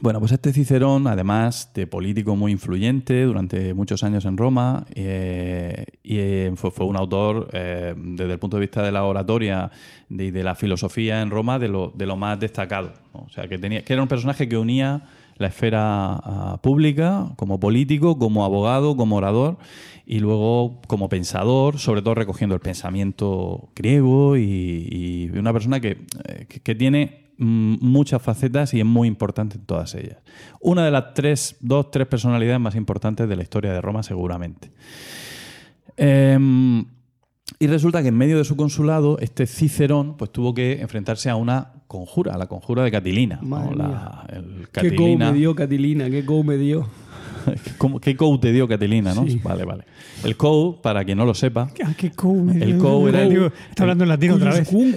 bueno, 0.00 0.18
pues 0.18 0.32
este 0.32 0.52
Cicerón, 0.52 1.06
además 1.06 1.70
de 1.74 1.86
político 1.86 2.34
muy 2.36 2.52
influyente 2.52 3.22
durante 3.24 3.74
muchos 3.74 4.02
años 4.02 4.24
en 4.24 4.36
Roma, 4.36 4.86
eh, 4.94 5.84
y 6.02 6.16
eh, 6.18 6.52
fue, 6.56 6.70
fue 6.70 6.86
un 6.86 6.96
autor, 6.96 7.48
eh, 7.52 7.94
desde 7.96 8.32
el 8.32 8.38
punto 8.38 8.56
de 8.56 8.62
vista 8.62 8.82
de 8.82 8.90
la 8.92 9.04
oratoria 9.04 9.70
y 10.08 10.30
de, 10.30 10.42
la 10.42 10.54
filosofía 10.54 11.20
en 11.22 11.30
Roma, 11.30 11.58
de 11.58 11.68
lo, 11.68 11.92
de 11.94 12.06
lo 12.06 12.16
más 12.16 12.40
destacado. 12.40 12.92
¿no? 13.12 13.20
O 13.20 13.28
sea, 13.30 13.46
que, 13.46 13.58
tenía, 13.58 13.84
que 13.84 13.92
era 13.92 14.02
un 14.02 14.08
personaje 14.08 14.48
que 14.48 14.56
unía 14.56 15.02
la 15.36 15.48
esfera 15.48 16.14
ah, 16.14 16.60
pública, 16.62 17.32
como 17.36 17.58
político, 17.58 18.18
como 18.18 18.44
abogado, 18.44 18.96
como 18.96 19.16
orador 19.16 19.58
y 20.06 20.20
luego 20.20 20.80
como 20.86 21.08
pensador, 21.08 21.78
sobre 21.78 22.02
todo 22.02 22.14
recogiendo 22.14 22.54
el 22.54 22.60
pensamiento 22.60 23.70
griego 23.74 24.36
y, 24.36 25.30
una 25.34 25.52
persona 25.52 25.80
que, 25.80 26.06
eh, 26.28 26.46
que 26.46 26.74
tiene 26.74 27.30
mm, 27.38 27.76
muchas 27.80 28.22
facetas 28.22 28.74
y 28.74 28.80
es 28.80 28.86
muy 28.86 29.08
importante 29.08 29.56
en 29.56 29.64
todas 29.64 29.94
ellas. 29.94 30.18
Una 30.60 30.84
de 30.84 30.90
las 30.90 31.14
tres, 31.14 31.56
dos, 31.60 31.90
tres 31.90 32.06
personalidades 32.06 32.60
más 32.60 32.76
importantes 32.76 33.28
de 33.28 33.36
la 33.36 33.42
historia 33.42 33.72
de 33.72 33.80
Roma, 33.80 34.02
seguramente. 34.02 34.70
Em, 35.96 36.84
y 37.58 37.66
resulta 37.66 38.02
que 38.02 38.08
en 38.08 38.16
medio 38.16 38.38
de 38.38 38.44
su 38.44 38.56
consulado, 38.56 39.18
este 39.20 39.46
Cicerón 39.46 40.16
pues, 40.16 40.30
tuvo 40.32 40.54
que 40.54 40.80
enfrentarse 40.80 41.30
a 41.30 41.36
una 41.36 41.72
conjura, 41.86 42.34
a 42.34 42.38
la 42.38 42.46
conjura 42.46 42.82
de 42.82 42.90
Catilina. 42.90 43.38
¿no? 43.42 43.72
La- 43.74 44.26
el 44.30 44.68
Qué 44.72 44.90
go 44.90 44.96
Catilina- 44.96 45.30
me 45.32 45.38
dio 45.38 45.54
Catilina, 45.54 46.10
qué 46.10 46.22
go 46.22 46.42
me 46.42 46.56
dio. 46.56 46.88
¿Cómo- 47.78 48.00
¿Qué 48.00 48.16
COU 48.16 48.38
te 48.38 48.52
dio 48.52 48.66
Catilina? 48.66 49.12
¿no? 49.14 49.26
Sí. 49.26 49.38
Vale, 49.44 49.64
vale. 49.64 49.84
El 50.24 50.36
COU, 50.36 50.80
para 50.80 51.04
quien 51.04 51.18
no 51.18 51.26
lo 51.26 51.34
sepa, 51.34 51.68
Ah, 51.84 51.92
qué 51.96 52.10
cool. 52.12 52.50
El 52.60 52.78
co 52.78 53.06
era 53.08 53.22
el- 53.22 53.52
Está 53.68 53.82
hablando 53.82 54.04
en 54.04 54.08
latín 54.08 54.30
otra 54.32 54.52
vez. 54.54 54.68
Cool. 54.68 54.94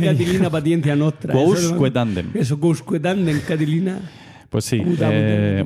Catilina 0.00 0.50
patientia 0.50 0.96
nostra. 0.96 1.32
Quos 1.34 1.58
Eso- 1.62 1.78
quetandem. 1.78 2.30
Eso, 2.34 2.58
quos 2.58 2.82
quetandem 2.82 3.38
Catilina. 3.46 4.00
Pues 4.54 4.66
sí, 4.66 4.80
eh, 5.00 5.64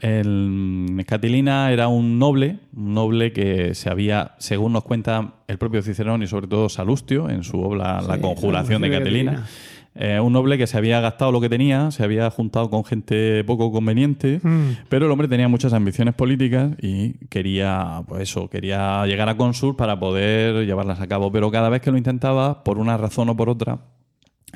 el 0.00 1.04
Catilina 1.06 1.70
era 1.72 1.88
un 1.88 2.18
noble, 2.18 2.56
un 2.74 2.94
noble 2.94 3.34
que 3.34 3.74
se 3.74 3.90
había, 3.90 4.32
según 4.38 4.72
nos 4.72 4.82
cuenta 4.82 5.34
el 5.46 5.58
propio 5.58 5.82
Cicerón 5.82 6.22
y 6.22 6.26
sobre 6.26 6.46
todo 6.46 6.70
Salustio 6.70 7.28
en 7.28 7.44
su 7.44 7.60
obra 7.60 8.00
La 8.00 8.14
Sí, 8.14 8.20
conjuración 8.22 8.22
de 8.22 8.22
la 8.22 8.24
conjuración 8.24 8.82
de 8.82 8.90
Catilina, 8.90 9.46
eh, 9.94 10.20
un 10.20 10.32
noble 10.32 10.56
que 10.56 10.66
se 10.66 10.78
había 10.78 11.00
gastado 11.02 11.32
lo 11.32 11.40
que 11.42 11.50
tenía, 11.50 11.90
se 11.90 12.02
había 12.02 12.30
juntado 12.30 12.70
con 12.70 12.82
gente 12.82 13.44
poco 13.44 13.70
conveniente, 13.72 14.40
Mm. 14.42 14.86
pero 14.88 15.04
el 15.04 15.12
hombre 15.12 15.28
tenía 15.28 15.48
muchas 15.48 15.74
ambiciones 15.74 16.14
políticas 16.14 16.72
y 16.80 17.12
quería, 17.28 18.02
pues 18.08 18.22
eso, 18.22 18.48
quería 18.48 19.04
llegar 19.04 19.28
a 19.28 19.36
cónsul 19.36 19.76
para 19.76 20.00
poder 20.00 20.64
llevarlas 20.64 20.98
a 21.02 21.06
cabo, 21.08 21.30
pero 21.30 21.50
cada 21.50 21.68
vez 21.68 21.82
que 21.82 21.90
lo 21.90 21.98
intentaba, 21.98 22.64
por 22.64 22.78
una 22.78 22.96
razón 22.96 23.28
o 23.28 23.36
por 23.36 23.50
otra, 23.50 23.80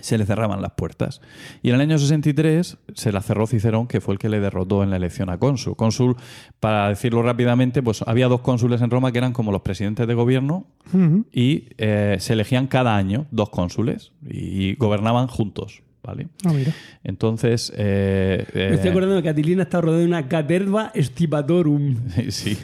se 0.01 0.19
le 0.19 0.27
cerraban 0.27 0.61
las 0.63 0.73
puertas. 0.73 1.21
Y 1.63 1.69
en 1.71 1.77
el 1.77 1.81
año 1.83 1.99
63 1.99 2.77
se 2.95 3.13
la 3.13 3.23
cerró 3.23 3.47
Cicerón, 3.47 3.87
que 3.87 4.01
fue 4.01 4.15
el 4.15 4.19
que 4.19 4.29
le 4.29 4.41
derrotó 4.41 4.83
en 4.83 4.91
la 4.91 4.97
elección 4.97 5.31
a 5.31 5.39
cónsul. 5.39 5.77
Cónsul, 5.77 6.17
para 6.61 6.89
decirlo 6.89 7.23
rápidamente, 7.23 7.83
pues 7.83 8.03
había 8.07 8.29
dos 8.29 8.41
cónsules 8.41 8.81
en 8.83 8.91
Roma 8.91 9.13
que 9.13 9.19
eran 9.19 9.33
como 9.33 9.53
los 9.53 9.63
presidentes 9.63 10.07
de 10.07 10.15
gobierno 10.15 10.67
Ujú. 10.93 11.27
y 11.33 11.69
eh, 11.79 12.17
se 12.21 12.33
elegían 12.35 12.67
cada 12.67 12.97
año 12.97 13.27
dos 13.31 13.51
cónsules 13.51 14.13
y 14.29 14.75
gobernaban 14.77 15.27
juntos. 15.29 15.83
¿Vale? 16.07 16.29
Ah, 16.45 16.53
mira. 16.53 16.71
Entonces, 17.03 17.73
eh, 17.75 18.45
Me 18.55 18.75
estoy 18.75 18.89
eh, 18.89 18.91
acordando 18.91 19.17
que 19.17 19.23
Catilina 19.23 19.63
está 19.63 19.81
rodeada 19.81 20.01
de 20.01 20.07
una 20.07 20.29
caterva 20.29 20.91
estipatorum. 20.95 21.97
sí, 22.29 22.59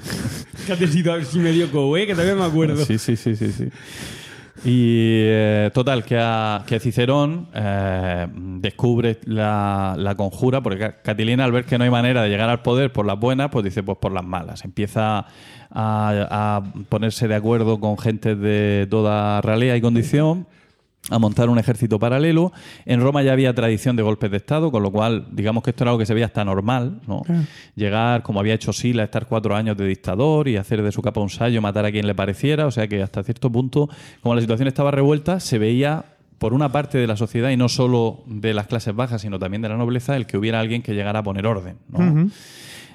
Que 0.66 0.76
te 0.76 0.86
sido 0.86 1.14
así 1.14 1.38
medio 1.38 1.70
co, 1.72 1.96
eh, 1.96 2.06
que 2.06 2.12
todavía 2.12 2.34
me 2.34 2.44
acuerdo. 2.44 2.84
Sí, 2.84 2.98
sí, 2.98 3.16
sí, 3.16 3.34
sí, 3.36 3.50
sí. 3.50 3.68
Y 4.64 5.22
eh, 5.24 5.70
total, 5.72 6.04
que, 6.04 6.18
a, 6.20 6.62
que 6.66 6.78
Cicerón 6.80 7.46
eh, 7.54 8.26
descubre 8.34 9.18
la, 9.24 9.94
la 9.96 10.14
conjura, 10.14 10.60
porque 10.60 10.78
Ca- 10.78 11.02
Catilina, 11.02 11.44
al 11.44 11.52
ver 11.52 11.64
que 11.64 11.78
no 11.78 11.84
hay 11.84 11.90
manera 11.90 12.22
de 12.22 12.28
llegar 12.28 12.50
al 12.50 12.60
poder 12.60 12.92
por 12.92 13.06
las 13.06 13.18
buenas, 13.18 13.48
pues 13.50 13.64
dice, 13.64 13.82
pues 13.82 13.96
por 13.98 14.12
las 14.12 14.24
malas. 14.24 14.64
Empieza 14.66 15.18
a, 15.20 15.24
a 15.70 16.62
ponerse 16.90 17.26
de 17.26 17.34
acuerdo 17.36 17.80
con 17.80 17.96
gente 17.96 18.36
de 18.36 18.86
toda 18.90 19.40
realea 19.40 19.76
y 19.76 19.80
condición 19.80 20.46
a 21.08 21.18
montar 21.18 21.48
un 21.48 21.58
ejército 21.58 21.98
paralelo. 21.98 22.52
En 22.84 23.00
Roma 23.00 23.22
ya 23.22 23.32
había 23.32 23.54
tradición 23.54 23.96
de 23.96 24.02
golpes 24.02 24.30
de 24.30 24.36
Estado, 24.36 24.70
con 24.70 24.82
lo 24.82 24.90
cual, 24.90 25.28
digamos 25.32 25.62
que 25.62 25.70
esto 25.70 25.84
era 25.84 25.92
algo 25.92 25.98
que 25.98 26.06
se 26.06 26.14
veía 26.14 26.26
hasta 26.26 26.44
normal, 26.44 27.00
¿no? 27.06 27.22
Claro. 27.22 27.42
Llegar, 27.74 28.22
como 28.22 28.40
había 28.40 28.54
hecho 28.54 28.72
Sila, 28.72 29.04
estar 29.04 29.26
cuatro 29.26 29.56
años 29.56 29.76
de 29.76 29.86
dictador 29.86 30.48
y 30.48 30.56
hacer 30.56 30.82
de 30.82 30.92
su 30.92 31.00
capa 31.00 31.20
un 31.20 31.30
sallo, 31.30 31.62
matar 31.62 31.86
a 31.86 31.92
quien 31.92 32.06
le 32.06 32.14
pareciera. 32.14 32.66
O 32.66 32.70
sea 32.70 32.86
que 32.86 33.02
hasta 33.02 33.22
cierto 33.22 33.50
punto, 33.50 33.88
como 34.22 34.34
la 34.34 34.40
situación 34.40 34.68
estaba 34.68 34.90
revuelta, 34.90 35.40
se 35.40 35.58
veía 35.58 36.04
por 36.38 36.54
una 36.54 36.72
parte 36.72 36.96
de 36.96 37.06
la 37.06 37.16
sociedad 37.16 37.50
y 37.50 37.56
no 37.56 37.68
solo 37.68 38.22
de 38.26 38.54
las 38.54 38.66
clases 38.66 38.94
bajas, 38.94 39.20
sino 39.20 39.38
también 39.38 39.60
de 39.62 39.68
la 39.68 39.76
nobleza, 39.76 40.16
el 40.16 40.26
que 40.26 40.38
hubiera 40.38 40.60
alguien 40.60 40.80
que 40.80 40.94
llegara 40.94 41.18
a 41.18 41.22
poner 41.22 41.46
orden. 41.46 41.76
¿no? 41.88 42.30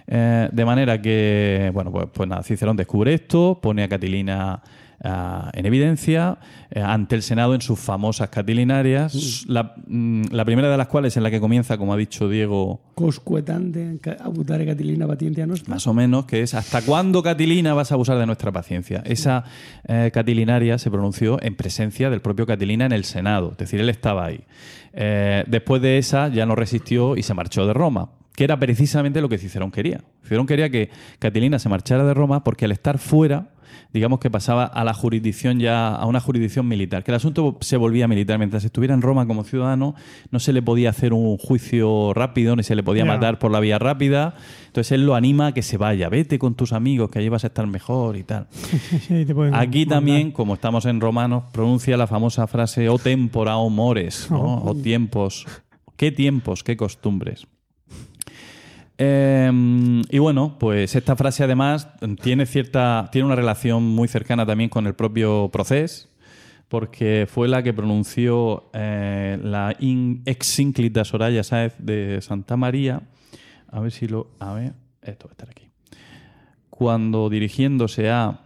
Eh, 0.07 0.49
de 0.51 0.65
manera 0.65 1.01
que, 1.01 1.71
bueno, 1.73 1.91
pues, 1.91 2.07
pues 2.11 2.29
nada, 2.29 2.43
Cicerón 2.43 2.75
descubre 2.75 3.13
esto, 3.13 3.59
pone 3.61 3.83
a 3.83 3.87
Catilina 3.87 4.61
ah, 5.03 5.49
en 5.53 5.65
evidencia 5.65 6.37
eh, 6.71 6.81
ante 6.81 7.15
el 7.15 7.21
Senado 7.21 7.55
en 7.55 7.61
sus 7.61 7.79
famosas 7.79 8.29
catilinarias, 8.29 9.45
la, 9.47 9.75
mm, 9.87 10.25
la 10.31 10.45
primera 10.45 10.69
de 10.69 10.77
las 10.77 10.87
cuales 10.87 11.15
en 11.17 11.23
la 11.23 11.31
que 11.31 11.39
comienza, 11.39 11.77
como 11.77 11.93
ha 11.93 11.97
dicho 11.97 12.29
Diego, 12.29 12.81
Coscuetante, 12.95 13.99
abutare 14.21 14.65
Catilina 14.65 15.05
patientia 15.05 15.45
nostra. 15.45 15.73
más 15.73 15.85
o 15.85 15.93
menos, 15.93 16.25
que 16.25 16.41
es 16.41 16.53
¿hasta 16.53 16.81
cuándo, 16.81 17.21
Catilina, 17.21 17.73
vas 17.73 17.91
a 17.91 17.95
abusar 17.95 18.17
de 18.17 18.25
nuestra 18.25 18.51
paciencia? 18.51 19.03
Esa 19.05 19.43
eh, 19.87 20.11
catilinaria 20.13 20.77
se 20.77 20.89
pronunció 20.89 21.41
en 21.41 21.55
presencia 21.55 22.09
del 22.09 22.21
propio 22.21 22.45
Catilina 22.45 22.85
en 22.85 22.93
el 22.93 23.03
Senado, 23.03 23.51
es 23.51 23.57
decir, 23.57 23.81
él 23.81 23.89
estaba 23.89 24.25
ahí. 24.25 24.45
Eh, 24.93 25.43
después 25.47 25.81
de 25.81 25.97
esa 25.97 26.29
ya 26.29 26.45
no 26.45 26.55
resistió 26.55 27.17
y 27.17 27.23
se 27.23 27.33
marchó 27.33 27.67
de 27.67 27.73
Roma, 27.73 28.11
que 28.35 28.43
era 28.43 28.59
precisamente 28.59 29.21
lo 29.21 29.29
que 29.29 29.37
Cicerón 29.37 29.71
quería. 29.71 30.01
Cicerón 30.23 30.45
quería 30.45 30.69
que 30.69 30.89
Catilina 31.19 31.59
se 31.59 31.69
marchara 31.69 32.03
de 32.03 32.13
Roma 32.13 32.43
porque 32.43 32.65
al 32.65 32.71
estar 32.71 32.97
fuera, 32.97 33.49
digamos 33.93 34.19
que 34.19 34.29
pasaba 34.29 34.65
a 34.65 34.83
la 34.83 34.93
jurisdicción 34.93 35.59
ya, 35.59 35.87
a 35.87 36.05
una 36.05 36.19
jurisdicción 36.19 36.67
militar, 36.67 37.03
que 37.03 37.11
el 37.11 37.15
asunto 37.15 37.57
se 37.61 37.77
volvía 37.77 38.07
militar. 38.07 38.37
Mientras 38.37 38.65
estuviera 38.65 38.93
en 38.93 39.01
Roma 39.01 39.25
como 39.25 39.43
ciudadano, 39.43 39.95
no 40.31 40.39
se 40.39 40.51
le 40.51 40.61
podía 40.61 40.89
hacer 40.89 41.13
un 41.13 41.37
juicio 41.37 42.13
rápido, 42.13 42.55
ni 42.55 42.63
se 42.63 42.75
le 42.75 42.83
podía 42.83 43.05
matar 43.05 43.39
por 43.39 43.51
la 43.51 43.59
vía 43.61 43.79
rápida. 43.79 44.35
Entonces 44.67 44.91
él 44.91 45.05
lo 45.05 45.15
anima 45.15 45.47
a 45.47 45.53
que 45.53 45.61
se 45.61 45.77
vaya, 45.77 46.09
vete 46.09 46.37
con 46.37 46.55
tus 46.55 46.73
amigos, 46.73 47.09
que 47.09 47.19
allí 47.19 47.29
vas 47.29 47.45
a 47.45 47.47
estar 47.47 47.65
mejor 47.67 48.17
y 48.17 48.23
tal. 48.23 48.47
Sí, 49.05 49.25
Aquí 49.53 49.85
también, 49.85 50.31
como 50.31 50.55
estamos 50.55 50.85
en 50.85 50.99
romanos, 50.99 51.43
pronuncia 51.51 51.95
la 51.95 52.07
famosa 52.07 52.47
frase 52.47 52.89
o 52.89 52.97
tempora 52.97 53.57
o 53.57 53.69
mores, 53.69 54.27
¿no? 54.31 54.63
o 54.63 54.75
tiempos. 54.75 55.45
¿Qué 55.95 56.11
tiempos, 56.11 56.63
qué 56.63 56.75
costumbres? 56.75 57.47
Eh, 58.97 59.51
y 60.09 60.17
bueno, 60.19 60.57
pues 60.59 60.95
esta 60.95 61.15
frase 61.15 61.43
además 61.43 61.87
tiene 62.21 62.45
cierta, 62.45 63.09
tiene 63.11 63.25
una 63.25 63.35
relación 63.35 63.83
muy 63.83 64.07
cercana 64.07 64.45
también 64.45 64.69
con 64.69 64.87
el 64.87 64.93
propio 64.93 65.49
proceso, 65.51 66.07
porque 66.69 67.27
fue 67.29 67.47
la 67.47 67.61
que 67.61 67.73
pronunció 67.73 68.69
eh, 68.73 69.37
la 69.43 69.75
in- 69.79 70.21
ex 70.25 70.59
ínclita 70.59 71.03
Soraya 71.03 71.43
Sáez 71.43 71.75
de 71.77 72.21
Santa 72.21 72.55
María. 72.57 73.01
A 73.69 73.79
ver 73.81 73.91
si 73.91 74.07
lo. 74.07 74.31
A 74.39 74.53
ver, 74.53 74.73
esto 75.01 75.27
va 75.27 75.31
a 75.31 75.33
estar 75.33 75.49
aquí. 75.49 75.67
Cuando 76.69 77.29
dirigiéndose 77.29 78.09
a 78.09 78.41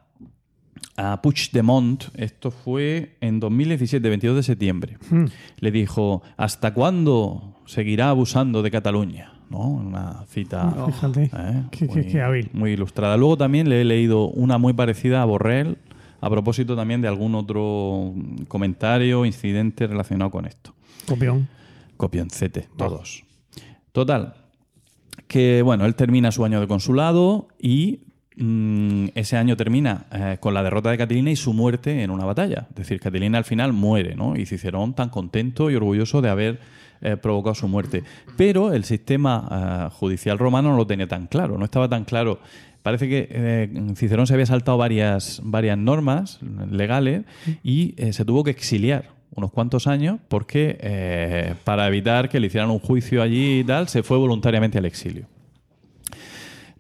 a 1.02 1.22
Puigdemont, 1.22 2.04
esto 2.16 2.52
fue 2.52 3.16
en 3.22 3.40
2017, 3.40 4.10
22 4.10 4.36
de 4.36 4.44
septiembre, 4.44 4.98
Mm. 5.10 5.26
le 5.60 5.72
dijo, 5.72 6.24
¿hasta 6.36 6.74
cuándo 6.74 7.56
seguirá 7.66 8.10
abusando 8.10 8.62
de 8.62 8.70
Cataluña? 8.72 9.32
¿No? 9.50 9.60
Una 9.68 10.26
cita 10.28 10.62
Ah, 10.78 10.86
Fíjate. 10.92 11.24
¿eh? 11.34 11.64
Qué- 11.72 11.88
qué- 11.88 11.94
muy, 11.96 12.06
qué 12.08 12.22
hábil. 12.22 12.50
muy 12.54 12.72
ilustrada. 12.72 13.18
Luego 13.18 13.36
también 13.38 13.68
le 13.70 13.82
he 13.82 13.86
leído 13.86 14.28
una 14.30 14.58
muy 14.58 14.74
parecida 14.74 15.22
a 15.22 15.26
Borrell, 15.26 15.78
a 16.22 16.30
propósito 16.30 16.76
también 16.76 17.02
de 17.02 17.08
algún 17.08 17.34
otro 17.36 18.14
comentario, 18.48 19.26
incidente 19.26 19.88
relacionado 19.88 20.30
con 20.32 20.46
esto. 20.46 20.74
Copión. 21.08 21.48
Copioncete, 21.98 22.68
todos. 22.78 23.24
Total, 23.92 24.36
que 25.28 25.62
bueno, 25.64 25.86
él 25.86 25.96
termina 25.96 26.32
su 26.32 26.46
año 26.46 26.60
de 26.62 26.68
consulado 26.68 27.48
y 27.60 28.02
mm, 28.38 29.08
ese 29.16 29.36
año 29.38 29.58
termina 29.58 30.06
eh, 30.12 30.38
con 30.40 30.54
la 30.54 30.62
derrota 30.64 30.92
de 30.92 30.98
Catilina 30.98 31.32
y 31.32 31.36
su 31.36 31.54
muerte 31.54 32.04
en 32.04 32.12
una 32.12 32.26
batalla. 32.26 32.68
Es 32.70 32.76
decir, 32.76 33.00
Catilina 33.00 33.38
al 33.40 33.46
final 33.46 33.74
muere, 33.74 34.16
¿no? 34.16 34.36
Y 34.38 34.46
Cicerón 34.46 34.94
tan 34.94 35.10
contento 35.10 35.70
y 35.72 35.76
orgulloso 35.76 36.22
de 36.22 36.30
haber 36.30 36.60
eh, 37.02 37.18
provocado 37.18 37.56
su 37.56 37.68
muerte. 37.68 38.04
Pero 38.38 38.74
el 38.74 38.84
sistema 38.84 39.90
eh, 39.90 39.94
judicial 39.94 40.38
romano 40.38 40.72
no 40.72 40.78
lo 40.78 40.88
tenía 40.88 41.08
tan 41.08 41.28
claro, 41.28 41.58
no 41.58 41.66
estaba 41.66 41.88
tan 41.88 42.06
claro. 42.06 42.40
Parece 42.84 43.10
que 43.10 43.28
eh, 43.30 43.94
Cicerón 43.96 44.26
se 44.26 44.34
había 44.34 44.46
saltado 44.46 44.78
varias, 44.78 45.42
varias 45.44 45.78
normas 45.78 46.40
legales 46.72 47.24
y 47.62 47.94
eh, 47.98 48.14
se 48.14 48.24
tuvo 48.24 48.44
que 48.44 48.52
exiliar 48.52 49.10
unos 49.36 49.52
cuantos 49.52 49.86
años 49.86 50.20
porque 50.28 50.78
eh, 50.82 51.56
para 51.66 51.88
evitar 51.88 52.30
que 52.30 52.40
le 52.40 52.48
hicieran 52.48 52.70
un 52.70 52.80
juicio 52.80 53.22
allí 53.22 53.60
y 53.60 53.64
tal, 53.64 53.90
se 53.90 54.02
fue 54.02 54.18
voluntariamente 54.18 54.78
al 54.78 54.86
exilio. 54.86 55.26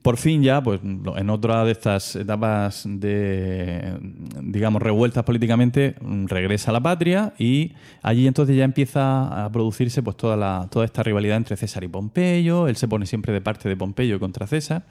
Por 0.01 0.15
fin 0.15 0.41
ya, 0.41 0.63
pues 0.63 0.79
en 0.81 1.29
otra 1.29 1.65
de 1.65 1.73
estas 1.73 2.15
etapas 2.15 2.83
de, 2.85 3.97
digamos, 4.41 4.81
revueltas 4.81 5.25
políticamente, 5.25 5.95
mm, 5.99 6.27
regresa 6.27 6.71
a 6.71 6.73
la 6.73 6.79
patria 6.79 7.33
y 7.37 7.73
allí 8.01 8.25
entonces 8.25 8.55
ya 8.55 8.63
empieza 8.63 9.45
a 9.45 9.51
producirse 9.51 10.01
pues 10.01 10.15
toda, 10.15 10.37
la, 10.37 10.67
toda 10.71 10.85
esta 10.85 11.03
rivalidad 11.03 11.35
entre 11.35 11.57
César 11.57 11.83
y 11.83 11.89
Pompeyo. 11.89 12.69
Él 12.69 12.77
se 12.77 12.87
pone 12.87 13.05
siempre 13.05 13.33
de 13.33 13.41
parte 13.41 13.67
de 13.67 13.75
Pompeyo 13.75 14.21
contra 14.21 14.47
César. 14.47 14.85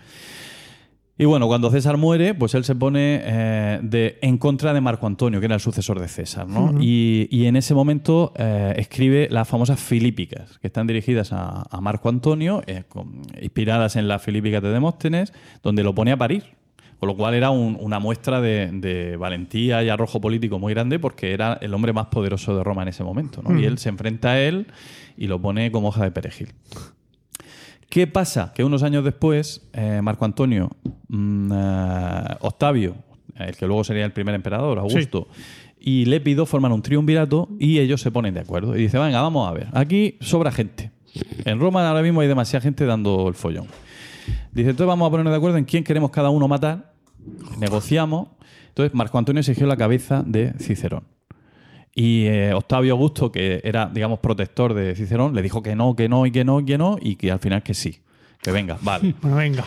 Y 1.20 1.24
bueno, 1.24 1.48
cuando 1.48 1.68
César 1.70 1.96
muere, 1.96 2.32
pues 2.34 2.54
él 2.54 2.62
se 2.62 2.76
pone 2.76 3.20
eh, 3.24 3.80
de, 3.82 4.18
en 4.22 4.38
contra 4.38 4.72
de 4.72 4.80
Marco 4.80 5.06
Antonio, 5.08 5.40
que 5.40 5.46
era 5.46 5.56
el 5.56 5.60
sucesor 5.60 5.98
de 5.98 6.06
César, 6.06 6.46
¿no? 6.48 6.70
y, 6.80 7.26
y 7.30 7.46
en 7.46 7.56
ese 7.56 7.74
momento 7.74 8.32
eh, 8.36 8.74
escribe 8.76 9.26
las 9.30 9.48
famosas 9.48 9.80
Filípicas, 9.80 10.58
que 10.58 10.68
están 10.68 10.86
dirigidas 10.86 11.32
a, 11.32 11.64
a 11.70 11.80
Marco 11.80 12.08
Antonio, 12.08 12.62
eh, 12.68 12.84
con- 12.88 13.22
inspiradas 13.42 13.96
en 13.96 14.06
las 14.06 14.22
Filípicas 14.22 14.62
de 14.62 14.70
Demóstenes, 14.70 15.32
donde 15.62 15.82
lo 15.82 15.92
pone 15.94 16.12
a 16.12 16.16
parir. 16.16 16.44
Con 17.00 17.06
lo 17.08 17.16
cual 17.16 17.34
era 17.34 17.50
un- 17.50 17.76
una 17.80 18.00
muestra 18.00 18.40
de, 18.40 18.70
de 18.72 19.16
valentía 19.16 19.84
y 19.84 19.88
arrojo 19.88 20.20
político 20.20 20.58
muy 20.58 20.72
grande 20.74 20.98
porque 20.98 21.32
era 21.32 21.56
el 21.60 21.72
hombre 21.74 21.92
más 21.92 22.06
poderoso 22.06 22.56
de 22.56 22.64
Roma 22.64 22.82
en 22.82 22.88
ese 22.88 23.04
momento. 23.04 23.40
¿no? 23.42 23.50
Y 23.60 23.64
él 23.66 23.78
se 23.78 23.88
enfrenta 23.88 24.30
a 24.30 24.40
él 24.40 24.66
y 25.16 25.28
lo 25.28 25.40
pone 25.40 25.70
como 25.70 25.88
hoja 25.88 26.02
de 26.02 26.10
perejil. 26.10 26.48
¿Qué 27.88 28.06
pasa? 28.06 28.52
Que 28.54 28.64
unos 28.64 28.82
años 28.82 29.02
después, 29.02 29.68
eh, 29.72 30.00
Marco 30.02 30.24
Antonio, 30.24 30.70
mm, 31.08 31.52
eh, 31.52 32.36
Octavio, 32.40 32.96
el 33.36 33.56
que 33.56 33.66
luego 33.66 33.82
sería 33.84 34.04
el 34.04 34.12
primer 34.12 34.34
emperador, 34.34 34.78
Augusto, 34.78 35.28
y 35.80 36.04
Lépido 36.04 36.44
forman 36.44 36.72
un 36.72 36.82
triunvirato 36.82 37.48
y 37.58 37.78
ellos 37.78 38.00
se 38.00 38.10
ponen 38.10 38.34
de 38.34 38.40
acuerdo. 38.40 38.76
Y 38.76 38.82
dicen, 38.82 39.00
venga, 39.00 39.22
vamos 39.22 39.48
a 39.48 39.52
ver, 39.52 39.68
aquí 39.72 40.16
sobra 40.20 40.52
gente. 40.52 40.90
En 41.44 41.58
Roma 41.60 41.88
ahora 41.88 42.02
mismo 42.02 42.20
hay 42.20 42.28
demasiada 42.28 42.62
gente 42.62 42.84
dando 42.84 43.26
el 43.28 43.34
follón. 43.34 43.66
Dice, 44.52 44.70
entonces 44.70 44.86
vamos 44.86 45.06
a 45.06 45.10
ponernos 45.10 45.32
de 45.32 45.36
acuerdo 45.36 45.56
en 45.56 45.64
quién 45.64 45.82
queremos 45.82 46.10
cada 46.10 46.30
uno 46.30 46.46
matar. 46.46 46.92
Negociamos. 47.58 48.28
Entonces 48.68 48.94
Marco 48.94 49.18
Antonio 49.18 49.42
se 49.42 49.52
eligió 49.52 49.66
la 49.66 49.76
cabeza 49.76 50.22
de 50.26 50.52
Cicerón. 50.58 51.04
Y 52.00 52.26
eh, 52.26 52.52
Octavio 52.54 52.92
Augusto, 52.92 53.32
que 53.32 53.60
era, 53.64 53.86
digamos, 53.92 54.20
protector 54.20 54.72
de 54.72 54.94
Cicerón, 54.94 55.34
le 55.34 55.42
dijo 55.42 55.62
que 55.64 55.74
no, 55.74 55.96
que 55.96 56.08
no 56.08 56.26
y 56.26 56.30
que 56.30 56.44
no 56.44 56.60
y 56.60 56.64
que 56.64 56.78
no, 56.78 56.96
y 57.00 57.16
que 57.16 57.32
al 57.32 57.40
final 57.40 57.62
que 57.64 57.74
sí. 57.74 57.98
Que 58.40 58.52
venga, 58.52 58.78
vale. 58.82 59.14
Bueno, 59.20 59.36
venga. 59.36 59.64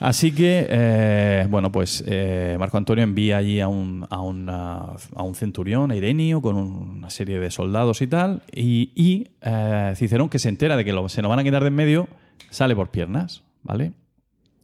Así 0.00 0.32
que, 0.32 0.66
eh, 0.70 1.46
bueno, 1.50 1.70
pues 1.70 2.02
eh, 2.06 2.56
Marco 2.58 2.78
Antonio 2.78 3.04
envía 3.04 3.36
allí 3.36 3.60
a 3.60 3.68
un, 3.68 4.06
a, 4.08 4.20
una- 4.22 4.92
a 5.14 5.22
un 5.22 5.34
centurión, 5.34 5.90
a 5.90 5.96
Irenio, 5.96 6.40
con 6.40 6.56
un- 6.56 6.90
una 6.98 7.10
serie 7.10 7.38
de 7.38 7.50
soldados 7.50 8.00
y 8.02 8.06
tal, 8.06 8.42
y, 8.52 8.90
y, 8.94 9.28
eh, 9.42 9.92
Cicerón, 9.96 10.30
que 10.30 10.38
se 10.38 10.48
entera 10.48 10.76
de 10.78 10.84
que 10.86 10.92
lo- 10.94 11.08
se 11.10 11.20
nos 11.20 11.28
van 11.28 11.38
a 11.40 11.44
quitar 11.44 11.62
de 11.62 11.68
en 11.68 11.74
medio, 11.74 12.08
sale 12.50 12.74
por 12.74 12.88
piernas, 12.88 13.42
¿vale? 13.62 13.92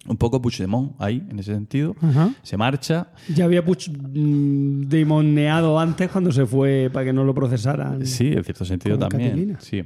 Un 0.06 0.16
poco 0.16 0.40
Puigdemont 0.40 0.93
ahí, 0.98 1.22
en 1.28 1.39
ese 1.39 1.52
sentido. 1.52 1.94
Ajá. 2.01 2.32
Se 2.43 2.56
marcha, 2.56 3.09
Ya 3.35 3.44
había 3.44 3.62
demoneado 4.82 5.78
antes 5.78 6.10
cuando 6.10 6.32
se 6.32 6.47
fue 6.47 6.89
para 6.93 7.05
que 7.06 7.12
no 7.12 7.24
lo 7.24 7.35
procesaran. 7.35 8.06
Sí, 8.06 8.28
en 8.28 8.43
cierto 8.43 8.64
sentido 8.64 8.98
también. 8.98 9.56
Sí. 9.60 9.85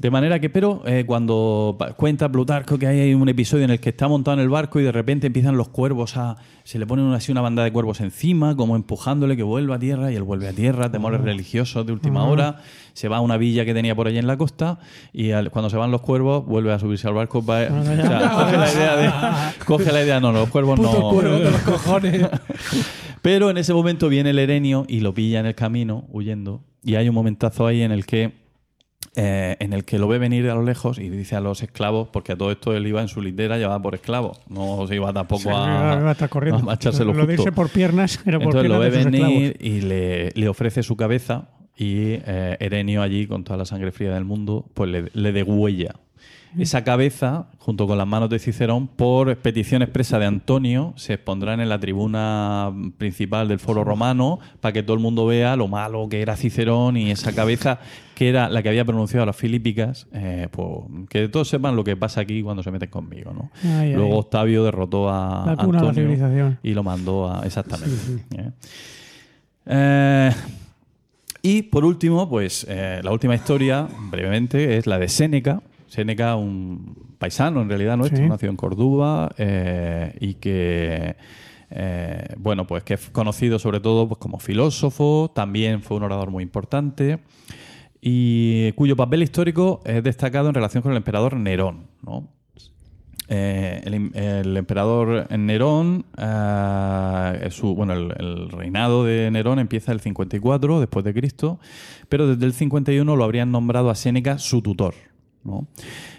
De 0.00 0.10
manera 0.10 0.38
que, 0.40 0.48
pero 0.48 0.82
eh, 0.86 1.04
cuando 1.06 1.76
cuenta 1.98 2.32
Plutarco 2.32 2.78
que 2.78 2.86
hay 2.86 3.12
un 3.12 3.28
episodio 3.28 3.64
en 3.64 3.70
el 3.70 3.80
que 3.80 3.90
está 3.90 4.08
montado 4.08 4.38
en 4.38 4.42
el 4.42 4.48
barco 4.48 4.80
y 4.80 4.82
de 4.82 4.92
repente 4.92 5.26
empiezan 5.26 5.58
los 5.58 5.68
cuervos 5.68 6.16
a. 6.16 6.36
Se 6.64 6.78
le 6.78 6.86
ponen 6.86 7.12
así 7.12 7.30
una 7.32 7.42
banda 7.42 7.62
de 7.64 7.70
cuervos 7.70 8.00
encima, 8.00 8.56
como 8.56 8.76
empujándole 8.76 9.36
que 9.36 9.42
vuelva 9.42 9.74
a 9.74 9.78
tierra 9.78 10.10
y 10.10 10.16
él 10.16 10.22
vuelve 10.22 10.48
a 10.48 10.54
tierra, 10.54 10.90
temores 10.90 11.20
religiosos 11.20 11.84
de 11.84 11.92
última 11.92 12.24
hora. 12.24 12.56
Se 12.94 13.08
va 13.08 13.18
a 13.18 13.20
una 13.20 13.36
villa 13.36 13.66
que 13.66 13.74
tenía 13.74 13.94
por 13.94 14.06
allí 14.06 14.16
en 14.16 14.26
la 14.26 14.38
costa 14.38 14.78
y 15.12 15.32
al- 15.32 15.50
cuando 15.50 15.68
se 15.68 15.76
van 15.76 15.90
los 15.90 16.00
cuervos 16.00 16.46
vuelve 16.46 16.72
a 16.72 16.78
subirse 16.78 17.06
al 17.06 17.12
barco. 17.14 17.44
para- 17.44 17.70
o 17.70 17.84
sea, 17.84 18.30
coge 18.34 18.56
la 18.56 18.72
idea 18.72 18.96
de. 18.96 19.10
Coge 19.66 19.92
la 19.92 20.02
idea, 20.02 20.18
no, 20.18 20.32
los 20.32 20.48
cuervos 20.48 20.80
Puto 20.80 20.92
no. 20.98 21.10
cuervo 21.10 21.34
de 21.40 21.50
los 21.50 21.60
cojones. 21.60 22.26
Pero 23.22 23.50
en 23.50 23.58
ese 23.58 23.74
momento 23.74 24.08
viene 24.08 24.30
el 24.30 24.38
Erenio 24.38 24.86
y 24.88 25.00
lo 25.00 25.12
pilla 25.12 25.40
en 25.40 25.46
el 25.46 25.54
camino, 25.54 26.06
huyendo. 26.10 26.62
Y 26.82 26.94
hay 26.94 27.06
un 27.08 27.14
momentazo 27.14 27.66
ahí 27.66 27.82
en 27.82 27.92
el 27.92 28.06
que 28.06 28.39
eh, 29.22 29.56
en 29.60 29.72
el 29.74 29.84
que 29.84 29.98
lo 29.98 30.08
ve 30.08 30.18
venir 30.18 30.48
a 30.48 30.54
lo 30.54 30.62
lejos 30.62 30.98
y 30.98 31.10
dice 31.10 31.36
a 31.36 31.40
los 31.40 31.62
esclavos, 31.62 32.08
porque 32.08 32.32
a 32.32 32.36
todo 32.36 32.50
esto 32.50 32.74
él 32.74 32.86
iba 32.86 33.02
en 33.02 33.08
su 33.08 33.20
litera 33.20 33.58
llevada 33.58 33.80
por 33.82 33.94
esclavos, 33.94 34.40
no 34.48 34.86
se 34.86 34.94
iba 34.94 35.12
tampoco 35.12 35.42
Sí, 35.42 35.48
a, 35.50 35.98
iba 36.00 36.08
a 36.08 36.12
estar 36.12 36.28
corriendo. 36.30 36.70
a 36.70 36.74
echarse 36.74 37.04
lo 37.04 37.12
justo. 37.12 37.26
dice 37.26 37.52
por 37.52 37.68
piernas, 37.68 38.18
era 38.24 38.38
por 38.38 38.46
Entonces 38.56 38.70
lo 38.70 38.78
ve 38.78 38.90
de 38.90 39.04
venir 39.04 39.56
y 39.60 39.80
le, 39.82 40.30
le 40.30 40.48
ofrece 40.48 40.82
su 40.82 40.96
cabeza 40.96 41.48
y 41.76 42.12
eh, 42.26 42.56
Erenio 42.60 43.02
allí, 43.02 43.26
con 43.26 43.44
toda 43.44 43.56
la 43.58 43.64
sangre 43.64 43.90
fría 43.92 44.12
del 44.14 44.24
mundo, 44.24 44.66
pues 44.74 44.90
le, 44.90 45.10
le 45.12 45.32
degüella. 45.32 45.94
Esa 46.58 46.82
cabeza, 46.82 47.46
junto 47.58 47.86
con 47.86 47.96
las 47.96 48.06
manos 48.06 48.28
de 48.28 48.38
Cicerón, 48.38 48.88
por 48.88 49.36
petición 49.36 49.82
expresa 49.82 50.18
de 50.18 50.26
Antonio, 50.26 50.92
se 50.96 51.14
expondrán 51.14 51.60
en 51.60 51.68
la 51.68 51.78
tribuna 51.78 52.72
principal 52.98 53.48
del 53.48 53.58
foro 53.60 53.84
romano 53.84 54.40
para 54.60 54.72
que 54.72 54.82
todo 54.82 54.94
el 54.94 55.00
mundo 55.00 55.26
vea 55.26 55.54
lo 55.56 55.68
malo 55.68 56.08
que 56.08 56.22
era 56.22 56.36
Cicerón 56.36 56.96
y 56.96 57.10
esa 57.10 57.32
cabeza 57.32 57.78
que 58.14 58.28
era 58.28 58.48
la 58.48 58.62
que 58.62 58.68
había 58.68 58.84
pronunciado 58.84 59.24
las 59.24 59.36
Filípicas, 59.36 60.06
eh, 60.12 60.48
pues 60.50 60.68
que 61.08 61.28
todos 61.28 61.48
sepan 61.48 61.76
lo 61.76 61.84
que 61.84 61.96
pasa 61.96 62.20
aquí 62.20 62.42
cuando 62.42 62.62
se 62.62 62.70
meten 62.70 62.90
conmigo. 62.90 63.32
¿no? 63.32 63.50
Ay, 63.62 63.70
ay. 63.88 63.94
Luego 63.94 64.18
Octavio 64.18 64.64
derrotó 64.64 65.08
a 65.08 65.44
La 65.46 65.56
cuna 65.56 65.78
de 65.78 65.84
la 65.84 65.90
Antonio 65.90 65.94
civilización. 65.94 66.58
y 66.62 66.74
lo 66.74 66.82
mandó 66.82 67.32
a. 67.32 67.46
Exactamente. 67.46 67.96
¿eh? 68.36 68.50
Eh, 69.66 70.32
y 71.42 71.62
por 71.62 71.84
último, 71.84 72.28
pues 72.28 72.66
eh, 72.68 73.00
la 73.02 73.12
última 73.12 73.34
historia, 73.34 73.88
brevemente, 74.10 74.76
es 74.76 74.86
la 74.86 74.98
de 74.98 75.08
Séneca. 75.08 75.62
Séneca, 75.90 76.36
un 76.36 76.94
paisano 77.18 77.60
en 77.60 77.68
realidad 77.68 77.96
nuestro, 77.96 78.22
Sí. 78.22 78.28
nació 78.28 78.48
en 78.48 78.56
Córdoba 78.56 79.30
eh, 79.36 80.16
y 80.20 80.34
que. 80.34 81.16
eh, 81.70 82.34
bueno, 82.38 82.66
pues 82.66 82.82
que 82.84 82.94
es 82.94 83.10
conocido 83.10 83.58
sobre 83.58 83.80
todo 83.80 84.08
pues, 84.08 84.18
como 84.18 84.38
filósofo, 84.38 85.30
también 85.34 85.82
fue 85.82 85.96
un 85.96 86.04
orador 86.04 86.30
muy 86.30 86.42
importante 86.42 87.18
y 88.00 88.72
cuyo 88.72 88.96
papel 88.96 89.22
histórico 89.22 89.80
es 89.84 90.02
destacado 90.02 90.48
en 90.48 90.54
relación 90.54 90.82
con 90.82 90.92
el 90.92 90.96
emperador 90.98 91.36
Nerón. 91.36 91.86
¿no? 92.02 92.28
Eh, 93.28 93.82
el, 93.84 94.56
emperador 94.56 95.30
Nerón, 95.38 96.04
eh, 96.18 97.48
su, 97.50 97.74
bueno, 97.76 97.92
el, 97.92 98.12
el 98.18 98.48
reinado 98.50 99.04
de 99.04 99.30
Nerón 99.30 99.60
empieza 99.60 99.92
el 99.92 100.00
54 100.00 100.80
después 100.80 101.04
de 101.04 101.14
Cristo, 101.14 101.60
pero 102.08 102.26
desde 102.26 102.46
el 102.46 102.52
51 102.52 103.14
lo 103.14 103.22
habrían 103.24 103.52
nombrado 103.52 103.90
a 103.90 103.94
Séneca 103.94 104.38
su 104.38 104.62
tutor. 104.62 104.94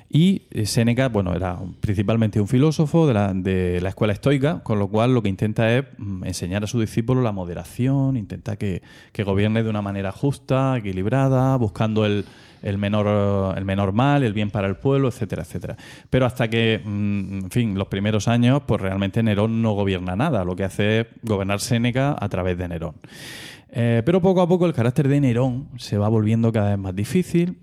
Y 0.10 0.42
eh, 0.52 0.66
Séneca, 0.66 1.08
bueno, 1.08 1.34
era 1.34 1.58
principalmente 1.80 2.42
un 2.42 2.48
filósofo 2.48 3.08
de 3.08 3.80
la, 3.82 3.90
escuela 3.90 4.14
estoica, 4.14 4.62
con 4.64 4.78
lo 4.78 4.90
cual 4.90 5.14
lo 5.14 5.22
que 5.22 5.30
intenta 5.30 5.78
es 5.78 5.86
mm, 5.98 6.26
enseñar 6.26 6.64
a 6.64 6.68
su 6.68 6.80
discípulo 6.80 7.22
la 7.22 7.32
moderación, 7.32 8.18
intenta 8.18 8.58
que, 8.58 8.82
gobierne 9.24 9.64
de 9.64 9.70
una 9.70 9.82
manera 9.82 10.12
justa, 10.12 10.78
equilibrada, 10.78 11.56
buscando 11.56 12.06
el, 12.06 12.26
el 12.62 12.78
menor, 12.78 13.58
el 13.58 13.64
menor 13.64 13.94
mal, 13.94 14.24
el 14.24 14.34
bien 14.34 14.50
para 14.50 14.68
el 14.68 14.76
pueblo, 14.76 15.08
etcétera, 15.08 15.44
etcétera. 15.44 15.78
Pero 16.10 16.26
hasta 16.26 16.50
que, 16.50 16.82
mm, 16.84 17.46
en 17.46 17.52
fin, 17.52 17.78
los 17.78 17.88
primeros 17.88 18.28
años, 18.28 18.64
pues 18.66 18.82
realmente 18.82 19.24
Nerón 19.24 19.62
no 19.62 19.74
gobierna 19.74 20.16
nada, 20.16 20.44
lo 20.44 20.56
que 20.56 20.66
hace 20.66 21.02
es 21.02 21.08
gobernar 21.24 21.62
Séneca 21.62 22.16
a 22.20 22.28
través 22.28 22.58
de 22.58 22.68
Nerón. 22.68 22.96
Eh, 23.74 24.02
pero 24.06 24.22
poco 24.22 24.42
a 24.42 24.48
poco 24.48 24.66
el 24.66 24.74
carácter 24.74 25.08
de 25.08 25.22
Nerón 25.22 25.70
se 25.78 25.98
va 25.98 26.10
volviendo 26.10 26.52
cada 26.52 26.72
vez 26.72 26.80
más 26.80 26.96
difícil. 26.96 27.58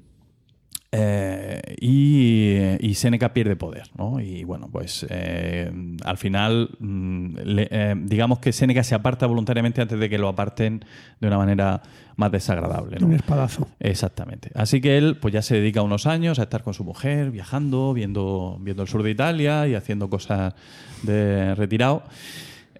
Eh, 0.90 1.60
y, 1.82 2.56
y 2.80 2.94
Séneca 2.94 3.34
pierde 3.34 3.56
poder, 3.56 3.88
¿no? 3.98 4.20
Y 4.20 4.44
bueno, 4.44 4.70
pues 4.72 5.06
eh, 5.10 5.70
al 6.02 6.16
final, 6.16 6.70
mm, 6.78 7.36
le- 7.44 7.68
eh, 7.70 7.94
digamos 8.04 8.38
que 8.38 8.52
Séneca 8.52 8.82
se 8.82 8.94
aparta 8.94 9.26
voluntariamente 9.26 9.82
antes 9.82 9.98
de 10.00 10.08
que 10.08 10.16
lo 10.16 10.28
aparten 10.28 10.82
de 11.20 11.26
una 11.26 11.36
manera 11.36 11.82
más 12.16 12.32
desagradable, 12.32 12.96
¿no? 12.98 13.06
Un 13.06 13.12
espadazo. 13.14 13.68
Exactamente. 13.80 14.50
Así 14.54 14.80
que 14.80 14.96
él 14.96 15.18
pues 15.20 15.34
ya 15.34 15.42
se 15.42 15.56
dedica 15.56 15.82
unos 15.82 16.06
años 16.06 16.38
a 16.38 16.44
estar 16.44 16.62
con 16.62 16.72
su 16.72 16.84
mujer, 16.84 17.30
viajando, 17.32 17.92
viendo, 17.92 18.56
viendo 18.60 18.82
el 18.82 18.88
sur 18.88 19.02
de 19.02 19.10
Italia 19.10 19.68
y 19.68 19.74
haciendo 19.74 20.08
cosas 20.08 20.54
de 21.02 21.54
retirado. 21.54 22.02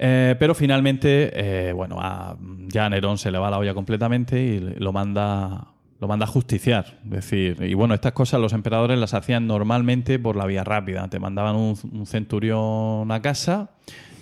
Eh, 0.01 0.35
pero 0.39 0.55
finalmente, 0.55 1.31
eh, 1.69 1.73
bueno, 1.73 1.97
a, 2.01 2.39
ya 2.69 2.87
a 2.87 2.91
Nerón 2.91 3.19
se 3.19 3.31
le 3.31 3.37
va 3.39 3.51
la 3.51 3.59
olla 3.59 3.75
completamente 3.75 4.41
y 4.43 4.61
lo 4.61 4.93
manda, 4.93 5.69
lo 6.01 6.07
manda 6.09 6.25
a 6.25 6.29
justiciar. 6.29 6.99
Es 7.05 7.11
decir, 7.11 7.57
y 7.63 7.75
bueno, 7.75 7.95
estas 7.95 8.13
cosas 8.13 8.41
los 8.41 8.53
emperadores 8.53 8.99
las 8.99 9.15
hacían 9.15 9.47
normalmente 9.47 10.19
por 10.19 10.37
la 10.37 10.47
vía 10.47 10.63
rápida. 10.65 11.09
Te 11.09 11.19
mandaban 11.19 11.57
un, 11.57 11.75
un 11.93 12.07
centurión 12.07 13.11
a 13.11 13.21
casa 13.21 13.71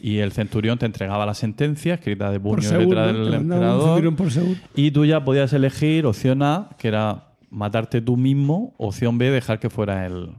y 0.02 0.18
el 0.18 0.32
centurión 0.32 0.78
te 0.78 0.86
entregaba 0.86 1.26
la 1.26 1.34
sentencia 1.34 1.94
escrita 1.94 2.30
de 2.30 2.38
puño 2.40 2.56
Por 2.70 2.80
y 2.80 2.84
letra 2.84 3.12
¿no? 3.12 3.24
del 3.24 3.34
emperador. 3.34 4.16
por. 4.16 4.28
Y 4.74 4.90
tú 4.90 5.04
ya 5.04 5.24
podías 5.24 5.52
elegir 5.52 6.06
opción 6.06 6.42
A, 6.42 6.70
que 6.78 6.88
era 6.88 7.24
matarte 7.50 8.00
tú 8.00 8.16
mismo, 8.16 8.74
opción 8.78 9.18
B, 9.18 9.30
dejar 9.30 9.58
que 9.58 9.70
fuera 9.70 10.06
el, 10.06 10.30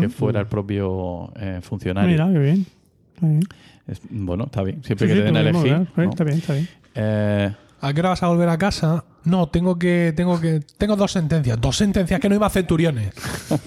que 0.00 0.08
fuera 0.08 0.40
el 0.40 0.46
propio 0.46 1.32
eh, 1.36 1.60
funcionario. 1.62 2.10
Mira, 2.10 2.32
qué 2.32 2.38
bien. 2.38 2.66
Está 3.14 3.26
bien. 3.26 3.42
Es- 3.86 4.00
bueno, 4.10 4.44
está 4.44 4.62
bien. 4.62 4.82
Siempre 4.84 5.06
Sí, 5.08 5.14
que 5.14 5.18
sí, 5.18 5.20
te 5.20 5.24
den 5.32 5.36
a 5.36 5.40
elegir. 5.40 5.86
Está 6.08 6.24
bien, 6.24 6.38
está 6.38 6.52
bien. 6.54 6.68
Eh, 6.94 7.52
¿A 7.80 7.92
qué 7.92 8.00
hora 8.00 8.08
vas 8.10 8.22
a 8.22 8.28
volver 8.28 8.48
a 8.48 8.58
casa? 8.58 9.04
No, 9.26 9.48
tengo 9.48 9.78
que, 9.78 10.14
tengo 10.16 10.40
que, 10.40 10.60
tengo 10.78 10.96
dos 10.96 11.12
sentencias. 11.12 11.60
Dos 11.60 11.76
sentencias 11.76 12.20
que 12.20 12.28
no 12.28 12.34
iba 12.36 12.46
a 12.46 12.50
centuriones, 12.50 13.12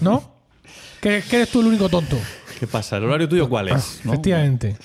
¿no? 0.01 0.31
que, 1.01 1.21
que 1.21 1.35
eres 1.35 1.49
tú 1.49 1.61
el 1.61 1.67
único 1.67 1.89
tonto. 1.89 2.17
¿Qué 2.59 2.65
pasa? 2.65 2.97
¿El 2.97 3.03
horario 3.03 3.29
tuyo 3.29 3.47
cuál 3.47 3.69
es? 3.69 4.01
no? 4.03 4.13
Efectivamente. 4.13 4.77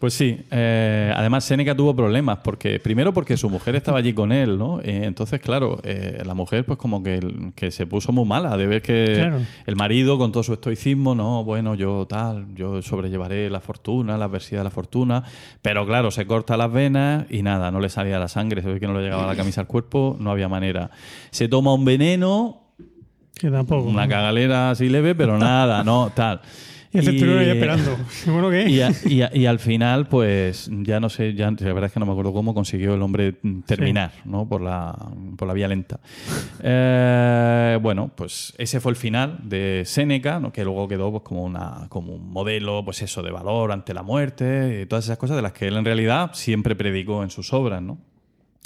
Pues 0.00 0.14
sí, 0.14 0.46
eh, 0.50 1.12
además 1.14 1.44
Seneca 1.44 1.74
tuvo 1.76 1.94
problemas, 1.94 2.38
porque 2.42 2.80
primero 2.80 3.12
porque 3.12 3.36
su 3.36 3.50
mujer 3.50 3.76
estaba 3.76 3.98
allí 3.98 4.14
con 4.14 4.32
él, 4.32 4.56
¿no? 4.56 4.80
Eh, 4.80 5.02
entonces, 5.04 5.40
claro, 5.40 5.78
eh, 5.84 6.22
la 6.24 6.32
mujer 6.32 6.64
pues 6.64 6.78
como 6.78 7.02
que, 7.02 7.20
que 7.54 7.70
se 7.70 7.84
puso 7.86 8.10
muy 8.10 8.24
mala 8.24 8.56
de 8.56 8.66
ver 8.66 8.80
que 8.80 9.12
Claro. 9.16 9.40
el 9.66 9.76
marido 9.76 10.16
con 10.16 10.32
todo 10.32 10.42
su 10.42 10.54
estoicismo, 10.54 11.14
no, 11.14 11.44
bueno, 11.44 11.74
yo 11.74 12.06
tal, 12.08 12.46
yo 12.54 12.80
sobrellevaré 12.80 13.50
la 13.50 13.60
fortuna, 13.60 14.16
la 14.16 14.24
adversidad 14.24 14.60
de 14.60 14.64
la 14.64 14.70
fortuna, 14.70 15.22
pero 15.60 15.84
claro, 15.86 16.10
se 16.10 16.26
corta 16.26 16.56
las 16.56 16.72
venas 16.72 17.26
y 17.28 17.42
nada, 17.42 17.70
no 17.70 17.78
le 17.78 17.90
salía 17.90 18.18
la 18.18 18.28
sangre, 18.28 18.62
se 18.62 18.68
ve 18.72 18.80
que 18.80 18.86
no 18.86 18.94
le 18.94 19.02
llegaba 19.02 19.26
la 19.26 19.36
camisa 19.36 19.60
al 19.60 19.66
cuerpo, 19.66 20.16
no 20.18 20.30
había 20.30 20.48
manera. 20.48 20.90
Se 21.30 21.46
toma 21.46 21.74
un 21.74 21.84
veneno, 21.84 22.62
Que 23.38 23.50
tampoco. 23.50 23.86
una 23.86 24.08
cagalera 24.08 24.70
así 24.70 24.88
leve, 24.88 25.14
pero 25.14 25.36
nada, 25.36 25.84
no, 25.84 26.10
tal. 26.14 26.40
Y 26.92 26.98
el 26.98 27.04
centurión 27.04 27.38
ahí 27.38 27.48
esperando. 27.50 27.96
Y, 28.68 28.80
a- 28.80 28.90
y 29.06 29.22
a- 29.22 29.30
y 29.32 29.46
al 29.46 29.58
final, 29.60 30.08
pues 30.08 30.68
ya 30.82 30.98
no 30.98 31.08
sé, 31.08 31.34
ya 31.34 31.50
la 31.50 31.56
verdad 31.72 31.84
es 31.84 31.92
que 31.92 32.00
no 32.00 32.06
me 32.06 32.12
acuerdo 32.12 32.32
cómo 32.32 32.52
consiguió 32.52 32.94
el 32.94 33.02
hombre 33.02 33.36
terminar, 33.66 34.12
¿no? 34.24 34.48
Por 34.48 34.60
la, 34.60 34.96
por 35.36 35.46
la 35.46 35.54
vía 35.54 35.68
lenta. 35.68 36.00
Eh, 36.62 37.78
bueno, 37.80 38.10
pues 38.14 38.54
ese 38.58 38.80
fue 38.80 38.90
el 38.92 38.96
final 38.96 39.38
de 39.44 39.82
Séneca, 39.86 40.40
¿no? 40.40 40.52
que 40.52 40.64
luego 40.64 40.88
quedó 40.88 41.10
pues, 41.10 41.22
como, 41.22 41.44
una, 41.44 41.86
como 41.88 42.12
un 42.14 42.30
modelo, 42.30 42.84
pues 42.84 43.02
eso, 43.02 43.22
de 43.22 43.30
valor 43.30 43.72
ante 43.72 43.94
la 43.94 44.02
muerte 44.02 44.80
y 44.82 44.86
todas 44.86 45.04
esas 45.04 45.18
cosas 45.18 45.36
de 45.36 45.42
las 45.42 45.52
que 45.52 45.68
él 45.68 45.76
en 45.76 45.84
realidad 45.84 46.30
siempre 46.34 46.74
predicó 46.74 47.22
en 47.22 47.30
sus 47.30 47.52
obras, 47.52 47.82
¿no? 47.82 47.98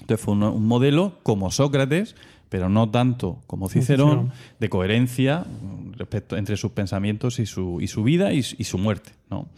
Entonces 0.01 0.24
fue 0.24 0.34
un, 0.34 0.42
un 0.42 0.66
modelo 0.66 1.18
como 1.22 1.51
Sócrates, 1.51 2.16
pero 2.55 2.68
no 2.68 2.89
tanto 2.89 3.40
como 3.48 3.68
Cicerón, 3.68 4.09
Cicerón. 4.10 4.32
de 4.60 4.68
coherencia 4.68 5.40
mm, 5.40 5.94
respecto 5.94 6.36
entre 6.36 6.56
sus 6.56 6.70
pensamientos 6.70 7.40
y 7.40 7.47
su, 7.47 7.81
y 7.81 7.89
su 7.89 8.05
vida 8.05 8.32
y, 8.32 8.44
su- 8.44 8.55
y 8.56 8.62
su 8.62 8.78
muerte. 8.78 9.10
¿no? 9.28 9.48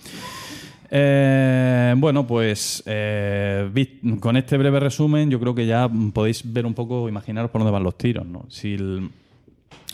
Eh, 0.90 1.94
bueno, 1.98 2.27
pues 2.27 2.82
eh, 2.86 3.68
con 4.20 4.39
este 4.39 4.56
breve 4.56 4.81
resumen 4.81 5.28
yo 5.28 5.39
creo 5.39 5.55
que 5.55 5.66
ya 5.66 5.90
podéis 6.14 6.51
ver 6.51 6.64
un 6.64 6.73
poco, 6.73 7.06
imaginaros 7.06 7.51
por 7.51 7.60
dónde 7.60 7.73
van 7.73 7.82
los 7.82 7.98
tiros. 7.98 8.24
¿no? 8.27 8.47
Si 8.48 8.73
el- 8.73 9.10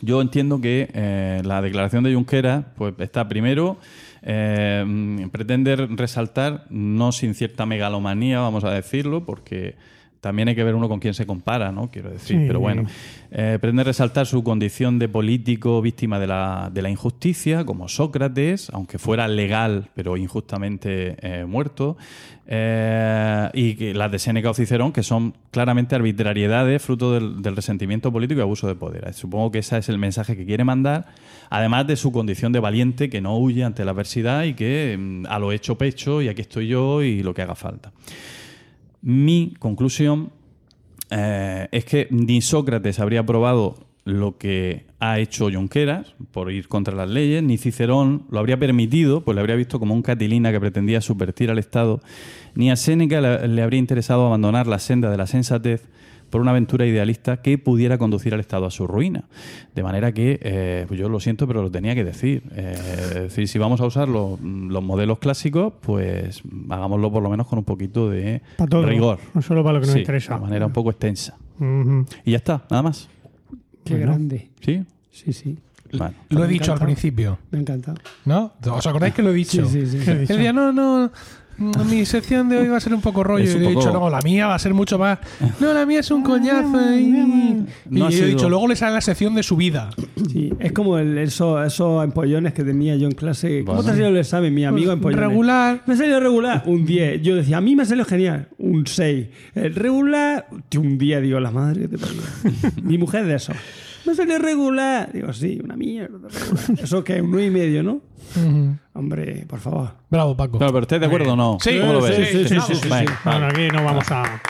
yo 0.01 0.23
entiendo 0.23 0.61
que 0.61 0.89
eh, 0.95 1.43
la 1.45 1.61
declaración 1.61 2.05
de 2.05 2.15
Junqueras 2.15 2.66
pues, 2.77 2.95
está 3.01 3.27
primero, 3.29 3.79
pretende 4.23 5.74
resaltar, 5.74 6.66
no 6.70 7.11
sin 7.11 7.35
cierta 7.35 7.66
megalomanía, 7.66 8.39
vamos 8.39 8.62
a 8.62 8.70
decirlo, 8.70 9.24
porque 9.24 9.74
también 10.23 10.47
hay 10.49 10.55
que 10.55 10.62
ver 10.65 10.74
uno 10.74 10.89
con 10.89 11.01
quién 11.01 11.12
se 11.15 11.27
compara, 11.27 11.70
¿no? 11.73 11.90
Quiero 11.90 12.09
decir, 12.11 12.39
Sí. 12.39 12.44
pero 12.47 12.61
bueno. 12.61 12.86
Eh, 13.35 13.59
pretende 13.61 13.82
resaltar 13.85 14.27
su 14.27 14.44
condición 14.44 14.99
de 14.99 15.09
político 15.09 15.82
víctima 15.82 16.19
de 16.20 16.27
la, 16.28 16.70
de 16.73 16.81
la 16.81 16.90
injusticia, 16.90 17.65
como 17.65 17.89
Sócrates, 17.89 18.70
aunque 18.73 18.99
fuera 18.99 19.27
legal, 19.27 19.89
pero 19.94 20.16
injustamente 20.16 21.16
eh, 21.20 21.44
muerto, 21.44 21.97
Eh, 22.55 23.49
y 23.55 23.94
las 23.94 24.11
de 24.12 24.19
Séneca 24.19 24.51
o 24.51 24.55
Cicerón, 24.55 24.93
que 24.93 25.03
son 25.03 25.32
claramente 25.53 25.94
arbitrariedades 25.94 26.82
fruto 26.82 27.12
del, 27.15 27.40
del 27.40 27.55
resentimiento 27.57 28.12
político 28.12 28.40
y 28.40 28.43
abuso 28.43 28.66
de 28.69 28.74
poder. 28.74 29.09
Eh, 29.09 29.12
Supongo 29.12 29.51
que 29.51 29.61
ese 29.61 29.78
es 29.78 29.89
el 29.89 29.97
mensaje 29.97 30.36
que 30.36 30.44
quiere 30.44 30.62
mandar, 30.65 31.07
además 31.51 31.86
de 31.86 31.97
su 31.97 32.11
condición 32.12 32.53
de 32.53 32.61
valiente 32.61 33.09
que 33.09 33.20
no 33.20 33.39
huye 33.39 33.65
ante 33.65 33.85
la 33.85 33.93
adversidad 33.93 34.43
y 34.44 34.55
que 34.55 34.97
mm, 34.99 35.27
a 35.28 35.39
lo 35.39 35.51
hecho 35.53 35.77
pecho 35.78 36.20
y 36.20 36.28
aquí 36.28 36.43
estoy 36.43 36.66
yo 36.69 37.03
y 37.03 37.23
lo 37.23 37.32
que 37.32 37.43
haga 37.43 37.55
falta. 37.55 37.93
Mi 39.03 39.55
conclusión 39.59 40.31
eh, 41.11 41.69
es 41.73 41.85
que 41.85 42.09
ni 42.11 42.41
Sócrates 42.41 43.01
habría 43.01 43.20
aprobado 43.20 43.74
lo 44.05 44.39
que 44.39 44.87
ha 44.99 45.19
hecho 45.19 45.49
Junqueras 45.51 46.15
por 46.33 46.51
ir 46.51 46.69
contra 46.69 46.95
las 46.95 47.09
leyes, 47.09 47.43
ni 47.43 47.59
Cicerón 47.59 48.24
lo 48.31 48.39
habría 48.39 48.59
permitido, 48.59 49.23
pues 49.23 49.35
le 49.35 49.41
habría 49.41 49.57
visto 49.57 49.79
como 49.79 49.95
un 49.95 50.03
catilina 50.03 50.51
que 50.53 50.61
pretendía 50.61 51.01
subvertir 51.01 51.51
al 51.51 51.59
Estado, 51.59 52.01
ni 52.55 52.70
a 52.70 52.77
Séneca 52.77 53.20
le, 53.20 53.49
le 53.49 53.62
habría 53.62 53.79
interesado 53.79 54.27
abandonar 54.27 54.66
la 54.66 54.79
senda 54.79 55.11
de 55.11 55.16
la 55.16 55.27
sensatez 55.27 55.89
por 56.33 56.41
una 56.41 56.51
aventura 56.53 56.87
idealista 56.87 57.43
que 57.43 57.59
pudiera 57.59 57.99
conducir 57.99 58.33
al 58.33 58.41
Estado 58.41 58.65
a 58.65 58.71
su 58.71 58.87
ruina. 58.87 59.25
De 59.75 59.83
manera 59.83 60.13
que, 60.13 60.41
eh, 60.43 60.87
pues 60.89 60.99
yo 60.99 61.11
lo 61.11 61.21
siento, 61.21 61.47
pero 61.47 61.61
lo 61.63 61.71
tenía 61.71 61.95
que 61.95 62.05
decir. 62.05 62.43
Eh, 62.57 62.75
es 62.77 63.15
decir, 63.25 63.47
si 63.49 63.59
vamos 63.59 63.83
a 63.83 63.87
usar 63.87 64.09
los, 64.09 64.41
los 64.41 64.83
modelos 64.83 65.19
clásicos, 65.19 65.75
pues 65.83 66.43
hagámoslo 66.71 67.13
por 67.13 67.23
lo 67.23 67.29
menos 67.29 67.47
con 67.47 67.59
un 67.59 67.65
poquito 67.67 68.09
de 68.09 68.41
Para 68.57 68.71
todo. 68.71 68.87
rigor. 68.87 69.19
No 69.35 69.43
solo 69.43 69.63
para 69.63 69.75
lo 69.75 69.81
que 69.83 69.87
nos 69.89 69.93
Sí, 69.93 70.01
interesa. 70.01 70.35
De 70.37 70.41
manera 70.41 70.65
un 70.67 70.73
poco 70.73 70.91
extensa. 70.91 71.37
Y 72.25 72.31
ya 72.31 72.39
está, 72.39 72.65
nada 72.71 72.83
más. 72.83 73.09
Qué 73.85 73.95
Bueno. 73.95 74.07
grande. 74.13 74.49
¿Sí? 74.63 74.83
Sí, 75.11 75.33
sí. 75.35 75.59
Bueno. 75.99 76.15
Lo 76.31 76.47
he 76.47 76.49
dicho 76.49 76.73
al 76.73 76.79
principio, 76.81 77.39
Me 77.51 77.59
encanta. 77.59 77.93
¿no? 78.25 78.55
¿Os 78.71 78.87
acordáis 78.87 79.13
que 79.13 79.21
lo 79.23 79.31
he 79.31 79.35
dicho? 79.35 79.67
Sí, 79.67 79.85
sí, 79.87 79.99
sí. 80.27 80.35
No, 80.55 80.73
no, 80.73 81.13
mi 81.89 82.05
sección 82.07 82.49
de 82.49 82.59
hoy 82.59 82.69
va 82.69 82.77
a 82.77 82.81
ser 82.81 82.95
un 82.95 83.01
poco 83.01 83.23
rollo. 83.25 83.45
Y 83.45 83.49
he 83.65 83.69
dicho, 83.69 83.93
no, 83.93 84.09
la 84.11 84.21
mía 84.23 84.47
va 84.47 84.55
a 84.55 84.59
ser 84.59 84.75
mucho 84.75 84.99
más. 84.99 85.19
No, 85.61 85.73
la 85.73 85.87
mía 85.87 86.01
es 86.01 86.11
un 86.11 86.23
coñazo. 86.23 86.79
Y, 86.99 87.65
No 87.91 88.11
y 88.11 88.15
he 88.15 88.27
dicho, 88.27 88.49
luego 88.49 88.67
le 88.69 88.77
sale 88.77 88.95
la 88.95 89.01
sección 89.01 89.35
de 89.35 89.43
su 89.43 89.57
vida. 89.57 89.91
Sí, 90.31 90.53
es 90.59 90.73
como 90.73 90.99
el, 90.99 91.19
eso- 91.19 91.63
esos 91.63 92.03
empollones 92.05 92.53
que 92.53 92.65
tenía 92.65 92.97
yo 92.97 93.07
en 93.07 93.13
clase. 93.15 93.61
¿Cómo 93.65 93.77
Bueno. 93.77 93.83
te 93.85 93.89
ha 93.91 93.93
salido 93.93 94.09
el 94.09 94.17
examen, 94.19 94.55
mi 94.55 94.65
amigo 94.65 94.93
empollones? 94.93 95.27
Regular. 95.29 95.83
Me 95.87 95.95
ha 95.95 95.97
salido 95.97 96.21
regular, 96.21 96.63
un 96.67 96.85
10. 96.85 97.23
Yo 97.23 97.37
decía, 97.37 97.59
a 97.59 97.61
mí 97.61 97.77
me 97.77 97.83
ha 97.83 97.87
salido 97.87 98.05
genial, 98.07 98.49
un 98.59 98.87
6. 98.87 99.27
El 99.55 99.75
regular, 99.75 100.47
un 100.79 100.99
día, 100.99 101.21
digo, 101.21 101.39
la 101.41 101.51
madre 101.51 101.83
que 101.83 101.89
te 101.89 101.99
parió. 101.99 102.21
Mi 102.83 102.99
mujer 102.99 103.27
de 103.27 103.35
eso. 103.37 103.53
Salió 104.15 104.39
regular. 104.39 105.11
Digo, 105.13 105.33
sí, 105.33 105.61
una 105.63 105.77
mierda. 105.77 106.29
Eso 106.83 107.03
que 107.05 107.17
es 107.17 107.23
un 107.23 107.31
9 107.31 107.47
y 107.47 107.51
medio, 107.51 107.83
¿no? 107.83 108.01
Hombre, 108.95 109.45
por 109.49 109.61
favor. 109.61 109.95
Bravo, 110.11 110.37
Paco. 110.37 110.59
Claro, 110.59 110.73
pero 110.73 110.83
¿estáis 110.83 111.01
de 111.01 111.07
acuerdo 111.07 111.33
o 111.33 111.37
no? 111.37 111.59
Sí, 111.61 111.79
¿Cómo 111.81 111.93
lo 111.95 112.03
sí, 112.07 112.13
ves? 112.13 112.29
sí, 112.31 112.45
sí, 112.49 112.61
sí, 112.67 112.75
sí, 112.75 112.89
Venga, 112.89 113.07
sí. 113.13 113.19
Bueno, 113.25 113.47
aquí 113.47 113.69
no 113.69 113.85
vamos 113.85 114.11
a. 114.11 114.41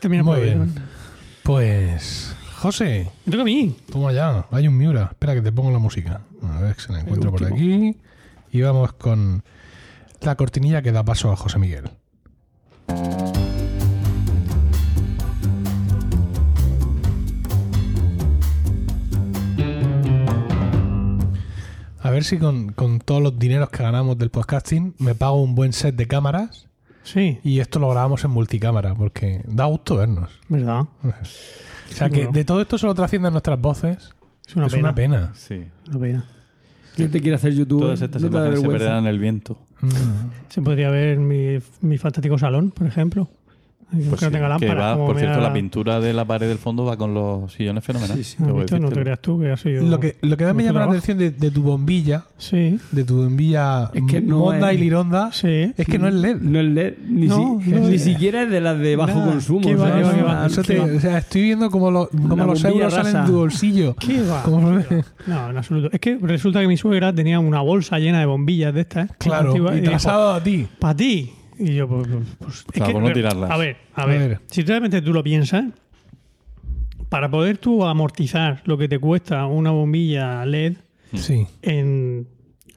Termina 0.00 0.22
Muy 0.22 0.34
por 0.34 0.42
ahí, 0.42 0.44
bien. 0.54 0.74
¿no? 0.74 0.82
Pues, 1.42 2.34
José, 2.56 3.10
Me 3.26 3.30
toca 3.32 3.42
a 3.42 3.44
mí. 3.44 3.76
toma 3.90 4.12
ya. 4.12 4.46
Hay 4.50 4.68
un 4.68 4.76
Miura. 4.76 5.08
Espera 5.10 5.34
que 5.34 5.42
te 5.42 5.52
pongo 5.52 5.70
la 5.70 5.78
música. 5.78 6.20
A 6.42 6.60
ver 6.60 6.76
si 6.78 6.92
la 6.92 7.00
encuentro 7.00 7.30
por 7.30 7.44
aquí. 7.44 7.96
Y 8.52 8.60
vamos 8.62 8.92
con 8.94 9.42
la 10.20 10.36
cortinilla 10.36 10.80
que 10.82 10.92
da 10.92 11.04
paso 11.04 11.30
a 11.32 11.36
José 11.36 11.58
Miguel. 11.58 11.90
A 22.04 22.10
ver 22.10 22.22
si 22.22 22.38
con, 22.38 22.72
con 22.72 22.98
todos 22.98 23.22
los 23.22 23.38
dineros 23.38 23.70
que 23.70 23.82
ganamos 23.82 24.18
del 24.18 24.28
podcasting 24.28 24.94
me 24.98 25.14
pago 25.14 25.42
un 25.42 25.54
buen 25.54 25.72
set 25.72 25.96
de 25.96 26.06
cámaras 26.06 26.68
Sí, 27.02 27.38
y 27.44 27.60
esto 27.60 27.78
lo 27.78 27.90
grabamos 27.90 28.24
en 28.24 28.30
multicámara 28.30 28.94
porque 28.94 29.42
da 29.46 29.66
gusto 29.66 29.96
vernos. 29.96 30.30
¿verdad? 30.48 30.84
O 31.90 31.96
sea 31.96 32.08
que 32.10 32.26
de 32.26 32.44
todo 32.44 32.60
esto 32.60 32.76
solo 32.76 32.94
trascienden 32.94 33.32
nuestras 33.32 33.60
voces. 33.60 34.14
Es 34.48 34.56
una 34.56 34.66
es 34.66 34.72
pena. 34.72 34.88
una 34.88 34.94
pena. 34.94 35.32
Sí. 35.34 35.64
Una 35.90 36.00
pena. 36.00 36.24
¿Quién 36.96 37.10
te 37.10 37.20
quiere 37.20 37.36
hacer 37.36 37.52
YouTube? 37.52 37.82
Todas 37.82 38.00
estas 38.00 38.22
no 38.22 38.28
imágenes 38.28 38.60
se 38.60 38.68
perderán 38.68 38.98
en 39.00 39.06
el 39.06 39.18
viento. 39.18 39.58
Mm. 39.80 39.88
Se 40.48 40.62
podría 40.62 40.90
ver 40.90 41.18
mi, 41.18 41.58
mi 41.82 41.98
fantástico 41.98 42.36
salón, 42.38 42.70
por 42.72 42.86
ejemplo. 42.86 43.30
Pues 43.90 44.10
no 44.10 44.16
sí, 44.16 44.32
tenga 44.32 44.56
que 44.58 44.74
va, 44.74 44.96
por 44.96 45.18
cierto, 45.18 45.40
la 45.40 45.52
pintura 45.52 46.00
de 46.00 46.12
la 46.12 46.24
pared 46.24 46.48
del 46.48 46.58
fondo 46.58 46.84
va 46.84 46.96
con 46.96 47.14
los 47.14 47.52
sillones 47.52 47.84
fenomenales. 47.84 48.26
Sí, 48.26 48.36
sí. 48.38 48.42
No 48.80 48.88
te 48.90 49.00
creas 49.00 49.20
tú 49.20 49.38
que 49.40 49.50
ha 49.52 49.56
sido. 49.56 49.82
Lo 49.84 50.00
que, 50.00 50.16
lo 50.22 50.36
que 50.36 50.44
más 50.44 50.54
me 50.54 50.64
llama 50.64 50.80
la 50.80 50.86
atención 50.86 51.18
de, 51.18 51.30
de 51.30 51.50
tu 51.50 51.62
bombilla, 51.62 52.24
Sí, 52.38 52.78
de 52.90 53.04
tu 53.04 53.16
bombilla 53.22 53.90
Es 53.94 54.02
que 54.08 54.20
no 54.20 54.38
Monda 54.40 54.70
es- 54.72 54.78
y 54.78 54.80
Lironda, 54.80 55.32
sí. 55.32 55.72
es 55.76 55.86
que 55.86 55.98
no 55.98 56.08
es 56.08 56.14
LED. 56.14 56.36
No 56.40 56.60
es 56.60 56.66
LED, 56.66 56.94
ni, 57.08 57.26
No, 57.26 57.60
si- 57.64 57.70
no 57.70 57.88
ni 57.88 57.94
es- 57.96 58.04
siquiera 58.04 58.42
es 58.42 58.50
de 58.50 58.60
las 58.60 58.78
de 58.78 58.96
bajo 58.96 59.18
Nada, 59.18 59.30
consumo. 59.32 59.60
o 59.60 59.62
sea, 59.62 59.76
va, 59.76 59.84
qué 59.86 59.90
va, 59.92 60.00
es 60.10 60.14
qué 60.16 60.22
una- 60.24 60.34
va. 60.34 60.46
Eso 60.46 60.62
te- 60.62 60.80
o 60.80 61.00
sea, 61.00 61.18
estoy 61.18 61.42
viendo 61.42 61.70
como, 61.70 61.90
lo- 61.90 62.08
como 62.08 62.44
los 62.44 62.64
euros 62.64 62.92
salen 62.92 63.12
de 63.12 63.26
tu 63.26 63.36
bolsillo. 63.38 63.94
¿Qué 63.96 64.22
va? 64.22 64.42
Como- 64.42 64.70
No, 65.26 65.50
en 65.50 65.56
absoluto. 65.56 65.88
Es 65.92 66.00
que 66.00 66.18
resulta 66.20 66.60
que 66.60 66.68
mi 66.68 66.76
suegra 66.76 67.12
tenía 67.14 67.38
una 67.40 67.60
bolsa 67.60 67.98
llena 67.98 68.20
de 68.20 68.26
bombillas 68.26 68.74
de 68.74 68.80
estas. 68.82 69.10
¿eh? 69.10 69.14
Claro, 69.18 69.54
y 69.74 69.86
a 69.86 70.40
ti. 70.42 70.66
Para 70.78 70.96
ti. 70.96 71.30
Y 71.58 71.74
yo, 71.74 71.88
pues. 71.88 72.08
pues, 72.08 72.24
pues, 72.38 72.64
sea, 72.74 72.86
por 72.92 73.02
no 73.02 73.12
tirarlas. 73.12 73.50
A 73.50 73.56
ver, 73.56 73.76
a 73.94 74.02
A 74.02 74.06
ver, 74.06 74.28
ver. 74.28 74.40
Si 74.50 74.62
realmente 74.62 75.00
tú 75.02 75.12
lo 75.12 75.22
piensas, 75.22 75.64
para 77.08 77.30
poder 77.30 77.58
tú 77.58 77.84
amortizar 77.84 78.62
lo 78.64 78.76
que 78.76 78.88
te 78.88 78.98
cuesta 78.98 79.46
una 79.46 79.70
bombilla 79.70 80.44
LED 80.44 80.76
Sí, 81.14 81.46
en, 81.62 82.26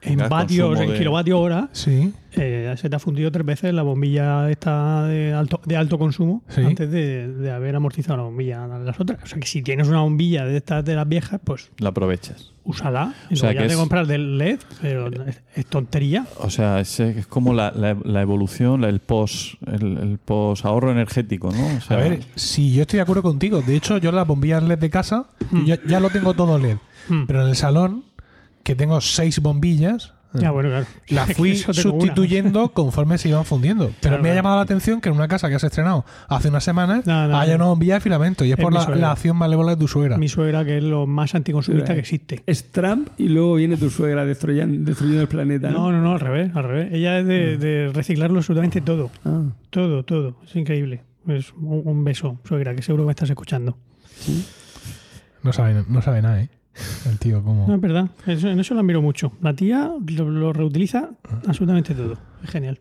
en 0.02 0.20
vatios, 0.30 0.80
en 0.80 0.90
de- 0.92 0.98
kilovatios 0.98 1.40
hora, 1.40 1.70
sí. 1.72 2.14
eh, 2.34 2.74
se 2.78 2.90
te 2.90 2.96
ha 2.96 3.00
fundido 3.00 3.32
tres 3.32 3.46
veces 3.46 3.74
la 3.74 3.82
bombilla 3.82 4.50
esta 4.50 5.04
de 5.08 5.34
alto, 5.34 5.60
de 5.66 5.76
alto 5.76 5.98
consumo 5.98 6.44
Sí. 6.50 6.62
antes 6.62 6.90
de, 6.92 7.28
de 7.28 7.52
haber 7.52 7.76
amortizado 7.76 8.18
la 8.18 8.24
bombilla 8.24 8.68
de 8.68 8.86
las 8.86 9.00
otras. 9.00 9.24
O 9.24 9.28
sea 9.28 9.40
que 9.40 9.48
si 9.48 9.62
tienes 9.64 9.88
una 9.88 10.02
bombilla 10.02 10.46
de 10.46 10.58
estas 10.58 10.86
de 10.86 10.96
las 10.96 11.08
viejas, 11.10 11.40
pues 11.44 11.72
La 11.80 11.90
aprovechas. 11.90 12.52
úsala. 12.64 13.14
Y 13.30 13.34
O 13.34 13.38
sea, 13.38 13.50
luego 13.50 13.56
ya 13.60 13.62
que 13.64 13.68
te 13.70 13.74
es- 13.74 13.80
compras 13.80 14.08
del 14.08 14.38
LED, 14.38 14.60
pero 14.82 15.10
es, 15.56 15.66
tontería. 15.66 16.26
O 16.40 16.50
sea, 16.50 16.80
es, 16.80 17.00
es 17.00 17.26
como 17.28 17.54
la, 17.54 17.72
la- 17.72 17.98
la 18.04 18.22
evolución, 18.22 18.82
la- 18.82 18.90
el 18.90 19.00
post 19.00 19.56
el, 19.66 19.98
el 19.98 20.18
post 20.20 20.64
ahorro 20.66 20.92
energético, 20.92 21.50
¿no? 21.52 21.66
O 21.66 21.94
A 21.94 21.98
ver, 21.98 22.20
sí, 22.36 22.72
yo 22.74 22.82
estoy 22.84 22.98
de 22.98 23.02
acuerdo 23.04 23.24
contigo. 23.24 23.62
De 23.62 23.76
hecho, 23.76 23.98
yo 23.98 24.12
las 24.12 24.28
bombillas 24.28 24.62
LED 24.64 24.78
de 24.80 24.90
casa, 24.90 25.26
yo 25.52 25.64
ya, 25.66 25.80
ya 25.88 26.00
lo 26.00 26.10
tengo 26.12 26.34
todo 26.36 26.60
LED. 26.60 26.78
Hmm. 27.10 27.26
Pero 27.26 27.42
en 27.44 27.50
el 27.50 27.56
salón, 27.56 28.04
que 28.68 28.76
tengo 28.76 29.00
seis 29.00 29.40
bombillas, 29.42 30.14
bueno, 30.34 30.68
claro. 30.70 30.86
La 31.08 31.26
fui 31.38 31.52
una. 31.66 31.74
sustituyendo 31.74 32.70
conforme 32.74 33.18
se 33.18 33.30
iban 33.30 33.46
fundiendo. 33.46 33.86
Pero 34.02 34.18
Claro, 34.18 34.24
me 34.24 34.28
ha 34.30 34.34
claro. 34.34 34.36
llamado 34.36 34.56
la 34.58 34.62
atención 34.64 35.00
que 35.00 35.08
en 35.08 35.16
una 35.16 35.30
casa 35.30 35.48
que 35.48 35.56
has 35.56 35.64
estrenado 35.64 36.04
hace 36.28 36.50
unas 36.50 36.66
semanas 36.66 37.08
No, 37.08 37.30
no, 37.30 37.38
haya 37.40 37.54
no. 37.54 37.64
una 37.64 37.66
bombilla 37.68 37.94
de 37.94 38.00
filamento. 38.02 38.44
Y 38.44 38.52
es 38.52 38.60
Es 38.60 38.62
por 38.62 38.74
la, 38.74 39.12
acción 39.12 39.38
malévola 39.38 39.72
de 39.72 39.78
tu 39.78 39.88
suegra. 39.88 40.18
Mi 40.18 40.28
suegra, 40.28 40.66
que 40.66 40.80
es 40.80 40.84
lo 40.84 41.08
más 41.08 41.34
anticonsumista 41.34 41.94
que 41.94 42.02
existe. 42.02 42.44
Es 42.46 42.74
Trump 42.74 43.08
y 43.18 43.30
luego 43.30 43.56
viene 43.56 43.78
tu 43.78 43.90
suegra 43.90 44.26
destruyendo, 44.26 44.84
destruyendo 44.86 45.22
el 45.22 45.30
planeta. 45.30 45.70
No, 45.72 45.94
¿no? 45.94 45.94
no, 45.94 46.02
no, 46.02 46.12
al 46.12 46.20
revés, 46.20 46.52
al 46.54 46.64
revés. 46.66 46.90
Ella 46.92 47.20
es 47.20 47.26
de, 47.26 47.58
de 47.58 47.90
reciclarlo 47.94 48.40
absolutamente 48.40 48.82
todo. 48.82 49.10
Ah. 49.24 49.44
Todo, 49.70 50.04
todo. 50.04 50.42
Es 50.46 50.54
increíble. 50.58 51.04
Es 51.26 51.54
un, 51.54 51.84
un 51.86 52.04
beso, 52.04 52.38
suegra, 52.44 52.76
que 52.76 52.82
seguro 52.82 53.06
que 53.06 53.08
me 53.08 53.12
estás 53.14 53.30
escuchando. 53.30 53.78
No 55.42 55.54
sabe, 55.54 55.86
no 55.88 56.02
sabe 56.02 56.22
nada, 56.22 56.42
¿eh? 56.42 56.50
El 57.10 57.18
tío, 57.20 57.38
No, 57.38 57.44
como. 57.44 57.74
es 57.76 57.82
verdad. 57.82 58.08
Eso- 58.26 58.50
en 58.50 58.60
eso 58.60 58.74
la 58.74 58.82
admiro 58.82 59.02
mucho. 59.02 59.32
La 59.42 59.54
tía 59.54 59.92
lo, 60.16 60.30
lo 60.30 60.54
reutiliza 60.54 61.10
absolutamente 61.48 61.94
todo. 61.94 62.18
Es 62.44 62.50
genial. 62.50 62.80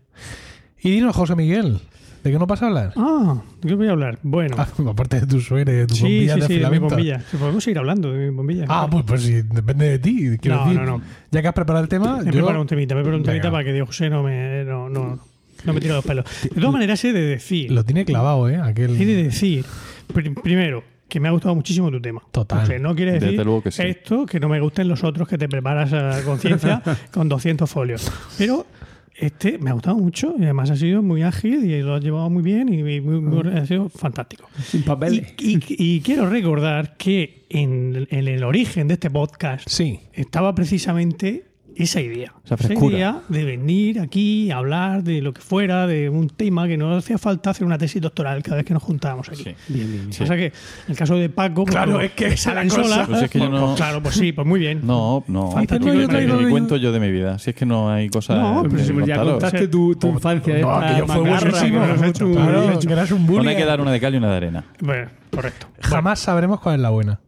Y 0.82 0.90
dinos, 0.90 1.16
José 1.16 1.35
Miguel, 1.35 1.81
¿de 2.23 2.31
qué 2.31 2.39
no 2.39 2.47
vas 2.47 2.62
a 2.62 2.66
hablar? 2.66 2.93
Ah, 2.97 3.43
¿de 3.62 3.68
qué 3.68 3.74
voy 3.74 3.89
a 3.89 3.93
hablar? 3.93 4.18
Bueno. 4.23 4.55
Ah, 4.59 4.68
aparte 4.90 5.20
de 5.20 5.27
tu 5.27 5.40
suegra 5.40 5.73
y 5.73 5.77
de 5.77 5.86
tu 5.86 5.94
sí, 5.94 6.02
bombilla 6.02 6.35
sí, 6.35 6.40
de 6.40 6.47
sí, 6.47 6.52
de 6.52 6.59
mi 6.59 6.64
filamento. 6.64 6.89
bombilla. 6.94 7.20
Si 7.31 7.36
podemos 7.36 7.64
seguir 7.64 7.78
hablando 7.78 8.12
de 8.12 8.31
mi 8.31 8.36
bombilla. 8.36 8.64
Ah, 8.68 8.86
pues, 8.90 9.05
pues 9.06 9.23
sí, 9.23 9.43
depende 9.43 9.89
de 9.89 9.98
ti. 9.98 10.36
Quiero 10.40 10.59
No, 10.59 10.64
decir, 10.66 10.81
no, 10.81 10.98
no. 10.98 11.02
Ya 11.31 11.43
que 11.43 11.48
has 11.48 11.55
preparado 11.55 11.82
el 11.82 11.89
tema, 11.89 12.18
Me 12.18 12.27
yo. 12.27 12.32
preparo 12.32 12.60
un 12.60 12.66
temita, 12.66 12.94
me 12.94 13.01
preparo 13.01 13.16
un 13.18 13.23
temita 13.24 13.43
Venga. 13.44 13.51
para 13.52 13.64
que 13.64 13.73
Dios 13.73 13.86
José 13.89 14.10
no 14.10 14.23
me, 14.23 14.64
no, 14.64 14.89
no, 14.89 15.18
no 15.64 15.73
me 15.73 15.81
tire 15.81 15.94
los 15.94 16.05
pelos. 16.05 16.24
De 16.43 16.48
todas 16.60 16.73
maneras, 16.73 17.02
he 17.05 17.12
de 17.12 17.23
decir, 17.23 17.70
Lo 17.73 17.85
tiene 17.85 18.05
clavado, 18.05 18.48
¿eh? 18.48 18.56
Aquel. 18.56 19.01
he 19.01 19.05
de 19.06 19.23
decir, 19.24 19.64
pr- 20.12 20.40
primero, 20.43 20.85
que 21.09 21.20
me 21.20 21.28
ha 21.28 21.31
gustado 21.31 21.55
muchísimo 21.55 21.91
tu 21.91 22.01
tema. 22.01 22.23
Total. 22.33 22.62
O 22.62 22.66
sea, 22.66 22.78
no 22.78 22.95
quiere 22.95 23.12
decir 23.12 23.31
Desde 23.31 23.45
luego 23.45 23.62
que 23.62 23.70
sí. 23.70 23.83
esto, 23.83 24.27
que 24.27 24.41
no 24.41 24.49
me 24.49 24.61
gusten 24.61 24.89
los 24.89 25.05
otros 25.05 25.28
que 25.28 25.39
te 25.39 25.49
preparas 25.49 25.93
a 25.93 26.23
conciencia 26.24 26.83
con 27.12 27.28
200 27.28 27.70
folios. 27.70 28.11
Pero 28.39 28.66
este 29.15 29.57
me 29.59 29.70
ha 29.70 29.73
gustado 29.73 29.97
mucho 29.97 30.35
y 30.39 30.43
además 30.45 30.70
ha 30.70 30.77
sido 30.77 31.01
muy 31.03 31.23
ágil 31.23 31.65
y 31.65 31.81
lo 31.81 31.95
has 31.95 32.03
llevado 32.05 32.28
muy 32.28 32.43
bien 32.43 32.69
y 32.73 32.83
muy- 33.01 33.20
muy- 33.20 33.49
ha 33.57 33.65
sido 33.65 33.89
fantástico. 33.89 34.49
Sin 34.62 34.83
papeles. 34.83 35.33
Y, 35.39 35.57
y- 35.57 35.62
y 35.97 36.01
quiero 36.03 36.28
recordar 36.28 36.97
que 36.97 37.47
en, 37.49 38.07
en 38.11 38.28
el 38.28 38.45
origen 38.45 38.89
de 38.89 38.95
este 38.95 39.09
podcast 39.11 39.66
Sí. 39.69 40.01
estaba 40.12 40.55
precisamente 40.55 41.45
esa 41.77 42.01
idea. 42.01 42.32
Esa 42.44 42.57
frescura. 42.57 42.97
idea 42.97 43.20
de 43.28 43.44
venir 43.44 44.01
aquí 44.01 44.51
a 44.51 44.57
hablar 44.59 45.03
de 45.05 45.20
lo 45.20 45.32
que 45.35 45.40
fuera, 45.43 45.86
de 45.86 46.09
un 46.09 46.28
tema 46.28 46.66
que 46.66 46.77
no 46.77 46.94
hacía 46.97 47.19
falta 47.19 47.51
hacer 47.51 47.66
una 47.66 47.77
tesis 47.78 48.01
doctoral 48.01 48.43
cada 48.43 48.57
vez 48.57 48.65
que 48.66 48.73
nos 48.74 48.82
juntábamos 48.82 49.28
aquí. 49.28 49.44
Sí. 49.44 49.55
Bien, 49.69 49.86
bien, 49.86 50.01
bien. 50.03 50.12
Sí. 50.12 50.23
O 50.23 50.27
sea 50.27 50.36
que 50.36 50.53
el 50.89 50.97
caso 50.97 51.16
de 51.16 51.28
Paco, 51.28 51.65
pues, 51.65 51.74
Claro, 51.74 52.01
es 52.01 52.12
que 52.12 52.27
esa 52.28 52.55
la 52.55 52.65
cosa. 52.65 52.82
solas, 52.82 53.09
Pues 53.09 53.23
es 53.23 53.31
que 53.31 53.39
yo 53.39 53.48
pues, 53.51 53.61
no- 53.61 53.66
pues 53.69 53.77
claro, 53.77 54.03
pues 54.03 54.15
sí, 54.15 54.32
pues 54.32 54.47
muy 54.47 54.59
bien. 54.61 54.81
No, 54.86 55.23
no. 55.28 55.51
Fantástico. 55.53 55.93
No, 55.93 56.01
yo 56.01 56.09
traigo- 56.09 56.40
yo- 56.40 56.51
cuento 56.51 56.77
yo 56.77 56.93
de 56.93 57.01
mi 57.01 57.11
vida. 57.11 57.39
Si 57.39 57.51
es 57.51 57.57
que 57.57 57.66
no 57.66 57.90
hay 57.90 58.09
cosas. 58.09 58.39
No, 58.40 58.62
que 58.62 58.69
Pero 58.70 58.82
si 58.82 58.89
ya 58.89 58.94
contaros. 58.94 59.31
contaste 59.32 59.69
tu, 59.69 59.94
tu 59.97 60.09
infancia. 60.09 60.59
No, 60.59 60.74
esta 60.81 60.86
aquello 60.89 61.07
fue 61.07 61.16
macarra 61.31 61.51
buenísimo. 61.51 61.81
que. 61.82 62.32
Claro, 62.36 62.78
que 62.81 62.93
eras 62.93 63.11
un 63.12 63.27
bully. 63.27 63.36
Bueno, 63.36 63.51
hay 63.51 63.57
que 63.57 63.65
dar 63.65 63.81
una 63.81 63.93
de 63.93 64.01
cal 64.01 64.15
y 64.15 64.19
una 64.19 64.31
de 64.31 64.36
arena. 64.36 64.65
Bueno, 64.81 65.11
correcto. 65.31 65.66
Jamás 65.81 66.20
sabremos 66.20 66.61
cuál 66.61 66.77
es 66.77 66.81
la 66.81 66.90
buena. 66.90 67.20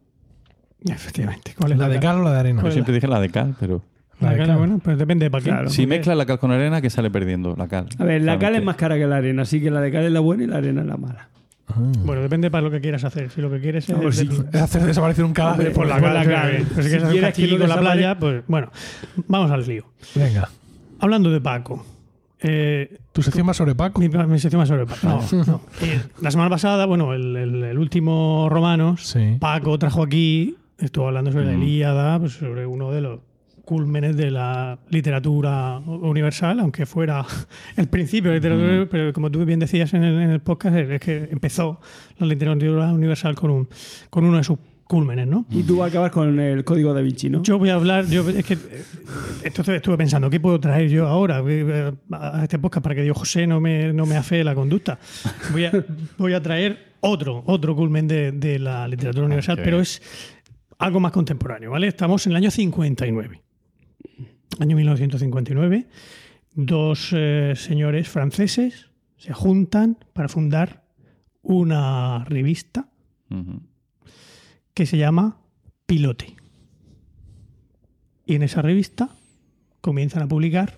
Efectivamente. 0.87 1.53
¿Cuál 1.57 1.73
es 1.73 1.77
La 1.77 1.89
de 1.89 1.99
cal 1.99 2.17
o 2.19 2.23
la 2.23 2.31
de 2.33 2.39
arena. 2.39 2.61
¿Cuál 2.61 2.71
Yo 2.71 2.73
siempre 2.75 2.93
dije 2.93 3.07
la 3.07 3.19
de 3.19 3.29
cal, 3.29 3.55
pero. 3.59 3.81
La 4.19 4.27
La 4.27 4.31
de 4.33 4.37
cal, 4.39 4.47
cal. 4.47 4.57
bueno, 4.57 4.79
pues 4.83 4.97
depende 4.97 5.25
de 5.25 5.31
para 5.31 5.43
qué. 5.43 5.49
Claro. 5.49 5.69
Si 5.69 5.83
Porque- 5.83 5.87
mezclas 5.97 6.17
la 6.17 6.25
cal 6.25 6.39
con 6.39 6.51
arena, 6.51 6.81
que 6.81 6.89
sale 6.89 7.09
perdiendo 7.09 7.55
la 7.55 7.67
cal. 7.67 7.87
A 7.97 8.03
ver, 8.03 8.21
la 8.21 8.37
cal 8.37 8.55
es 8.55 8.63
más 8.63 8.75
cara 8.75 8.97
que 8.97 9.05
la 9.07 9.17
arena, 9.17 9.43
así 9.43 9.61
que 9.61 9.71
la 9.71 9.79
de 9.81 9.91
cal 9.91 10.03
es 10.05 10.11
la 10.11 10.19
buena 10.19 10.43
y 10.43 10.47
la 10.47 10.57
arena 10.57 10.81
es 10.81 10.87
la 10.87 10.97
mala. 10.97 11.29
Bueno, 12.03 12.21
depende 12.23 12.49
para 12.49 12.63
lo 12.63 12.71
que 12.71 12.81
quieras 12.81 13.03
hacer. 13.03 13.29
Si 13.29 13.41
lo 13.41 13.49
que 13.51 13.59
quieres 13.59 13.87
es. 13.87 13.95
No, 13.95 14.01
pues. 14.01 14.19
Es 14.19 14.55
hacer 14.61 14.81
desaparecer 14.83 15.23
un 15.23 15.33
cadáver 15.33 15.67
Hombre, 15.67 15.75
por 15.75 15.85
la 15.87 15.99
Por 15.99 16.03
cal. 16.11 16.65
Pues 16.73 16.85
si 16.85 16.89
quieres 16.89 16.89
Si 16.91 17.17
hacer 17.19 17.33
que 17.33 17.57
no 17.57 17.63
en 17.63 17.69
la 17.69 17.79
playa, 17.79 18.17
pues 18.19 18.43
bueno, 18.47 18.71
vamos 19.27 19.51
al 19.51 19.65
lío. 19.67 19.85
Venga. 20.15 20.49
Hablando 20.99 21.29
de 21.31 21.39
Paco. 21.41 21.85
Eh, 22.41 22.97
¿Tu 23.13 23.21
sección 23.21 23.45
más 23.45 23.57
sobre 23.57 23.75
Paco? 23.75 23.99
mi, 24.01 24.09
mi 24.09 24.39
sección 24.39 24.59
más 24.59 24.67
sobre 24.69 24.85
Paco. 24.85 24.99
No, 25.31 25.43
no. 25.45 25.61
Eh, 25.83 26.01
la 26.21 26.31
semana 26.31 26.49
pasada, 26.49 26.85
bueno, 26.87 27.13
el, 27.13 27.35
el- 27.35 27.63
el 27.63 27.77
último 27.77 28.47
Romanos, 28.49 29.05
Sí. 29.05 29.37
Paco 29.39 29.77
trajo 29.77 30.01
aquí, 30.03 30.55
estuvo 30.79 31.07
hablando 31.07 31.31
sobre 31.31 31.45
la 31.45 31.51
Mm. 31.53 31.61
Ilíada, 31.63 32.19
pues 32.19 32.33
sobre 32.33 32.65
uno 32.65 32.91
de 32.91 33.01
los 33.01 33.19
cúlmenes 33.69 34.17
de 34.17 34.31
la 34.31 34.79
literatura 34.89 35.77
universal, 35.77 36.59
aunque 36.59 36.87
fuera 36.87 37.23
el 37.77 37.87
principio 37.87 38.31
de 38.31 38.39
la 38.39 38.55
literatura, 38.55 38.87
pero 38.89 39.13
como 39.13 39.29
tú 39.29 39.45
bien 39.45 39.59
decías 39.59 39.93
en 39.93 40.03
el, 40.03 40.19
en 40.19 40.31
el 40.31 40.39
podcast, 40.39 40.75
es 40.75 40.99
que 40.99 41.29
empezó 41.29 41.79
la 42.17 42.25
literatura 42.25 42.91
universal 42.91 43.35
con, 43.35 43.51
un, 43.51 43.69
con 44.09 44.25
uno 44.25 44.37
de 44.37 44.43
sus 44.43 44.57
cúlmenes, 44.85 45.27
¿no? 45.27 45.45
Y 45.51 45.61
tú 45.61 45.77
vas 45.77 45.85
a 45.85 45.89
acabar 45.89 46.09
con 46.09 46.39
el 46.39 46.63
código 46.63 46.95
da 46.95 47.01
Vinci, 47.01 47.29
¿no? 47.29 47.43
Yo 47.43 47.59
voy 47.59 47.69
a 47.69 47.75
hablar, 47.75 48.07
yo 48.07 48.27
es 48.27 48.43
que 48.43 48.57
entonces 49.43 49.75
estuve 49.75 49.97
pensando, 49.97 50.31
¿qué 50.31 50.39
puedo 50.39 50.59
traer 50.59 50.89
yo 50.89 51.07
ahora 51.07 51.43
eh, 51.47 51.93
a 52.11 52.41
este 52.41 52.57
podcast 52.57 52.81
para 52.81 52.95
que 52.95 53.03
Dios 53.03 53.15
José 53.15 53.45
no 53.45 53.61
me, 53.61 53.93
no 53.93 54.07
me 54.07 54.15
afee 54.15 54.43
la 54.43 54.55
conducta? 54.55 54.97
Voy 55.51 55.65
a, 55.65 55.85
voy 56.17 56.33
a 56.33 56.41
traer 56.41 56.95
otro, 57.01 57.43
otro 57.45 57.75
culmen 57.75 58.07
de, 58.07 58.31
de 58.31 58.57
la 58.57 58.87
literatura 58.87 59.27
universal, 59.27 59.57
qué 59.57 59.63
pero 59.63 59.79
es 59.79 60.01
algo 60.79 60.99
más 60.99 61.11
contemporáneo, 61.11 61.69
¿vale? 61.69 61.85
Estamos 61.85 62.25
en 62.25 62.31
el 62.31 62.37
año 62.37 62.49
59. 62.49 63.48
Año 64.59 64.75
1959. 64.75 65.87
Dos 66.55 67.09
eh, 67.13 67.53
señores 67.55 68.09
franceses 68.09 68.89
se 69.17 69.33
juntan 69.33 69.97
para 70.13 70.27
fundar 70.29 70.83
una 71.41 72.25
revista 72.25 72.89
que 74.73 74.85
se 74.85 74.97
llama 74.97 75.37
Pilote. 75.85 76.35
Y 78.25 78.35
en 78.35 78.43
esa 78.43 78.61
revista 78.61 79.09
comienzan 79.81 80.23
a 80.23 80.27
publicar 80.27 80.77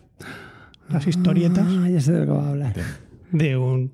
las 0.90 1.08
historietas 1.08 1.66
Ah, 1.68 1.90
ya 1.90 2.02
sé 2.02 2.12
de 2.14 2.20
lo 2.20 2.26
que 2.26 2.32
vas 2.32 2.46
a 2.46 2.50
hablar. 2.50 2.76
de 3.32 3.58
un 3.58 3.92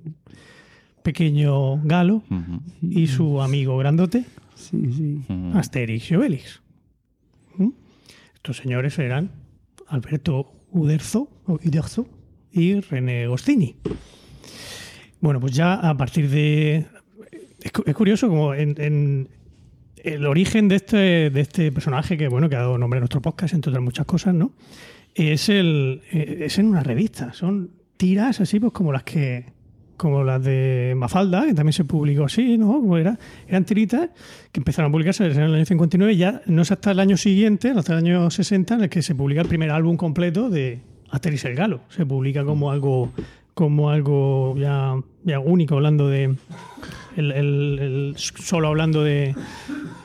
pequeño 1.04 1.78
galo 1.84 2.24
y 2.82 3.08
su 3.08 3.42
amigo 3.42 3.78
grandote, 3.78 4.26
Sí, 4.56 4.92
sí. 4.92 5.22
Asterix 5.54 6.10
y 6.12 6.16
Obelix. 6.16 6.62
¿Mm? 7.58 7.70
Estos 8.36 8.58
señores 8.58 8.98
eran 9.00 9.30
Alberto 9.88 10.54
Uderzo, 10.72 11.30
Uderzo 11.48 12.08
y 12.52 12.80
René 12.82 13.28
Goscini. 13.28 13.78
Bueno, 15.20 15.40
pues 15.40 15.54
ya 15.54 15.74
a 15.76 15.96
partir 15.98 16.30
de... 16.30 16.86
Es, 17.62 17.72
cu- 17.72 17.84
es 17.86 17.96
curioso 17.96 18.28
como 18.30 18.54
en 18.54 19.30
el 20.04 20.26
origen 20.26 20.68
de 20.68 20.76
este, 20.76 21.30
de 21.30 21.42
este 21.42 21.72
personaje 21.72 22.18
que, 22.18 22.28
bueno, 22.28 22.48
que 22.50 22.56
ha 22.56 22.60
dado 22.60 22.78
nombre 22.78 22.98
a 22.98 23.02
nuestro 23.02 23.22
podcast, 23.22 23.54
entre 23.54 23.72
otras 23.72 23.84
muchas 23.84 24.06
cosas, 24.06 24.34
¿no? 24.34 24.54
Es, 25.16 25.50
el, 25.50 26.02
eh, 26.12 26.44
es 26.46 26.60
en 26.60 26.68
una 26.68 26.84
revista. 26.84 27.34
Son 27.34 27.72
tiras 27.98 28.40
así, 28.40 28.60
pues 28.60 28.72
como 28.74 28.92
las 28.94 29.04
que 29.04 29.46
como 29.98 30.24
las 30.24 30.44
de 30.44 30.94
Mafalda, 30.96 31.46
que 31.46 31.54
también 31.54 31.74
se 31.74 31.84
publicó 31.84 32.26
así, 32.26 32.58
¿no? 32.58 32.68
Como 32.74 32.98
era, 32.98 33.18
eran 33.48 33.66
tiritas 33.66 34.10
que 34.52 34.60
empezaron 34.60 34.90
a 34.90 34.92
publicarse 34.92 35.26
en 35.26 35.32
el 35.42 35.56
año 35.56 35.66
59 35.66 36.14
y 36.14 36.18
ya 36.18 36.42
no 36.46 36.62
es 36.62 36.72
hasta 36.72 36.92
el 36.92 37.00
año 37.00 37.18
siguiente, 37.18 37.72
hasta 37.72 37.94
el 37.94 38.00
año 38.00 38.30
60, 38.30 38.76
en 38.76 38.82
el 38.84 38.90
que 38.90 39.02
se 39.02 39.16
publica 39.16 39.42
el 39.42 39.48
primer 39.48 39.72
álbum 39.72 39.98
completo 39.98 40.50
de 40.50 40.80
Asterix 41.10 41.46
el 41.46 41.56
Galo. 41.56 41.82
Se 41.90 42.06
publica 42.06 42.46
como 42.46 42.72
algo 42.72 43.12
como 43.54 43.90
algo 43.90 44.56
ya, 44.56 44.94
ya 45.24 45.40
único, 45.40 45.74
hablando 45.76 46.08
de... 46.08 46.36
el- 47.16 48.14
solo 48.18 48.68
hablando 48.68 49.04
de, 49.04 49.34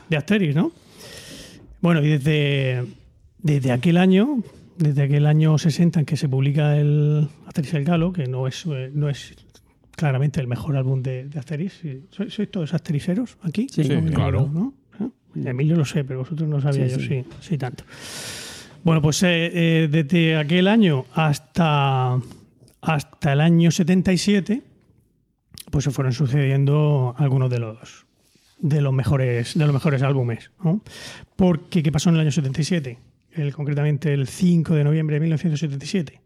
de 0.09 0.17
Asterix, 0.17 0.55
¿no? 0.57 0.73
Bueno, 1.83 2.03
y 2.03 2.09
desde, 2.09 2.85
desde 3.39 3.73
aquel 3.73 3.99
año, 3.99 4.43
desde 4.79 5.03
aquel 5.03 5.27
año 5.27 5.59
60 5.59 6.01
en 6.01 6.07
que 6.07 6.17
se 6.17 6.29
publica 6.31 6.79
el 6.79 7.29
Asterix 7.47 7.75
el 7.75 7.85
Galo, 7.85 8.13
que 8.15 8.27
no 8.27 8.47
es, 8.47 8.65
no 8.67 9.09
es 9.11 9.35
claramente 10.03 10.41
el 10.41 10.49
mejor 10.49 10.77
álbum 10.77 11.01
de, 11.01 11.29
de 11.29 11.39
Asterix. 11.39 11.81
¿Sois, 12.11 12.35
sois 12.35 12.51
todos 12.51 12.75
astericeros 12.75 13.39
aquí? 13.43 13.69
Sí, 13.71 13.85
Sí, 13.85 13.97
claro. 14.13 14.51
¿no? 14.53 14.75
¿Eh? 14.99 15.49
Emilio 15.49 15.77
lo 15.77 15.85
sé, 15.85 16.03
pero 16.03 16.19
vosotros 16.19 16.49
no 16.49 16.61
sabía 16.61 16.89
Sí, 16.89 16.93
yo, 16.93 16.99
sí. 16.99 17.07
sí, 17.07 17.25
sí 17.41 17.57
tanto. 17.59 17.85
Bueno, 18.83 19.01
pues 19.01 19.23
eh, 19.23 19.51
eh, 19.55 19.89
desde 19.89 20.37
aquel 20.37 20.67
año 20.67 21.05
hasta, 21.15 22.19
hasta 22.81 23.33
el 23.33 23.41
año 23.41 23.71
77, 23.71 24.63
pues 25.71 25.85
se 25.85 25.93
fueron 25.93 26.13
sucediendo 26.13 27.15
algunos 27.17 27.49
de 27.49 27.61
los 27.61 28.07
de 28.59 28.81
los 28.81 28.93
mejores 28.93 29.55
de 29.55 29.65
los 29.65 29.73
mejores 29.73 30.03
álbumes, 30.03 30.51
¿no? 30.65 30.83
Porque 31.37 31.85
qué 31.85 31.93
pasó 31.93 32.09
en 32.09 32.17
el 32.17 32.23
año 32.23 32.33
77, 32.33 32.99
el, 33.35 33.55
concretamente 33.55 34.13
el 34.13 34.27
5 34.27 34.75
de 34.75 34.83
noviembre 34.83 35.15
de 35.15 35.21
1977, 35.21 36.21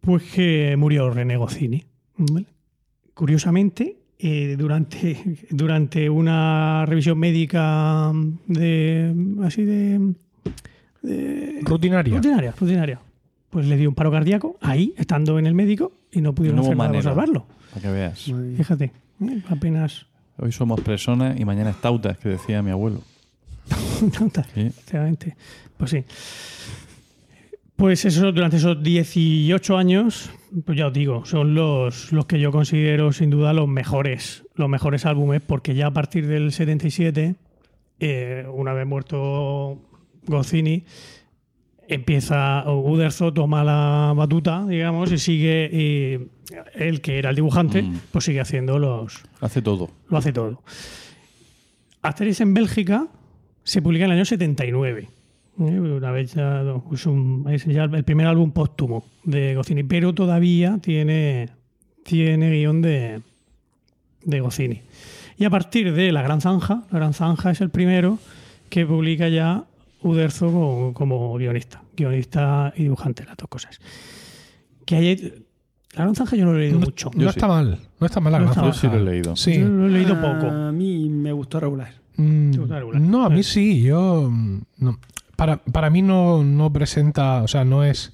pues 0.00 0.22
que 0.22 0.74
murió 0.78 1.10
René 1.10 1.36
Goscinny. 1.36 1.84
¿vale? 2.16 2.46
Curiosamente, 3.14 3.96
eh, 4.18 4.56
durante 4.58 5.38
durante 5.50 6.08
una 6.08 6.84
revisión 6.86 7.18
médica 7.18 8.12
de 8.46 9.14
así 9.44 9.64
de, 9.64 10.14
de 11.02 11.60
Rutinaria. 11.62 12.14
rutinaria, 12.16 12.54
rutinaria, 12.58 13.00
pues 13.50 13.66
le 13.66 13.76
dio 13.76 13.88
un 13.88 13.94
paro 13.94 14.10
cardíaco 14.10 14.56
ahí 14.60 14.94
estando 14.96 15.38
en 15.38 15.46
el 15.46 15.54
médico 15.54 15.92
y 16.10 16.20
no 16.20 16.34
pudieron 16.34 16.56
No 16.56 16.62
hacer 16.62 16.76
nada 16.76 17.02
salvarlo. 17.02 17.46
Para 17.70 17.82
que 17.82 17.90
veas. 17.90 18.30
Fíjate, 18.56 18.92
¿eh? 19.20 19.42
apenas 19.48 20.06
Hoy 20.38 20.50
somos 20.50 20.80
personas 20.80 21.38
y 21.38 21.44
mañana 21.44 21.70
estautas, 21.70 22.18
que 22.18 22.30
decía 22.30 22.62
mi 22.62 22.70
abuelo. 22.70 23.00
Sí. 24.54 24.60
efectivamente. 24.62 25.36
Pues 25.76 25.90
sí. 25.92 26.04
Pues 27.82 28.04
eso, 28.04 28.30
durante 28.30 28.58
esos 28.58 28.80
18 28.80 29.76
años, 29.76 30.30
pues 30.64 30.78
ya 30.78 30.86
os 30.86 30.92
digo, 30.92 31.24
son 31.24 31.52
los, 31.56 32.12
los 32.12 32.26
que 32.26 32.38
yo 32.38 32.52
considero 32.52 33.12
sin 33.12 33.28
duda 33.28 33.52
los 33.52 33.66
mejores, 33.66 34.44
los 34.54 34.68
mejores 34.68 35.04
álbumes, 35.04 35.42
porque 35.44 35.74
ya 35.74 35.88
a 35.88 35.90
partir 35.90 36.28
del 36.28 36.52
77, 36.52 37.34
eh, 37.98 38.46
una 38.54 38.72
vez 38.72 38.86
muerto 38.86 39.80
Goscinny, 40.26 40.84
empieza 41.88 42.70
Uderzo 42.70 43.32
toma 43.32 43.64
la 43.64 44.12
batuta, 44.14 44.64
digamos, 44.64 45.10
y 45.10 45.18
sigue 45.18 45.68
y 45.72 46.28
él 46.74 47.00
que 47.00 47.18
era 47.18 47.30
el 47.30 47.34
dibujante, 47.36 47.82
Mm. 47.82 47.98
pues 48.12 48.24
sigue 48.26 48.38
haciendo 48.38 48.78
los 48.78 49.24
Hace 49.40 49.60
todo. 49.60 49.90
lo 50.08 50.18
hace 50.18 50.32
todo. 50.32 50.62
Asterix 52.00 52.40
en 52.42 52.54
Bélgica 52.54 53.08
se 53.64 53.82
publica 53.82 54.04
en 54.04 54.12
el 54.12 54.18
año 54.18 54.24
79. 54.24 55.08
¿Eh? 55.60 55.78
Una 55.80 56.10
vez 56.10 56.34
ya, 56.34 56.62
es, 56.92 57.06
un- 57.06 57.46
es 57.50 57.64
ya 57.66 57.84
el 57.84 58.04
primer 58.04 58.26
álbum 58.26 58.52
póstumo 58.52 59.04
de 59.24 59.54
Goscinny, 59.54 59.82
pero 59.84 60.12
todavía 60.14 60.78
tiene, 60.80 61.48
tiene 62.04 62.50
guion 62.50 62.82
de, 62.82 63.20
de 64.24 64.40
Goscinny. 64.40 64.80
Y 65.38 65.44
a 65.44 65.50
partir 65.50 65.92
de 65.92 66.12
La 66.12 66.22
Gran 66.22 66.40
Zanja, 66.40 66.84
La 66.90 66.98
Gran 66.98 67.14
Zanja 67.14 67.50
es 67.50 67.60
el 67.60 67.70
primero 67.70 68.18
que 68.68 68.86
publica 68.86 69.28
ya 69.28 69.64
Uderzo 70.02 70.46
como, 70.46 70.94
como 70.94 71.34
guionista. 71.36 71.82
Guionista 71.96 72.72
y 72.76 72.84
dibujante, 72.84 73.24
las 73.24 73.36
dos 73.36 73.48
cosas. 73.48 73.78
Que 74.84 74.96
hay, 74.96 75.16
La 75.94 76.02
Gran 76.04 76.14
Zanja 76.14 76.36
yo 76.36 76.44
no 76.44 76.52
lo 76.52 76.58
he 76.58 76.62
leído 76.62 76.78
No, 76.80 76.86
mucho. 76.86 77.10
no 77.14 77.28
está 77.28 77.40
sí. 77.42 77.46
mal. 77.46 77.78
No 78.00 78.06
está 78.06 78.20
mal 78.20 78.32
la 78.32 78.38
No 78.40 78.44
gran 78.46 78.56
está 78.56 78.66
Yo 78.66 78.72
sí 78.72 78.86
lo 78.86 78.92
zanja. 78.94 79.02
he 79.02 79.12
leído. 79.12 79.36
Sí. 79.36 79.58
Yo 79.60 79.68
lo 79.68 79.86
he 79.86 79.90
leído 79.90 80.14
poco. 80.20 80.46
A 80.50 80.72
mí 80.72 81.08
me 81.08 81.32
gustó 81.32 81.60
regular. 81.60 81.92
Mm, 82.16 82.50
¿Te 82.50 82.58
gusta 82.58 82.78
regular? 82.78 83.00
no, 83.00 83.24
a 83.24 83.30
mí 83.30 83.42
sí. 83.42 83.82
Yo. 83.82 84.28
mm, 84.30 84.60
no. 84.78 84.98
Para, 85.42 85.56
para 85.56 85.90
mí 85.90 86.02
no, 86.02 86.44
no 86.44 86.72
presenta. 86.72 87.42
O 87.42 87.48
sea, 87.48 87.64
no 87.64 87.82
es. 87.82 88.12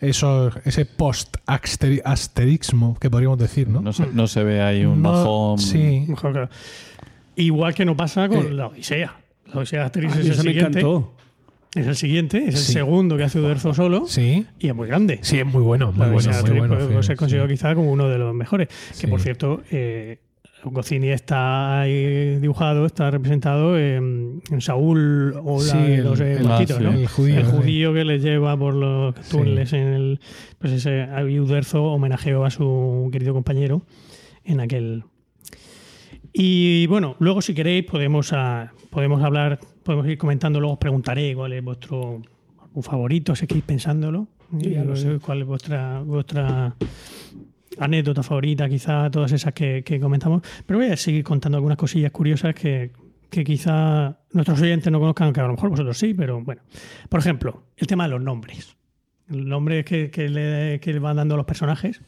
Eso, 0.00 0.50
ese 0.64 0.86
post-asterixmo 0.86 2.96
que 2.98 3.10
podríamos 3.10 3.38
decir, 3.38 3.68
¿no? 3.68 3.82
No 3.82 3.92
se, 3.92 4.06
no 4.06 4.26
se 4.26 4.42
ve 4.42 4.62
ahí 4.62 4.86
un 4.86 5.02
No, 5.02 5.12
bajón. 5.12 5.58
Sí. 5.58 6.06
Igual 7.36 7.74
que 7.74 7.84
no 7.84 7.94
pasa 7.94 8.26
con 8.28 8.38
Eh. 8.46 8.52
la 8.54 8.68
Odisea. 8.68 9.16
La 9.52 9.58
Odisea 9.60 9.84
Asterix 9.84 10.16
A 10.16 10.20
es 10.20 10.26
el 10.28 10.34
siguiente. 10.36 10.80
encantó. 10.80 11.12
Es 11.74 11.86
el 11.86 11.96
siguiente, 11.96 12.38
es 12.38 12.54
el 12.54 12.60
Sí. 12.60 12.72
segundo 12.72 13.18
que 13.18 13.24
hace 13.24 13.38
Uderzo 13.38 13.74
solo 13.74 14.06
Sí. 14.06 14.46
y 14.58 14.68
es 14.68 14.74
muy 14.74 14.88
grande. 14.88 15.18
Sí, 15.20 15.38
es 15.38 15.44
muy 15.44 15.60
bueno. 15.62 15.88
Muy 15.92 15.98
La 15.98 16.04
bueno, 16.06 16.16
Odisea 16.16 16.32
muy 16.32 16.38
Asterix 16.38 16.68
bueno. 16.68 16.86
puede- 16.88 17.02
ser 17.02 17.16
considerado 17.18 17.48
sí. 17.50 17.54
quizá 17.54 17.74
como 17.74 17.92
uno 17.92 18.08
de 18.08 18.16
los 18.16 18.34
mejores. 18.34 18.68
Sí. 18.92 19.02
Que 19.02 19.08
por 19.08 19.20
cierto, 19.20 19.60
eh, 19.70 20.20
Goscinny 20.72 21.08
está 21.08 21.80
ahí 21.82 22.36
dibujado, 22.40 22.86
está 22.86 23.10
representado 23.10 23.78
en, 23.78 24.42
en 24.50 24.60
Saúl 24.60 25.34
o 25.44 25.60
Sí, 25.60 25.76
el- 25.76 26.04
los 26.04 26.20
eh, 26.20 26.38
el- 26.40 26.46
ah, 26.50 26.64
sí, 26.66 26.72
¿no? 26.80 26.92
el 26.92 27.06
judío, 27.06 27.38
El 27.38 27.46
sí. 27.46 27.52
judío 27.52 27.92
que 27.94 28.04
les 28.04 28.22
lleva 28.22 28.56
por 28.56 28.74
los 28.74 29.14
Sí. 29.22 29.36
túneles 29.36 29.72
en 29.72 29.86
el. 29.88 30.20
Pues 30.58 30.72
ese 30.72 31.02
ahí 31.02 31.38
Uderzo 31.40 31.84
homenajeó 31.84 32.44
a 32.44 32.50
su 32.50 33.08
querido 33.12 33.32
compañero 33.34 33.82
en 34.44 34.60
aquel. 34.60 35.04
Y 36.32 36.86
bueno, 36.88 37.16
luego 37.18 37.40
si 37.40 37.54
queréis 37.54 37.84
podemos, 37.86 38.32
ah, 38.32 38.72
podemos 38.90 39.22
hablar, 39.22 39.58
podemos 39.82 40.06
ir 40.06 40.18
comentando, 40.18 40.60
luego 40.60 40.74
os 40.74 40.78
preguntaré 40.78 41.34
cuál 41.34 41.52
es 41.54 41.64
vuestro 41.64 42.20
favorito, 42.82 43.34
si 43.34 43.46
queréis 43.46 43.64
pensándolo. 43.64 44.28
Y 44.60 44.74
sé. 44.96 45.18
¿Cuál 45.18 45.40
es 45.42 45.46
vuestra, 45.46 46.00
vuestra 46.02 46.76
anécdota 47.78 48.22
favorita, 48.22 48.68
quizá 48.68 49.10
todas 49.10 49.32
esas 49.32 49.52
que, 49.52 49.82
que 49.84 50.00
comentamos? 50.00 50.42
Pero 50.66 50.78
voy 50.78 50.90
a 50.90 50.96
seguir 50.96 51.24
contando 51.24 51.58
algunas 51.58 51.78
cosillas 51.78 52.12
curiosas 52.12 52.54
que, 52.54 52.92
que 53.30 53.44
quizá 53.44 54.18
nuestros 54.32 54.60
oyentes 54.60 54.92
no 54.92 55.00
conozcan, 55.00 55.32
que 55.32 55.40
a 55.40 55.46
lo 55.46 55.52
mejor 55.52 55.70
vosotros 55.70 55.98
sí, 55.98 56.14
pero 56.14 56.42
bueno. 56.42 56.62
Por 57.08 57.20
ejemplo, 57.20 57.64
el 57.76 57.86
tema 57.86 58.04
de 58.04 58.10
los 58.10 58.22
nombres. 58.22 58.76
El 59.28 59.48
nombre 59.48 59.84
que, 59.84 60.10
que 60.10 60.28
le, 60.28 60.80
que 60.80 60.92
le 60.92 60.98
van 61.00 61.16
dando 61.16 61.34
a 61.34 61.36
los 61.36 61.46
personajes 61.46 62.00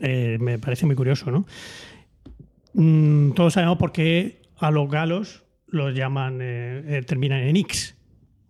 eh, 0.00 0.38
me 0.40 0.58
parece 0.58 0.86
muy 0.86 0.96
curioso, 0.96 1.30
¿no? 1.30 1.46
Mm, 2.74 3.32
todos 3.32 3.52
sabemos 3.52 3.78
por 3.78 3.92
qué 3.92 4.42
a 4.58 4.70
los 4.70 4.90
galos 4.90 5.44
los 5.68 5.94
llaman, 5.94 6.38
eh, 6.40 6.82
eh, 6.86 7.02
terminan 7.02 7.40
en 7.40 7.56
X, 7.56 7.96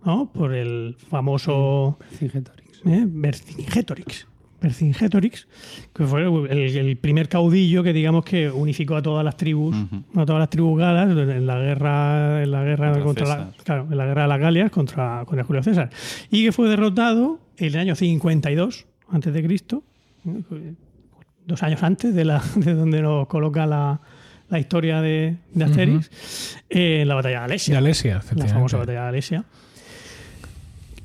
¿no? 0.05 0.31
Por 0.33 0.55
el 0.55 0.97
famoso 1.11 1.99
Cingetorix. 2.19 2.83
¿eh? 2.87 3.05
Vercingetorix. 3.07 4.27
Vercingetorix, 4.65 5.47
que 5.95 6.05
fue 6.05 6.23
el, 6.23 6.77
el 6.77 6.97
primer 6.97 7.29
caudillo 7.29 7.83
que 7.83 7.93
digamos 7.93 8.25
que 8.25 8.51
unificó 8.51 8.97
a 8.97 9.03
todas 9.03 9.25
las 9.25 9.37
tribus, 9.37 9.77
Ujú. 9.77 10.21
a 10.21 10.27
todas 10.27 10.41
las 10.41 10.51
tribus 10.51 10.79
galas 10.79 11.11
en 11.11 11.47
la 11.47 11.59
guerra, 11.59 12.43
en 12.43 12.51
la 12.51 12.65
guerra 12.65 12.93
Contra 12.93 13.05
contra, 13.05 13.27
la, 13.27 13.51
claro, 13.65 13.87
en 13.91 13.97
la 13.97 14.07
guerra 14.07 14.23
de 14.23 14.29
las 14.29 14.41
Galias 14.41 14.71
contra, 14.71 15.23
contra 15.27 15.45
Julio 15.45 15.63
César. 15.63 15.91
Y 16.31 16.45
que 16.45 16.53
fue 16.53 16.69
derrotado 16.69 17.39
en 17.59 17.67
el 17.67 17.77
año 17.79 17.95
52 17.95 18.87
antes 19.11 19.33
de 19.33 19.43
Cristo, 19.45 19.83
dos 21.47 21.63
años 21.63 21.83
antes 21.83 22.15
de, 22.15 22.25
la, 22.25 22.43
de 22.57 22.75
donde 22.75 23.03
nos 23.03 23.27
coloca 23.29 23.67
la, 23.67 24.01
la 24.49 24.59
historia 24.59 25.01
de, 25.01 25.37
de 25.53 25.65
Asterix, 25.65 26.11
eh, 26.71 27.03
en 27.03 27.09
la 27.09 27.15
batalla 27.17 27.41
de 27.41 27.45
Alesia 27.45 27.73
De 27.75 27.79
Alesia, 27.79 28.23
la 28.35 28.47
famosa 28.47 28.79
batalla 28.79 29.03
de 29.03 29.09
Alesia. 29.09 29.45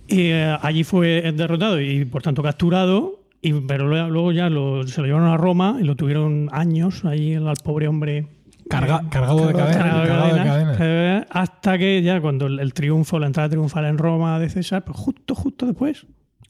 Eh, 0.07 0.57
allí 0.61 0.83
fue 0.83 1.31
derrotado 1.33 1.79
y 1.79 2.03
por 2.05 2.23
tanto 2.23 2.41
capturado, 2.41 3.18
y, 3.41 3.53
pero 3.53 3.87
luego 3.87 4.09
luego 4.09 4.31
ya 4.31 4.49
lo- 4.49 4.85
se 4.87 5.01
lo 5.01 5.07
llevaron 5.07 5.29
a 5.29 5.37
Roma 5.37 5.77
y 5.79 5.83
lo 5.83 5.95
tuvieron 5.95 6.49
años 6.51 7.05
ahí 7.05 7.35
al 7.35 7.53
pobre 7.63 7.87
hombre. 7.87 8.27
Carga- 8.69 9.01
eh, 9.03 9.07
cargado 9.09 9.47
de 9.47 9.53
cadenas, 9.53 9.77
cargado 9.77 10.01
de 10.01 10.07
cargado 10.07 10.27
de 10.27 10.43
cadenas, 10.43 10.77
cadenas. 10.77 10.77
eh, 10.81 11.25
hasta 11.31 11.77
que 11.77 12.01
ya 12.03 12.21
cuando 12.21 12.45
el, 12.47 12.59
el 12.59 12.73
triunfo, 12.73 13.17
la 13.17 13.27
entrada 13.27 13.49
triunfal 13.49 13.85
en 13.85 13.97
Roma 13.97 14.37
de 14.39 14.49
César, 14.49 14.83
pues 14.85 14.97
justo, 14.97 15.33
justo 15.33 15.65
después 15.65 16.05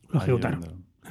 lo 0.10 0.20
ejecutaron. 0.20 0.61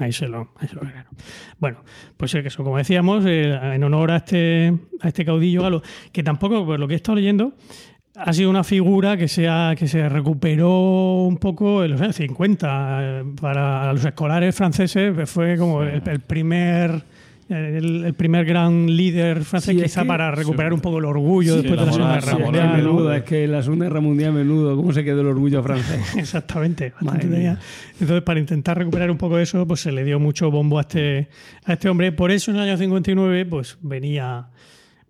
Ahí 0.01 0.13
se 0.13 0.29
lo, 0.29 0.51
ahí 0.59 0.69
se 0.69 0.75
lo 0.75 0.83
cargaron. 0.83 1.13
Bueno, 1.59 1.79
pues 2.17 2.33
es 2.35 2.43
que 2.43 2.49
eso, 2.49 2.63
como 2.63 2.77
decíamos, 2.77 3.25
eh, 3.27 3.53
en 3.75 3.83
honor 3.85 4.11
a 4.13 4.17
este, 4.19 4.73
a 5.01 5.09
este 5.09 5.25
caudillo 5.25 5.63
galo, 5.63 5.83
que 6.13 6.23
tampoco, 6.23 6.65
por 6.67 6.79
lo 6.79 6.87
que 6.87 6.95
he 6.95 6.97
estado 6.97 7.17
leyendo, 7.17 7.55
ha 8.19 8.33
sido 8.33 8.51
una 8.51 8.65
figura 8.65 9.17
que 9.17 9.29
se, 9.29 9.49
ha- 9.49 9.75
que 9.79 9.87
se 9.89 10.09
recuperó 10.09 11.23
un 11.25 11.37
poco 11.39 11.85
en 11.85 11.93
los 11.93 12.01
años 12.01 12.17
50. 12.17 12.99
eh, 13.01 13.25
Para 13.41 13.93
los 13.93 14.05
escolares 14.05 14.55
franceses 14.55 15.13
pues, 15.15 15.31
fue 15.31 15.57
como 15.57 15.83
el, 15.83 16.03
el 16.07 16.21
primer... 16.21 17.03
El, 17.51 18.05
el 18.05 18.13
primer 18.13 18.45
gran 18.45 18.87
líder 18.95 19.43
francés, 19.43 19.71
Sí, 19.75 19.79
es 19.81 19.85
quizá 19.85 20.03
que- 20.03 20.09
para 20.09 20.31
recuperar 20.31 20.71
sí. 20.71 20.75
un 20.75 20.81
poco 20.83 20.99
el 20.99 21.07
orgullo 21.07 21.55
después 21.57 21.81
de 21.81 21.87
la 21.87 21.93
Segunda 21.93 22.21
Guerra 22.21 22.39
Mundial. 22.39 23.17
es 23.17 23.23
que 23.23 23.49
la 23.49 23.63
Segunda 23.63 23.87
Guerra 23.87 24.01
Mundial, 24.03 24.33
menudo, 24.35 24.77
¿cómo 24.77 24.93
se 24.93 25.03
quedó 25.03 25.23
el 25.23 25.29
orgullo 25.29 25.63
francés? 25.63 26.15
Exactamente. 26.19 26.93
Entonces, 27.01 28.23
para 28.23 28.39
intentar 28.39 28.77
recuperar 28.77 29.11
un 29.11 29.17
poco 29.17 29.39
eso, 29.39 29.67
pues 29.67 29.81
se 29.81 29.93
le 29.93 30.05
dio 30.05 30.21
mucho 30.21 30.51
bombo 30.51 30.77
a 30.77 30.83
este, 30.83 31.29
a 31.65 31.73
este 31.73 31.89
hombre. 31.89 32.13
Por 32.13 32.31
eso 32.31 32.51
en 32.51 32.59
el 32.59 32.65
año 32.65 32.77
59, 32.77 33.47
pues 33.47 33.79
venía, 33.81 34.49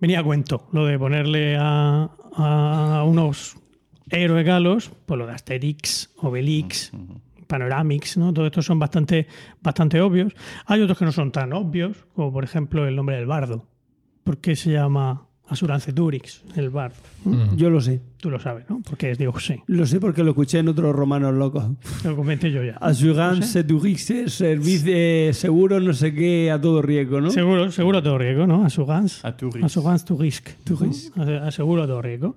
venía 0.00 0.20
a 0.20 0.22
cuento 0.22 0.68
lo 0.72 0.86
de 0.86 0.96
ponerle 0.96 1.56
a, 1.58 2.08
a 2.38 3.04
unos 3.04 3.56
héroes 4.10 4.46
galos, 4.46 4.90
pues 5.06 5.18
lo 5.18 5.26
de 5.26 5.32
Asterix, 5.32 6.10
Obelix, 6.16 6.92
Panoramix, 7.46 8.16
¿no? 8.16 8.32
Todo 8.32 8.46
esto 8.46 8.62
son 8.62 8.78
bastante, 8.78 9.26
bastante 9.60 10.00
obvios. 10.00 10.34
Hay 10.66 10.80
otros 10.80 10.98
que 10.98 11.04
no 11.04 11.12
son 11.12 11.32
tan 11.32 11.52
obvios, 11.52 12.06
como 12.14 12.32
por 12.32 12.44
ejemplo 12.44 12.86
el 12.86 12.96
nombre 12.96 13.16
del 13.16 13.26
bardo. 13.26 13.66
¿Por 14.24 14.38
qué 14.38 14.56
se 14.56 14.72
llama 14.72 15.27
Asuranceturix, 15.48 16.42
el 16.56 16.70
bardo? 16.70 16.96
Mm. 17.24 17.56
Yo 17.56 17.70
lo 17.70 17.80
sé. 17.80 18.00
Tú 18.18 18.30
lo 18.30 18.38
sabes, 18.38 18.68
¿no? 18.68 18.82
Porque 18.82 19.12
es 19.12 19.18
Dios 19.18 19.32
José. 19.32 19.62
Lo 19.66 19.86
sé 19.86 20.00
porque 20.00 20.22
lo 20.24 20.30
escuché 20.30 20.58
en 20.58 20.68
otros 20.68 20.94
romanos 20.94 21.34
locos. 21.34 21.64
Lo 22.04 22.16
comenté 22.16 22.50
yo 22.50 22.62
ya. 22.64 22.76
Assurance 22.80 23.46
Sedurix, 23.46 24.12
servicio 24.32 24.92
eh, 24.94 25.30
seguro, 25.32 25.80
no 25.80 25.92
sé 25.92 26.12
qué, 26.12 26.50
a 26.50 26.60
todo 26.60 26.82
riesgo, 26.82 27.20
¿no? 27.20 27.30
Seguro, 27.30 27.70
seguro 27.70 27.98
a 27.98 28.02
todo 28.02 28.18
riesgo, 28.18 28.46
¿no? 28.46 28.64
Assurance. 28.64 29.26
A 29.26 29.36
tu 29.36 29.50
risk. 29.50 30.48
To 30.64 30.78
¿no? 31.16 31.44
Aseguro 31.44 31.84
a 31.84 31.86
todo 31.86 32.02
riesgo. 32.02 32.34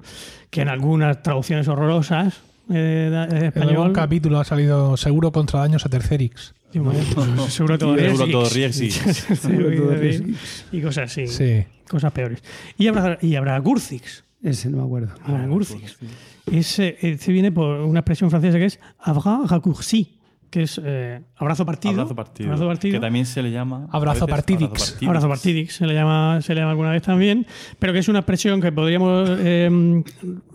Que 0.49 0.61
en 0.61 0.69
algunas 0.69 1.21
traducciones 1.23 1.67
horrorosas 1.67 2.41
eh, 2.71 3.27
En 3.29 3.43
español. 3.45 3.69
algún 3.69 3.93
capítulo 3.93 4.39
ha 4.39 4.45
salido 4.45 4.97
seguro 4.97 5.31
contra 5.31 5.59
daños 5.61 5.85
a 5.85 5.89
Tercerix. 5.89 6.53
Digo, 6.71 6.85
bueno, 6.85 6.99
pues, 7.13 7.53
seguro 7.53 7.77
todo 7.77 7.93
a 7.93 8.31
todo 8.31 8.49
riesgo. 8.49 8.87
Y 10.71 10.81
cosas 10.81 11.11
así. 11.11 11.27
Sí. 11.27 11.65
Cosas 11.89 12.11
peores. 12.13 12.41
Y 12.77 12.87
habrá, 12.87 13.17
y 13.21 13.35
habrá 13.35 13.57
Gurzix. 13.59 14.23
Ese 14.41 14.69
no 14.69 14.77
me 14.77 14.83
acuerdo. 14.83 15.13
Habrá 15.23 15.45
Gurzix. 15.47 15.97
Ese, 16.49 16.97
ese 17.01 17.31
viene 17.31 17.51
por 17.51 17.81
una 17.81 17.99
expresión 17.99 18.29
francesa 18.29 18.57
que 18.57 18.65
es 18.65 18.79
avoir 18.99 19.49
raccourci, 19.49 20.17
que 20.49 20.63
es 20.63 20.81
eh, 20.83 21.21
abrazo 21.41 21.65
partido. 21.65 21.93
Abrazo 21.93 22.15
partido. 22.15 22.49
Abrazo 22.49 22.67
partido. 22.67 22.93
Que 22.93 22.99
también 23.01 23.25
se 23.25 23.41
le 23.43 23.51
llama. 23.51 23.87
Abrazo 23.91 24.25
partidix. 24.27 24.97
Abrazo 25.05 25.27
partidix 25.27 25.75
se 25.75 25.85
le 25.87 25.93
llama 25.93 26.39
se 26.41 26.53
le 26.55 26.61
llama 26.61 26.71
alguna 26.71 26.91
vez 26.91 27.01
también, 27.03 27.45
pero 27.79 27.91
que 27.93 27.99
es 27.99 28.07
una 28.07 28.19
expresión 28.19 28.61
que 28.61 28.71
podríamos 28.71 29.29
eh, 29.41 30.03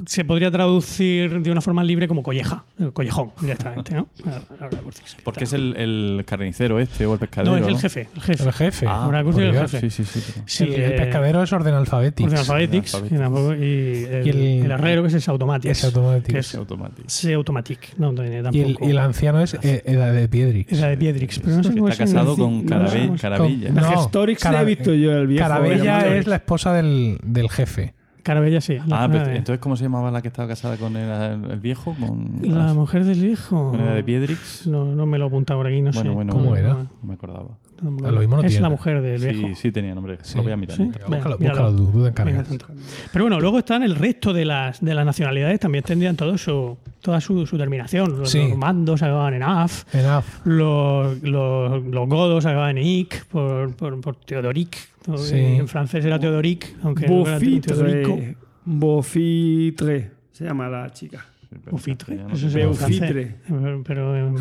se 0.07 0.25
podría 0.25 0.51
traducir 0.51 1.41
de 1.43 1.51
una 1.51 1.61
forma 1.61 1.85
libre 1.85 2.09
como 2.09 2.23
colleja, 2.23 2.65
collejón 2.93 3.33
directamente, 3.41 3.95
¿no? 3.95 4.09
Porque 5.25 5.45
es 5.45 5.53
el, 5.53 5.77
el 5.77 6.25
carnicero 6.27 6.79
este 6.81 7.07
o 7.07 7.13
el 7.15 7.19
pescadero. 7.19 7.57
no 7.59 7.67
es 7.67 7.69
el 7.75 7.79
jefe, 7.79 8.09
el 8.15 8.23
jefe. 8.23 8.45
El 8.45 8.53
jefe. 8.53 8.87
Ah, 8.89 9.11
el 9.13 9.53
jefe. 9.55 9.81
Sí, 9.81 9.91
sí, 9.91 10.05
sí. 10.05 10.21
pero- 10.33 10.47
Sí, 10.47 10.65
el, 10.65 10.73
el 10.75 10.93
eh, 10.93 10.97
pescadero 10.97 11.43
es 11.43 11.53
orden 11.53 11.75
alfabetix. 11.75 12.49
Orden 12.49 13.19
tampoco- 13.19 13.55
y 13.55 14.05
el, 14.05 14.27
Y 14.27 14.31
el- 14.31 14.65
el 14.67 14.71
herrero 14.71 15.03
que 15.03 15.09
es 15.09 15.15
el 15.15 15.31
automatic. 15.31 15.71
Es 15.71 15.85
automático. 15.85 16.33
Que 16.33 16.39
Es 16.39 17.25
automatic, 17.35 17.99
no 17.99 18.15
tiene 18.15 18.41
Y 18.41 18.43
tampoco. 18.43 18.85
el, 18.85 18.89
y 18.89 18.91
el 18.91 18.99
anciano 18.99 19.41
es 19.41 19.55
eh, 19.63 19.83
Edad 19.85 20.13
de 20.13 20.29
Piedrix. 20.29 20.73
Era 20.79 20.89
de 20.89 20.97
Piedrix, 20.97 21.39
pero 21.41 21.57
no 21.57 21.63
sé 21.65 21.75
cómo 21.75 21.89
está 21.89 22.05
es 22.05 22.13
casado 22.13 22.37
con 22.37 22.65
no 22.65 22.69
Carabe- 22.69 22.91
sé 22.91 23.01
cómo 23.03 23.15
es. 23.15 23.21
Caravilla. 23.23 23.71
La 23.73 23.81
No, 23.83 23.89
Gestorix 23.91 24.43
Cara- 24.43 24.63
he 24.63 24.65
visto 24.65 24.93
yo 24.95 25.13
el 25.13 25.27
viejo. 25.27 25.47
Carabella 25.49 26.07
el- 26.07 26.13
es 26.15 26.27
la 26.27 26.37
esposa 26.37 26.73
del, 26.73 27.19
del 27.25 27.49
jefe. 27.51 27.95
Carabella 28.23 28.61
sí. 28.61 28.79
la- 28.87 29.05
Ah, 29.05 29.09
pero 29.11 29.25
la- 29.25 29.37
entonces, 29.37 29.61
¿cómo 29.61 29.77
se 29.77 29.85
llamaba 29.85 30.11
la 30.11 30.21
que 30.21 30.27
estaba 30.29 30.49
casada 30.49 30.77
con 30.77 30.97
el, 30.97 31.51
el 31.51 31.61
viejo? 31.61 31.95
Con 31.99 32.41
La 32.43 32.75
mujer 32.75 33.05
del 33.05 33.21
viejo. 33.21 33.71
con 33.71 33.85
la 33.87 33.95
de 33.95 34.03
Piedrix. 34.03 34.67
No, 34.67 34.85
no 34.85 35.07
me 35.07 35.17
lo 35.19 35.27
he 35.27 35.29
apuntado 35.29 35.61
por 35.61 35.69
aquí, 35.69 35.81
no 35.81 35.93
Bueno, 35.93 36.11
sé. 36.11 36.15
bueno, 36.15 36.33
¿Cómo 36.33 36.57
era? 36.57 36.73
No 36.75 36.89
me 37.05 37.15
acordaba. 37.15 37.59
No 37.83 37.91
me 37.91 38.09
A 38.09 38.11
lo 38.11 38.21
mismo 38.21 38.37
no 38.37 38.43
es 38.43 38.49
tiene. 38.49 38.63
la 38.63 38.69
mujer 38.71 39.03
del 39.03 39.21
viejo. 39.21 39.49
Sí, 39.49 39.55
sí 39.55 39.73
tenía 39.73 39.95
nombre. 39.95 40.19
Sí. 40.23 40.37
Lo 40.39 40.45
voy 40.45 40.53
a 40.53 40.57
mirar. 40.57 40.77
Sí. 40.77 40.85
Búscalo, 40.85 41.39
búscalo, 41.39 41.77
tú, 41.77 42.57
tú. 42.59 42.67
Pero 43.13 43.25
bueno, 43.25 43.39
luego 43.41 43.59
están 43.59 43.83
el 43.83 43.95
resto 43.97 44.33
de 44.33 44.45
las, 44.45 44.81
de 44.81 44.95
las 44.95 45.05
nacionalidades, 45.05 45.61
también 45.61 45.85
tendrían 45.85 46.17
todo 46.17 46.39
su, 46.39 46.79
toda 47.03 47.21
su, 47.21 47.47
su 47.47 47.59
terminación. 47.59 48.19
Los 48.19 48.31
Sí. 48.31 48.49
normandos 48.49 49.03
acababan 49.03 49.35
en 49.35 49.43
af, 49.43 49.85
Enough. 49.95 50.25
los, 50.45 51.23
los, 51.23 51.85
los 51.85 52.09
godos 52.09 52.47
acababan 52.47 52.79
en 52.79 52.85
ic, 52.87 53.27
por, 53.27 53.75
por, 53.75 54.01
por 54.01 54.17
Teodoric. 54.17 54.77
Sí. 55.17 55.37
En 55.37 55.69
francés 55.69 56.05
era 56.05 56.19
Teodoric, 56.19 56.75
aunque 56.83 57.07
no 57.07 57.27
era 57.27 57.39
Teodorico. 57.39 58.11
Bofitre. 58.15 58.37
Bofitre. 58.65 60.11
Se 60.33 60.45
llama 60.45 60.69
la 60.69 60.91
chica. 60.93 61.25
Bofitre. 61.71 62.21
Eso 62.33 62.49
en. 62.59 62.69
Bofitre. 62.69 63.37
Pero- 63.49 63.83
Pero 63.85 64.17
en, 64.17 64.35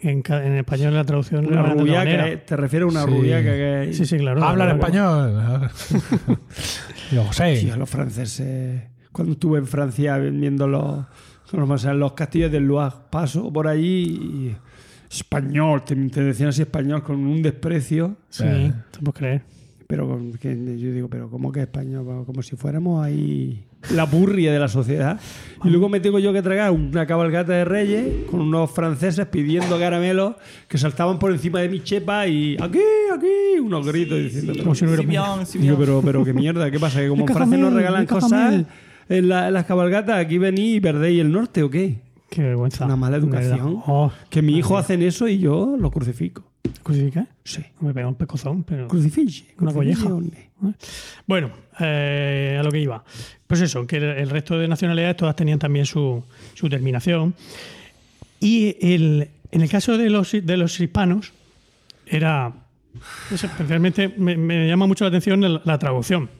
en, 0.00 0.22
en 0.28 0.52
español 0.56 0.94
la 0.94 1.04
traducción 1.04 1.46
Una 1.46 1.74
Te 2.46 2.56
refieres 2.56 2.86
a 2.86 2.90
una 2.90 3.04
Sí. 3.04 3.10
rubiaca 3.10 3.42
que 3.54 3.74
hay. 3.74 3.92
Sí, 3.94 4.06
sí, 4.06 4.16
claro. 4.18 4.42
Habla 4.44 4.70
en 4.70 4.78
claro. 4.78 4.96
español. 5.66 5.70
Lo 7.12 7.32
sé. 7.32 7.58
Tío, 7.60 7.76
los 7.76 7.88
franceses. 7.90 8.82
Cuando 9.12 9.32
estuve 9.32 9.58
en 9.58 9.66
Francia 9.66 10.18
viendo 10.18 10.66
los, 10.68 11.06
castillos 12.14 12.52
del 12.52 12.64
Loire, 12.66 12.94
paso 13.10 13.52
por 13.52 13.66
allí 13.68 14.02
y. 14.50 14.56
Español, 15.10 15.84
te, 15.84 15.94
te 15.94 16.22
decían 16.24 16.48
así 16.48 16.62
español 16.62 17.02
con 17.02 17.16
un 17.24 17.40
desprecio, 17.40 18.16
Sí, 18.28 18.42
Eh. 18.44 18.72
te 18.90 18.98
puedes 18.98 19.14
creer. 19.14 19.42
pero 19.86 20.20
que 20.40 20.54
yo 20.78 20.90
digo, 20.90 21.08
pero 21.08 21.30
¿cómo 21.30 21.52
que 21.52 21.60
español? 21.60 22.24
Como 22.26 22.42
si 22.42 22.56
fuéramos 22.56 23.04
ahí 23.04 23.64
la 23.94 24.04
burria 24.04 24.52
de 24.52 24.58
la 24.58 24.68
sociedad. 24.68 25.18
Y 25.64 25.70
luego 25.70 25.88
me 25.88 26.00
tengo 26.00 26.18
yo 26.18 26.32
que 26.32 26.42
tragar 26.42 26.70
una 26.70 27.06
cabalgata 27.06 27.52
de 27.52 27.64
reyes 27.64 28.06
con 28.30 28.40
unos 28.40 28.70
franceses 28.70 29.26
pidiendo 29.26 29.78
caramelos 29.78 30.34
que 30.68 30.76
saltaban 30.78 31.18
por 31.18 31.32
encima 31.32 31.60
de 31.60 31.68
mi 31.68 31.82
chepa 31.82 32.26
y 32.26 32.56
aquí, 32.60 32.78
aquí, 33.12 33.58
unos 33.60 33.86
gritos 33.86 34.18
diciendo, 34.18 34.52
pero, 34.52 34.64
Como 34.64 34.74
si 34.74 34.84
no 34.84 34.92
hubiera 34.92 35.38
Digo, 35.54 35.76
pero, 35.78 36.02
pero 36.04 36.24
qué 36.24 36.32
mierda, 36.34 36.70
¿qué 36.70 36.78
pasa? 36.78 37.00
¿Que 37.00 37.08
como 37.08 37.22
en 37.26 37.32
Francia 37.34 37.56
nos 37.58 37.72
regalan 37.72 38.06
cosas 38.06 38.64
en, 39.08 39.28
la- 39.28 39.48
en 39.48 39.54
las 39.54 39.64
cabalgatas, 39.64 40.18
aquí 40.18 40.36
venís 40.38 40.76
y 40.76 40.80
perdéis 40.80 41.20
el 41.22 41.32
norte 41.32 41.62
o 41.62 41.70
qué? 41.70 42.00
Qué 42.28 42.42
vergüenza. 42.42 42.84
Una 42.84 42.96
mala 42.96 43.16
educación. 43.16 43.82
Oh, 43.86 44.10
Que 44.28 44.42
mi 44.42 44.58
hijo 44.58 44.76
hacen 44.76 45.00
eso 45.02 45.26
y 45.26 45.38
yo 45.38 45.76
lo 45.78 45.90
crucifico. 45.90 46.42
¿Crucifica? 46.82 47.26
Sí. 47.44 47.64
Me 47.80 47.92
pega 47.92 48.08
un 48.08 48.14
pecozón, 48.14 48.64
pero... 48.64 48.88
Crucifiche. 48.88 49.46
Una 49.58 49.72
colleja. 49.72 50.04
crucifixione. 50.04 50.50
Bueno, 51.26 51.50
eh, 51.80 52.56
a 52.58 52.62
lo 52.62 52.70
que 52.70 52.80
iba. 52.80 53.04
Pues 53.46 53.60
eso, 53.60 53.86
que 53.86 53.96
el, 53.96 54.30
resto 54.30 54.58
de 54.58 54.68
nacionalidades 54.68 55.16
todas 55.16 55.36
tenían 55.36 55.58
también 55.58 55.86
su, 55.86 56.24
su 56.54 56.68
terminación. 56.68 57.34
Y 58.40 58.76
el, 58.80 59.28
en 59.50 59.60
el 59.60 59.68
caso 59.68 59.96
de 59.98 60.10
los, 60.10 60.32
de 60.32 60.56
los 60.56 60.78
hispanos, 60.80 61.32
era. 62.06 62.52
sé, 63.34 63.46
especialmente 63.46 64.14
me, 64.16 64.36
me 64.36 64.66
llama 64.68 64.86
mucho 64.86 65.04
la 65.04 65.08
atención 65.08 65.60
la 65.64 65.78
traducción. 65.78 66.30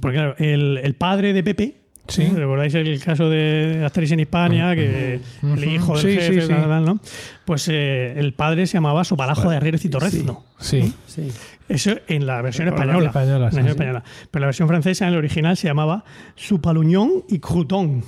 Porque, 0.00 0.16
claro, 0.16 0.34
el, 0.38 0.78
el 0.82 0.94
padre 0.94 1.32
de 1.32 1.42
Pepe. 1.42 1.77
Sí. 2.08 2.22
¿eh? 2.22 2.32
¿Recordáis 2.34 2.74
el 2.74 3.00
caso 3.02 3.28
de 3.28 3.82
Asterix 3.84 4.12
en 4.12 4.20
Hispania? 4.20 4.74
Que 4.74 5.20
el 5.42 5.64
hijo 5.64 5.96
del 5.98 6.02
Sí, 6.02 6.14
jefe, 6.20 6.40
sí. 6.42 6.48
tal, 6.48 6.62
tal, 6.62 6.84
¿no? 6.84 7.00
Pues 7.44 7.68
eh, 7.68 8.14
el 8.18 8.32
padre 8.32 8.66
se 8.66 8.74
llamaba 8.78 9.04
Sopalajo 9.04 9.50
de 9.50 9.56
Arrieres 9.58 9.84
y 9.84 9.90
Torrezno. 9.90 10.44
Sí. 10.58 10.92
Sí. 11.06 11.30
Eso 11.68 11.92
en 12.08 12.26
la 12.26 12.40
versión 12.40 12.68
Por 12.70 12.78
la 12.78 12.84
española. 12.84 13.06
española, 13.08 13.36
En 13.36 13.42
la 13.42 13.50
sí, 13.50 13.56
versión 13.56 13.64
sí. 13.66 13.70
española. 13.72 14.04
Pero 14.30 14.40
la 14.40 14.46
versión 14.46 14.68
francesa, 14.68 15.06
en 15.06 15.12
el 15.12 15.18
original, 15.18 15.56
se 15.58 15.68
llamaba 15.68 16.02
Supaluñón 16.34 17.24
y 17.28 17.40
Crouton, 17.40 18.02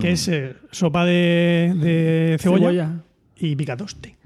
que 0.00 0.12
es 0.12 0.28
eh, 0.28 0.54
sopa 0.70 1.04
de, 1.04 1.72
de 1.76 2.36
cebolla, 2.38 2.60
Cebolla. 2.68 2.90
y 3.36 3.56
picatoste. 3.56 4.16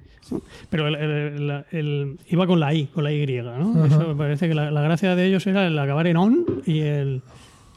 Pero 0.69 0.89
el- 0.89 0.95
el- 0.97 1.51
el- 1.51 1.65
el- 1.71 2.19
iba 2.29 2.47
con 2.47 2.61
la 2.61 2.75
I, 2.75 2.87
con 2.87 3.05
la 3.05 3.13
Y, 3.13 3.25
¿no? 3.43 3.87
Eso 3.87 4.09
me 4.09 4.15
parece 4.17 4.49
que 4.49 4.55
la, 4.55 4.71
la 4.71 4.83
gracia 4.83 5.15
de 5.15 5.27
ellos 5.27 5.47
era 5.47 5.67
el 5.67 5.79
acabar 5.79 6.07
en 6.07 6.17
on 6.19 6.45
y, 6.67 6.81
el, 6.81 7.23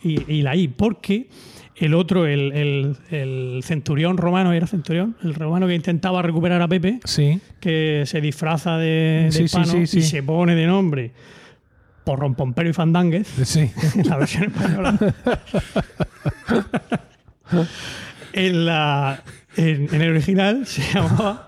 y, 0.04 0.32
y 0.32 0.42
la 0.42 0.56
I, 0.56 0.68
porque 0.68 1.28
el 1.76 1.94
otro, 1.94 2.26
el, 2.26 2.52
el- 2.54 2.98
el 3.12 3.62
centurión 3.64 4.18
romano, 4.18 4.54
¿era 4.54 4.68
centurión? 4.68 5.16
El 5.24 5.34
romano 5.36 5.68
que 5.68 5.76
intentaba 5.76 6.22
recuperar 6.22 6.62
a 6.62 6.68
Pepe, 6.68 7.00
Sí. 7.04 7.40
que 7.60 8.04
se 8.06 8.22
disfraza 8.22 8.78
de, 8.78 9.30
de 9.32 9.32
Sí, 9.32 9.48
sí, 9.88 10.00
y 10.00 10.02
se 10.02 10.24
pone 10.24 10.56
de 10.56 10.66
nombre 10.68 11.12
por 12.04 12.20
Rompompero 12.20 12.70
y 12.70 12.74
Fandánguez 12.74 13.28
Sí. 13.44 13.70
en 13.96 14.08
la 14.08 14.18
versión 14.18 14.46
española. 14.46 14.98
en, 18.34 18.66
la, 18.66 19.24
en, 19.56 19.94
en 19.94 20.02
el 20.02 20.12
original 20.12 20.66
se 20.66 20.82
llamaba 20.94 21.48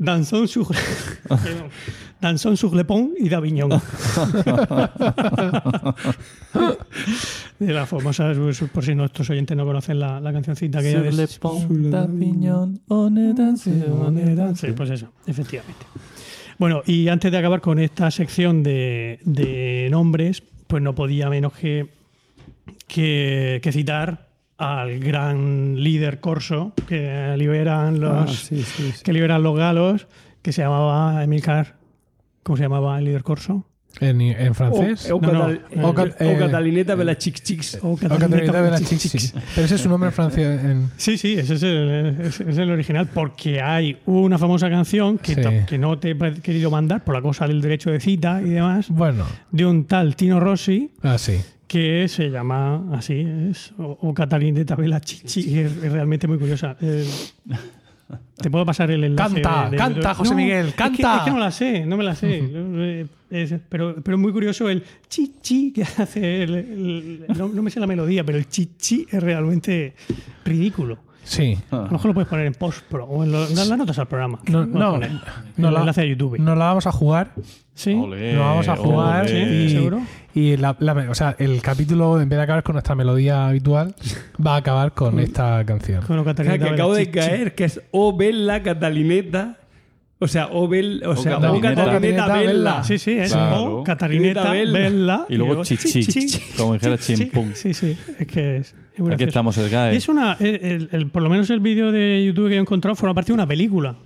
Danzón 0.00 0.48
sur, 0.48 0.66
Danzón 2.22 2.56
sur 2.56 2.74
le 2.74 2.84
Pont 2.86 3.12
y 3.18 3.28
d'Avignon. 3.28 3.68
de 7.58 7.72
la 7.72 7.84
famosa, 7.84 8.32
por 8.72 8.82
si 8.82 8.94
nuestros 8.94 9.28
oyentes 9.28 9.54
no 9.54 9.66
conocen 9.66 9.98
la, 10.00 10.18
la 10.18 10.32
cancioncita 10.32 10.80
que 10.80 10.92
Sur 10.92 11.12
le 11.12 11.26
pont 11.38 11.66
d'Avignon, 11.68 12.80
on 12.88 13.18
est 13.18 13.36
Sí, 14.56 14.72
pues 14.74 14.88
eso, 14.88 15.12
efectivamente. 15.26 15.84
Bueno, 16.58 16.80
y 16.86 17.08
antes 17.08 17.30
de 17.30 17.36
acabar 17.36 17.60
con 17.60 17.78
esta 17.78 18.10
sección 18.10 18.62
de, 18.62 19.20
de 19.24 19.88
nombres, 19.90 20.42
pues 20.66 20.82
no 20.82 20.94
podía 20.94 21.28
menos 21.28 21.52
que, 21.52 21.88
que, 22.88 23.60
que 23.62 23.70
citar 23.70 24.29
al 24.60 24.98
gran 25.00 25.74
líder 25.82 26.20
corso 26.20 26.72
que 26.86 27.34
liberan 27.36 27.96
Ah, 28.04 28.24
los, 28.26 28.36
sí, 28.36 28.62
sí, 28.62 28.92
sí. 28.94 29.02
que 29.02 29.12
liberan 29.12 29.42
los 29.42 29.56
galos, 29.56 30.06
que 30.42 30.52
se 30.52 30.62
llamaba 30.62 31.24
Emilcar. 31.24 31.76
¿Cómo 32.42 32.56
se 32.56 32.62
llamaba 32.64 32.98
el 32.98 33.04
líder 33.06 33.22
corso? 33.22 33.66
En, 34.00 34.20
en 34.20 34.54
francés. 34.54 35.10
O, 35.10 35.16
o 35.16 35.20
No, 35.20 35.32
no, 35.32 35.40
Catal- 35.48 35.64
eh, 35.70 35.80
o 35.82 35.88
o 35.88 35.94
Cat- 35.94 36.08
Cat- 36.16 36.20
o 36.22 36.24
eh, 36.30 36.36
Catalineta 36.38 36.94
de 36.96 37.04
la 37.04 37.18
Chix 37.18 37.42
Chix. 37.42 37.78
O 37.82 37.92
O 37.92 37.96
Catalina 37.96 38.62
de 38.62 38.70
la 38.70 38.78
Chichis. 38.80 39.34
Pero 39.54 39.64
ese 39.64 39.74
es 39.74 39.80
su 39.80 39.88
nombre 39.88 40.08
en 40.08 40.12
francés. 40.14 40.64
En... 40.64 40.90
Sí, 40.96 41.18
sí, 41.18 41.34
ese 41.34 41.54
es 41.54 41.62
el, 41.64 42.16
ese 42.20 42.48
es 42.50 42.58
el 42.58 42.70
original, 42.70 43.08
porque 43.12 43.60
hay 43.60 43.98
una 44.06 44.38
famosa 44.38 44.70
canción 44.70 45.18
que, 45.18 45.34
Sí. 45.34 45.42
que 45.66 45.76
no 45.78 45.98
te 45.98 46.10
he 46.12 46.16
querido 46.40 46.70
mandar 46.70 47.02
por 47.02 47.14
la 47.16 47.20
cosa 47.22 47.46
del 47.48 47.60
derecho 47.60 47.90
de 47.90 47.98
cita 48.00 48.40
y 48.40 48.50
demás, 48.50 48.88
Bueno, 48.90 49.24
de 49.50 49.66
un 49.66 49.84
tal 49.86 50.14
Tino 50.16 50.38
Rossi, 50.38 50.92
ah, 51.02 51.18
sí. 51.18 51.40
Que 51.70 52.08
se 52.08 52.30
llama 52.30 52.84
así, 52.92 53.24
es 53.48 53.72
o, 53.78 53.96
o 54.02 54.12
Catalín 54.12 54.56
de 54.56 54.64
Tabela 54.64 55.00
Chichi, 55.00 55.40
y 55.50 55.58
es, 55.60 55.70
es 55.76 55.92
realmente 55.92 56.26
muy 56.26 56.36
curiosa. 56.36 56.76
Eh, 56.80 57.06
te 58.42 58.50
puedo 58.50 58.66
pasar 58.66 58.90
el 58.90 59.04
enlace. 59.04 59.34
Canta, 59.40 59.64
de- 59.66 59.70
de- 59.70 59.76
canta, 59.76 60.08
de- 60.08 60.14
José 60.16 60.34
Miguel, 60.34 60.66
es 60.66 60.72
que- 60.72 60.76
canta. 60.76 61.16
Es 61.18 61.22
que, 61.22 61.30
no 61.30 61.38
la 61.38 61.50
sé, 61.52 61.86
no 61.86 61.96
me 61.96 62.02
la 62.02 62.16
sé. 62.16 62.40
Eh, 62.42 63.06
es- 63.30 63.54
pero, 63.68 63.94
pero 64.02 64.16
es 64.16 64.20
muy 64.20 64.32
curioso 64.32 64.68
el 64.68 64.82
chichi 65.08 65.72
que 65.72 65.82
hace. 65.82 66.42
el- 66.42 66.54
el- 66.56 67.24
no, 67.38 67.48
no 67.48 67.62
me 67.62 67.70
sé 67.70 67.78
la 67.78 67.86
melodía, 67.86 68.24
pero 68.24 68.36
el 68.38 68.48
chichi 68.48 69.06
es 69.08 69.22
realmente 69.22 69.94
ridículo. 70.44 70.98
Sí. 71.24 71.58
A 71.70 71.76
lo 71.76 71.82
mejor 71.90 72.06
lo 72.06 72.14
puedes 72.14 72.28
poner 72.28 72.46
en 72.46 72.54
post 72.54 72.82
pro 72.88 73.04
o 73.04 73.22
en, 73.24 73.30
lo- 73.32 73.46
en 73.46 73.54
las 73.54 73.68
notas 73.68 73.98
al 73.98 74.08
programa. 74.08 74.40
No, 74.48 74.60
Lo 74.60 74.66
no, 74.66 74.98
no 74.98 75.68
el 75.68 75.74
la- 75.74 75.80
enlace 75.80 76.00
a 76.00 76.04
YouTube. 76.04 76.38
Nos 76.38 76.56
la 76.58 76.64
vamos 76.66 76.86
a 76.86 76.92
jugar. 76.92 77.32
sí. 77.74 77.92
Olé, 77.94 78.32
Nos 78.34 78.44
vamos 78.44 78.68
a 78.68 78.76
jugar. 78.76 79.26
olé. 79.26 79.64
Y, 79.64 79.70
¿Seguro? 79.70 80.00
y 80.34 80.56
la, 80.56 80.76
la- 80.80 80.92
o 81.10 81.14
sea, 81.14 81.36
el 81.38 81.60
capítulo, 81.62 82.20
en 82.20 82.28
vez 82.28 82.36
de 82.38 82.42
acabar 82.42 82.62
con 82.62 82.72
nuestra 82.74 82.94
melodía 82.94 83.46
habitual, 83.48 83.94
va 84.44 84.54
a 84.54 84.58
acabar 84.58 84.92
con 84.92 85.20
esta 85.20 85.64
canción. 85.64 86.02
Con 86.06 86.18
O 86.18 86.24
Catalina 86.24 86.56
sea, 86.56 86.66
que 86.68 86.74
acabo 86.74 86.94
de 86.94 87.04
Chichi. 87.06 87.18
caer, 87.18 87.54
que 87.54 87.64
es 87.64 87.80
O 87.92 88.16
Bella 88.16 88.62
Catalineta. 88.62 89.56
O 90.22 90.28
sea, 90.28 90.48
O, 90.52 90.68
Bel, 90.68 91.02
o 91.06 91.16
sea, 91.16 91.38
O 91.38 91.40
Catalineta. 91.40 91.84
Catalineta 91.84 92.26
Bella. 92.28 92.52
Bella. 92.52 92.84
Sí, 92.84 92.98
sí, 92.98 93.12
es 93.12 93.32
Claro. 93.32 93.78
o 93.78 93.82
Catarineta, 93.84 94.50
Bella. 94.52 94.72
Bella. 94.78 95.26
Y 95.30 95.36
luego 95.36 95.64
chichi, 95.64 96.04
como 96.56 96.74
dijera 96.74 96.98
chimpum. 96.98 97.52
Sí, 97.54 97.72
sí, 97.72 97.96
es 98.18 98.26
que 98.26 98.56
es, 98.58 98.74
es 98.94 99.10
Aquí 99.10 99.24
estamos, 99.24 99.56
el 99.56 99.70
GAE. 99.70 99.96
Es 99.96 100.08
una, 100.10 100.34
el- 100.38 100.56
el- 100.62 100.88
el- 100.92 101.10
por 101.10 101.22
lo 101.22 101.30
menos 101.30 101.48
el 101.50 101.60
vídeo 101.60 101.90
de 101.90 102.22
YouTube 102.24 102.48
que 102.50 102.56
he 102.56 102.58
encontrado 102.58 102.94
forma 102.96 103.14
parte 103.14 103.28
de 103.28 103.34
una 103.34 103.46
película. 103.46 103.96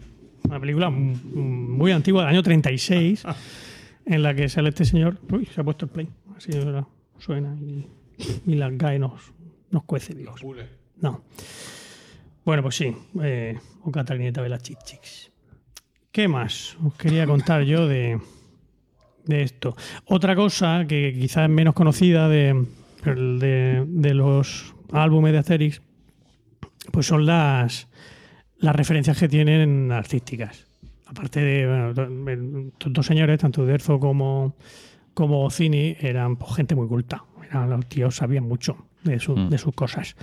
Una 0.49 0.61
película 0.61 0.89
muy 0.91 1.91
antigua, 1.91 2.23
del 2.23 2.31
año 2.35 2.43
36, 2.45 3.25
en 4.07 4.23
la 4.23 4.35
que 4.35 4.49
sale 4.49 4.69
este 4.69 4.85
señor. 4.85 5.19
Uy, 5.33 5.47
se 5.47 5.61
ha 5.61 5.65
puesto 5.65 5.87
el 5.87 5.91
play. 5.91 6.09
Así 6.37 6.57
ahora 6.57 6.87
suena 7.19 7.57
y, 7.61 7.87
y 8.47 8.55
la 8.55 8.71
GAE 8.71 8.99
nos, 9.01 9.33
nos 9.71 9.83
cuece 9.85 10.15
vivos. 10.15 10.41
No. 11.01 11.25
Bueno, 12.45 12.63
pues 12.63 12.77
sí. 12.77 12.95
Eh, 13.23 13.59
o 13.83 13.91
Catalineta 13.91 14.43
Vela 14.43 14.59
Chichix. 14.59 15.33
¿Qué 16.15 16.29
más 16.29 16.77
os 16.85 16.95
quería 16.95 17.27
contar 17.27 17.65
yo 17.65 17.89
de, 17.89 18.21
de 19.27 19.43
esto? 19.43 19.77
Otra 20.07 20.37
cosa 20.37 20.85
que 20.87 21.13
quizás 21.19 21.45
es 21.45 21.51
menos 21.51 21.75
conocida 21.75 22.29
de, 22.29 22.67
de, 23.05 23.85
de 23.85 24.15
los 24.15 24.77
álbumes 24.93 25.33
de 25.33 25.39
Asterix, 25.39 25.83
pues 26.93 27.07
son 27.07 27.27
las, 27.27 27.89
las 28.59 28.77
referencias 28.77 29.19
que 29.19 29.29
tienen 29.29 29.91
artísticas. 29.91 30.69
Aparte 31.07 31.41
de 31.41 31.67
bueno, 32.25 32.69
estos 32.69 32.93
dos 32.93 33.07
señores, 33.07 33.41
tanto 33.41 33.63
Uderzo 33.63 33.99
como, 33.99 34.55
como 35.15 35.51
Cini, 35.51 35.97
eran 35.99 36.37
pues, 36.37 36.55
gente 36.55 36.77
muy 36.77 36.87
culta. 36.87 37.25
Eran, 37.51 37.71
los 37.71 37.87
tíos 37.89 38.15
sabían 38.15 38.45
mucho 38.45 38.87
de, 39.03 39.19
su- 39.19 39.37
Mm. 39.37 39.49
de 39.51 39.59
sus 39.59 39.75
cosas. 39.75 40.15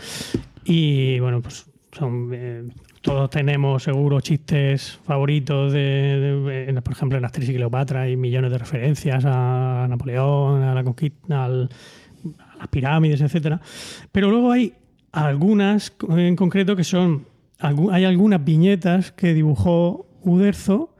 Y 0.64 1.20
bueno, 1.20 1.42
pues 1.42 1.66
son 1.92 2.30
eh, 2.34 2.64
todos 3.02 3.30
tenemos 3.30 3.84
seguro 3.84 4.22
chistes 4.22 5.00
favoritos 5.06 5.74
de, 5.74 6.80
por 6.84 6.94
ejemplo 6.94 7.18
en 7.18 7.26
Asterix 7.26 7.50
y 7.52 7.56
Cleopatra 7.56 8.02
hay 8.02 8.16
millones 8.16 8.52
de 8.52 8.58
referencias 8.60 9.24
a 9.26 9.88
Napoleón, 9.90 10.62
a 10.64 10.74
la 10.76 10.84
conquista, 10.84 11.46
al- 11.46 11.70
a 12.38 12.56
las 12.58 12.68
pirámides, 12.68 13.22
etcétera. 13.22 13.60
Pero 14.12 14.30
luego 14.30 14.52
hay 14.52 14.74
algunas 15.12 15.94
en 16.10 16.36
concreto 16.36 16.76
que 16.76 16.84
son 16.84 17.26
hay 17.92 18.06
algunas 18.06 18.44
viñetas 18.44 19.12
que 19.12 19.34
dibujó 19.36 20.08
Uderzo 20.24 20.96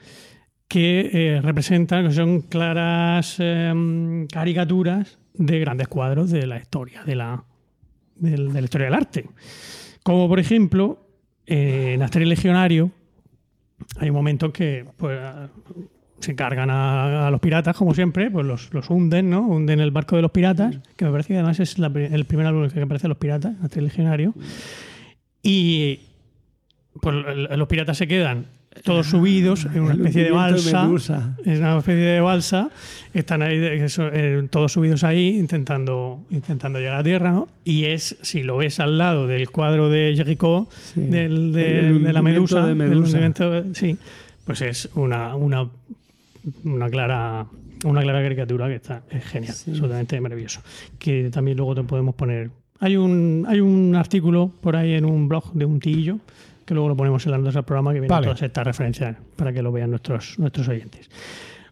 que 0.68 1.10
eh, 1.12 1.42
representan, 1.42 2.08
que 2.08 2.14
son 2.14 2.42
claras 2.42 3.36
em, 3.40 4.26
caricaturas 4.28 5.18
de 5.34 5.60
grandes 5.60 5.88
cuadros 5.88 6.30
de 6.32 6.46
la 6.48 6.58
historia, 6.58 7.04
de 7.04 7.16
la, 7.16 7.44
de 8.16 8.38
la 8.38 8.62
historia 8.62 8.86
del 8.86 8.94
arte. 8.96 9.26
Como 10.04 10.28
por 10.30 10.40
ejemplo, 10.40 11.00
eh, 11.46 11.94
en 11.94 12.02
Asterix 12.02 12.30
Legionario 12.30 12.92
hay 13.98 14.10
un 14.10 14.16
momento 14.16 14.48
en 14.48 14.52
que 14.52 14.86
pues, 14.98 15.20
se 16.20 16.36
cargan 16.36 16.70
a, 16.70 17.28
a 17.28 17.32
los 17.32 17.40
piratas, 17.40 17.76
como 17.76 17.94
siempre, 17.94 18.30
pues 18.30 18.46
los, 18.46 18.74
los 18.74 18.90
hunden, 18.90 19.30
¿no? 19.30 19.42
Hunden 19.42 19.80
el 19.80 19.92
barco 19.92 20.16
de 20.16 20.22
los 20.22 20.32
piratas, 20.32 20.80
que 20.96 21.06
me 21.06 21.12
parece 21.12 21.30
que 21.30 21.36
además 21.36 21.60
es 21.60 21.80
la 21.80 21.88
el 21.88 22.26
primer 22.26 22.46
álbum 22.46 22.70
que 22.70 22.82
aparecen 22.82 23.10
los 23.10 23.18
piratas, 23.18 23.56
Asterix 23.64 23.92
Legionario. 23.92 24.34
Y 25.44 26.00
pues, 27.02 27.16
los 27.56 27.68
piratas 27.68 27.98
se 27.98 28.08
quedan 28.08 28.46
todos 28.84 29.08
subidos 29.08 29.66
en 29.66 29.82
una 29.82 29.94
especie 29.94 30.24
de 30.24 30.32
balsa. 30.32 30.90
Es 31.46 31.60
una 31.60 31.78
especie 31.78 32.04
de 32.04 32.22
balsa. 32.22 32.70
Están 33.14 33.42
ahí, 33.42 33.58
eh, 33.60 34.48
todos 34.50 34.72
subidos 34.72 35.04
ahí, 35.04 35.38
intentando, 35.38 36.22
intentando 36.30 36.80
llegar 36.80 36.96
a 37.00 37.04
tierra, 37.04 37.32
¿no? 37.32 37.48
Y 37.66 37.86
es, 37.86 38.18
si 38.22 38.44
lo 38.44 38.58
ves 38.58 38.80
al 38.80 38.98
lado 38.98 39.28
del 39.28 39.50
cuadro 39.50 39.90
de 39.90 40.14
Jericho, 40.16 40.68
Sí. 40.94 41.02
del, 41.02 41.52
de, 41.52 42.14
la 42.14 42.22
medusa, 42.22 42.62
de 42.62 42.68
del 42.74 42.76
Medusa. 42.78 43.20
sí, 43.74 43.98
pues 44.46 44.62
es 44.62 44.90
una, 44.96 45.36
una, 45.36 45.68
una 46.64 46.90
clara 46.90 47.46
una 47.84 48.02
clara 48.02 48.22
caricatura 48.22 48.68
que 48.68 48.76
está 48.76 49.02
es 49.10 49.26
genial, 49.26 49.54
Sí. 49.54 49.72
absolutamente 49.72 50.20
maravilloso. 50.22 50.62
Que 51.00 51.30
también 51.32 51.58
luego 51.58 51.76
te 51.76 51.84
podemos 51.84 52.16
poner. 52.16 52.52
Hay 52.80 52.96
un, 52.96 53.46
hay 53.48 53.60
un 53.60 53.96
artículo 53.96 54.52
por 54.62 54.76
ahí 54.76 54.94
en 54.94 55.06
un 55.06 55.28
blog 55.28 55.52
de 55.54 55.66
un 55.66 55.80
tillo 55.80 56.20
que 56.72 56.76
luego 56.76 56.88
lo 56.88 56.96
ponemos 56.96 57.26
en 57.26 57.32
las 57.34 57.40
notas 57.42 57.56
del 57.56 57.64
programa 57.66 57.92
que 57.92 58.00
viene 58.00 58.08
Vale. 58.14 58.28
todas 58.28 58.42
estas 58.44 58.66
referencias 58.66 59.18
para 59.36 59.52
que 59.52 59.62
lo 59.62 59.74
vean 59.74 59.90
nuestros, 59.90 60.40
nuestros 60.40 60.70
oyentes. 60.70 61.10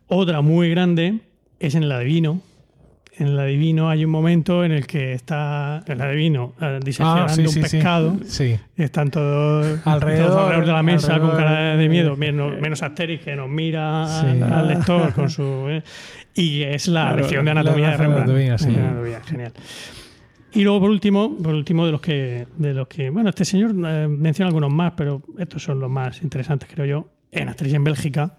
Otra 0.07 0.41
muy 0.41 0.69
grande 0.69 1.19
es 1.57 1.73
en 1.76 1.84
el 1.84 1.91
adivino. 1.93 2.41
En 3.17 3.27
el 3.27 3.39
adivino 3.39 3.89
hay 3.89 4.03
un 4.03 4.11
momento 4.11 4.65
en 4.65 4.73
el 4.73 4.85
que 4.88 5.13
está 5.13 5.84
el 5.88 6.01
adivino 6.01 6.51
eh, 6.59 6.80
diseccionando 6.84 7.23
Ah, 7.27 7.30
sí, 7.34 7.41
un 7.43 7.47
sí, 7.47 7.61
pescado. 7.61 8.17
Sí. 8.26 8.57
Están 8.76 9.09
todos 9.09 9.80
Alrededor- 9.85 10.27
todos 10.27 10.41
alrededor 10.41 10.65
de 10.65 10.71
la 10.73 10.84
mesa 10.84 11.15
alrededor- 11.15 11.30
con 11.30 11.38
cara 11.38 11.77
de 11.77 11.88
miedo, 11.89 12.17
menos, 12.17 12.59
menos 12.59 12.84
Asterix 12.84 13.23
que 13.23 13.38
nos 13.38 13.47
mira 13.47 14.19
al, 14.19 14.43
al 14.43 14.67
lector 14.67 15.13
con 15.13 15.30
su. 15.30 15.43
eh, 15.69 15.81
y 16.35 16.63
es 16.63 16.89
la 16.89 17.03
Claro, 17.03 17.17
lección 17.19 17.45
de 17.45 17.53
la 17.53 17.61
anatomía 17.61 17.85
de 17.85 17.97
lección 17.97 18.11
de 18.11 18.17
Rembrandt. 18.17 18.38
De 18.67 18.80
anatomía, 18.81 19.21
genial. 19.26 19.53
Y 20.53 20.63
luego, 20.63 20.80
por 20.81 20.89
último, 20.89 21.35
por 21.38 21.53
último 21.53 21.85
de 21.85 21.91
los 21.91 22.01
que, 22.01 22.47
de 22.57 22.73
los 22.73 22.88
que, 22.88 23.09
bueno, 23.11 23.30
este 23.30 23.45
señor 23.45 23.71
eh, 23.85 24.07
menciona 24.07 24.47
algunos 24.47 24.71
más, 24.71 24.93
pero 24.97 25.21
estos 25.38 25.61
son 25.63 25.80
los 25.80 25.89
más 25.89 26.21
interesantes, 26.23 26.67
creo 26.73 26.85
yo. 26.85 27.07
En 27.31 27.49
Asterix 27.49 27.76
en 27.76 27.84
Bélgica, 27.84 28.38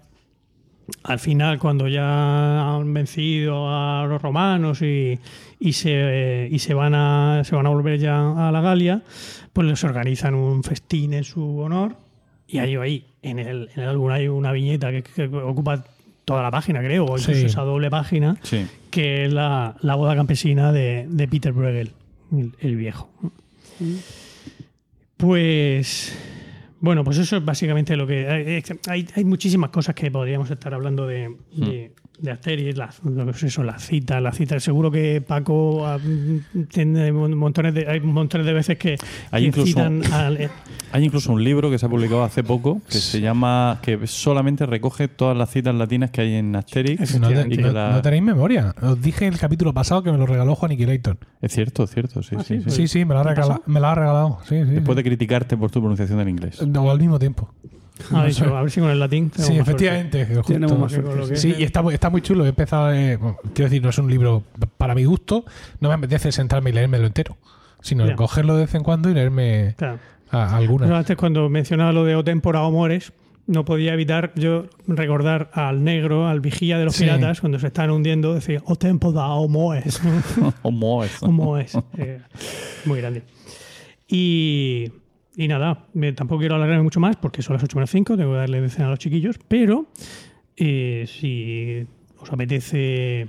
al 1.03 1.19
final, 1.19 1.57
cuando 1.57 1.87
ya 1.87 2.75
han 2.75 2.93
vencido 2.93 3.69
a 3.69 4.05
los 4.07 4.21
romanos 4.21 4.81
y, 4.81 5.17
y 5.59 5.71
se, 5.73 6.49
y 6.51 6.59
se, 6.59 6.73
van 6.73 6.93
a, 6.95 7.43
se 7.45 7.55
van 7.55 7.65
a 7.65 7.69
volver 7.69 7.97
ya 7.97 8.47
a 8.47 8.51
la 8.51 8.59
Galia, 8.59 9.01
pues 9.53 9.65
les 9.67 9.81
organizan 9.85 10.35
un 10.35 10.63
festín 10.63 11.13
en 11.13 11.23
su 11.23 11.59
honor. 11.59 11.95
Y 12.45 12.57
ahí, 12.57 12.75
ahí 12.75 13.05
en, 13.21 13.39
el, 13.39 13.69
en 13.73 13.83
el 13.83 13.87
álbum 13.89 14.09
hay 14.11 14.27
una 14.27 14.51
viñeta 14.51 14.91
que, 14.91 15.03
que 15.03 15.23
ocupa 15.27 15.85
toda 16.25 16.43
la 16.43 16.51
página, 16.51 16.79
creo, 16.81 17.05
o 17.05 17.17
incluso 17.17 17.33
Sí. 17.39 17.45
esa 17.45 17.61
doble 17.61 17.89
página, 17.89 18.35
Sí. 18.43 18.67
que 18.89 19.23
es 19.25 19.31
la, 19.33 19.77
la 19.81 19.95
boda 19.95 20.13
campesina 20.17 20.73
de, 20.73 21.05
de 21.09 21.27
Peter 21.29 21.53
Bruegel, 21.53 21.91
el, 22.59 22.75
viejo. 22.75 23.09
Pues. 25.17 26.17
Bueno, 26.79 27.03
pues 27.03 27.17
eso 27.17 27.37
es 27.37 27.45
básicamente 27.45 27.95
lo 27.95 28.07
que. 28.07 28.63
Hay, 28.87 29.07
hay, 29.15 29.23
muchísimas 29.23 29.69
cosas 29.69 29.95
que 29.95 30.09
podríamos 30.09 30.49
estar 30.49 30.73
hablando 30.73 31.05
de, 31.05 31.35
de, 31.55 31.93
de 32.21 32.31
Asterix, 32.31 32.77
las, 32.77 33.01
eso, 33.43 33.63
las 33.63 33.83
citas, 33.85 34.21
las 34.21 34.37
citas. 34.37 34.63
Seguro 34.63 34.91
que 34.91 35.21
Paco 35.21 35.85
ah, 35.87 35.97
tiene 36.69 37.11
montones 37.11 37.73
de, 37.73 37.87
hay 37.87 37.99
montones 37.99 38.45
de 38.45 38.53
veces 38.53 38.77
que, 38.77 38.95
Hay 39.31 39.43
que 39.43 39.47
incluso- 39.47 39.67
citan 39.67 40.03
al- 40.13 40.49
Hay 40.93 41.05
incluso 41.05 41.31
un 41.31 41.41
libro 41.43 41.69
que 41.71 41.79
se 41.79 41.85
ha 41.85 41.89
publicado 41.89 42.21
hace 42.23 42.43
poco 42.43 42.81
que 42.89 42.97
se 42.97 43.21
llama 43.21 43.79
que 43.81 44.05
solamente 44.07 44.65
recoge 44.65 45.07
todas 45.07 45.37
las 45.37 45.49
citas 45.49 45.73
latinas 45.73 46.11
que 46.11 46.19
hay 46.21 46.33
en 46.35 46.53
Asterix 46.55 46.99
No, 46.99 47.27
te- 47.29 47.33
Efectivamente. 47.33 47.53
y 47.53 47.57
que 47.57 47.63
no- 47.63 47.71
la- 47.71 47.91
no 47.93 48.01
tenéis 48.01 48.23
memoria. 48.23 48.75
Os 48.81 49.01
dije 49.01 49.25
el 49.27 49.37
capítulo 49.39 49.73
pasado 49.73 50.03
que 50.03 50.11
me 50.11 50.17
lo 50.17 50.25
regaló 50.25 50.53
Juan 50.55 50.71
Aniquilator. 50.71 51.17
es 51.41 51.51
cierto, 51.53 51.83
es 51.85 51.91
cierto, 51.91 52.21
sí, 52.23 52.35
Ah, 52.37 52.43
sí, 52.43 52.57
sí, 52.59 52.63
sí. 52.69 52.75
Sí, 52.75 52.87
sí, 52.87 53.05
me 53.05 53.13
lo 53.13 53.21
ha 53.21 53.23
¿Qué 53.23 53.29
regalado. 53.29 53.63
Me 53.65 53.79
lo 53.79 53.87
ha 53.87 53.95
regalado. 53.95 54.37
Sí, 54.47 54.55
sí, 54.65 54.71
Después 54.71 54.95
de 54.97 55.03
criticarte 55.03 55.55
por 55.57 55.71
tu 55.71 55.79
pronunciación 55.79 56.19
del 56.19 56.29
inglés. 56.29 56.61
O 56.61 56.91
al 56.91 56.99
mismo 56.99 57.17
tiempo. 57.19 57.53
Ha 58.13 58.25
dicho, 58.25 58.55
a 58.57 58.61
ver 58.61 58.71
si 58.71 58.79
con 58.79 58.89
el 58.89 58.99
latín. 58.99 59.31
Sí, 59.35 59.57
efectivamente. 59.57 60.25
Tenemos 60.45 60.77
más 60.79 60.91
suerte. 60.91 61.35
Sí, 61.35 61.55
y 61.57 61.63
está, 61.63 61.81
muy- 61.81 61.93
está 61.93 62.09
muy 62.09 62.21
chulo. 62.21 62.45
He 62.45 62.49
empezado. 62.49 62.91
eh, 62.93 63.15
bueno, 63.17 63.37
quiero 63.53 63.69
decir, 63.69 63.81
no 63.83 63.89
es 63.89 63.97
un 63.97 64.09
libro 64.09 64.43
para 64.77 64.95
mi 64.95 65.03
gusto. 65.05 65.45
No 65.79 65.89
me 65.89 65.95
apetece 65.95 66.31
sentarme 66.31 66.69
y 66.69 66.73
leérmelo 66.73 67.07
entero, 67.07 67.37
sino 67.81 68.13
cogerlo 68.15 68.55
de 68.55 68.61
vez 68.65 68.75
en 68.75 68.83
cuando 68.83 69.09
y 69.09 69.13
leerme 69.13 69.75
Claro. 69.77 69.99
a- 70.31 70.55
algunas. 70.57 70.87
Pero 70.87 70.97
antes, 70.97 71.15
cuando 71.17 71.49
mencionaba 71.49 71.91
lo 71.91 72.03
de 72.05 72.15
O 72.15 72.23
tempora 72.23 72.61
o 72.63 72.71
mores, 72.71 73.13
no 73.47 73.65
podía 73.65 73.93
evitar 73.93 74.31
yo 74.35 74.65
recordar 74.87 75.49
al 75.53 75.83
negro, 75.83 76.27
al 76.27 76.39
vigía 76.41 76.77
de 76.77 76.85
los 76.85 76.95
Sí. 76.95 77.03
piratas, 77.03 77.41
cuando 77.41 77.59
se 77.59 77.67
están 77.67 77.89
hundiendo, 77.89 78.33
decía 78.35 78.61
O 78.65 78.75
tempora 78.75 79.25
o 79.29 79.47
mores. 79.49 79.99
O 80.61 80.71
Moes. 80.71 81.21
o 81.21 81.31
mores. 81.31 81.73
Eh, 81.97 82.21
muy 82.85 82.99
grande. 83.01 83.23
Y, 84.07 84.91
y 85.35 85.47
nada, 85.47 85.85
me- 85.93 86.13
tampoco 86.13 86.39
quiero 86.39 86.55
alargarme 86.55 86.83
mucho 86.83 86.99
más 86.99 87.15
porque 87.15 87.41
son 87.41 87.55
las 87.55 87.63
8 87.63 87.75
menos 87.77 87.89
5, 87.89 88.17
tengo 88.17 88.31
que 88.31 88.37
darle 88.37 88.61
de 88.61 88.69
cena 88.69 88.87
a 88.87 88.89
los 88.91 88.99
chiquillos, 88.99 89.39
pero 89.47 89.87
eh, 90.57 91.05
si 91.07 91.85
os 92.19 92.31
apetece 92.31 93.27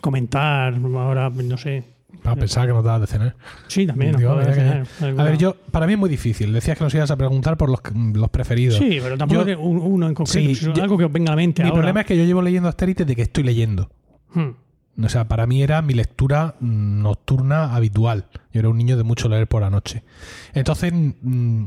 comentar 0.00 0.74
ahora, 0.74 1.30
no 1.30 1.56
sé. 1.56 1.84
Para 2.22 2.36
pensar 2.36 2.66
que 2.66 2.72
nos 2.74 2.84
dabas 2.84 3.00
de 3.02 3.06
cenar. 3.06 3.36
Sí, 3.68 3.86
también. 3.86 4.14
Digo, 4.16 4.34
mira 4.36 4.52
que- 4.52 4.60
enseñar 4.60 5.20
A 5.20 5.24
ver, 5.24 5.38
yo, 5.38 5.56
para 5.70 5.86
mí 5.86 5.94
es 5.94 5.98
muy 5.98 6.10
difícil. 6.10 6.52
Decías 6.52 6.76
que 6.76 6.84
nos 6.84 6.94
ibas 6.94 7.10
a 7.10 7.16
preguntar 7.16 7.56
por 7.56 7.70
los, 7.70 7.80
los 8.14 8.28
preferidos. 8.28 8.76
Sí, 8.76 8.98
pero 9.02 9.16
tampoco 9.16 9.40
Yo- 9.40 9.46
que 9.46 9.56
un- 9.56 9.78
uno 9.78 10.06
en 10.08 10.14
concreto, 10.14 10.48
Sí, 10.48 10.54
sino 10.54 10.74
yo- 10.74 10.82
algo 10.82 10.98
que 10.98 11.04
os 11.04 11.12
venga 11.12 11.32
a 11.32 11.36
la 11.36 11.36
mente 11.36 11.62
Mi 11.62 11.68
ahora. 11.70 11.78
problema 11.80 12.00
es 12.00 12.06
que 12.06 12.16
yo 12.18 12.24
llevo 12.24 12.42
leyendo 12.42 12.68
Asterix 12.68 12.98
desde 12.98 13.16
que 13.16 13.22
estoy 13.22 13.44
leyendo. 13.44 13.90
Hmm. 14.34 14.50
O 15.02 15.08
sea, 15.08 15.26
para 15.28 15.46
mí 15.46 15.62
era 15.62 15.82
mi 15.82 15.94
lectura 15.94 16.54
mm, 16.60 17.02
nocturna 17.02 17.74
habitual. 17.74 18.26
Yo 18.52 18.60
era 18.60 18.68
un 18.68 18.78
niño 18.78 18.96
de 18.96 19.02
mucho 19.04 19.28
leer 19.28 19.46
por 19.48 19.62
la 19.62 19.70
noche. 19.70 20.02
Entonces, 20.54 20.92
mm, 20.92 21.64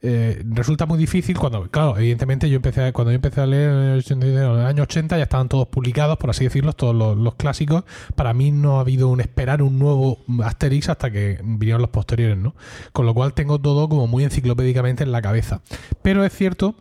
eh, 0.00 0.44
resulta 0.50 0.86
muy 0.86 0.96
difícil 0.96 1.36
cuando, 1.36 1.68
claro, 1.70 1.98
evidentemente 1.98 2.48
yo 2.48 2.54
empecé 2.56 2.84
a- 2.84 2.92
cuando 2.92 3.10
yo 3.10 3.16
empecé 3.16 3.40
a 3.40 3.46
leer 3.46 3.70
en 3.70 3.76
el 3.78 3.98
89, 3.98 4.54
en 4.54 4.60
el 4.60 4.66
año 4.66 4.84
80 4.84 5.16
ya 5.16 5.24
estaban 5.24 5.48
todos 5.48 5.66
publicados, 5.68 6.18
por 6.18 6.30
así 6.30 6.44
decirlo, 6.44 6.72
todos 6.72 6.94
los, 6.94 7.16
los 7.16 7.34
clásicos. 7.34 7.82
Para 8.14 8.32
mí 8.32 8.52
no 8.52 8.78
ha 8.78 8.80
habido 8.82 9.08
un 9.08 9.20
esperar 9.20 9.60
un 9.60 9.78
nuevo 9.78 10.18
Asterix 10.44 10.88
hasta 10.88 11.10
que 11.10 11.40
vinieron 11.42 11.80
los 11.82 11.90
posteriores, 11.90 12.38
¿no? 12.38 12.54
Con 12.92 13.06
lo 13.06 13.14
cual 13.14 13.32
tengo 13.34 13.58
todo 13.58 13.88
como 13.88 14.06
muy 14.06 14.22
enciclopédicamente 14.22 15.02
en 15.02 15.10
la 15.10 15.20
cabeza. 15.20 15.62
Pero 16.02 16.24
es 16.24 16.32
cierto 16.32 16.76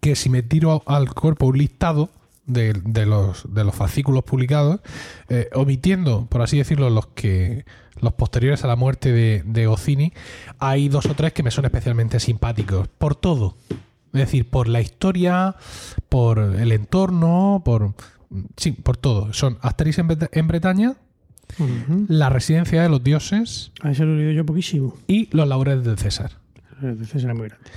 que 0.00 0.16
si 0.16 0.30
me 0.30 0.42
tiro 0.42 0.82
al 0.86 1.12
cuerpo 1.12 1.46
un 1.46 1.58
listado 1.58 2.08
de, 2.46 2.72
de 2.84 3.06
los, 3.06 3.52
de 3.52 3.64
los 3.64 3.74
fascículos 3.74 4.24
publicados, 4.24 4.80
eh, 5.28 5.48
omitiendo, 5.54 6.26
por 6.26 6.42
así 6.42 6.58
decirlo, 6.58 6.90
los 6.90 7.06
que 7.08 7.64
los 8.00 8.14
posteriores 8.14 8.64
a 8.64 8.66
la 8.66 8.76
muerte 8.76 9.12
de, 9.12 9.42
de 9.46 9.68
hay 10.58 10.88
dos 10.88 11.06
o 11.06 11.14
tres 11.14 11.32
que 11.32 11.42
me 11.42 11.50
son 11.50 11.64
especialmente 11.66 12.18
simpáticos. 12.20 12.88
Por 12.88 13.14
todo. 13.14 13.56
Es 13.70 14.20
decir, 14.20 14.48
por 14.50 14.68
la 14.68 14.80
historia, 14.80 15.56
por 16.08 16.38
el 16.38 16.72
entorno, 16.72 17.62
por... 17.64 17.94
Sí, 18.56 18.72
por 18.72 18.96
todo. 18.96 19.32
Son 19.32 19.58
Asterix 19.60 19.98
en, 19.98 20.08
Breta- 20.08 20.28
en 20.32 20.48
Bretaña. 20.48 20.96
La 22.08 22.30
residencia 22.30 22.82
de 22.82 22.88
los 22.88 23.04
dioses 23.04 23.72
A 23.82 23.90
eso 23.90 24.04
lo 24.04 24.14
he 24.14 24.16
leído 24.16 24.32
yo 24.32 24.46
poquísimo. 24.46 24.96
y 25.06 25.28
Los 25.36 25.46
laureles 25.46 25.84
de 25.84 25.96
César. 25.98 26.32
Entonces 26.80 27.22
era 27.22 27.34
muy 27.34 27.48
grande. 27.48 27.70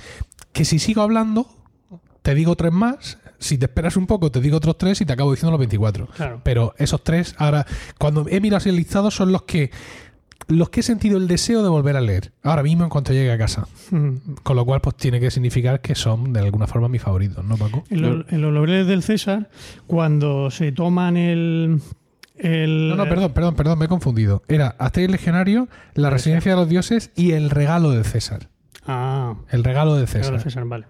que 0.52 0.64
si 0.64 0.78
sigo 0.78 1.02
hablando, 1.02 1.46
te 2.22 2.34
digo 2.34 2.56
tres 2.56 2.72
más. 2.72 3.18
Si 3.38 3.58
te 3.58 3.66
esperas 3.66 3.96
un 3.96 4.06
poco, 4.06 4.30
te 4.30 4.40
digo 4.40 4.56
otros 4.56 4.78
tres 4.78 5.00
y 5.00 5.04
te 5.06 5.12
acabo 5.12 5.30
diciendo 5.30 5.50
los 5.52 5.58
24. 5.60 6.06
Claro. 6.08 6.40
Pero 6.42 6.74
esos 6.78 7.02
tres, 7.04 7.34
ahora, 7.38 7.66
cuando 7.98 8.26
he 8.28 8.40
mirado 8.40 8.58
así 8.58 8.68
el 8.70 8.76
listado, 8.76 9.10
son 9.10 9.32
los 9.32 9.42
que 9.42 9.70
los 10.48 10.68
que 10.70 10.78
he 10.80 10.82
sentido 10.84 11.18
el 11.18 11.26
deseo 11.26 11.62
de 11.64 11.68
volver 11.68 11.96
a 11.96 12.00
leer. 12.00 12.30
Ahora 12.44 12.62
mismo 12.62 12.84
en 12.84 12.90
cuanto 12.90 13.12
llegue 13.12 13.32
a 13.32 13.38
casa. 13.38 13.66
Mm. 13.90 14.34
Con 14.44 14.54
lo 14.54 14.64
cual, 14.64 14.80
pues 14.80 14.94
tiene 14.96 15.18
que 15.18 15.30
significar 15.32 15.80
que 15.80 15.96
son 15.96 16.32
de 16.32 16.38
alguna 16.40 16.68
forma 16.68 16.88
mis 16.88 17.02
favoritos, 17.02 17.44
¿no, 17.44 17.56
Paco? 17.56 17.82
En, 17.90 18.02
lo- 18.02 18.24
en 18.28 18.40
los 18.42 18.52
laureles 18.54 18.86
del 18.86 19.02
César, 19.02 19.50
cuando 19.88 20.50
se 20.52 20.70
toman 20.70 21.16
el. 21.16 21.80
el 22.36 22.88
No, 22.90 22.96
no, 22.96 23.04
perdón, 23.08 23.32
perdón, 23.32 23.56
perdón, 23.56 23.78
me 23.80 23.86
he 23.86 23.88
confundido. 23.88 24.42
Era 24.46 24.76
Asterix 24.78 25.10
Legionario, 25.10 25.68
La 25.94 26.10
Residencia 26.10 26.52
de 26.52 26.56
los 26.56 26.68
Dioses 26.68 27.10
y 27.16 27.32
El 27.32 27.50
Regalo 27.50 27.90
del 27.90 28.04
César. 28.04 28.48
Ah, 28.86 29.34
El 29.50 29.64
Regalo 29.64 29.96
del 29.96 30.06
César. 30.06 30.26
César. 30.34 30.42
César, 30.42 30.64
vale. 30.66 30.86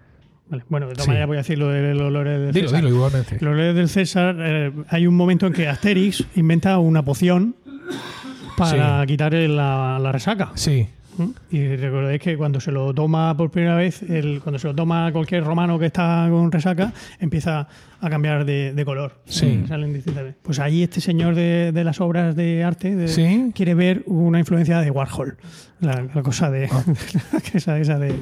Vale. 0.49 0.63
Bueno, 0.69 0.87
de 0.87 0.93
todas 0.93 1.05
Sí. 1.05 1.09
maneras 1.09 1.27
voy 1.27 1.37
a 1.37 1.39
decir 1.39 1.57
lo 1.57 1.67
de 1.69 1.93
los 1.93 2.11
laureles 2.11 2.41
del 2.45 2.53
Dilo, 2.53 2.67
César. 2.69 2.83
dilo 2.83 2.95
igualmente. 2.95 3.33
Los 3.35 3.41
laureles 3.43 3.75
del 3.75 3.89
César, 3.89 4.35
eh, 4.39 4.71
hay 4.89 5.07
un 5.07 5.15
momento 5.15 5.45
en 5.47 5.53
que 5.53 5.67
Asterix 5.67 6.25
inventa 6.35 6.77
una 6.79 7.03
poción 7.03 7.55
para 8.57 9.05
quitar 9.05 9.33
la, 9.33 9.99
la 10.01 10.11
resaca. 10.11 10.51
Sí, 10.55 10.87
¿Mm? 11.17 11.29
Y 11.49 11.75
recordéis 11.77 12.21
que 12.21 12.37
cuando 12.37 12.59
se 12.59 12.71
lo 12.71 12.93
toma 12.93 13.35
por 13.35 13.49
primera 13.49 13.75
vez, 13.75 14.03
el, 14.03 14.39
cuando 14.39 14.59
se 14.59 14.67
lo 14.67 14.75
toma 14.75 15.11
cualquier 15.11 15.43
romano 15.43 15.79
que 15.79 15.87
está 15.87 16.27
con 16.29 16.51
resaca, 16.51 16.93
empieza 17.19 17.67
a 17.99 18.09
cambiar 18.09 18.45
de, 18.45 18.71
de 18.73 18.85
color. 18.85 19.19
Sí. 19.25 19.63
Salen 19.67 19.93
distintas. 19.93 20.35
Pues 20.43 20.59
ahí 20.59 20.83
este 20.83 21.01
señor 21.01 21.33
de, 21.33 21.71
de 21.71 21.83
las 21.83 21.99
obras 22.01 22.35
de 22.35 22.63
arte 22.63 22.95
de- 22.95 23.07
Sí. 23.07 23.51
quiere 23.55 23.73
ver 23.73 24.03
una 24.05 24.37
influencia 24.37 24.79
de 24.79 24.91
Warhol. 24.91 25.37
La, 25.79 26.05
la 26.13 26.21
cosa 26.21 26.51
de. 26.51 26.69
Ah. 26.71 26.83
esa, 27.53 27.79
esa 27.79 27.97
de, 27.97 28.13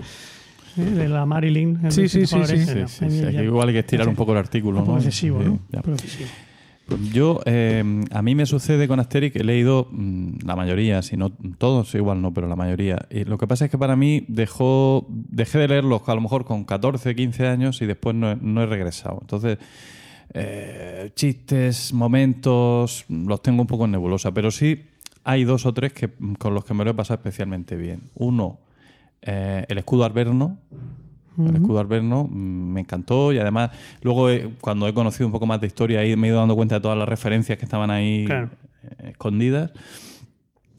de 0.76 1.10
la 1.10 1.26
Marilyn. 1.26 1.80
el 1.84 1.92
Sí, 1.92 2.08
sí, 2.10 2.26
sí, 2.26 2.44
sí. 2.58 3.26
Aquí 3.26 3.38
igual 3.46 3.68
hay 3.70 3.74
que 3.76 3.80
estirar 3.80 4.08
un 4.08 4.16
poco 4.16 4.32
el 4.34 4.38
artículo, 4.40 4.80
un 4.80 4.86
poco 4.86 4.98
¿no? 4.98 5.04
excesivo, 5.04 5.40
¿no? 5.40 5.60
Yo, 7.12 7.40
eh, 7.46 7.84
a 8.12 8.22
mí 8.22 8.36
me 8.36 8.46
sucede 8.46 8.88
con 8.88 9.00
Asterix, 9.00 9.36
he 9.38 9.44
leído 9.44 9.88
mm, 9.92 10.46
la 10.46 10.56
mayoría, 10.56 11.02
si 11.02 11.18
no 11.18 11.32
todos, 11.58 11.96
igual 11.96 12.22
no, 12.22 12.32
pero 12.32 12.48
la 12.48 12.56
mayoría. 12.56 13.08
Y 13.10 13.24
lo 13.24 13.40
que 13.40 13.48
pasa 13.48 13.66
es 13.66 13.72
que 13.72 13.78
para 13.80 13.96
mí 13.96 14.24
dejó, 14.28 15.08
dejé 15.10 15.58
de 15.58 15.68
leerlos 15.68 16.04
a 16.08 16.14
lo 16.14 16.22
mejor 16.22 16.46
con 16.46 16.64
14, 16.64 17.16
15 17.16 17.48
años 17.48 17.82
y 17.82 17.88
después 17.88 18.16
no, 18.16 18.32
he- 18.32 18.38
no 18.40 18.62
he 18.62 18.68
regresado. 18.68 19.18
Entonces, 19.22 19.58
eh, 20.36 21.10
chistes, 21.16 21.92
momentos, 21.92 23.06
los 23.10 23.42
tengo 23.42 23.62
un 23.62 23.68
poco 23.68 23.86
en 23.86 23.92
nebulosa, 23.92 24.32
pero 24.32 24.52
sí 24.52 24.84
hay 25.24 25.44
dos 25.44 25.66
o 25.66 25.74
tres 25.74 25.92
que, 25.92 26.12
con 26.38 26.54
los 26.54 26.66
que 26.66 26.76
me 26.76 26.84
lo 26.86 26.92
he 26.92 26.94
pasado 26.94 27.16
especialmente 27.18 27.76
bien. 27.76 28.02
Uno, 28.14 28.60
eh, 29.22 29.66
el 29.68 29.78
escudo 29.78 30.04
alberno, 30.06 30.58
el 31.38 31.56
escudo 31.56 31.80
alberno 31.80 32.24
mm, 32.30 32.74
me 32.74 32.80
encantó 32.82 33.34
y 33.34 33.38
además 33.40 33.72
luego 34.02 34.30
eh, 34.30 34.50
cuando 34.62 34.88
he 34.88 34.94
conocido 34.94 35.26
un 35.28 35.34
poco 35.34 35.46
más 35.46 35.60
de 35.60 35.68
historia 35.68 36.00
ahí 36.00 36.16
me 36.16 36.28
he 36.28 36.30
ido 36.30 36.40
dando 36.40 36.56
cuenta 36.56 36.76
de 36.76 36.82
todas 36.82 36.98
las 36.98 37.10
referencias 37.10 37.58
que 37.58 37.66
estaban 37.66 37.92
ahí 37.92 38.26
Claro. 38.26 38.50
eh, 39.00 39.10
escondidas. 39.10 39.72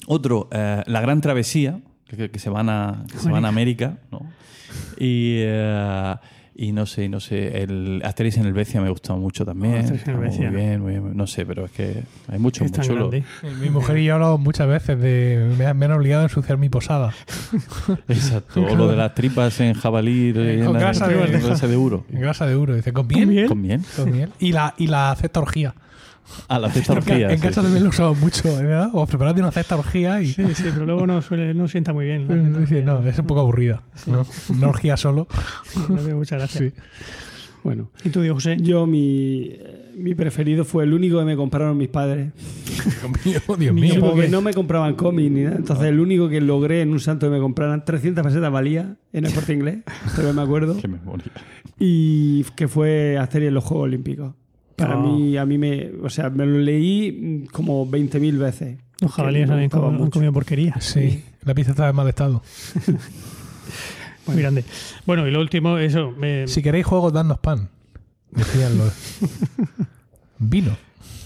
Otro, 0.07 0.49
la 0.53 1.01
gran 1.01 1.21
travesía, 1.21 1.81
que, 2.07 2.31
que 2.31 2.39
se 2.39 2.49
van 2.49 2.69
a, 2.71 3.05
que 3.11 3.19
se 3.19 3.29
van 3.31 3.45
a 3.45 3.49
América, 3.49 3.99
¿no? 4.13 4.21
Y, 4.99 5.43
y 6.59 6.73
no 6.73 6.87
sé, 6.87 7.09
no 7.09 7.21
sé, 7.21 7.63
el 7.63 8.01
Asterix 8.05 8.39
en 8.39 8.47
el 8.47 8.53
Becia 8.55 8.81
me 8.81 8.89
gustó 8.89 9.17
mucho 9.17 9.45
también. 9.45 9.77
Asterix 9.77 10.09
en 10.09 10.15
el 10.15 10.21
Becia. 10.21 10.51
Muy 10.51 10.61
bien, 10.61 10.81
muy 10.81 10.93
bien. 10.93 11.17
No 11.17 11.27
sé, 11.27 11.45
pero 11.45 11.67
es 11.67 11.71
que 11.73 12.03
hay 12.29 12.39
mucho, 12.39 12.65
Es 12.65 12.73
muy 12.77 12.87
chulo. 12.87 13.11
Mi 13.61 13.69
mujer 13.71 13.99
y 13.99 14.05
yo 14.05 14.13
he 14.13 14.15
hablado 14.15 14.39
muchas 14.39 14.67
veces 14.69 14.99
de. 14.99 15.55
Me 15.59 15.67
han, 15.67 15.77
me 15.79 15.85
han 15.87 15.93
obligado 15.93 16.23
a 16.23 16.25
ensuciar 16.25 16.57
mi 16.59 16.69
posada. 16.69 17.13
Exacto. 18.09 18.63
O 18.65 18.75
lo 18.75 18.89
de 18.89 18.97
las 18.97 19.15
tripas 19.15 19.61
en 19.61 19.75
jabalí 19.75 20.31
Eh, 20.31 20.33
con 20.65 20.75
rellenas 20.75 20.81
grasa 20.83 21.09
de- 21.09 21.15
de, 21.27 21.41
grasa 21.41 21.67
de 21.69 21.75
euro. 21.75 22.05
En 22.13 22.21
grasa 22.21 22.47
de 22.47 22.53
euro. 22.53 22.75
Dice, 22.75 22.93
¿con 22.93 23.07
miel? 23.07 23.25
¿Con 23.27 23.31
miel? 23.35 23.49
Con 23.49 23.61
miel. 23.63 23.81
Con 23.97 24.13
miel. 24.13 24.31
Y 24.39 24.53
la, 24.53 24.75
y 24.79 24.87
la 24.87 25.15
cesta 25.19 25.41
orgía. 25.41 25.75
Ah, 26.49 26.59
la 26.59 26.71
cesta 26.71 26.93
orgía. 26.93 27.31
en 27.31 27.39
sí, 27.39 27.43
casa 27.43 27.61
sí, 27.61 27.65
también 27.67 27.85
lo 27.85 27.91
usamos 27.91 28.19
mucho, 28.19 28.43
¿verdad? 28.57 28.91
O 28.93 29.07
prepararte 29.07 29.41
una 29.41 29.51
cesta 29.51 29.77
orgía 29.77 30.21
y. 30.21 30.27
Sí, 30.27 30.45
sí, 30.55 30.65
pero 30.73 30.87
luego 30.87 31.07
no, 31.07 31.23
suele, 31.23 31.55
no 31.55 31.67
sienta 31.69 31.93
muy 31.93 32.07
bien. 32.07 32.27
Eh, 32.31 32.61
dice, 32.61 32.83
no, 32.83 33.07
es 33.07 33.19
un 33.19 33.27
poco 33.27 33.41
aburrida. 33.41 33.83
¿no? 34.07 34.27
Una 34.51 34.69
orgía 34.69 34.97
solo. 34.97 35.27
No 35.89 35.97
tiene 35.97 36.15
mucha 36.15 36.37
gracia. 36.37 36.61
Sí. 36.61 36.73
Bueno, 37.67 37.91
¿Y 38.05 38.11
tú, 38.11 38.21
Diego 38.21 38.37
José? 38.37 38.59
yo 38.61 38.87
mi, 38.87 39.49
eh, 39.51 39.93
mi 39.97 40.15
preferido 40.15 40.65
fue 40.65 40.85
el 40.85 40.93
único 40.93 41.19
que 41.19 41.25
me 41.25 41.35
compraron 41.35 41.77
mis 41.77 41.89
padres. 41.89 42.33
Dios 43.25 43.75
mío. 43.75 43.95
Sí, 43.95 43.99
porque 43.99 44.29
no 44.29 44.41
me 44.41 44.55
compraban 44.55 44.95
cómics 44.95 45.33
ni 45.33 45.41
nada. 45.41 45.57
Entonces, 45.57 45.87
el 45.87 45.99
único 45.99 46.29
que 46.29 46.41
logré 46.41 46.83
en 46.83 46.93
un 46.93 47.01
santo 47.01 47.27
que 47.27 47.33
me 47.33 47.41
compraran 47.41 47.85
300 47.85 48.23
pesetas 48.23 48.53
valía 48.53 48.95
en 49.13 49.27
el 49.27 49.35
corte 49.35 49.53
inglés, 49.53 49.79
todavía 50.15 50.33
me 50.33 50.43
acuerdo. 50.43 50.77
Qué 50.81 50.87
memoria. 50.87 51.27
Y 51.77 52.45
que 52.55 52.69
fue 52.69 53.19
Asterix 53.19 53.49
en 53.49 53.55
los 53.55 53.65
Juegos 53.65 53.87
Olímpicos. 53.87 54.35
Para 54.77 54.95
Ah. 54.95 54.97
mí, 55.01 55.37
a 55.37 55.45
mí 55.47 55.57
me. 55.59 55.91
O 56.03 56.11
sea, 56.11 56.29
me 56.31 56.45
lo 56.47 56.59
leí 56.59 57.47
como 57.53 57.87
20.000 57.91 58.37
veces. 58.39 58.79
Los 59.01 59.13
jabalíes 59.13 59.49
me 59.49 59.65
han, 59.65 59.69
comido, 59.71 60.11
comido 60.11 60.33
porquería. 60.33 60.75
Sí, 60.81 61.23
la 61.45 61.55
pizza 61.55 61.71
está 61.73 61.89
en 61.89 61.97
mal 61.97 62.09
estado. 62.09 62.43
Muy 64.27 64.37
grande. 64.37 64.65
Bueno, 65.07 65.27
y 65.27 65.31
lo 65.31 65.41
último, 65.41 65.79
eso. 65.79 66.15
eh, 66.23 66.45
Si 66.49 66.63
queréis 66.63 66.85
juegos, 66.87 67.13
dadnos 67.13 67.39
pan. 67.39 67.69
Decían 68.31 68.77
los. 68.79 68.93
Vino. 70.39 70.77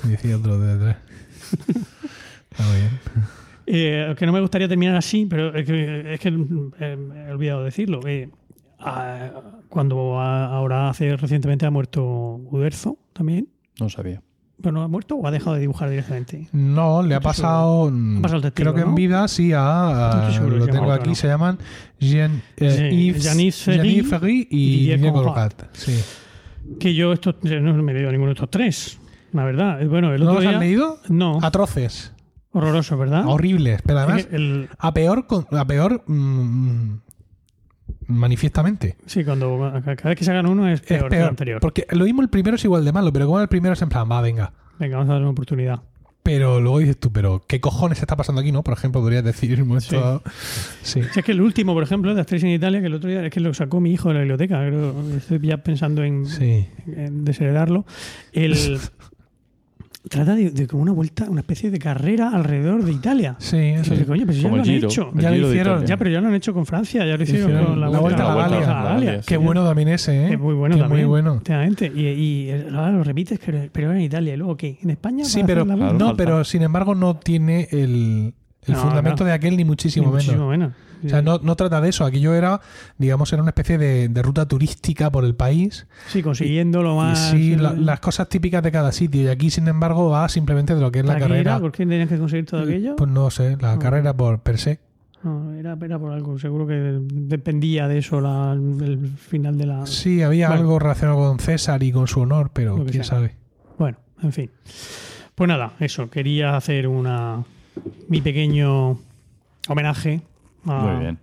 Decía 0.04 0.36
otro 0.36 0.58
de 0.58 0.74
detrás. 0.76 0.96
Está 2.50 2.64
muy 2.64 2.76
bien. 2.76 2.90
eh, 3.66 4.14
que 4.18 4.26
no 4.26 4.32
me 4.32 4.40
gustaría 4.40 4.68
terminar 4.68 4.96
así, 4.96 5.26
pero 5.26 5.54
es 5.54 5.64
que, 5.66 6.14
es 6.14 6.20
que, 6.20 6.28
eh, 6.28 6.96
me 6.96 7.28
he 7.28 7.32
olvidado 7.32 7.64
decirlo. 7.64 8.00
eh, 8.06 8.28
ah, 8.80 9.30
cuando 9.68 10.18
a- 10.20 10.46
ahora 10.46 10.90
hace 10.90 11.16
recientemente 11.16 11.66
ha 11.66 11.70
muerto 11.70 12.02
Uderzo 12.04 12.98
también. 13.12 13.48
No 13.78 13.88
sabía. 13.88 14.22
¿Pero 14.62 14.72
no 14.72 14.82
ha 14.82 14.88
muerto 14.88 15.14
o 15.16 15.26
ha 15.26 15.30
dejado 15.30 15.54
de 15.54 15.62
dibujar 15.62 15.88
directamente? 15.88 16.46
No, 16.52 17.02
le 17.02 17.14
ha 17.14 17.20
pasado. 17.20 17.88
Ha 17.88 18.20
pasado 18.20 18.36
el 18.36 18.42
testigo, 18.42 18.72
creo 18.72 18.74
que 18.74 18.80
en 18.82 18.88
¿no? 18.90 18.94
vida 18.94 19.26
sí 19.28 19.52
a. 19.54 19.62
a- 19.62 20.14
No 20.14 20.20
estoy 20.20 20.34
seguro 20.34 20.56
lo 20.58 20.66
tengo 20.66 20.92
aquí, 20.92 21.08
no. 21.10 21.14
se 21.14 21.28
llaman 21.28 21.58
Jean, 21.98 22.42
eh, 22.58 22.70
Sí, 22.90 23.12
Yves- 23.12 24.04
Ferry 24.04 24.48
y 24.50 24.86
Didier. 24.88 25.12
Conrad. 25.12 25.52
Sí. 25.72 25.98
Que 26.78 26.94
yo 26.94 27.12
estos, 27.14 27.36
no 27.42 27.72
me 27.82 27.92
he 27.92 27.94
leído 27.94 28.10
ninguno 28.12 28.28
de 28.28 28.34
estos 28.34 28.50
tres. 28.50 28.98
La 29.32 29.44
verdad. 29.44 29.80
Eh, 29.80 29.86
Bueno, 29.88 30.12
el 30.12 30.20
¿No 30.20 30.26
otro 30.26 30.34
los 30.34 30.42
día- 30.42 30.50
has 30.50 30.60
leído? 30.60 30.98
No. 31.08 31.38
Atroces. 31.42 32.12
Horroroso, 32.52 32.98
¿verdad? 32.98 33.24
Horribles. 33.26 33.80
Pero 33.82 34.00
además, 34.00 34.28
el- 34.30 34.68
a 34.78 34.92
peor, 34.92 35.24
a 35.52 35.64
peor 35.64 36.02
mm, 36.06 36.96
manifiestamente. 38.10 38.96
sí, 39.06 39.24
cuando 39.24 39.58
cada 39.84 40.10
vez 40.10 40.18
que 40.18 40.24
se 40.24 40.30
hagan 40.30 40.46
uno 40.46 40.68
es 40.68 40.80
Es 40.80 40.86
peor, 40.86 41.00
que 41.00 41.06
el 41.06 41.10
peor. 41.20 41.28
anterior. 41.30 41.60
Porque 41.60 41.86
lo 41.90 42.04
mismo 42.04 42.22
el 42.22 42.28
primero 42.28 42.56
es 42.56 42.64
igual 42.64 42.84
de 42.84 42.92
malo, 42.92 43.12
pero 43.12 43.26
como 43.26 43.40
el 43.40 43.48
primero 43.48 43.72
es 43.74 43.82
en 43.82 43.88
plan, 43.88 44.08
va, 44.10 44.20
venga. 44.20 44.52
Venga, 44.78 44.96
vamos 44.96 45.10
a 45.10 45.12
darle 45.14 45.24
una 45.26 45.32
oportunidad. 45.32 45.80
Pero 46.22 46.60
luego 46.60 46.78
dices 46.80 46.98
tú, 46.98 47.10
pero 47.10 47.42
¿qué 47.48 47.60
cojones 47.60 47.98
está 48.00 48.14
pasando 48.14 48.42
aquí, 48.42 48.52
no? 48.52 48.62
Por 48.62 48.74
ejemplo, 48.74 49.00
podrías 49.00 49.24
decir 49.24 49.58
en 49.58 49.70
un 49.70 49.80
Sí. 49.80 49.96
Si 50.82 51.00
es 51.00 51.24
que 51.24 51.32
el 51.32 51.40
último, 51.40 51.72
por 51.72 51.82
ejemplo, 51.82 52.14
de 52.14 52.20
Asterix 52.20 52.44
en 52.44 52.50
Italia, 52.50 52.80
que 52.80 52.86
el 52.88 52.94
otro 52.94 53.08
día 53.08 53.24
es 53.24 53.32
que 53.32 53.40
lo 53.40 53.54
sacó 53.54 53.80
mi 53.80 53.90
hijo 53.90 54.08
de 54.08 54.14
la 54.14 54.20
biblioteca, 54.20 54.58
creo, 54.66 54.94
estoy 55.16 55.38
ya 55.40 55.56
pensando 55.58 56.04
en, 56.04 56.26
Sí. 56.26 56.66
en 56.94 57.24
desheredarlo. 57.24 57.86
El, 58.32 58.54
trata 60.08 60.34
de, 60.34 60.50
de 60.50 60.66
como 60.66 60.82
una 60.82 60.92
vuelta, 60.92 61.28
una 61.28 61.40
especie 61.40 61.70
de 61.70 61.78
carrera 61.78 62.30
alrededor 62.30 62.84
de 62.84 62.92
Italia. 62.92 63.36
Sí, 63.38 63.74
coño, 64.06 64.22
pero 64.26 64.32
si 64.32 64.40
ya 64.42 64.48
lo 64.48 64.54
el 64.54 64.60
han 64.60 64.66
Giro. 64.66 64.88
hecho. 64.88 65.10
Ya 65.14 65.30
lo 65.30 65.48
hicieron. 65.48 65.86
Ya, 65.86 65.96
pero 65.96 66.10
ya 66.10 66.20
lo 66.20 66.28
han 66.28 66.34
hecho 66.34 66.54
con 66.54 66.66
Francia, 66.66 67.04
ya 67.04 67.16
lo 67.16 67.22
hicieron, 67.22 67.50
Hicieron 67.50 67.66
con 67.72 67.80
la, 67.80 67.88
la 67.88 67.98
Vuelta 68.00 68.24
a 68.24 68.28
la 68.28 68.34
Vuelta 68.34 68.50
Galia. 68.56 68.70
a 68.80 68.84
la 68.84 68.90
Galia. 68.92 69.22
Sí. 69.22 69.26
Qué 69.28 69.36
bueno 69.36 69.64
también 69.64 69.88
ese, 69.88 70.26
¿eh? 70.26 70.32
Es 70.34 70.38
muy 70.40 70.54
bueno 70.54 70.74
Qué 70.76 70.80
también. 70.82 71.02
Muy 71.02 71.08
bueno. 71.08 71.42
Y, 71.94 72.00
y 72.00 72.50
ahora 72.72 72.90
lo 72.92 73.04
repites, 73.04 73.38
pero, 73.44 73.60
pero 73.72 73.92
en 73.92 74.00
Italia. 74.00 74.34
¿Y 74.34 74.36
luego 74.36 74.56
qué? 74.56 74.78
¿En 74.82 74.90
España? 74.90 75.24
Sí, 75.24 75.40
¿Vas 75.40 75.44
a 75.44 75.46
pero 75.46 75.64
Claro, 75.66 75.92
no, 75.92 75.98
falta. 76.06 76.14
pero 76.16 76.44
sin 76.44 76.62
embargo 76.62 76.94
no 76.94 77.16
tiene 77.16 77.68
el, 77.70 78.32
el 78.66 78.72
No, 78.74 78.78
fundamento 78.80 79.24
no. 79.24 79.28
de 79.28 79.32
aquel 79.34 79.56
ni 79.56 79.64
muchísimo 79.64 80.06
Ni 80.06 80.12
menos. 80.12 80.24
muchísimo 80.26 80.48
menos. 80.48 80.72
O 81.04 81.08
sea, 81.08 81.22
no, 81.22 81.38
no 81.42 81.56
trata 81.56 81.80
de 81.80 81.88
eso. 81.88 82.04
Aquello 82.04 82.34
era, 82.34 82.60
digamos, 82.98 83.32
era 83.32 83.42
una 83.42 83.50
especie 83.50 83.78
de, 83.78 84.08
de 84.08 84.22
ruta 84.22 84.46
turística 84.46 85.10
por 85.10 85.24
el 85.24 85.34
país. 85.34 85.86
Sí, 86.08 86.22
consiguiendo 86.22 86.82
lo 86.82 86.96
más. 86.96 87.30
sí, 87.30 87.56
la- 87.56 87.72
las 87.72 88.00
cosas 88.00 88.28
típicas 88.28 88.62
de 88.62 88.70
cada 88.72 88.92
sitio. 88.92 89.22
Y 89.22 89.28
aquí, 89.28 89.50
sin 89.50 89.68
embargo, 89.68 90.10
va 90.10 90.28
simplemente 90.28 90.74
de 90.74 90.80
lo 90.80 90.90
que 90.92 91.00
es 91.00 91.04
la 91.04 91.14
¿Para 91.14 91.26
qué 91.26 91.28
carrera. 91.32 91.50
era? 91.52 91.60
¿Por 91.60 91.72
qué 91.72 91.86
tenían 91.86 92.08
que 92.08 92.18
conseguir 92.18 92.46
todo 92.46 92.62
aquello? 92.62 92.96
Pues 92.96 93.10
no 93.10 93.30
sé, 93.30 93.56
la 93.60 93.74
No. 93.74 93.78
carrera 93.78 94.14
por 94.16 94.40
per 94.40 94.58
se. 94.58 94.78
No, 95.22 95.52
era, 95.54 95.76
era 95.82 95.98
por 95.98 96.12
algo. 96.12 96.38
Seguro 96.38 96.66
que 96.66 96.74
dependía 97.12 97.88
de 97.88 97.98
eso 97.98 98.20
la- 98.20 98.52
el 98.52 99.08
final 99.18 99.58
de 99.58 99.66
la. 99.66 99.86
Sí, 99.86 100.22
había 100.22 100.48
algo 100.48 100.78
relacionado 100.78 101.18
con 101.18 101.38
César 101.40 101.82
y 101.82 101.92
con 101.92 102.06
su 102.08 102.20
honor, 102.20 102.50
pero 102.52 102.76
quién 102.76 102.92
sea. 102.92 103.04
sabe. 103.04 103.34
Bueno, 103.78 103.98
en 104.22 104.32
fin. 104.32 104.50
Pues 105.34 105.48
nada, 105.48 105.72
eso. 105.80 106.08
Quería 106.10 106.56
hacer 106.56 106.88
una 106.88 107.44
mi 108.08 108.20
pequeño 108.20 108.98
homenaje 109.68 110.22
a, 110.66 110.72
Muy 110.84 111.00
bien. 111.00 111.18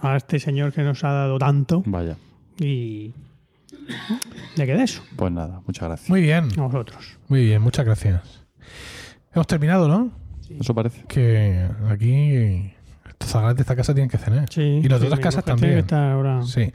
a 0.00 0.16
este 0.16 0.38
señor 0.38 0.72
que 0.72 0.82
nos 0.82 1.02
ha 1.04 1.12
dado 1.12 1.38
tanto. 1.38 1.82
Vaya. 1.86 2.16
Y 2.58 3.12
ya 4.56 4.66
queda 4.66 4.82
eso. 4.84 5.02
Pues 5.16 5.32
nada, 5.32 5.60
muchas 5.66 5.88
gracias. 5.88 6.10
Muy 6.10 6.20
bien, 6.22 6.48
A 6.58 6.62
vosotros. 6.62 7.18
muy 7.28 7.44
bien, 7.44 7.62
muchas 7.62 7.84
gracias. 7.84 8.44
Hemos 9.32 9.46
terminado, 9.46 9.88
¿no? 9.88 10.10
Eso 10.58 10.74
parece. 10.74 11.04
Que 11.06 11.68
aquí 11.90 12.72
estos 13.06 13.30
zagales 13.30 13.56
de 13.56 13.62
esta 13.62 13.76
casa 13.76 13.92
tienen 13.94 14.08
que 14.08 14.16
cenar. 14.18 14.46
Sí, 14.50 14.62
Y 14.62 14.88
las 14.88 15.00
sí, 15.00 15.06
otras 15.06 15.20
casas 15.20 15.44
también. 15.44 15.84
ahora 15.92 16.42
Sí. 16.42 16.72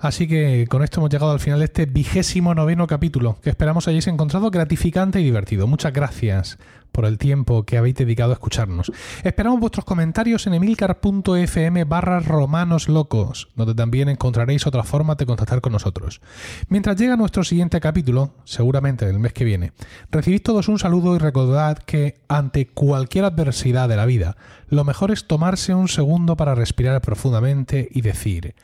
Así 0.00 0.28
que 0.28 0.66
con 0.68 0.82
esto 0.82 1.00
hemos 1.00 1.10
llegado 1.10 1.32
al 1.32 1.40
final 1.40 1.58
de 1.60 1.64
este 1.66 1.86
vigésimo 1.86 2.54
noveno 2.54 2.86
capítulo, 2.86 3.38
que 3.42 3.50
esperamos 3.50 3.88
hayáis 3.88 4.06
encontrado 4.08 4.50
gratificante 4.50 5.20
y 5.20 5.24
divertido. 5.24 5.66
Muchas 5.66 5.92
gracias 5.92 6.58
por 6.92 7.06
el 7.06 7.18
tiempo 7.18 7.64
que 7.64 7.78
habéis 7.78 7.96
dedicado 7.96 8.30
a 8.30 8.34
escucharnos. 8.34 8.92
Esperamos 9.24 9.58
vuestros 9.58 9.84
comentarios 9.84 10.46
en 10.46 10.54
emilcar.fm 10.54 11.84
barra 11.84 12.20
romanos 12.20 12.88
locos, 12.88 13.48
donde 13.56 13.74
también 13.74 14.08
encontraréis 14.08 14.66
otra 14.66 14.84
forma 14.84 15.14
de 15.14 15.26
contactar 15.26 15.60
con 15.60 15.72
nosotros. 15.72 16.20
Mientras 16.68 16.96
llega 16.96 17.16
nuestro 17.16 17.42
siguiente 17.44 17.80
capítulo, 17.80 18.34
seguramente 18.44 19.08
el 19.08 19.18
mes 19.18 19.32
que 19.32 19.44
viene, 19.44 19.72
recibid 20.10 20.42
todos 20.42 20.68
un 20.68 20.78
saludo 20.78 21.16
y 21.16 21.18
recordad 21.18 21.78
que 21.78 22.20
ante 22.28 22.68
cualquier 22.68 23.24
adversidad 23.24 23.88
de 23.88 23.96
la 23.96 24.06
vida, 24.06 24.36
lo 24.68 24.84
mejor 24.84 25.10
es 25.10 25.26
tomarse 25.26 25.74
un 25.74 25.88
segundo 25.88 26.36
para 26.36 26.54
respirar 26.54 27.00
profundamente 27.00 27.88
y 27.90 28.02
decir, 28.02 28.54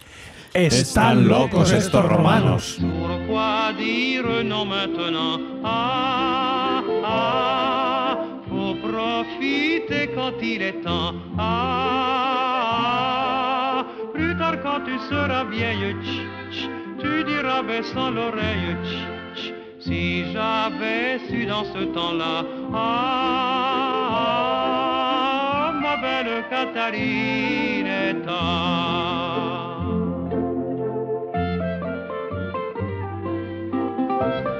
están 0.54 1.28
locos 1.28 1.72
estos 1.72 2.04
romanos. 2.04 2.78
Profiter 8.98 10.04
quand 10.14 10.34
il 10.42 10.60
est 10.62 10.80
temps. 10.82 11.14
Ah, 11.38 12.64
plus 14.12 14.36
tard 14.36 14.56
quand 14.62 14.80
tu 14.88 14.98
seras 15.10 15.44
vieille, 15.44 15.94
tu 17.00 17.24
diras 17.24 17.62
baissant 17.62 18.10
l'oreille, 18.10 18.76
si 19.78 20.32
j'avais 20.32 21.20
su 21.28 21.46
dans 21.46 21.66
ce 21.74 21.82
temps-là. 21.96 22.44
Ah, 22.74 22.88
ma 25.82 25.94
belle 26.04 26.44
Catalinetta. 26.50 28.42
Plus 34.20 34.57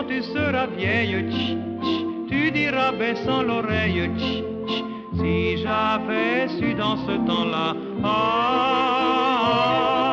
quand 0.00 0.06
tu 0.06 0.22
seras 0.22 0.66
vieille, 0.66 1.26
tu 2.28 2.50
diras 2.50 2.92
baissant 2.92 3.42
l'oreille, 3.42 4.10
si 5.18 5.58
j'avais 5.58 6.48
su 6.58 6.74
dans 6.74 6.96
ce 7.06 7.12
temps-là, 7.26 7.74
ah, 8.02 8.06
ah, 8.06 9.70
ah. 10.04 10.09